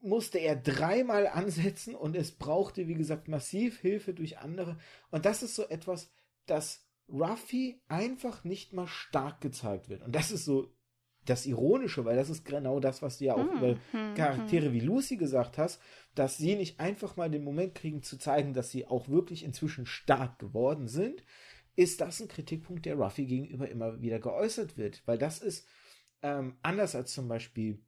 musste 0.00 0.38
er 0.38 0.56
dreimal 0.56 1.28
ansetzen 1.28 1.94
und 1.94 2.16
es 2.16 2.32
brauchte, 2.32 2.88
wie 2.88 2.94
gesagt, 2.94 3.28
massiv 3.28 3.78
Hilfe 3.78 4.14
durch 4.14 4.38
andere. 4.38 4.76
Und 5.12 5.24
das 5.24 5.44
ist 5.44 5.54
so 5.54 5.68
etwas, 5.68 6.10
das 6.50 6.86
Ruffy 7.08 7.80
einfach 7.88 8.44
nicht 8.44 8.72
mal 8.72 8.86
stark 8.86 9.40
gezeigt 9.40 9.88
wird. 9.88 10.02
Und 10.02 10.14
das 10.14 10.30
ist 10.30 10.44
so 10.44 10.72
das 11.26 11.46
Ironische, 11.46 12.04
weil 12.04 12.16
das 12.16 12.30
ist 12.30 12.44
genau 12.44 12.80
das, 12.80 13.02
was 13.02 13.18
du 13.18 13.26
ja 13.26 13.34
auch 13.34 13.50
hm, 13.50 13.58
über 13.58 13.76
hm, 13.90 14.14
Charaktere 14.14 14.66
hm. 14.66 14.72
wie 14.72 14.80
Lucy 14.80 15.16
gesagt 15.16 15.58
hast, 15.58 15.80
dass 16.14 16.38
sie 16.38 16.56
nicht 16.56 16.80
einfach 16.80 17.16
mal 17.16 17.30
den 17.30 17.44
Moment 17.44 17.74
kriegen 17.74 18.02
zu 18.02 18.16
zeigen, 18.18 18.54
dass 18.54 18.70
sie 18.70 18.86
auch 18.86 19.08
wirklich 19.08 19.44
inzwischen 19.44 19.86
stark 19.86 20.38
geworden 20.38 20.88
sind, 20.88 21.22
ist 21.76 22.00
das 22.00 22.20
ein 22.20 22.28
Kritikpunkt, 22.28 22.86
der 22.86 22.96
Ruffy 22.96 23.26
gegenüber 23.26 23.68
immer 23.68 24.00
wieder 24.00 24.18
geäußert 24.18 24.76
wird, 24.76 25.02
weil 25.06 25.18
das 25.18 25.38
ist 25.38 25.68
ähm, 26.22 26.56
anders 26.62 26.94
als 26.94 27.12
zum 27.12 27.28
Beispiel 27.28 27.82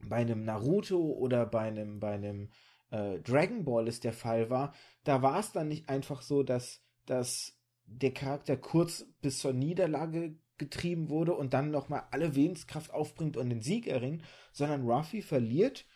bei 0.00 0.16
einem 0.16 0.44
Naruto 0.44 0.98
oder 0.98 1.46
bei 1.46 1.62
einem 1.62 2.00
bei 2.00 2.12
einem 2.12 2.50
äh, 2.90 3.18
Dragon 3.20 3.64
Ball 3.64 3.88
es 3.88 4.00
der 4.00 4.12
Fall 4.12 4.50
war, 4.50 4.74
da 5.04 5.22
war 5.22 5.40
es 5.40 5.52
dann 5.52 5.68
nicht 5.68 5.88
einfach 5.88 6.22
so, 6.22 6.42
dass 6.42 6.84
dass 7.06 7.57
der 7.90 8.12
Charakter 8.12 8.56
kurz 8.56 9.06
bis 9.20 9.38
zur 9.38 9.52
Niederlage 9.52 10.36
getrieben 10.58 11.08
wurde 11.08 11.34
und 11.34 11.54
dann 11.54 11.70
nochmal 11.70 12.04
alle 12.10 12.34
Willenskraft 12.34 12.92
aufbringt 12.92 13.36
und 13.36 13.48
den 13.48 13.62
Sieg 13.62 13.86
erringt, 13.86 14.22
sondern 14.52 14.86
Ruffy 14.86 15.22
verliert, 15.22 15.86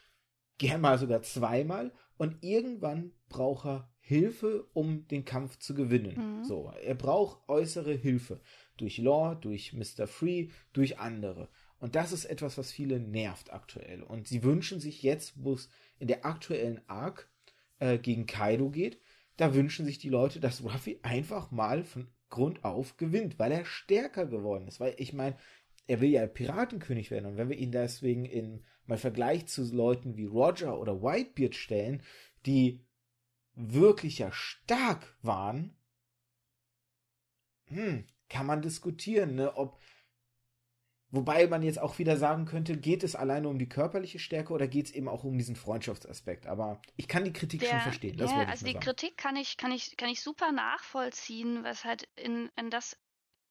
gern 0.58 0.80
mal 0.80 0.98
sogar 0.98 1.22
zweimal 1.22 1.92
und 2.16 2.42
irgendwann 2.42 3.12
braucht 3.28 3.66
er 3.66 3.92
Hilfe, 3.98 4.68
um 4.72 5.06
den 5.08 5.24
Kampf 5.24 5.58
zu 5.58 5.74
gewinnen. 5.74 6.40
Mhm. 6.40 6.44
So, 6.44 6.72
er 6.82 6.94
braucht 6.94 7.48
äußere 7.48 7.94
Hilfe. 7.94 8.40
Durch 8.76 8.98
Law, 8.98 9.34
durch 9.34 9.72
Mr. 9.72 10.06
Free, 10.06 10.48
durch 10.72 10.98
andere. 10.98 11.48
Und 11.78 11.94
das 11.94 12.12
ist 12.12 12.24
etwas, 12.24 12.58
was 12.58 12.72
viele 12.72 13.00
nervt 13.00 13.52
aktuell. 13.52 14.02
Und 14.02 14.28
sie 14.28 14.42
wünschen 14.42 14.80
sich 14.80 15.02
jetzt, 15.02 15.34
wo 15.42 15.54
es 15.54 15.68
in 15.98 16.08
der 16.08 16.24
aktuellen 16.24 16.80
Arc 16.88 17.30
äh, 17.78 17.98
gegen 17.98 18.26
Kaido 18.26 18.70
geht, 18.70 19.00
da 19.36 19.54
wünschen 19.54 19.86
sich 19.86 19.98
die 19.98 20.08
Leute, 20.08 20.40
dass 20.40 20.62
Ruffy 20.62 21.00
einfach 21.02 21.50
mal 21.50 21.84
von 21.84 22.08
Grund 22.28 22.64
auf 22.64 22.96
gewinnt, 22.96 23.38
weil 23.38 23.52
er 23.52 23.64
stärker 23.64 24.26
geworden 24.26 24.66
ist. 24.66 24.80
Weil 24.80 24.94
ich 24.98 25.12
meine, 25.12 25.36
er 25.86 26.00
will 26.00 26.10
ja 26.10 26.26
Piratenkönig 26.26 27.10
werden. 27.10 27.26
Und 27.26 27.36
wenn 27.36 27.48
wir 27.48 27.58
ihn 27.58 27.72
deswegen 27.72 28.24
in 28.24 28.64
mal 28.86 28.98
Vergleich 28.98 29.46
zu 29.46 29.62
Leuten 29.74 30.16
wie 30.16 30.24
Roger 30.24 30.78
oder 30.78 31.02
Whitebeard 31.02 31.54
stellen, 31.54 32.02
die 32.46 32.84
wirklich 33.54 34.18
ja 34.18 34.32
stark 34.32 35.16
waren, 35.22 35.76
hm, 37.66 38.06
kann 38.28 38.46
man 38.46 38.62
diskutieren, 38.62 39.34
ne, 39.34 39.56
ob 39.56 39.78
Wobei 41.12 41.46
man 41.46 41.62
jetzt 41.62 41.78
auch 41.78 41.98
wieder 41.98 42.16
sagen 42.16 42.46
könnte, 42.46 42.74
geht 42.76 43.04
es 43.04 43.14
alleine 43.14 43.48
um 43.48 43.58
die 43.58 43.68
körperliche 43.68 44.18
Stärke 44.18 44.54
oder 44.54 44.66
geht 44.66 44.86
es 44.86 44.92
eben 44.92 45.08
auch 45.08 45.24
um 45.24 45.36
diesen 45.36 45.56
Freundschaftsaspekt? 45.56 46.46
Aber 46.46 46.80
ich 46.96 47.06
kann 47.06 47.24
die 47.24 47.34
Kritik 47.34 47.60
Der, 47.60 47.68
schon 47.68 47.80
verstehen. 47.80 48.16
ja, 48.18 48.46
also 48.46 48.64
die 48.64 48.72
sagen. 48.72 48.82
Kritik 48.82 49.18
kann 49.18 49.36
ich, 49.36 49.58
kann, 49.58 49.72
ich, 49.72 49.98
kann 49.98 50.08
ich 50.08 50.22
super 50.22 50.52
nachvollziehen, 50.52 51.64
was 51.64 51.84
halt 51.84 52.08
in, 52.16 52.50
in 52.56 52.70
das 52.70 52.96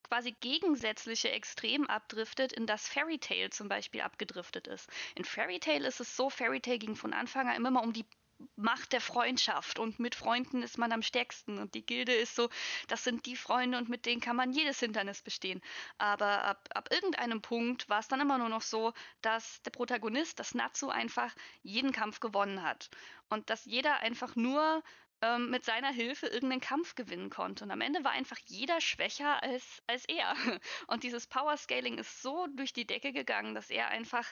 quasi 0.01 0.32
gegensätzliche 0.41 1.30
Extrem 1.30 1.86
abdriftet, 1.86 2.51
in 2.51 2.66
das 2.66 2.88
Fairy 2.88 3.20
Tale 3.20 3.51
zum 3.51 3.70
Beispiel 3.70 4.01
abgedriftet 4.01 4.68
ist. 4.68 4.89
In 5.16 5.24
Fairy 5.24 5.59
Tale 5.59 5.88
ist 5.88 5.99
es 5.99 6.18
so, 6.18 6.32
Fairy 6.32 6.62
Tale 6.62 6.80
ging 6.80 6.95
von 6.95 7.14
Anfang 7.14 7.47
an 7.47 7.55
immer 7.55 7.70
mal 7.70 7.84
um 7.84 7.93
die 7.93 8.05
Macht 8.56 8.94
der 8.94 9.02
Freundschaft 9.02 9.80
und 9.80 10.00
mit 10.00 10.16
Freunden 10.16 10.64
ist 10.64 10.78
man 10.78 10.92
am 10.92 11.02
stärksten 11.02 11.58
und 11.58 11.74
die 11.74 11.86
Gilde 11.86 12.14
ist 12.14 12.36
so, 12.36 12.50
das 12.88 13.04
sind 13.04 13.26
die 13.26 13.36
Freunde 13.36 13.78
und 13.78 13.89
mit 13.89 14.06
denen 14.06 14.22
kann 14.22 14.36
man 14.36 14.52
jedes 14.52 14.80
Hindernis 14.80 15.22
bestehen. 15.22 15.62
Aber 15.98 16.44
ab, 16.44 16.70
ab 16.74 16.89
irgendeinem 16.92 17.42
Punkt 17.42 17.89
war 17.89 18.00
es 18.00 18.08
dann 18.08 18.22
immer 18.22 18.38
nur 18.38 18.50
noch 18.50 18.62
so, 18.62 18.94
dass 19.22 19.62
der 19.64 19.72
Protagonist, 19.72 20.39
das 20.39 20.56
Natsu, 20.56 20.89
einfach 20.89 21.34
jeden 21.64 21.92
Kampf 21.92 22.20
gewonnen 22.20 22.64
hat 22.64 22.89
und 23.30 23.50
dass 23.50 23.66
jeder 23.66 24.00
einfach 24.00 24.36
nur 24.36 24.84
ähm, 25.22 25.50
mit 25.50 25.66
seiner 25.66 25.92
Hilfe 25.92 26.28
irgendeinen 26.28 26.62
Kampf 26.62 26.96
gewinnen 26.96 27.30
konnte. 27.30 27.64
Und 27.64 27.72
am 27.72 27.82
Ende 27.82 28.04
war 28.04 28.12
einfach 28.12 28.38
jeder 28.46 28.82
schwächer 28.82 29.42
als, 29.44 29.82
als 29.88 30.06
er. 30.06 30.34
Und 30.88 31.04
dieses 31.04 31.28
Power 31.28 31.58
Scaling 31.58 31.98
ist 31.98 32.22
so 32.22 32.48
durch 32.56 32.74
die 32.74 32.88
Decke 32.88 33.14
gegangen, 33.14 33.56
dass 33.56 33.70
er 33.70 33.90
einfach 33.90 34.26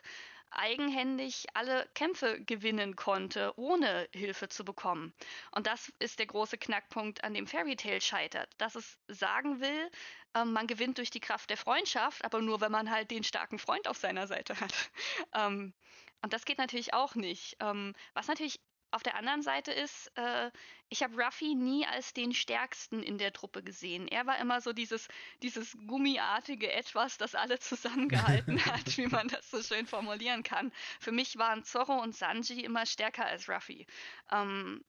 eigenhändig 0.52 1.46
alle 1.54 1.88
Kämpfe 1.94 2.44
gewinnen 2.44 2.96
konnte, 2.96 3.54
ohne 3.58 4.08
Hilfe 4.14 4.50
zu 4.50 4.66
bekommen. 4.66 5.14
Und 5.52 5.68
das 5.68 5.94
ist 6.00 6.20
der 6.20 6.26
große 6.26 6.58
Knackpunkt, 6.58 7.24
an 7.24 7.34
dem 7.34 7.48
Fairy 7.48 7.76
Tale 7.76 8.02
scheitert. 8.02 8.50
Dass 8.58 8.76
es 8.76 8.98
sagen 9.08 9.62
will, 9.62 9.92
ähm, 10.36 10.54
man 10.54 10.68
gewinnt 10.68 10.98
durch 10.98 11.12
die 11.12 11.20
Kraft 11.20 11.50
der 11.50 11.58
Freundschaft, 11.58 12.24
aber 12.26 12.42
nur, 12.42 12.62
wenn 12.62 12.72
man 12.72 12.90
halt 12.90 13.12
den 13.12 13.24
starken 13.24 13.60
Freund 13.60 13.88
auf 13.88 13.98
seiner 13.98 14.28
Seite 14.28 14.60
hat. 14.60 14.74
Ähm, 15.36 15.74
und 16.22 16.34
das 16.34 16.46
geht 16.46 16.58
natürlich 16.58 16.94
auch 16.94 17.16
nicht. 17.16 17.56
Ähm, 17.60 17.94
was 18.14 18.28
natürlich 18.28 18.60
auf 18.92 19.04
der 19.04 19.16
anderen 19.16 19.42
Seite 19.42 19.72
ist, 19.72 20.12
äh, 20.16 20.52
ich 20.90 21.04
habe 21.04 21.22
Ruffy 21.22 21.56
nie 21.56 21.86
als 21.86 22.14
den 22.14 22.34
stärksten 22.34 23.04
in 23.04 23.18
der 23.18 23.32
Truppe 23.32 23.62
gesehen. 23.62 24.08
Er 24.08 24.26
war 24.26 24.40
immer 24.40 24.62
so 24.62 24.74
dieses, 24.74 25.08
dieses 25.44 25.78
gummiartige 25.88 26.72
Etwas, 26.72 27.18
das 27.18 27.36
alle 27.36 27.60
zusammengehalten 27.60 28.66
hat, 28.66 28.98
wie 28.98 29.08
man 29.08 29.28
das 29.28 29.52
so 29.52 29.62
schön 29.62 29.86
formulieren 29.86 30.44
kann. 30.44 30.72
Für 31.00 31.12
mich 31.12 31.38
waren 31.38 31.64
Zorro 31.64 32.02
und 32.02 32.16
Sanji 32.16 32.62
immer 32.62 32.86
stärker 32.86 33.26
als 33.26 33.48
Ruffy. 33.48 33.86
Ähm, 34.32 34.84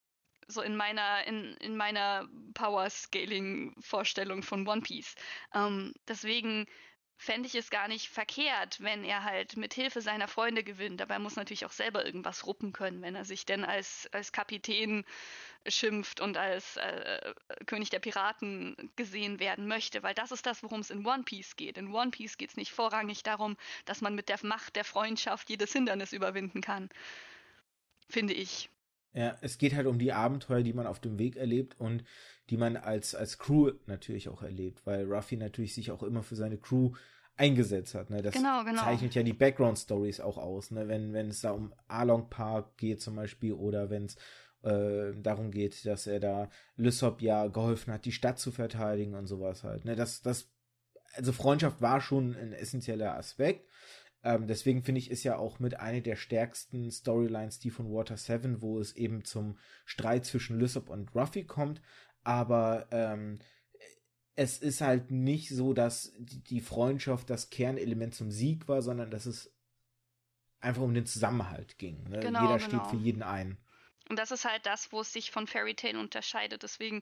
so 0.49 0.63
in 0.63 0.77
meiner, 0.77 1.25
in, 1.27 1.55
in 1.59 1.77
meiner 1.77 2.29
Power-Scaling-Vorstellung 2.55 4.43
von 4.43 4.67
One 4.67 4.83
Piece. 4.83 5.15
Ähm, 5.55 5.95
deswegen 6.09 6.67
fände 7.21 7.47
ich 7.47 7.55
es 7.55 7.68
gar 7.68 7.87
nicht 7.87 8.09
verkehrt, 8.09 8.81
wenn 8.81 9.05
er 9.05 9.25
halt 9.25 9.59
mit 9.59 9.75
Hilfe 9.75 10.01
seiner 10.01 10.27
Freunde 10.27 10.64
gewinnt. 10.64 11.01
Dabei 11.01 11.18
muss 11.18 11.37
natürlich 11.37 11.66
auch 11.66 11.71
selber 11.71 12.07
irgendwas 12.07 12.47
ruppen 12.47 12.73
können, 12.73 13.03
wenn 13.03 13.14
er 13.14 13.27
sich 13.27 13.45
denn 13.45 13.62
als, 13.62 14.09
als 14.12 14.33
Kapitän 14.33 15.05
schimpft 15.68 16.23
und 16.23 16.39
als 16.39 16.79
äh, 16.79 17.35
König 17.66 17.91
der 17.91 17.99
Piraten 17.99 18.91
gesehen 18.97 19.39
werden 19.39 19.66
möchte, 19.66 20.03
weil 20.03 20.14
das 20.14 20.33
ist 20.33 20.47
das, 20.47 20.62
worum 20.62 20.81
es 20.81 20.89
in 20.89 21.07
One 21.07 21.25
Piece 21.25 21.57
geht. 21.57 21.77
In 21.77 21.93
One 21.93 22.11
Piece 22.11 22.39
geht 22.39 22.51
es 22.51 22.57
nicht 22.57 22.73
vorrangig 22.73 23.23
darum, 23.23 23.59
dass 23.85 24.01
man 24.01 24.14
mit 24.14 24.31
der 24.31 24.39
Macht 24.43 24.75
der 24.75 24.85
Freundschaft 24.87 25.51
jedes 25.51 25.75
Hindernis 25.75 26.14
überwinden 26.14 26.62
kann. 26.62 26.89
Finde 28.09 28.33
ich. 28.33 28.71
Ja, 29.13 29.37
es 29.41 29.59
geht 29.59 29.75
halt 29.75 29.87
um 29.87 29.99
die 29.99 30.13
Abenteuer, 30.13 30.63
die 30.63 30.73
man 30.73 30.87
auf 30.87 31.01
dem 31.01 31.19
Weg 31.19 31.37
erlebt 31.37 31.75
und 31.79 32.05
die 32.49 32.57
man 32.57 32.77
als, 32.77 33.15
als 33.15 33.39
Crew 33.39 33.73
natürlich 33.87 34.29
auch 34.29 34.43
erlebt, 34.43 34.83
weil 34.85 35.05
Ruffy 35.05 35.37
natürlich 35.37 35.75
sich 35.75 35.91
auch 35.91 36.03
immer 36.03 36.23
für 36.23 36.37
seine 36.37 36.59
Crew 36.59 36.93
eingesetzt 37.37 37.95
hat. 37.95 38.11
Ne? 38.11 38.23
Das 38.23 38.35
genau, 38.35 38.65
genau. 38.65 38.83
zeichnet 38.83 39.15
ja 39.15 39.23
die 39.23 39.33
Background-Stories 39.33 40.21
auch 40.21 40.37
aus, 40.37 40.71
ne? 40.71 40.87
wenn, 40.89 41.13
wenn 41.13 41.29
es 41.29 41.41
da 41.41 41.53
um 41.53 41.73
Arlong 41.89 42.29
Park 42.29 42.77
geht 42.77 43.01
zum 43.01 43.17
Beispiel 43.17 43.55
oder 43.55 43.89
wenn 43.91 44.05
es 44.05 44.17
äh, 44.63 45.15
darum 45.17 45.51
geht, 45.51 45.87
dass 45.87 46.07
er 46.07 46.21
da 46.21 46.51
Lysop 46.77 47.23
ja 47.23 47.47
geholfen 47.47 47.93
hat, 47.93 48.05
die 48.05 48.13
Stadt 48.13 48.39
zu 48.39 48.53
verteidigen 48.53 49.15
und 49.15 49.27
sowas 49.27 49.65
halt. 49.65 49.87
Ne? 49.87 49.97
Das, 49.97 50.21
das, 50.21 50.51
also 51.15 51.33
Freundschaft 51.33 51.81
war 51.81 52.01
schon 52.01 52.37
ein 52.37 52.53
essentieller 52.53 53.17
Aspekt. 53.17 53.67
Ähm, 54.23 54.47
deswegen 54.47 54.83
finde 54.83 54.99
ich, 54.99 55.11
ist 55.11 55.25
ja 55.25 55.37
auch 55.37 55.59
mit 55.59 55.81
einer 55.81 56.01
der 56.01 56.16
stärksten 56.16 56.91
Storylines 56.91 57.59
die 57.59 57.71
von 57.71 57.91
Water 57.91 58.16
7, 58.16 58.61
wo 58.61 58.79
es 58.79 58.95
eben 58.95 59.25
zum 59.25 59.59
Streit 59.85 60.27
zwischen 60.27 60.59
Lysop 60.59 60.91
und 60.91 61.14
Ruffy 61.14 61.45
kommt. 61.45 61.81
Aber 62.23 62.87
ähm, 62.91 63.39
es 64.37 64.59
ist 64.59 64.81
halt 64.81 65.11
nicht 65.11 65.49
so, 65.51 65.73
dass 65.73 66.12
die 66.18 66.61
Freundschaft 66.61 67.31
das 67.31 67.51
Kernelement 67.51 68.14
zum 68.14 68.31
Sieg 68.31 68.68
war, 68.68 68.83
sondern 68.83 69.11
dass 69.11 69.27
es 69.27 69.55
einfach 70.61 70.83
um 70.83 70.95
den 70.95 71.07
Zusammenhalt 71.07 71.79
ging. 71.79 72.05
Ne? 72.09 72.21
Genau, 72.21 72.43
Jeder 72.43 72.59
genau. 72.59 72.68
steht 72.68 72.87
für 72.87 72.97
jeden 72.97 73.23
ein. 73.23 73.59
Und 74.11 74.19
das 74.19 74.33
ist 74.33 74.45
halt 74.45 74.67
das, 74.67 74.91
wo 74.91 75.03
es 75.03 75.13
sich 75.13 75.31
von 75.31 75.47
Fairy 75.47 75.77
Tale 75.77 75.97
unterscheidet. 76.01 76.65
Deswegen 76.65 77.01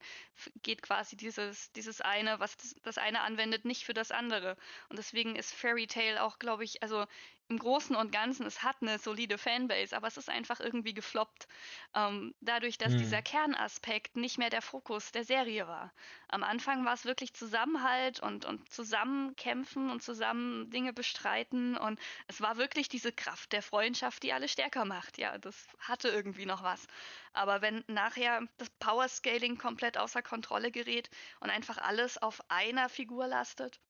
geht 0.63 0.83
quasi 0.83 1.17
dieses, 1.17 1.73
dieses 1.73 2.03
eine, 2.03 2.39
was 2.39 2.55
das, 2.83 2.99
eine 2.99 3.23
anwendet, 3.23 3.65
nicht 3.65 3.85
für 3.85 3.95
das 3.95 4.11
andere. 4.11 4.59
Und 4.91 4.99
deswegen 4.99 5.35
ist 5.35 5.55
Fairy 5.55 5.87
Tale 5.87 6.23
auch, 6.23 6.39
glaube 6.39 6.65
ich, 6.65 6.83
also 6.83 7.07
im 7.49 7.59
Großen 7.59 7.97
und 7.97 8.13
Ganzen, 8.13 8.45
es 8.45 8.63
hat 8.63 8.77
eine 8.83 8.99
solide 8.99 9.39
Fanbase, 9.39 9.97
aber 9.97 10.07
es 10.07 10.19
ist 10.19 10.29
einfach 10.29 10.61
irgendwie 10.61 10.93
gefloppt. 10.93 11.49
Ähm, 11.95 12.35
dadurch, 12.41 12.77
dass 12.77 12.93
hm. 12.93 12.99
dieser 12.99 13.23
Kernaspekt 13.23 14.17
nicht 14.17 14.37
mehr 14.37 14.51
der 14.51 14.61
Fokus 14.61 15.13
der 15.13 15.25
Serie 15.25 15.67
war. 15.67 15.93
Am 16.29 16.43
Anfang 16.43 16.85
war 16.85 16.93
es 16.93 17.07
wirklich 17.07 17.33
Zusammenhalt 17.33 18.21
und, 18.21 18.45
und 18.45 18.71
zusammen 18.71 19.35
kämpfen 19.37 19.91
und 19.91 20.03
zusammen 20.03 20.71
Dinge 20.71 20.93
bestreiten. 20.93 21.77
Und 21.79 21.99
es 22.27 22.43
war 22.43 22.59
wirklich 22.59 22.89
diese 22.89 23.13
Kraft 23.13 23.53
der 23.53 23.63
Freundschaft, 23.63 24.23
die 24.23 24.35
alle 24.35 24.49
stärker 24.49 24.85
macht. 24.85 25.17
Ja, 25.17 25.39
das 25.39 25.69
hatte 25.79 26.09
irgendwie 26.09 26.47
noch 26.47 26.63
was. 26.63 26.87
Aber 27.33 27.63
wenn 27.63 27.83
nachher 27.87 28.43
das 28.59 28.69
Power-Scaling 28.79 29.57
komplett 29.57 29.97
außer 29.97 30.23
Kontrolle 30.23 30.71
gerät 30.71 31.09
und 31.41 31.49
einfach 31.49 31.79
alles 31.79 32.19
auf 32.19 32.43
einer 32.51 32.91
Figur 32.91 33.27
lastet, 33.27 33.81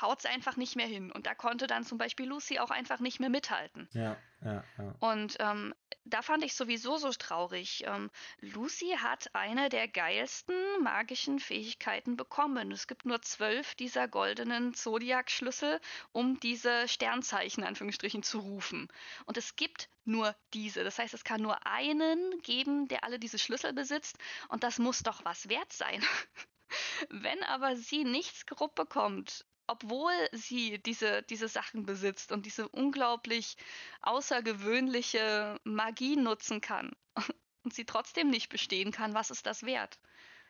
haut 0.00 0.20
es 0.20 0.26
einfach 0.26 0.56
nicht 0.56 0.76
mehr 0.76 0.86
hin. 0.86 1.10
Und 1.10 1.26
da 1.26 1.34
konnte 1.34 1.66
dann 1.66 1.84
zum 1.84 1.98
Beispiel 1.98 2.26
Lucy 2.26 2.58
auch 2.58 2.70
einfach 2.70 3.00
nicht 3.00 3.20
mehr 3.20 3.30
mithalten. 3.30 3.88
Ja, 3.92 4.16
ja, 4.42 4.64
ja. 4.78 4.94
Und 5.00 5.36
ähm, 5.38 5.74
da 6.04 6.22
fand 6.22 6.44
ich 6.44 6.54
sowieso 6.54 6.96
so 6.96 7.10
traurig. 7.10 7.84
Ähm, 7.86 8.10
Lucy 8.40 8.96
hat 8.98 9.34
eine 9.34 9.68
der 9.68 9.86
geilsten 9.88 10.54
magischen 10.82 11.38
Fähigkeiten 11.38 12.16
bekommen. 12.16 12.72
Es 12.72 12.86
gibt 12.86 13.04
nur 13.04 13.20
zwölf 13.22 13.74
dieser 13.74 14.08
goldenen 14.08 14.74
Zodiac-Schlüssel, 14.74 15.80
um 16.12 16.40
diese 16.40 16.88
Sternzeichen, 16.88 17.64
Anführungsstrichen, 17.64 18.22
zu 18.22 18.40
rufen. 18.40 18.88
Und 19.26 19.36
es 19.36 19.56
gibt 19.56 19.88
nur 20.04 20.34
diese. 20.54 20.84
Das 20.84 20.98
heißt, 20.98 21.14
es 21.14 21.24
kann 21.24 21.42
nur 21.42 21.66
einen 21.66 22.40
geben, 22.42 22.88
der 22.88 23.04
alle 23.04 23.18
diese 23.18 23.38
Schlüssel 23.38 23.72
besitzt. 23.72 24.18
Und 24.48 24.64
das 24.64 24.78
muss 24.78 25.02
doch 25.02 25.24
was 25.24 25.48
wert 25.48 25.72
sein. 25.72 26.02
Wenn 27.08 27.42
aber 27.44 27.76
sie 27.76 28.04
nichts 28.04 28.46
grob 28.46 28.74
bekommt, 28.74 29.44
obwohl 29.70 30.12
sie 30.32 30.78
diese, 30.82 31.22
diese 31.22 31.46
Sachen 31.46 31.86
besitzt 31.86 32.32
und 32.32 32.44
diese 32.44 32.68
unglaublich 32.68 33.56
außergewöhnliche 34.02 35.60
Magie 35.62 36.16
nutzen 36.16 36.60
kann 36.60 36.90
und 37.62 37.72
sie 37.72 37.84
trotzdem 37.84 38.30
nicht 38.30 38.48
bestehen 38.48 38.90
kann, 38.90 39.14
was 39.14 39.30
ist 39.30 39.46
das 39.46 39.62
wert? 39.62 40.00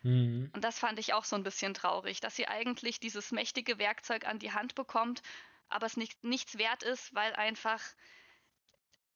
Mhm. 0.03 0.51
Und 0.55 0.65
das 0.65 0.79
fand 0.79 0.99
ich 0.99 1.13
auch 1.13 1.25
so 1.25 1.37
ein 1.37 1.43
bisschen 1.43 1.75
traurig, 1.75 2.21
dass 2.21 2.35
sie 2.35 2.49
eigentlich 2.49 2.99
dieses 2.99 3.31
mächtige 3.31 3.79
Werkzeug 3.79 4.27
an 4.27 4.39
die 4.39 4.53
Hand 4.53 4.75
bekommt, 4.75 5.23
aber 5.69 5.85
es 5.85 5.99
nicht, 5.99 6.25
nichts 6.25 6.57
wert 6.57 6.83
ist, 6.83 7.15
weil 7.15 7.35
einfach 7.35 7.83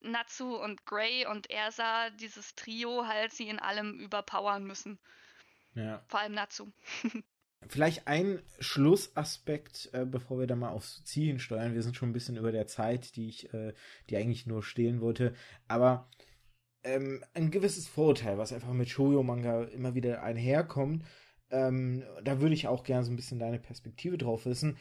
Natsu 0.01 0.55
und 0.55 0.85
Gray 0.85 1.25
und 1.25 1.49
Ersa, 1.49 2.11
dieses 2.11 2.55
Trio, 2.55 3.07
halt 3.07 3.33
sie 3.33 3.49
in 3.49 3.59
allem 3.59 3.99
überpowern 3.99 4.65
müssen. 4.65 4.99
Ja. 5.75 6.05
Vor 6.09 6.21
allem 6.21 6.35
Natsu. 6.35 6.71
Vielleicht 7.69 8.07
ein 8.07 8.41
Schlussaspekt, 8.61 9.91
äh, 9.93 10.05
bevor 10.05 10.39
wir 10.39 10.47
da 10.47 10.57
mal 10.57 10.71
aufs 10.71 11.03
Ziel 11.05 11.29
hinsteuern. 11.29 11.75
Wir 11.75 11.83
sind 11.83 11.97
schon 11.97 12.11
ein 12.11 12.15
bisschen 12.15 12.37
über 12.37 12.53
der 12.53 12.67
Zeit, 12.67 13.17
die 13.17 13.29
ich, 13.29 13.53
äh, 13.55 13.73
die 14.11 14.17
eigentlich 14.17 14.47
nur 14.47 14.63
stehlen 14.63 15.01
wollte. 15.01 15.35
Aber 15.67 16.09
ähm, 16.83 17.25
ein 17.33 17.51
gewisses 17.51 17.89
Vorurteil, 17.89 18.39
was 18.39 18.53
einfach 18.53 18.73
mit 18.73 18.89
Shoujo-Manga 18.89 19.65
immer 19.65 19.95
wieder 19.95 20.23
einherkommt, 20.23 21.05
ähm, 21.51 22.05
da 22.23 22.41
würde 22.41 22.55
ich 22.55 22.69
auch 22.69 22.85
gerne 22.85 23.05
so 23.05 23.13
ein 23.13 23.17
bisschen 23.17 23.39
deine 23.39 23.59
Perspektive 23.59 24.19
drauf 24.19 24.45
wissen. 24.45 24.77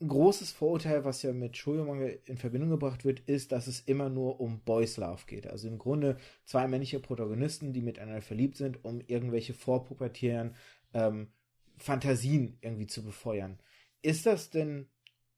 Ein 0.00 0.08
großes 0.08 0.52
Vorurteil, 0.52 1.04
was 1.04 1.22
ja 1.22 1.32
mit 1.32 1.56
Shoujo-Manga 1.56 2.06
in 2.24 2.38
Verbindung 2.38 2.70
gebracht 2.70 3.04
wird, 3.04 3.20
ist, 3.20 3.52
dass 3.52 3.66
es 3.66 3.80
immer 3.80 4.08
nur 4.08 4.40
um 4.40 4.60
Boys 4.60 4.96
Love 4.96 5.24
geht. 5.26 5.46
Also 5.46 5.68
im 5.68 5.78
Grunde 5.78 6.16
zwei 6.44 6.68
männliche 6.68 7.00
Protagonisten, 7.00 7.72
die 7.72 7.82
miteinander 7.82 8.22
verliebt 8.22 8.56
sind, 8.56 8.84
um 8.84 9.00
irgendwelche 9.00 9.54
vorpubertären 9.54 10.54
ähm, 10.94 11.32
Fantasien 11.78 12.58
irgendwie 12.60 12.86
zu 12.86 13.04
befeuern. 13.04 13.58
Ist 14.02 14.26
das 14.26 14.50
denn 14.50 14.88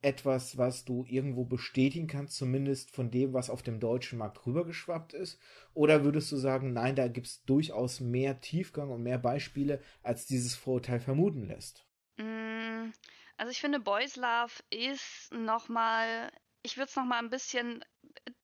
etwas, 0.03 0.57
was 0.57 0.84
du 0.84 1.05
irgendwo 1.09 1.45
bestätigen 1.45 2.07
kannst, 2.07 2.36
zumindest 2.36 2.91
von 2.91 3.11
dem, 3.11 3.32
was 3.32 3.51
auf 3.51 3.62
dem 3.62 3.80
deutschen 3.80 4.18
Markt 4.18 4.47
rübergeschwappt 4.47 5.12
ist? 5.12 5.38
Oder 5.74 6.05
würdest 6.05 6.32
du 6.32 6.36
sagen, 6.36 6.72
nein, 6.72 6.97
da 6.97 7.09
gibt 7.09 7.26
es 7.26 7.45
durchaus 7.45 8.01
mehr 8.01 8.41
Tiefgang 8.41 8.91
und 8.91 9.03
mehr 9.03 9.18
Beispiele, 9.18 9.82
als 10.03 10.26
dieses 10.26 10.55
Vorurteil 10.55 11.01
vermuten 11.01 11.47
lässt? 11.47 11.86
Mm, 12.16 12.93
also 13.36 13.51
ich 13.51 13.61
finde, 13.61 13.80
Boys 13.80 14.16
Love 14.16 14.53
ist 14.70 15.32
nochmal, 15.32 16.32
ich 16.62 16.76
würde 16.76 16.88
es 16.88 16.97
nochmal 16.97 17.22
ein 17.22 17.30
bisschen 17.30 17.84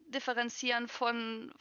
differenzieren 0.08 0.88
von 0.88 1.52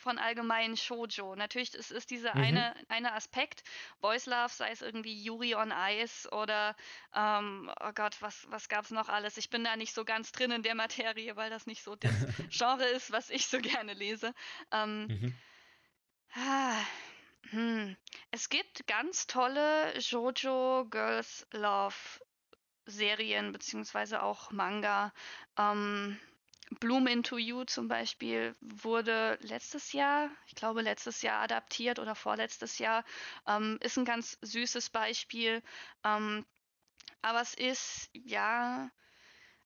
von 0.00 0.18
allgemeinen 0.18 0.76
Shoujo. 0.76 1.36
Natürlich 1.36 1.74
ist, 1.74 1.90
ist 1.90 2.10
dieser 2.10 2.34
mhm. 2.34 2.42
eine, 2.42 2.74
eine 2.88 3.12
Aspekt, 3.12 3.62
Boys 4.00 4.26
Love, 4.26 4.48
sei 4.50 4.70
es 4.70 4.82
irgendwie 4.82 5.22
Yuri 5.22 5.54
on 5.54 5.72
Ice 5.72 6.28
oder, 6.30 6.74
ähm, 7.14 7.70
oh 7.80 7.92
Gott, 7.94 8.16
was, 8.20 8.46
was 8.50 8.68
gab 8.68 8.84
es 8.84 8.90
noch 8.90 9.08
alles? 9.08 9.36
Ich 9.36 9.50
bin 9.50 9.64
da 9.64 9.76
nicht 9.76 9.94
so 9.94 10.04
ganz 10.04 10.32
drin 10.32 10.50
in 10.50 10.62
der 10.62 10.74
Materie, 10.74 11.36
weil 11.36 11.50
das 11.50 11.66
nicht 11.66 11.82
so 11.82 11.96
das 11.96 12.12
Genre 12.50 12.86
ist, 12.86 13.12
was 13.12 13.30
ich 13.30 13.46
so 13.46 13.58
gerne 13.58 13.94
lese. 13.94 14.34
Ähm, 14.72 15.06
mhm. 15.06 15.34
ah, 16.34 16.82
hm. 17.50 17.96
Es 18.30 18.48
gibt 18.48 18.86
ganz 18.86 19.26
tolle 19.26 20.00
Shoujo 20.00 20.86
Girls 20.88 21.46
Love 21.52 21.94
Serien 22.86 23.52
beziehungsweise 23.52 24.22
auch 24.22 24.50
Manga. 24.50 25.12
Ähm, 25.56 26.18
Bloom 26.78 27.08
into 27.08 27.36
You 27.36 27.64
zum 27.64 27.88
Beispiel 27.88 28.54
wurde 28.60 29.38
letztes 29.42 29.92
Jahr, 29.92 30.30
ich 30.46 30.54
glaube 30.54 30.82
letztes 30.82 31.22
Jahr 31.22 31.42
adaptiert 31.42 31.98
oder 31.98 32.14
vorletztes 32.14 32.78
Jahr, 32.78 33.04
ähm, 33.46 33.78
ist 33.80 33.98
ein 33.98 34.04
ganz 34.04 34.38
süßes 34.42 34.90
Beispiel. 34.90 35.62
Ähm, 36.04 36.46
aber 37.22 37.40
es 37.40 37.54
ist, 37.54 38.10
ja, 38.12 38.90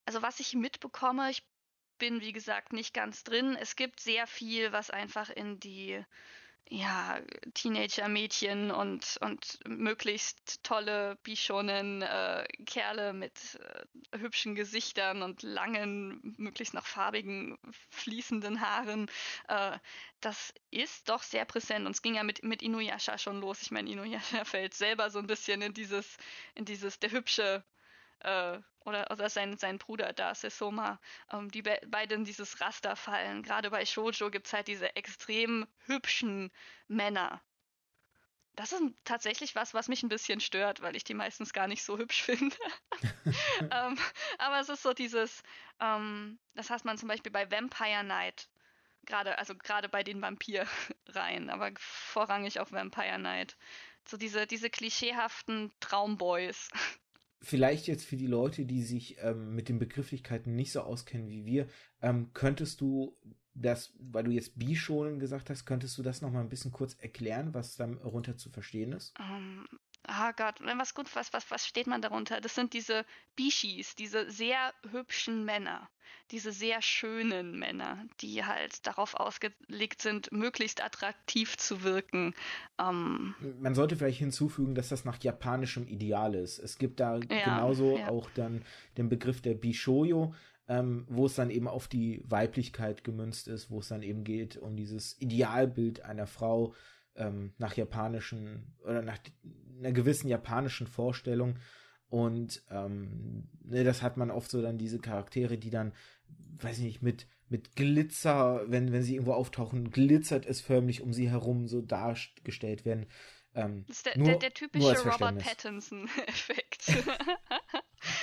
also 0.07 0.23
was 0.23 0.41
ich 0.41 0.55
mitbekomme, 0.55 1.31
ich 1.31 1.43
bin 1.99 2.21
wie 2.21 2.33
gesagt 2.33 2.73
nicht 2.73 2.95
ganz 2.95 3.23
drin. 3.23 3.57
Es 3.57 3.77
gibt 3.77 4.01
sehr 4.01 4.27
viel, 4.27 4.73
was 4.73 4.91
einfach 4.91 5.31
in 5.31 5.61
die 5.61 6.05
ja, 6.71 7.21
Teenager-Mädchen 7.55 8.71
und, 8.71 9.19
und 9.21 9.59
möglichst 9.67 10.63
tolle 10.63 11.17
Bishonen, 11.23 12.03
äh, 12.03 12.47
Kerle 12.65 13.13
mit 13.13 13.61
äh, 13.61 14.19
hübschen 14.19 14.55
Gesichtern 14.55 15.23
und 15.23 15.43
langen, 15.43 16.35
möglichst 16.39 16.75
noch 16.75 16.87
farbigen, 16.87 17.59
fließenden 17.91 18.61
Haaren. 18.61 19.11
Äh, 19.49 19.79
das 20.21 20.55
ist 20.71 21.09
doch 21.11 21.23
sehr 21.23 21.45
präsent. 21.45 21.87
Und 21.87 21.93
es 21.93 22.03
ging 22.03 22.15
ja 22.15 22.23
mit, 22.23 22.43
mit 22.43 22.63
Inuyasha 22.63 23.19
schon 23.19 23.41
los. 23.41 23.61
Ich 23.63 23.71
meine, 23.71 23.91
Inuyasha 23.91 24.45
fällt 24.45 24.75
selber 24.75 25.11
so 25.11 25.19
ein 25.19 25.27
bisschen 25.27 25.61
in 25.61 25.75
dieses, 25.75 26.17
in 26.55 26.65
dieses, 26.65 26.99
der 26.99 27.11
hübsche 27.11 27.63
äh, 28.21 28.59
oder, 28.81 29.11
oder 29.11 29.29
sein, 29.31 29.57
sein 29.59 29.79
Bruder 29.79 30.13
da, 30.13 30.35
Sesoma, 30.35 31.01
ähm, 31.33 31.51
die 31.51 31.63
be 31.63 31.81
beide 31.89 32.15
in 32.15 32.25
dieses 32.25 32.61
Raster 32.61 32.97
fallen. 32.97 33.43
Gerade 33.43 33.71
bei 33.71 33.85
Shoujo 33.87 34.31
gibt 34.31 34.47
es 34.47 34.53
halt 34.53 34.69
diese 34.69 34.95
extrem 34.97 35.67
hübschen 35.87 36.51
Männer. 36.89 37.43
das 38.57 38.73
ist 38.73 38.83
tatsächlich 39.05 39.55
was, 39.57 39.75
was 39.75 39.89
mich 39.89 40.03
ein 40.03 40.09
bisschen 40.09 40.41
stört, 40.41 40.81
weil 40.81 40.97
ich 40.97 41.05
die 41.05 41.15
meistens 41.15 41.53
gar 41.53 41.67
nicht 41.67 41.83
so 41.83 41.99
hübsch 41.99 42.23
finde. 42.23 42.57
ähm, 43.73 43.99
aber 44.39 44.61
es 44.61 44.69
ist 44.69 44.83
so 44.83 44.93
dieses, 44.93 45.43
ähm, 45.81 46.39
das 46.55 46.71
hat 46.71 46.85
man 46.85 46.99
zum 46.99 47.09
Beispiel 47.09 47.33
bei 47.33 47.51
Vampire 47.51 48.05
Night, 48.05 48.49
gerade, 49.07 49.39
also 49.39 49.55
gerade 49.57 49.89
bei 49.89 50.03
den 50.05 50.23
Vampirreihen, 50.23 51.51
aber 51.51 51.73
vorrangig 51.79 52.61
auch 52.61 52.71
Vampire 52.73 53.19
Night. 53.19 53.57
So 54.07 54.17
diese, 54.17 54.47
diese 54.47 54.71
klischeehaften 54.71 55.73
Traumboys. 55.81 56.69
Vielleicht 57.45 57.87
jetzt 57.87 58.05
für 58.07 58.17
die 58.17 58.27
Leute, 58.27 58.65
die 58.65 58.83
sich 58.83 59.17
ähm, 59.21 59.55
mit 59.55 59.69
den 59.69 59.79
Begrifflichkeiten 59.79 60.57
nicht 60.57 60.73
so 60.73 60.81
auskennen 60.81 61.29
wie 61.29 61.45
wir, 61.45 61.69
ähm, 62.01 62.31
könntest 62.33 62.81
du 62.81 63.17
das, 63.55 63.93
weil 63.99 64.25
du 64.25 64.31
jetzt 64.31 64.59
Bishonen 64.59 65.21
gesagt 65.21 65.51
hast, 65.51 65.65
könntest 65.65 65.97
du 65.99 66.03
das 66.03 66.23
nochmal 66.23 66.43
ein 66.43 66.49
bisschen 66.49 66.73
kurz 66.73 66.95
erklären, 66.95 67.55
was 67.55 67.77
darunter 67.77 68.37
zu 68.37 68.51
verstehen 68.51 68.93
ist? 68.93 69.15
Um, 69.19 69.27
ähm, 69.71 69.79
ah 70.07 70.33
Gott, 70.33 70.57
was 70.61 70.95
gut, 70.95 71.15
was, 71.15 71.33
was, 71.33 71.51
was 71.51 71.67
steht 71.67 71.87
man 71.87 72.03
darunter? 72.03 72.41
Das 72.41 72.55
sind 72.55 72.73
diese 72.73 73.05
Bishis, 73.37 73.97
diese 73.97 74.31
sehr 74.31 74.73
hübschen 74.91 75.45
Männer, 75.45 75.89
diese 76.31 76.53
sehr 76.53 76.83
schönen 76.83 77.59
Männer, 77.59 78.05
die 78.21 78.45
halt 78.45 78.87
darauf 78.87 79.15
ausgelegt 79.15 80.03
sind, 80.03 80.33
möglichst 80.33 80.83
attraktiv 80.83 81.57
zu 81.57 81.83
wirken. 81.83 82.35
Ähm, 82.79 83.35
man 83.61 83.75
sollte 83.75 83.97
vielleicht 83.97 84.19
hinzufügen, 84.19 84.75
dass 84.75 84.89
das 84.89 85.05
nach 85.05 85.23
japanischem 85.23 85.87
Ideal 85.87 86.35
ist. 86.35 86.59
Es 86.59 86.79
gibt 86.79 87.01
da 87.01 87.17
ja, 87.17 87.45
genauso 87.45 87.99
ja. 87.99 88.09
auch 88.09 88.31
dann 88.31 88.65
den 88.97 89.09
Begriff 89.09 89.41
der 89.41 89.55
Bishoyo, 89.55 90.35
ähm, 90.69 91.07
wo 91.09 91.27
es 91.27 91.35
dann 91.35 91.51
eben 91.51 91.69
auf 91.69 91.89
die 91.89 92.23
Weiblichkeit 92.25 93.05
gemünzt 93.05 93.49
ist, 93.49 93.71
wo 93.71 93.81
es 93.81 93.89
dann 93.89 94.03
eben 94.03 94.25
geht 94.25 94.57
um 94.57 94.77
dieses 94.77 95.21
Idealbild 95.21 96.05
einer 96.05 96.27
Frau 96.27 96.75
ähm, 97.17 97.53
nach 97.59 97.77
japanischen 97.77 98.75
oder 98.83 99.03
nach 99.03 99.19
einer 99.79 99.93
gewissen 99.93 100.29
japanischen 100.29 100.87
Vorstellung. 100.87 101.59
Und 102.09 102.63
ähm, 102.71 103.49
ne, 103.65 103.85
das 103.85 104.03
hat 104.03 104.17
man 104.17 104.31
oft 104.31 104.51
so 104.51 104.63
dann 104.63 104.79
diese 104.79 104.99
Charaktere, 104.99 105.59
die 105.59 105.71
dann, 105.71 105.93
weiß 106.61 106.79
ich 106.79 106.85
nicht, 106.85 107.03
mit, 107.03 107.27
mit 107.49 107.75
Glitzer, 107.77 108.63
wenn, 108.69 108.93
wenn 108.93 109.03
sie 109.03 109.15
irgendwo 109.15 109.33
auftauchen, 109.33 109.91
glitzert 109.91 110.47
es 110.47 110.61
förmlich 110.61 111.03
um 111.03 111.13
sie 111.13 111.29
herum 111.31 111.67
so 111.67 111.81
dargestellt 111.81 112.85
werden. 112.85 113.07
Ähm, 113.55 113.85
das 113.87 113.99
ist 113.99 114.07
der, 114.07 114.19
nur, 114.19 114.27
der, 114.29 114.39
der 114.39 114.55
typische 114.55 114.99
Robert 115.09 115.39
Pattinson-Effekt. 115.39 116.93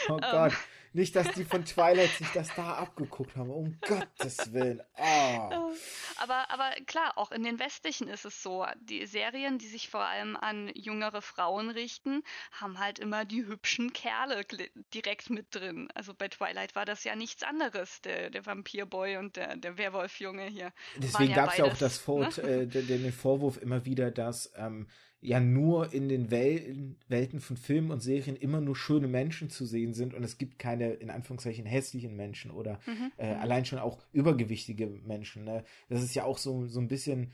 oh 0.09 0.17
Gott. 0.31 0.53
Nicht, 0.93 1.15
dass 1.15 1.31
die 1.31 1.45
von 1.45 1.63
Twilight 1.63 2.09
sich 2.11 2.27
das 2.33 2.53
da 2.55 2.75
abgeguckt 2.75 3.35
haben. 3.37 3.49
Um 3.49 3.79
Gottes 3.81 4.51
Willen. 4.51 4.81
Oh. 4.97 5.71
Aber, 6.17 6.49
aber 6.49 6.71
klar, 6.85 7.17
auch 7.17 7.31
in 7.31 7.43
den 7.43 7.59
westlichen 7.59 8.09
ist 8.09 8.25
es 8.25 8.43
so. 8.43 8.65
Die 8.81 9.05
Serien, 9.05 9.57
die 9.57 9.67
sich 9.67 9.89
vor 9.89 10.01
allem 10.01 10.35
an 10.35 10.69
jüngere 10.75 11.21
Frauen 11.21 11.69
richten, 11.69 12.23
haben 12.51 12.79
halt 12.79 12.99
immer 12.99 13.23
die 13.23 13.45
hübschen 13.45 13.93
Kerle 13.93 14.45
direkt 14.93 15.29
mit 15.29 15.55
drin. 15.55 15.87
Also 15.95 16.13
bei 16.13 16.27
Twilight 16.27 16.75
war 16.75 16.85
das 16.85 17.03
ja 17.05 17.15
nichts 17.15 17.43
anderes. 17.43 18.01
Der, 18.01 18.29
der 18.29 18.45
Vampirboy 18.45 19.17
und 19.17 19.37
der, 19.37 19.55
der 19.55 19.77
Werwolfjunge 19.77 20.45
hier. 20.47 20.73
Deswegen 20.97 21.33
gab 21.33 21.51
es 21.51 21.57
ja 21.57 21.65
auch 21.65 21.77
das 21.77 21.97
Vor 21.97 22.21
ne? 22.21 22.37
äh, 22.43 22.67
den 22.67 23.13
Vorwurf 23.13 23.57
immer 23.57 23.85
wieder, 23.85 24.11
dass 24.11 24.51
ähm, 24.57 24.87
ja 25.21 25.39
nur 25.39 25.93
in 25.93 26.09
den 26.09 26.31
Wel 26.31 26.95
Welten 27.07 27.39
von 27.39 27.55
Filmen 27.55 27.91
und 27.91 28.01
Serien 28.01 28.35
immer 28.35 28.59
nur 28.59 28.75
schöne 28.75 29.07
Menschen 29.07 29.49
zu 29.49 29.65
sehen 29.65 29.93
sind 29.93 30.15
und 30.15 30.23
es 30.23 30.39
gibt 30.39 30.57
keine, 30.57 30.93
in 30.93 31.11
Anführungszeichen, 31.11 31.65
hässlichen 31.65 32.15
Menschen 32.15 32.49
oder 32.49 32.79
mhm. 32.87 33.11
äh, 33.17 33.35
mhm. 33.35 33.39
allein 33.39 33.65
schon 33.65 33.79
auch 33.79 33.99
übergewichtige 34.11 34.87
Menschen. 34.87 35.45
Ne? 35.45 35.63
Das 35.89 36.01
ist 36.01 36.15
ja 36.15 36.23
auch 36.23 36.39
so, 36.39 36.65
so 36.65 36.79
ein 36.79 36.87
bisschen 36.87 37.31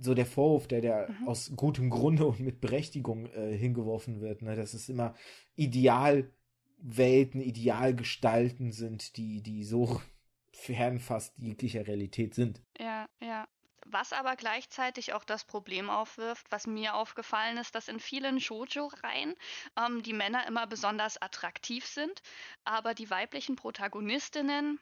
so 0.00 0.14
der 0.14 0.26
Vorwurf, 0.26 0.66
der, 0.66 0.80
der 0.80 1.10
mhm. 1.10 1.28
aus 1.28 1.52
gutem 1.54 1.90
Grunde 1.90 2.26
und 2.26 2.40
mit 2.40 2.60
Berechtigung 2.60 3.26
äh, 3.32 3.56
hingeworfen 3.56 4.20
wird. 4.20 4.40
Ne? 4.42 4.56
Dass 4.56 4.72
es 4.72 4.88
immer 4.88 5.14
Idealwelten, 5.56 7.40
Idealgestalten 7.40 8.72
sind, 8.72 9.16
die, 9.18 9.42
die 9.42 9.64
so 9.64 10.00
fern 10.52 11.00
fast 11.00 11.36
jeglicher 11.38 11.86
Realität 11.86 12.34
sind. 12.34 12.62
Ja, 12.78 13.06
ja. 13.22 13.46
Was 13.88 14.12
aber 14.12 14.34
gleichzeitig 14.34 15.12
auch 15.12 15.24
das 15.24 15.44
Problem 15.44 15.90
aufwirft, 15.90 16.46
was 16.50 16.66
mir 16.66 16.94
aufgefallen 16.94 17.56
ist, 17.56 17.74
dass 17.74 17.86
in 17.86 18.00
vielen 18.00 18.40
Shoujo-Reihen 18.40 19.34
ähm, 19.76 20.02
die 20.02 20.12
Männer 20.12 20.46
immer 20.46 20.66
besonders 20.66 21.20
attraktiv 21.22 21.86
sind, 21.86 22.20
aber 22.64 22.94
die 22.94 23.10
weiblichen 23.10 23.54
Protagonistinnen 23.54 24.80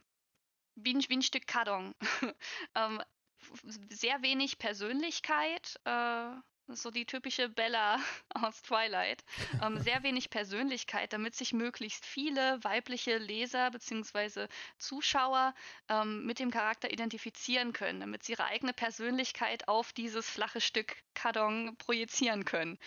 wie 0.76 0.94
ein, 0.94 1.04
wie 1.08 1.16
ein 1.16 1.22
Stück 1.22 1.46
Karton. 1.46 1.94
ähm, 2.74 3.02
sehr 3.90 4.22
wenig 4.22 4.58
Persönlichkeit, 4.58 5.78
äh, 5.84 6.30
so 6.68 6.90
die 6.90 7.04
typische 7.04 7.48
Bella 7.48 7.98
aus 8.34 8.62
Twilight. 8.62 9.24
Ähm, 9.62 9.78
sehr 9.78 10.02
wenig 10.02 10.30
Persönlichkeit, 10.30 11.12
damit 11.12 11.34
sich 11.34 11.52
möglichst 11.52 12.04
viele 12.06 12.62
weibliche 12.62 13.18
Leser 13.18 13.70
bzw. 13.70 14.46
Zuschauer 14.78 15.54
ähm, 15.88 16.24
mit 16.26 16.38
dem 16.38 16.50
Charakter 16.50 16.90
identifizieren 16.90 17.72
können, 17.72 18.00
damit 18.00 18.24
sie 18.24 18.32
ihre 18.32 18.44
eigene 18.44 18.72
Persönlichkeit 18.72 19.68
auf 19.68 19.92
dieses 19.92 20.28
flache 20.28 20.60
Stück 20.60 20.96
Karton 21.14 21.76
projizieren 21.78 22.44
können. 22.44 22.78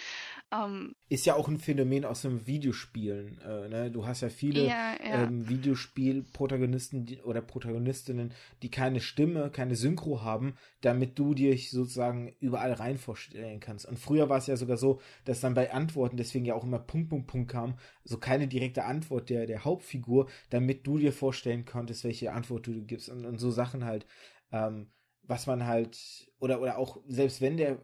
Ähm, 0.52 0.96
Ist 1.10 1.26
ja 1.26 1.36
auch 1.36 1.48
ein 1.48 1.60
Phänomen 1.60 2.04
aus 2.04 2.24
dem 2.24 2.48
Videospielen. 2.48 3.40
Äh, 3.42 3.70
ne? 3.70 3.92
Du 3.92 4.06
hast 4.06 4.22
ja 4.22 4.30
viele 4.30 4.66
ja, 4.66 4.96
ja. 5.04 5.24
Ähm, 5.24 5.48
Videospiel-Protagonisten 5.48 7.20
oder 7.24 7.42
Protagonistinnen, 7.42 8.34
die 8.64 8.72
keine 8.72 9.02
Stimme, 9.02 9.52
keine 9.52 9.76
Synchro 9.76 10.22
haben, 10.22 10.58
damit 10.82 11.20
du 11.20 11.34
dich 11.34 11.70
sozusagen 11.70 12.36
überall 12.40 12.74
rein 12.74 12.98
vorstellen 12.98 13.60
kannst 13.60 13.67
kannst. 13.68 13.86
Und 13.86 14.00
früher 14.00 14.30
war 14.30 14.38
es 14.38 14.48
ja 14.48 14.56
sogar 14.56 14.78
so, 14.78 15.00
dass 15.26 15.42
dann 15.42 15.54
bei 15.54 15.72
Antworten, 15.72 16.18
deswegen 16.18 16.46
ja 16.46 16.56
auch 16.56 16.64
immer 16.64 16.80
Punkt, 16.80 17.10
Punkt, 17.10 17.28
Punkt 17.28 17.52
kam, 17.52 17.78
so 18.04 18.18
keine 18.18 18.48
direkte 18.48 18.86
Antwort 18.86 19.30
der, 19.30 19.46
der 19.46 19.66
Hauptfigur, 19.66 20.28
damit 20.50 20.88
du 20.88 20.98
dir 20.98 21.12
vorstellen 21.12 21.66
konntest, 21.66 22.04
welche 22.04 22.32
Antwort 22.32 22.66
du 22.68 22.82
gibst 22.86 23.10
und, 23.10 23.26
und 23.26 23.38
so 23.38 23.52
Sachen 23.52 23.86
halt, 23.86 24.06
ähm, 24.52 24.88
was 25.24 25.46
man 25.48 25.66
halt, 25.66 26.32
oder, 26.40 26.62
oder 26.62 26.78
auch, 26.78 27.02
selbst 27.08 27.42
wenn 27.42 27.58
der 27.58 27.82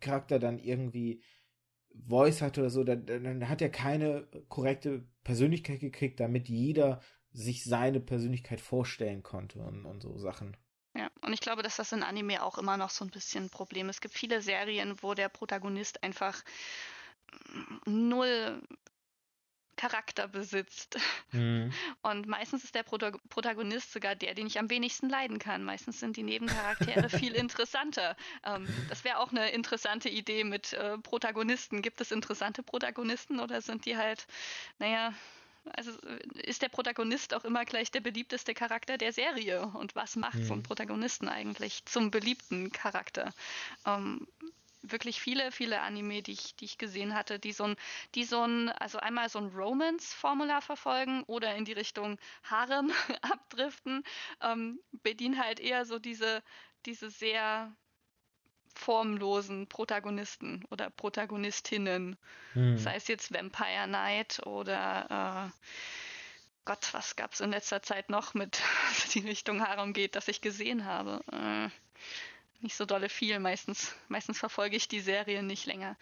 Charakter 0.00 0.38
dann 0.38 0.58
irgendwie 0.58 1.22
Voice 2.08 2.42
hat 2.42 2.58
oder 2.58 2.70
so, 2.70 2.84
dann, 2.84 3.06
dann 3.06 3.48
hat 3.48 3.62
er 3.62 3.70
keine 3.70 4.28
korrekte 4.48 5.04
Persönlichkeit 5.24 5.80
gekriegt, 5.80 6.20
damit 6.20 6.48
jeder 6.48 7.00
sich 7.32 7.64
seine 7.64 8.00
Persönlichkeit 8.00 8.60
vorstellen 8.60 9.22
konnte 9.22 9.60
und, 9.60 9.84
und 9.84 10.02
so 10.02 10.16
Sachen. 10.18 10.56
Und 11.24 11.32
ich 11.32 11.40
glaube, 11.40 11.62
dass 11.62 11.76
das 11.76 11.92
in 11.92 12.02
Anime 12.02 12.42
auch 12.42 12.58
immer 12.58 12.76
noch 12.76 12.90
so 12.90 13.04
ein 13.04 13.10
bisschen 13.10 13.44
ein 13.44 13.50
Problem 13.50 13.88
ist. 13.88 13.96
Es 13.96 14.00
gibt 14.00 14.14
viele 14.14 14.40
Serien, 14.40 14.96
wo 15.02 15.14
der 15.14 15.28
Protagonist 15.28 16.02
einfach 16.02 16.42
null 17.86 18.62
Charakter 19.76 20.28
besitzt. 20.28 20.98
Mhm. 21.32 21.72
Und 22.02 22.26
meistens 22.26 22.64
ist 22.64 22.74
der 22.74 22.84
Prota 22.84 23.12
Protagonist 23.28 23.92
sogar 23.92 24.14
der, 24.14 24.34
den 24.34 24.46
ich 24.46 24.58
am 24.58 24.70
wenigsten 24.70 25.08
leiden 25.08 25.38
kann. 25.38 25.64
Meistens 25.64 26.00
sind 26.00 26.16
die 26.16 26.22
Nebencharaktere 26.22 27.08
viel 27.18 27.34
interessanter. 27.34 28.16
Ähm, 28.44 28.68
das 28.88 29.04
wäre 29.04 29.18
auch 29.18 29.30
eine 29.30 29.50
interessante 29.50 30.08
Idee 30.08 30.44
mit 30.44 30.72
äh, 30.74 30.98
Protagonisten. 30.98 31.82
Gibt 31.82 32.00
es 32.00 32.12
interessante 32.12 32.62
Protagonisten 32.62 33.40
oder 33.40 33.60
sind 33.60 33.84
die 33.84 33.96
halt, 33.96 34.26
naja, 34.78 35.12
also 35.72 35.90
äh, 36.02 36.42
ist 36.42 36.62
der 36.62 36.68
Protagonist 36.68 37.34
auch 37.34 37.44
immer 37.44 37.64
gleich 37.64 37.90
der 37.90 38.00
beliebteste 38.00 38.54
Charakter 38.54 38.98
der 38.98 39.12
Serie. 39.12 39.66
Und 39.66 39.94
was 39.94 40.16
macht 40.16 40.38
mhm. 40.38 40.44
so 40.44 40.52
einen 40.52 40.62
Protagonisten 40.62 41.28
eigentlich 41.28 41.84
zum 41.86 42.10
beliebten 42.10 42.72
Charakter? 42.72 43.32
Ähm, 43.86 44.26
wirklich 44.82 45.20
viele, 45.20 45.50
viele 45.50 45.80
Anime, 45.80 46.22
die 46.22 46.32
ich, 46.32 46.56
die 46.56 46.66
ich 46.66 46.78
gesehen 46.78 47.14
hatte, 47.14 47.38
die 47.38 47.52
so 47.52 47.64
ein, 47.64 47.76
die 48.14 48.24
so 48.24 48.42
ein, 48.42 48.68
also 48.68 48.98
einmal 48.98 49.28
so 49.28 49.38
ein 49.38 49.48
Romance-Formular 49.48 50.60
verfolgen 50.60 51.22
oder 51.24 51.54
in 51.56 51.64
die 51.64 51.72
Richtung 51.72 52.18
Harem 52.44 52.92
abdriften, 53.22 54.04
ähm, 54.42 54.80
bedienen 55.02 55.42
halt 55.42 55.60
eher 55.60 55.86
so 55.86 55.98
diese, 55.98 56.42
diese 56.86 57.10
sehr 57.10 57.74
formlosen 58.74 59.68
Protagonisten 59.68 60.64
oder 60.70 60.90
Protagonistinnen. 60.90 62.16
Hm. 62.52 62.78
Sei 62.78 62.96
es 62.96 63.08
jetzt 63.08 63.32
Vampire 63.32 63.86
Night 63.86 64.44
oder 64.46 65.52
äh, 65.52 65.68
Gott, 66.64 66.92
was 66.92 67.16
gab 67.16 67.32
es 67.32 67.40
in 67.40 67.50
letzter 67.50 67.82
Zeit 67.82 68.10
noch 68.10 68.34
mit 68.34 68.60
die 69.14 69.20
Richtung 69.20 69.66
Harem 69.66 69.92
geht, 69.92 70.16
das 70.16 70.28
ich 70.28 70.40
gesehen 70.40 70.84
habe? 70.84 71.20
Äh, 71.32 71.68
nicht 72.62 72.76
so 72.76 72.86
dolle 72.86 73.08
viel. 73.08 73.38
Meistens, 73.38 73.94
meistens 74.08 74.38
verfolge 74.38 74.76
ich 74.76 74.88
die 74.88 75.00
Serie 75.00 75.42
nicht 75.42 75.66
länger. 75.66 75.96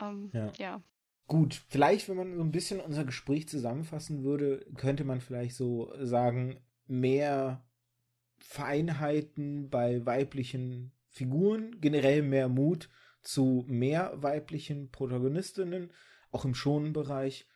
Ähm, 0.00 0.30
ja. 0.32 0.52
ja. 0.58 0.82
Gut, 1.28 1.62
vielleicht, 1.68 2.08
wenn 2.08 2.16
man 2.16 2.36
so 2.36 2.42
ein 2.42 2.52
bisschen 2.52 2.80
unser 2.80 3.04
Gespräch 3.04 3.48
zusammenfassen 3.48 4.24
würde, 4.24 4.66
könnte 4.76 5.04
man 5.04 5.20
vielleicht 5.20 5.54
so 5.54 5.92
sagen, 6.00 6.60
mehr 6.86 7.62
Feinheiten 8.38 9.68
bei 9.68 10.04
weiblichen 10.06 10.90
Figuren, 11.18 11.80
generell 11.80 12.22
mehr 12.22 12.48
Mut 12.48 12.88
zu 13.22 13.64
mehr 13.66 14.12
weiblichen 14.16 14.90
Protagonistinnen, 14.90 15.92
auch 16.30 16.44
im 16.44 16.54
schonen 16.54 16.92
Bereich 16.92 17.46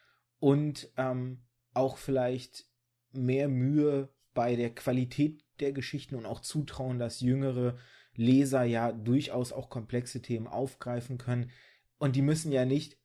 und 0.41 0.91
ähm, 0.97 1.43
auch 1.73 1.97
vielleicht 1.97 2.67
mehr 3.13 3.49
Mühe 3.49 4.09
bei 4.35 4.57
der 4.57 4.75
Qualität 4.75 5.45
der 5.61 5.73
Geschichten 5.73 6.17
und 6.17 6.27
auch 6.27 6.41
zutrauen, 6.41 6.99
dass 6.99 7.21
jüngere 7.21 7.79
Leser 8.15 8.65
ja 8.65 8.93
durchaus 8.93 9.53
auch 9.53 9.71
komplexe 9.71 10.21
Themen 10.21 10.47
aufgreifen 10.49 11.17
können. 11.17 11.51
Und 11.99 12.17
die 12.17 12.23
müssen 12.23 12.51
ja 12.51 12.65
nicht 12.65 12.99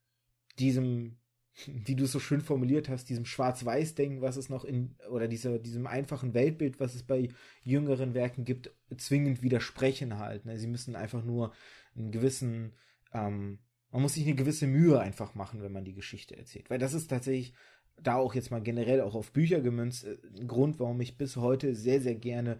diesem, 0.57 1.19
wie 1.65 1.95
du 1.95 2.05
so 2.05 2.19
schön 2.19 2.41
formuliert 2.41 2.88
hast, 2.88 3.09
diesem 3.09 3.25
Schwarz-Weiß-Denken, 3.25 4.21
was 4.21 4.38
es 4.38 4.49
noch 4.49 4.63
in, 4.63 4.95
oder 5.09 5.27
dieser, 5.27 5.57
diesem 5.57 5.88
einfachen 5.88 6.34
Weltbild, 6.34 6.79
was 6.79 6.93
es 6.93 7.03
bei 7.03 7.29
jüngeren 7.63 8.13
Werken 8.13 8.45
gibt, 8.45 8.71
zwingend 8.95 9.41
widersprechen 9.41 10.19
halt. 10.19 10.45
Ne? 10.45 10.57
Sie 10.59 10.67
müssen 10.67 10.95
einfach 10.95 11.23
nur 11.23 11.53
einen 11.95 12.11
gewissen, 12.11 12.73
ähm, 13.13 13.59
man 13.91 14.01
muss 14.01 14.13
sich 14.13 14.25
eine 14.25 14.35
gewisse 14.35 14.67
Mühe 14.67 14.99
einfach 14.99 15.34
machen, 15.34 15.61
wenn 15.63 15.71
man 15.71 15.85
die 15.85 15.95
Geschichte 15.95 16.38
erzählt. 16.38 16.69
Weil 16.69 16.79
das 16.79 16.93
ist 16.93 17.07
tatsächlich 17.07 17.53
da 17.99 18.15
auch 18.15 18.35
jetzt 18.35 18.51
mal 18.51 18.61
generell 18.61 19.01
auch 19.01 19.15
auf 19.15 19.31
Bücher 19.31 19.61
gemünzt, 19.61 20.05
äh, 20.05 20.17
ein 20.39 20.47
Grund, 20.47 20.79
warum 20.79 21.01
ich 21.01 21.17
bis 21.17 21.38
heute 21.38 21.73
sehr, 21.73 22.01
sehr 22.01 22.15
gerne 22.15 22.59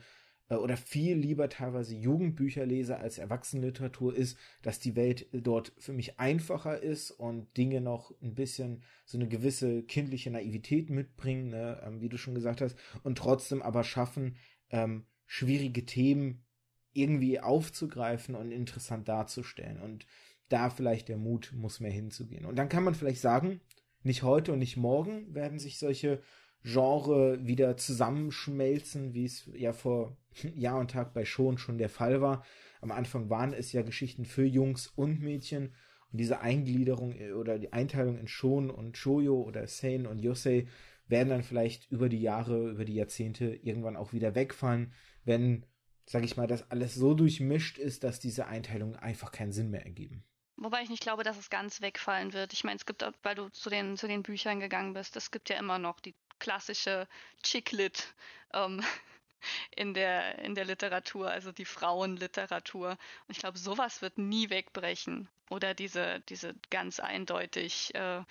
oder 0.56 0.78
viel 0.78 1.18
lieber 1.18 1.50
teilweise 1.50 1.96
Jugendbücher 1.96 2.66
lese 2.66 2.98
als 2.98 3.18
Erwachsenenliteratur 3.18 4.16
ist, 4.16 4.38
dass 4.62 4.80
die 4.80 4.96
Welt 4.96 5.28
dort 5.34 5.74
für 5.78 5.92
mich 5.92 6.20
einfacher 6.20 6.82
ist 6.82 7.12
und 7.12 7.56
Dinge 7.58 7.82
noch 7.82 8.14
ein 8.22 8.34
bisschen 8.34 8.84
so 9.06 9.18
eine 9.18 9.28
gewisse 9.28 9.84
kindliche 9.84 10.32
Naivität 10.32 10.90
mitbringen, 10.90 11.50
ne, 11.50 11.82
ähm, 11.86 12.02
wie 12.02 12.10
du 12.10 12.18
schon 12.18 12.36
gesagt 12.36 12.62
hast, 12.62 12.78
und 13.04 13.18
trotzdem 13.18 13.62
aber 13.62 13.84
schaffen, 13.84 14.38
ähm, 14.70 15.06
schwierige 15.26 15.86
Themen 15.86 16.46
irgendwie 16.94 17.40
aufzugreifen 17.40 18.34
und 18.34 18.52
interessant 18.52 19.08
darzustellen. 19.08 19.82
Und 19.82 20.08
da 20.50 20.70
vielleicht 20.70 21.10
der 21.10 21.18
Mut 21.18 21.52
muss 21.54 21.80
mehr 21.80 21.92
hinzugehen. 21.92 22.46
Und 22.46 22.56
dann 22.56 22.70
kann 22.70 22.84
man 22.84 22.96
vielleicht 22.96 23.22
sagen, 23.22 23.60
nicht 24.04 24.24
heute 24.24 24.54
und 24.54 24.60
nicht 24.60 24.78
morgen 24.78 25.34
werden 25.36 25.60
sich 25.60 25.78
solche 25.78 26.22
Genre 26.64 27.46
wieder 27.46 27.78
zusammenschmelzen, 27.78 29.14
wie 29.14 29.26
es 29.26 29.50
ja 29.54 29.74
vor 29.74 30.18
Jahr 30.56 30.80
und 30.80 30.92
Tag 30.92 31.14
bei 31.14 31.26
Schon 31.26 31.58
schon 31.58 31.78
der 31.78 31.90
Fall 31.90 32.22
war. 32.22 32.44
Am 32.82 32.92
Anfang 32.92 33.30
waren 33.30 33.54
es 33.54 33.72
ja 33.72 33.82
Geschichten 33.82 34.26
für 34.26 34.46
Jungs 34.46 34.88
und 34.88 35.22
Mädchen 35.22 35.74
und 36.12 36.20
diese 36.20 36.40
Eingliederung 36.42 37.14
äh, 37.20 37.34
oder 37.34 37.60
die 37.60 37.74
Einteilung 37.74 38.18
in 38.18 38.28
Schon 38.28 38.70
und 38.70 38.98
Shoyo 38.98 39.42
oder 39.42 39.68
Seinen 39.68 40.08
und 40.08 40.20
Yosei 40.20 40.68
werden 41.08 41.30
dann 41.30 41.44
vielleicht 41.44 41.90
über 41.92 42.10
die 42.10 42.22
Jahre, 42.22 42.70
über 42.70 42.86
die 42.86 42.96
Jahrzehnte 42.96 43.56
irgendwann 43.56 43.96
auch 43.96 44.14
wieder 44.14 44.36
wegfallen, 44.36 44.94
wenn, 45.24 45.66
sag 46.06 46.24
ich 46.24 46.36
mal, 46.36 46.48
das 46.48 46.70
alles 46.70 46.96
so 46.96 47.14
durchmischt 47.14 47.78
ist, 47.78 48.04
dass 48.04 48.20
diese 48.20 48.48
Einteilungen 48.48 48.96
einfach 48.96 49.32
keinen 49.32 49.54
Sinn 49.54 49.70
mehr 49.70 49.86
ergeben. 49.86 50.26
Wobei 50.58 50.82
ich 50.82 50.90
nicht 50.90 51.04
glaube, 51.04 51.24
dass 51.24 51.38
es 51.38 51.50
ganz 51.50 51.82
wegfallen 51.82 52.34
wird. 52.34 52.52
Ich 52.52 52.64
meine, 52.64 52.78
es 52.78 52.86
gibt, 52.86 53.06
weil 53.22 53.36
du 53.36 53.50
zu 53.50 53.70
den, 53.70 53.96
zu 53.96 54.08
den 54.08 54.24
Büchern 54.24 54.60
gegangen 54.60 54.94
bist, 54.94 55.16
es 55.16 55.30
gibt 55.30 55.50
ja 55.50 55.58
immer 55.58 55.78
noch 55.78 56.00
die 56.00 56.16
klassische 56.40 57.08
Chicklit 57.44 58.14
ähm, 58.54 58.84
in, 59.76 59.94
der, 59.94 60.40
in 60.40 60.56
der 60.56 60.66
Literatur, 60.66 61.30
also 61.30 61.52
die 61.52 61.66
Frauenliteratur. 61.66 62.92
Und 62.92 62.98
ich 63.30 63.40
glaube, 63.40 63.58
sowas 63.58 64.02
wird 64.02 64.18
nie 64.18 64.50
wegbrechen. 64.50 65.30
Oder 65.50 65.74
diese, 65.74 66.20
diese 66.28 66.56
ganz 66.70 67.00
eindeutig 67.00 67.96
äh, 67.96 68.22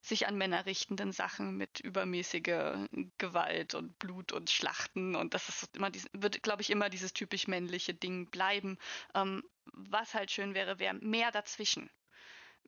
sich 0.00 0.28
an 0.28 0.38
Männer 0.38 0.66
richtenden 0.66 1.10
Sachen 1.10 1.56
mit 1.56 1.80
übermäßiger 1.80 2.86
Gewalt 3.18 3.74
und 3.74 3.98
Blut 3.98 4.30
und 4.30 4.50
Schlachten. 4.50 5.16
Und 5.16 5.34
das 5.34 5.48
ist 5.48 5.76
immer 5.76 5.90
dies, 5.90 6.06
wird, 6.12 6.44
glaube 6.44 6.62
ich, 6.62 6.70
immer 6.70 6.88
dieses 6.88 7.12
typisch 7.12 7.48
männliche 7.48 7.92
Ding 7.92 8.26
bleiben. 8.26 8.78
Ähm, 9.14 9.42
was 9.72 10.14
halt 10.14 10.30
schön 10.30 10.54
wäre, 10.54 10.78
wäre 10.78 10.94
mehr 10.94 11.32
dazwischen 11.32 11.90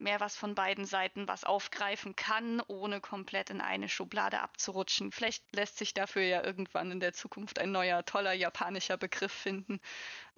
mehr 0.03 0.21
was 0.21 0.37
von 0.37 0.55
beiden 0.55 0.85
Seiten 0.85 1.29
was 1.29 1.45
aufgreifen 1.45 2.17
kann, 2.17 2.61
ohne 2.67 3.01
komplett 3.01 3.51
in 3.51 3.61
eine 3.61 3.89
Schublade 3.89 4.41
abzurutschen. 4.41 5.13
Vielleicht 5.13 5.55
lässt 5.55 5.79
sich 5.79 5.95
dafür 5.95 6.23
ja 6.23 6.45
irgendwann 6.45 6.91
in 6.91 7.01
der 7.01 7.13
Zukunft 7.13 7.59
ein 7.59 7.73
neuer, 7.73 8.05
toller 8.05 8.33
japanischer 8.33 8.97
Begriff 8.97 9.33
finden 9.33 9.81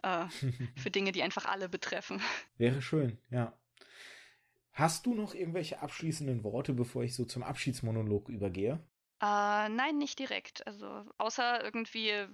äh, 0.02 0.26
für 0.76 0.90
Dinge, 0.90 1.12
die 1.12 1.22
einfach 1.22 1.46
alle 1.46 1.68
betreffen. 1.68 2.20
Wäre 2.56 2.82
schön, 2.82 3.18
ja. 3.30 3.52
Hast 4.72 5.06
du 5.06 5.14
noch 5.14 5.34
irgendwelche 5.34 5.80
abschließenden 5.80 6.42
Worte, 6.42 6.72
bevor 6.72 7.04
ich 7.04 7.14
so 7.14 7.24
zum 7.24 7.42
Abschiedsmonolog 7.44 8.28
übergehe? 8.28 8.80
Äh, 9.20 9.68
nein, 9.68 9.98
nicht 9.98 10.18
direkt. 10.18 10.66
Also 10.66 11.04
außer 11.16 11.62
irgendwie 11.62 12.26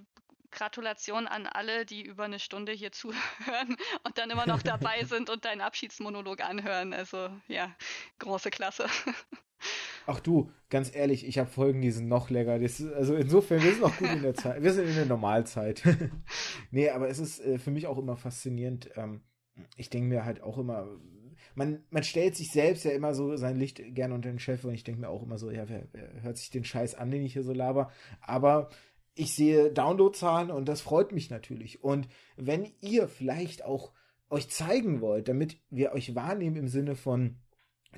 Gratulation 0.51 1.27
an 1.27 1.47
alle, 1.47 1.87
die 1.87 2.03
über 2.03 2.25
eine 2.25 2.39
Stunde 2.39 2.73
hier 2.73 2.93
zuhören 2.93 3.77
und 4.05 4.19
dann 4.19 4.31
immer 4.31 4.47
noch 4.47 4.63
dabei 4.63 5.05
sind 5.05 5.31
und 5.31 5.45
deinen 5.45 5.61
Abschiedsmonolog 5.61 6.41
anhören. 6.41 6.93
Also 6.93 7.31
ja, 7.49 7.75
große 8.19 8.51
Klasse. 8.51 8.87
Ach 10.07 10.21
du, 10.21 10.51
ganz 10.71 10.95
ehrlich, 10.95 11.27
ich 11.27 11.39
habe 11.39 11.51
Folgen, 11.51 11.83
die 11.83 11.91
sind 11.91 12.09
noch 12.09 12.31
länger. 12.31 12.59
Das, 12.59 12.83
also 12.83 13.15
insofern, 13.15 13.63
wir 13.63 13.71
sind 13.73 13.83
noch 13.83 13.97
gut 13.97 14.09
in 14.09 14.23
der 14.23 14.35
Zeit. 14.35 14.63
Wir 14.63 14.73
sind 14.73 14.89
in 14.89 14.95
der 14.95 15.07
Normalzeit. 15.07 15.83
nee, 16.71 16.89
aber 16.89 17.09
es 17.09 17.19
ist 17.19 17.41
äh, 17.41 17.59
für 17.59 17.71
mich 17.71 17.87
auch 17.87 17.99
immer 17.99 18.17
faszinierend. 18.17 18.91
Ähm, 18.97 19.21
ich 19.77 19.91
denke 19.91 20.09
mir 20.09 20.25
halt 20.25 20.43
auch 20.43 20.57
immer, 20.57 20.89
man, 21.55 21.85
man 21.91 22.03
stellt 22.03 22.37
sich 22.37 22.51
selbst 22.51 22.85
ja 22.85 22.93
immer 22.93 23.15
so 23.15 23.37
sein 23.37 23.59
Licht 23.59 23.83
gerne 23.95 24.15
unter 24.15 24.31
den 24.31 24.39
Chef 24.39 24.65
und 24.65 24.75
ich 24.75 24.85
denke 24.85 25.01
mir 25.01 25.09
auch 25.09 25.23
immer 25.23 25.39
so, 25.39 25.51
ja, 25.51 25.69
wer, 25.69 25.87
wer 25.93 26.23
hört 26.23 26.39
sich 26.39 26.51
den 26.51 26.65
Scheiß 26.65 26.95
an, 26.95 27.11
den 27.11 27.23
ich 27.23 27.35
hier 27.35 27.43
so 27.43 27.53
laber. 27.53 27.91
Aber 28.21 28.71
ich 29.21 29.35
sehe 29.35 29.71
Downloadzahlen 29.71 30.51
und 30.51 30.67
das 30.67 30.81
freut 30.81 31.13
mich 31.13 31.29
natürlich. 31.29 31.85
Und 31.85 32.09
wenn 32.37 32.73
ihr 32.81 33.07
vielleicht 33.07 33.63
auch 33.63 33.93
euch 34.31 34.49
zeigen 34.49 35.03
wollt, 35.03 35.29
damit 35.29 35.59
wir 35.69 35.93
euch 35.93 36.15
wahrnehmen 36.15 36.57
im 36.57 36.69
Sinne 36.69 36.97
von, 36.97 37.37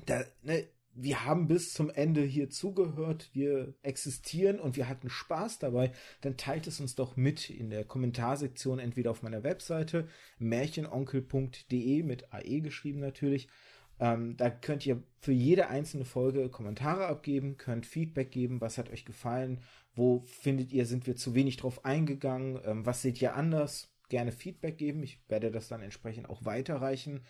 da, 0.05 0.25
ne, 0.41 0.67
wir 0.95 1.23
haben 1.23 1.47
bis 1.47 1.73
zum 1.73 1.89
Ende 1.89 2.21
hier 2.23 2.49
zugehört, 2.49 3.29
wir 3.31 3.73
existieren 3.83 4.59
und 4.59 4.75
wir 4.75 4.89
hatten 4.89 5.09
Spaß 5.09 5.59
dabei, 5.59 5.93
dann 6.19 6.35
teilt 6.35 6.67
es 6.67 6.81
uns 6.81 6.93
doch 6.95 7.15
mit 7.15 7.49
in 7.49 7.69
der 7.69 7.85
Kommentarsektion, 7.85 8.79
entweder 8.79 9.11
auf 9.11 9.23
meiner 9.23 9.43
Webseite 9.43 10.09
märchenonkel.de 10.39 12.03
mit 12.03 12.33
AE 12.33 12.59
geschrieben 12.59 12.99
natürlich. 12.99 13.47
Ähm, 13.99 14.35
da 14.37 14.49
könnt 14.49 14.85
ihr 14.85 15.03
für 15.19 15.31
jede 15.31 15.67
einzelne 15.67 16.05
Folge 16.05 16.49
Kommentare 16.49 17.07
abgeben, 17.07 17.57
könnt 17.57 17.85
Feedback 17.85 18.31
geben, 18.31 18.59
was 18.59 18.77
hat 18.77 18.89
euch 18.91 19.05
gefallen, 19.05 19.61
wo 19.95 20.21
findet 20.25 20.71
ihr, 20.71 20.85
sind 20.85 21.05
wir 21.07 21.15
zu 21.15 21.35
wenig 21.35 21.57
drauf 21.57 21.85
eingegangen? 21.85 22.59
Ähm, 22.65 22.85
was 22.85 23.01
seht 23.01 23.21
ihr 23.21 23.35
anders? 23.35 23.89
Gerne 24.09 24.31
Feedback 24.31 24.77
geben. 24.77 25.03
Ich 25.03 25.19
werde 25.29 25.51
das 25.51 25.67
dann 25.67 25.81
entsprechend 25.81 26.29
auch 26.29 26.45
weiterreichen. 26.45 27.21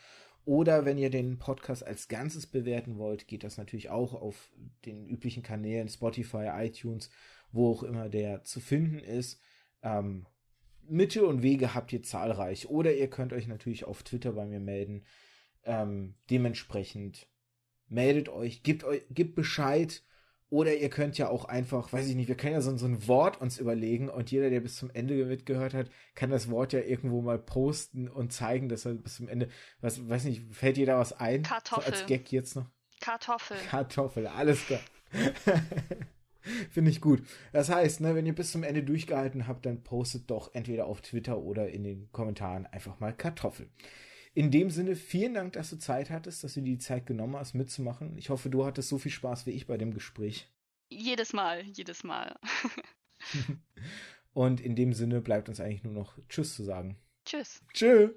Oder 0.46 0.86
wenn 0.86 0.98
ihr 0.98 1.10
den 1.10 1.40
Podcast 1.40 1.86
als 1.86 2.08
Ganzes 2.08 2.48
bewerten 2.48 2.98
wollt, 2.98 3.28
geht 3.28 3.44
das 3.44 3.58
natürlich 3.58 3.90
auch 3.90 4.14
auf 4.14 4.52
den 4.86 5.06
üblichen 5.08 5.44
Kanälen 5.44 5.88
Spotify, 5.88 6.50
iTunes, 6.54 7.10
wo 7.52 7.72
auch 7.72 7.84
immer 7.84 8.10
der 8.10 8.44
zu 8.44 8.60
finden 8.60 9.00
ist. 9.00 9.40
Ähm, 9.82 10.26
Mitte 10.86 11.26
und 11.26 11.44
Wege 11.44 11.74
habt 11.74 11.94
ihr 11.94 12.04
zahlreich. 12.04 12.70
Oder 12.70 12.94
ihr 12.94 13.10
könnt 13.10 13.32
euch 13.32 13.48
natürlich 13.48 13.86
auf 13.86 14.04
Twitter 14.04 14.34
bei 14.34 14.46
mir 14.46 14.60
melden. 14.60 15.06
Ähm, 15.66 16.16
dementsprechend 16.30 17.28
meldet 17.88 18.30
euch, 18.30 18.64
gebt, 18.64 18.84
euch, 18.84 19.04
gebt 19.10 19.36
Bescheid, 19.36 20.04
oder 20.54 20.76
ihr 20.76 20.92
könnt 20.92 21.18
ja 21.18 21.30
auch 21.30 21.46
einfach, 21.46 21.92
weiß 21.92 22.08
ich 22.08 22.16
nicht, 22.16 22.28
wir 22.28 22.38
können 22.38 22.54
ja 22.54 22.62
so, 22.62 22.78
so, 22.78 22.86
ein 22.86 23.08
Wort 23.08 23.42
uns 23.42 23.58
überlegen 23.58 24.08
und 24.08 24.30
jeder, 24.30 24.52
der 24.52 24.60
bis 24.60 24.76
zum 24.76 24.92
Ende 24.92 25.26
mitgehört 25.26 25.74
hat, 25.74 25.90
kann 26.14 26.30
das 26.30 26.48
Wort 26.52 26.74
ja 26.74 26.80
irgendwo 26.82 27.24
mal 27.24 27.40
posten 27.40 28.08
und 28.08 28.32
zeigen, 28.32 28.70
dass 28.70 28.86
er 28.86 28.94
bis 28.94 29.16
zum 29.16 29.28
Ende, 29.28 29.50
was, 29.82 30.08
weiß 30.08 30.26
nicht, 30.26 30.54
fällt 30.54 30.78
da 30.88 31.00
was 31.00 31.20
ein? 31.20 31.42
Kartoffel. 31.42 31.84
So 31.84 31.92
als 31.92 32.06
Gag 32.06 32.32
jetzt 32.32 32.56
noch? 32.56 32.70
Kartoffel. 33.02 33.58
Kartoffel, 33.68 34.28
alles 34.28 34.64
klar. 34.68 34.82
Finde 36.70 36.92
ich 36.92 37.02
gut. 37.02 37.24
Das 37.52 37.70
heißt, 37.70 38.02
ne, 38.02 38.14
wenn 38.14 38.28
ihr 38.28 38.36
bis 38.36 38.52
zum 38.52 38.62
Ende 38.62 38.84
durchgehalten 38.84 39.48
habt, 39.48 39.66
dann 39.66 39.82
postet 39.82 40.30
doch 40.30 40.54
entweder 40.54 40.86
auf 40.86 41.02
Twitter 41.02 41.40
oder 41.40 41.70
in 41.70 41.84
den 41.84 42.12
Kommentaren 42.12 42.68
einfach 42.68 43.00
mal 43.00 43.12
Kartoffel. 43.12 43.72
In 44.36 44.50
dem 44.50 44.72
Sinne, 44.72 44.96
vielen 44.96 45.36
Dank, 45.36 45.54
dass 45.54 45.70
du 45.70 45.78
Zeit 45.78 46.10
hattest, 46.10 46.44
dass 46.44 46.56
du 46.56 46.62
dir 46.62 46.74
die 46.74 46.80
Zeit 46.80 47.06
genommen 47.06 47.36
hast, 47.36 47.54
mitzumachen. 47.54 48.18
Ich 48.18 48.30
hoffe, 48.30 48.50
du 48.50 48.66
hattest 48.66 48.90
so 48.90 48.98
viel 48.98 49.12
Spaß 49.12 49.46
wie 49.46 49.52
ich 49.52 49.68
bei 49.68 49.78
dem 49.78 49.94
Gespräch. 49.94 50.50
Jedes 50.90 51.34
Mal, 51.34 51.62
jedes 51.62 52.04
Mal. 52.04 52.40
Und 54.34 54.60
in 54.60 54.76
dem 54.76 54.94
Sinne 54.94 55.22
bleibt 55.22 55.50
uns 55.50 55.60
eigentlich 55.60 55.84
nur 55.84 55.94
noch 55.94 56.18
Tschüss 56.30 56.56
zu 56.56 56.64
sagen. 56.64 56.98
Tschüss. 57.26 57.62
Tschüss. 57.74 58.10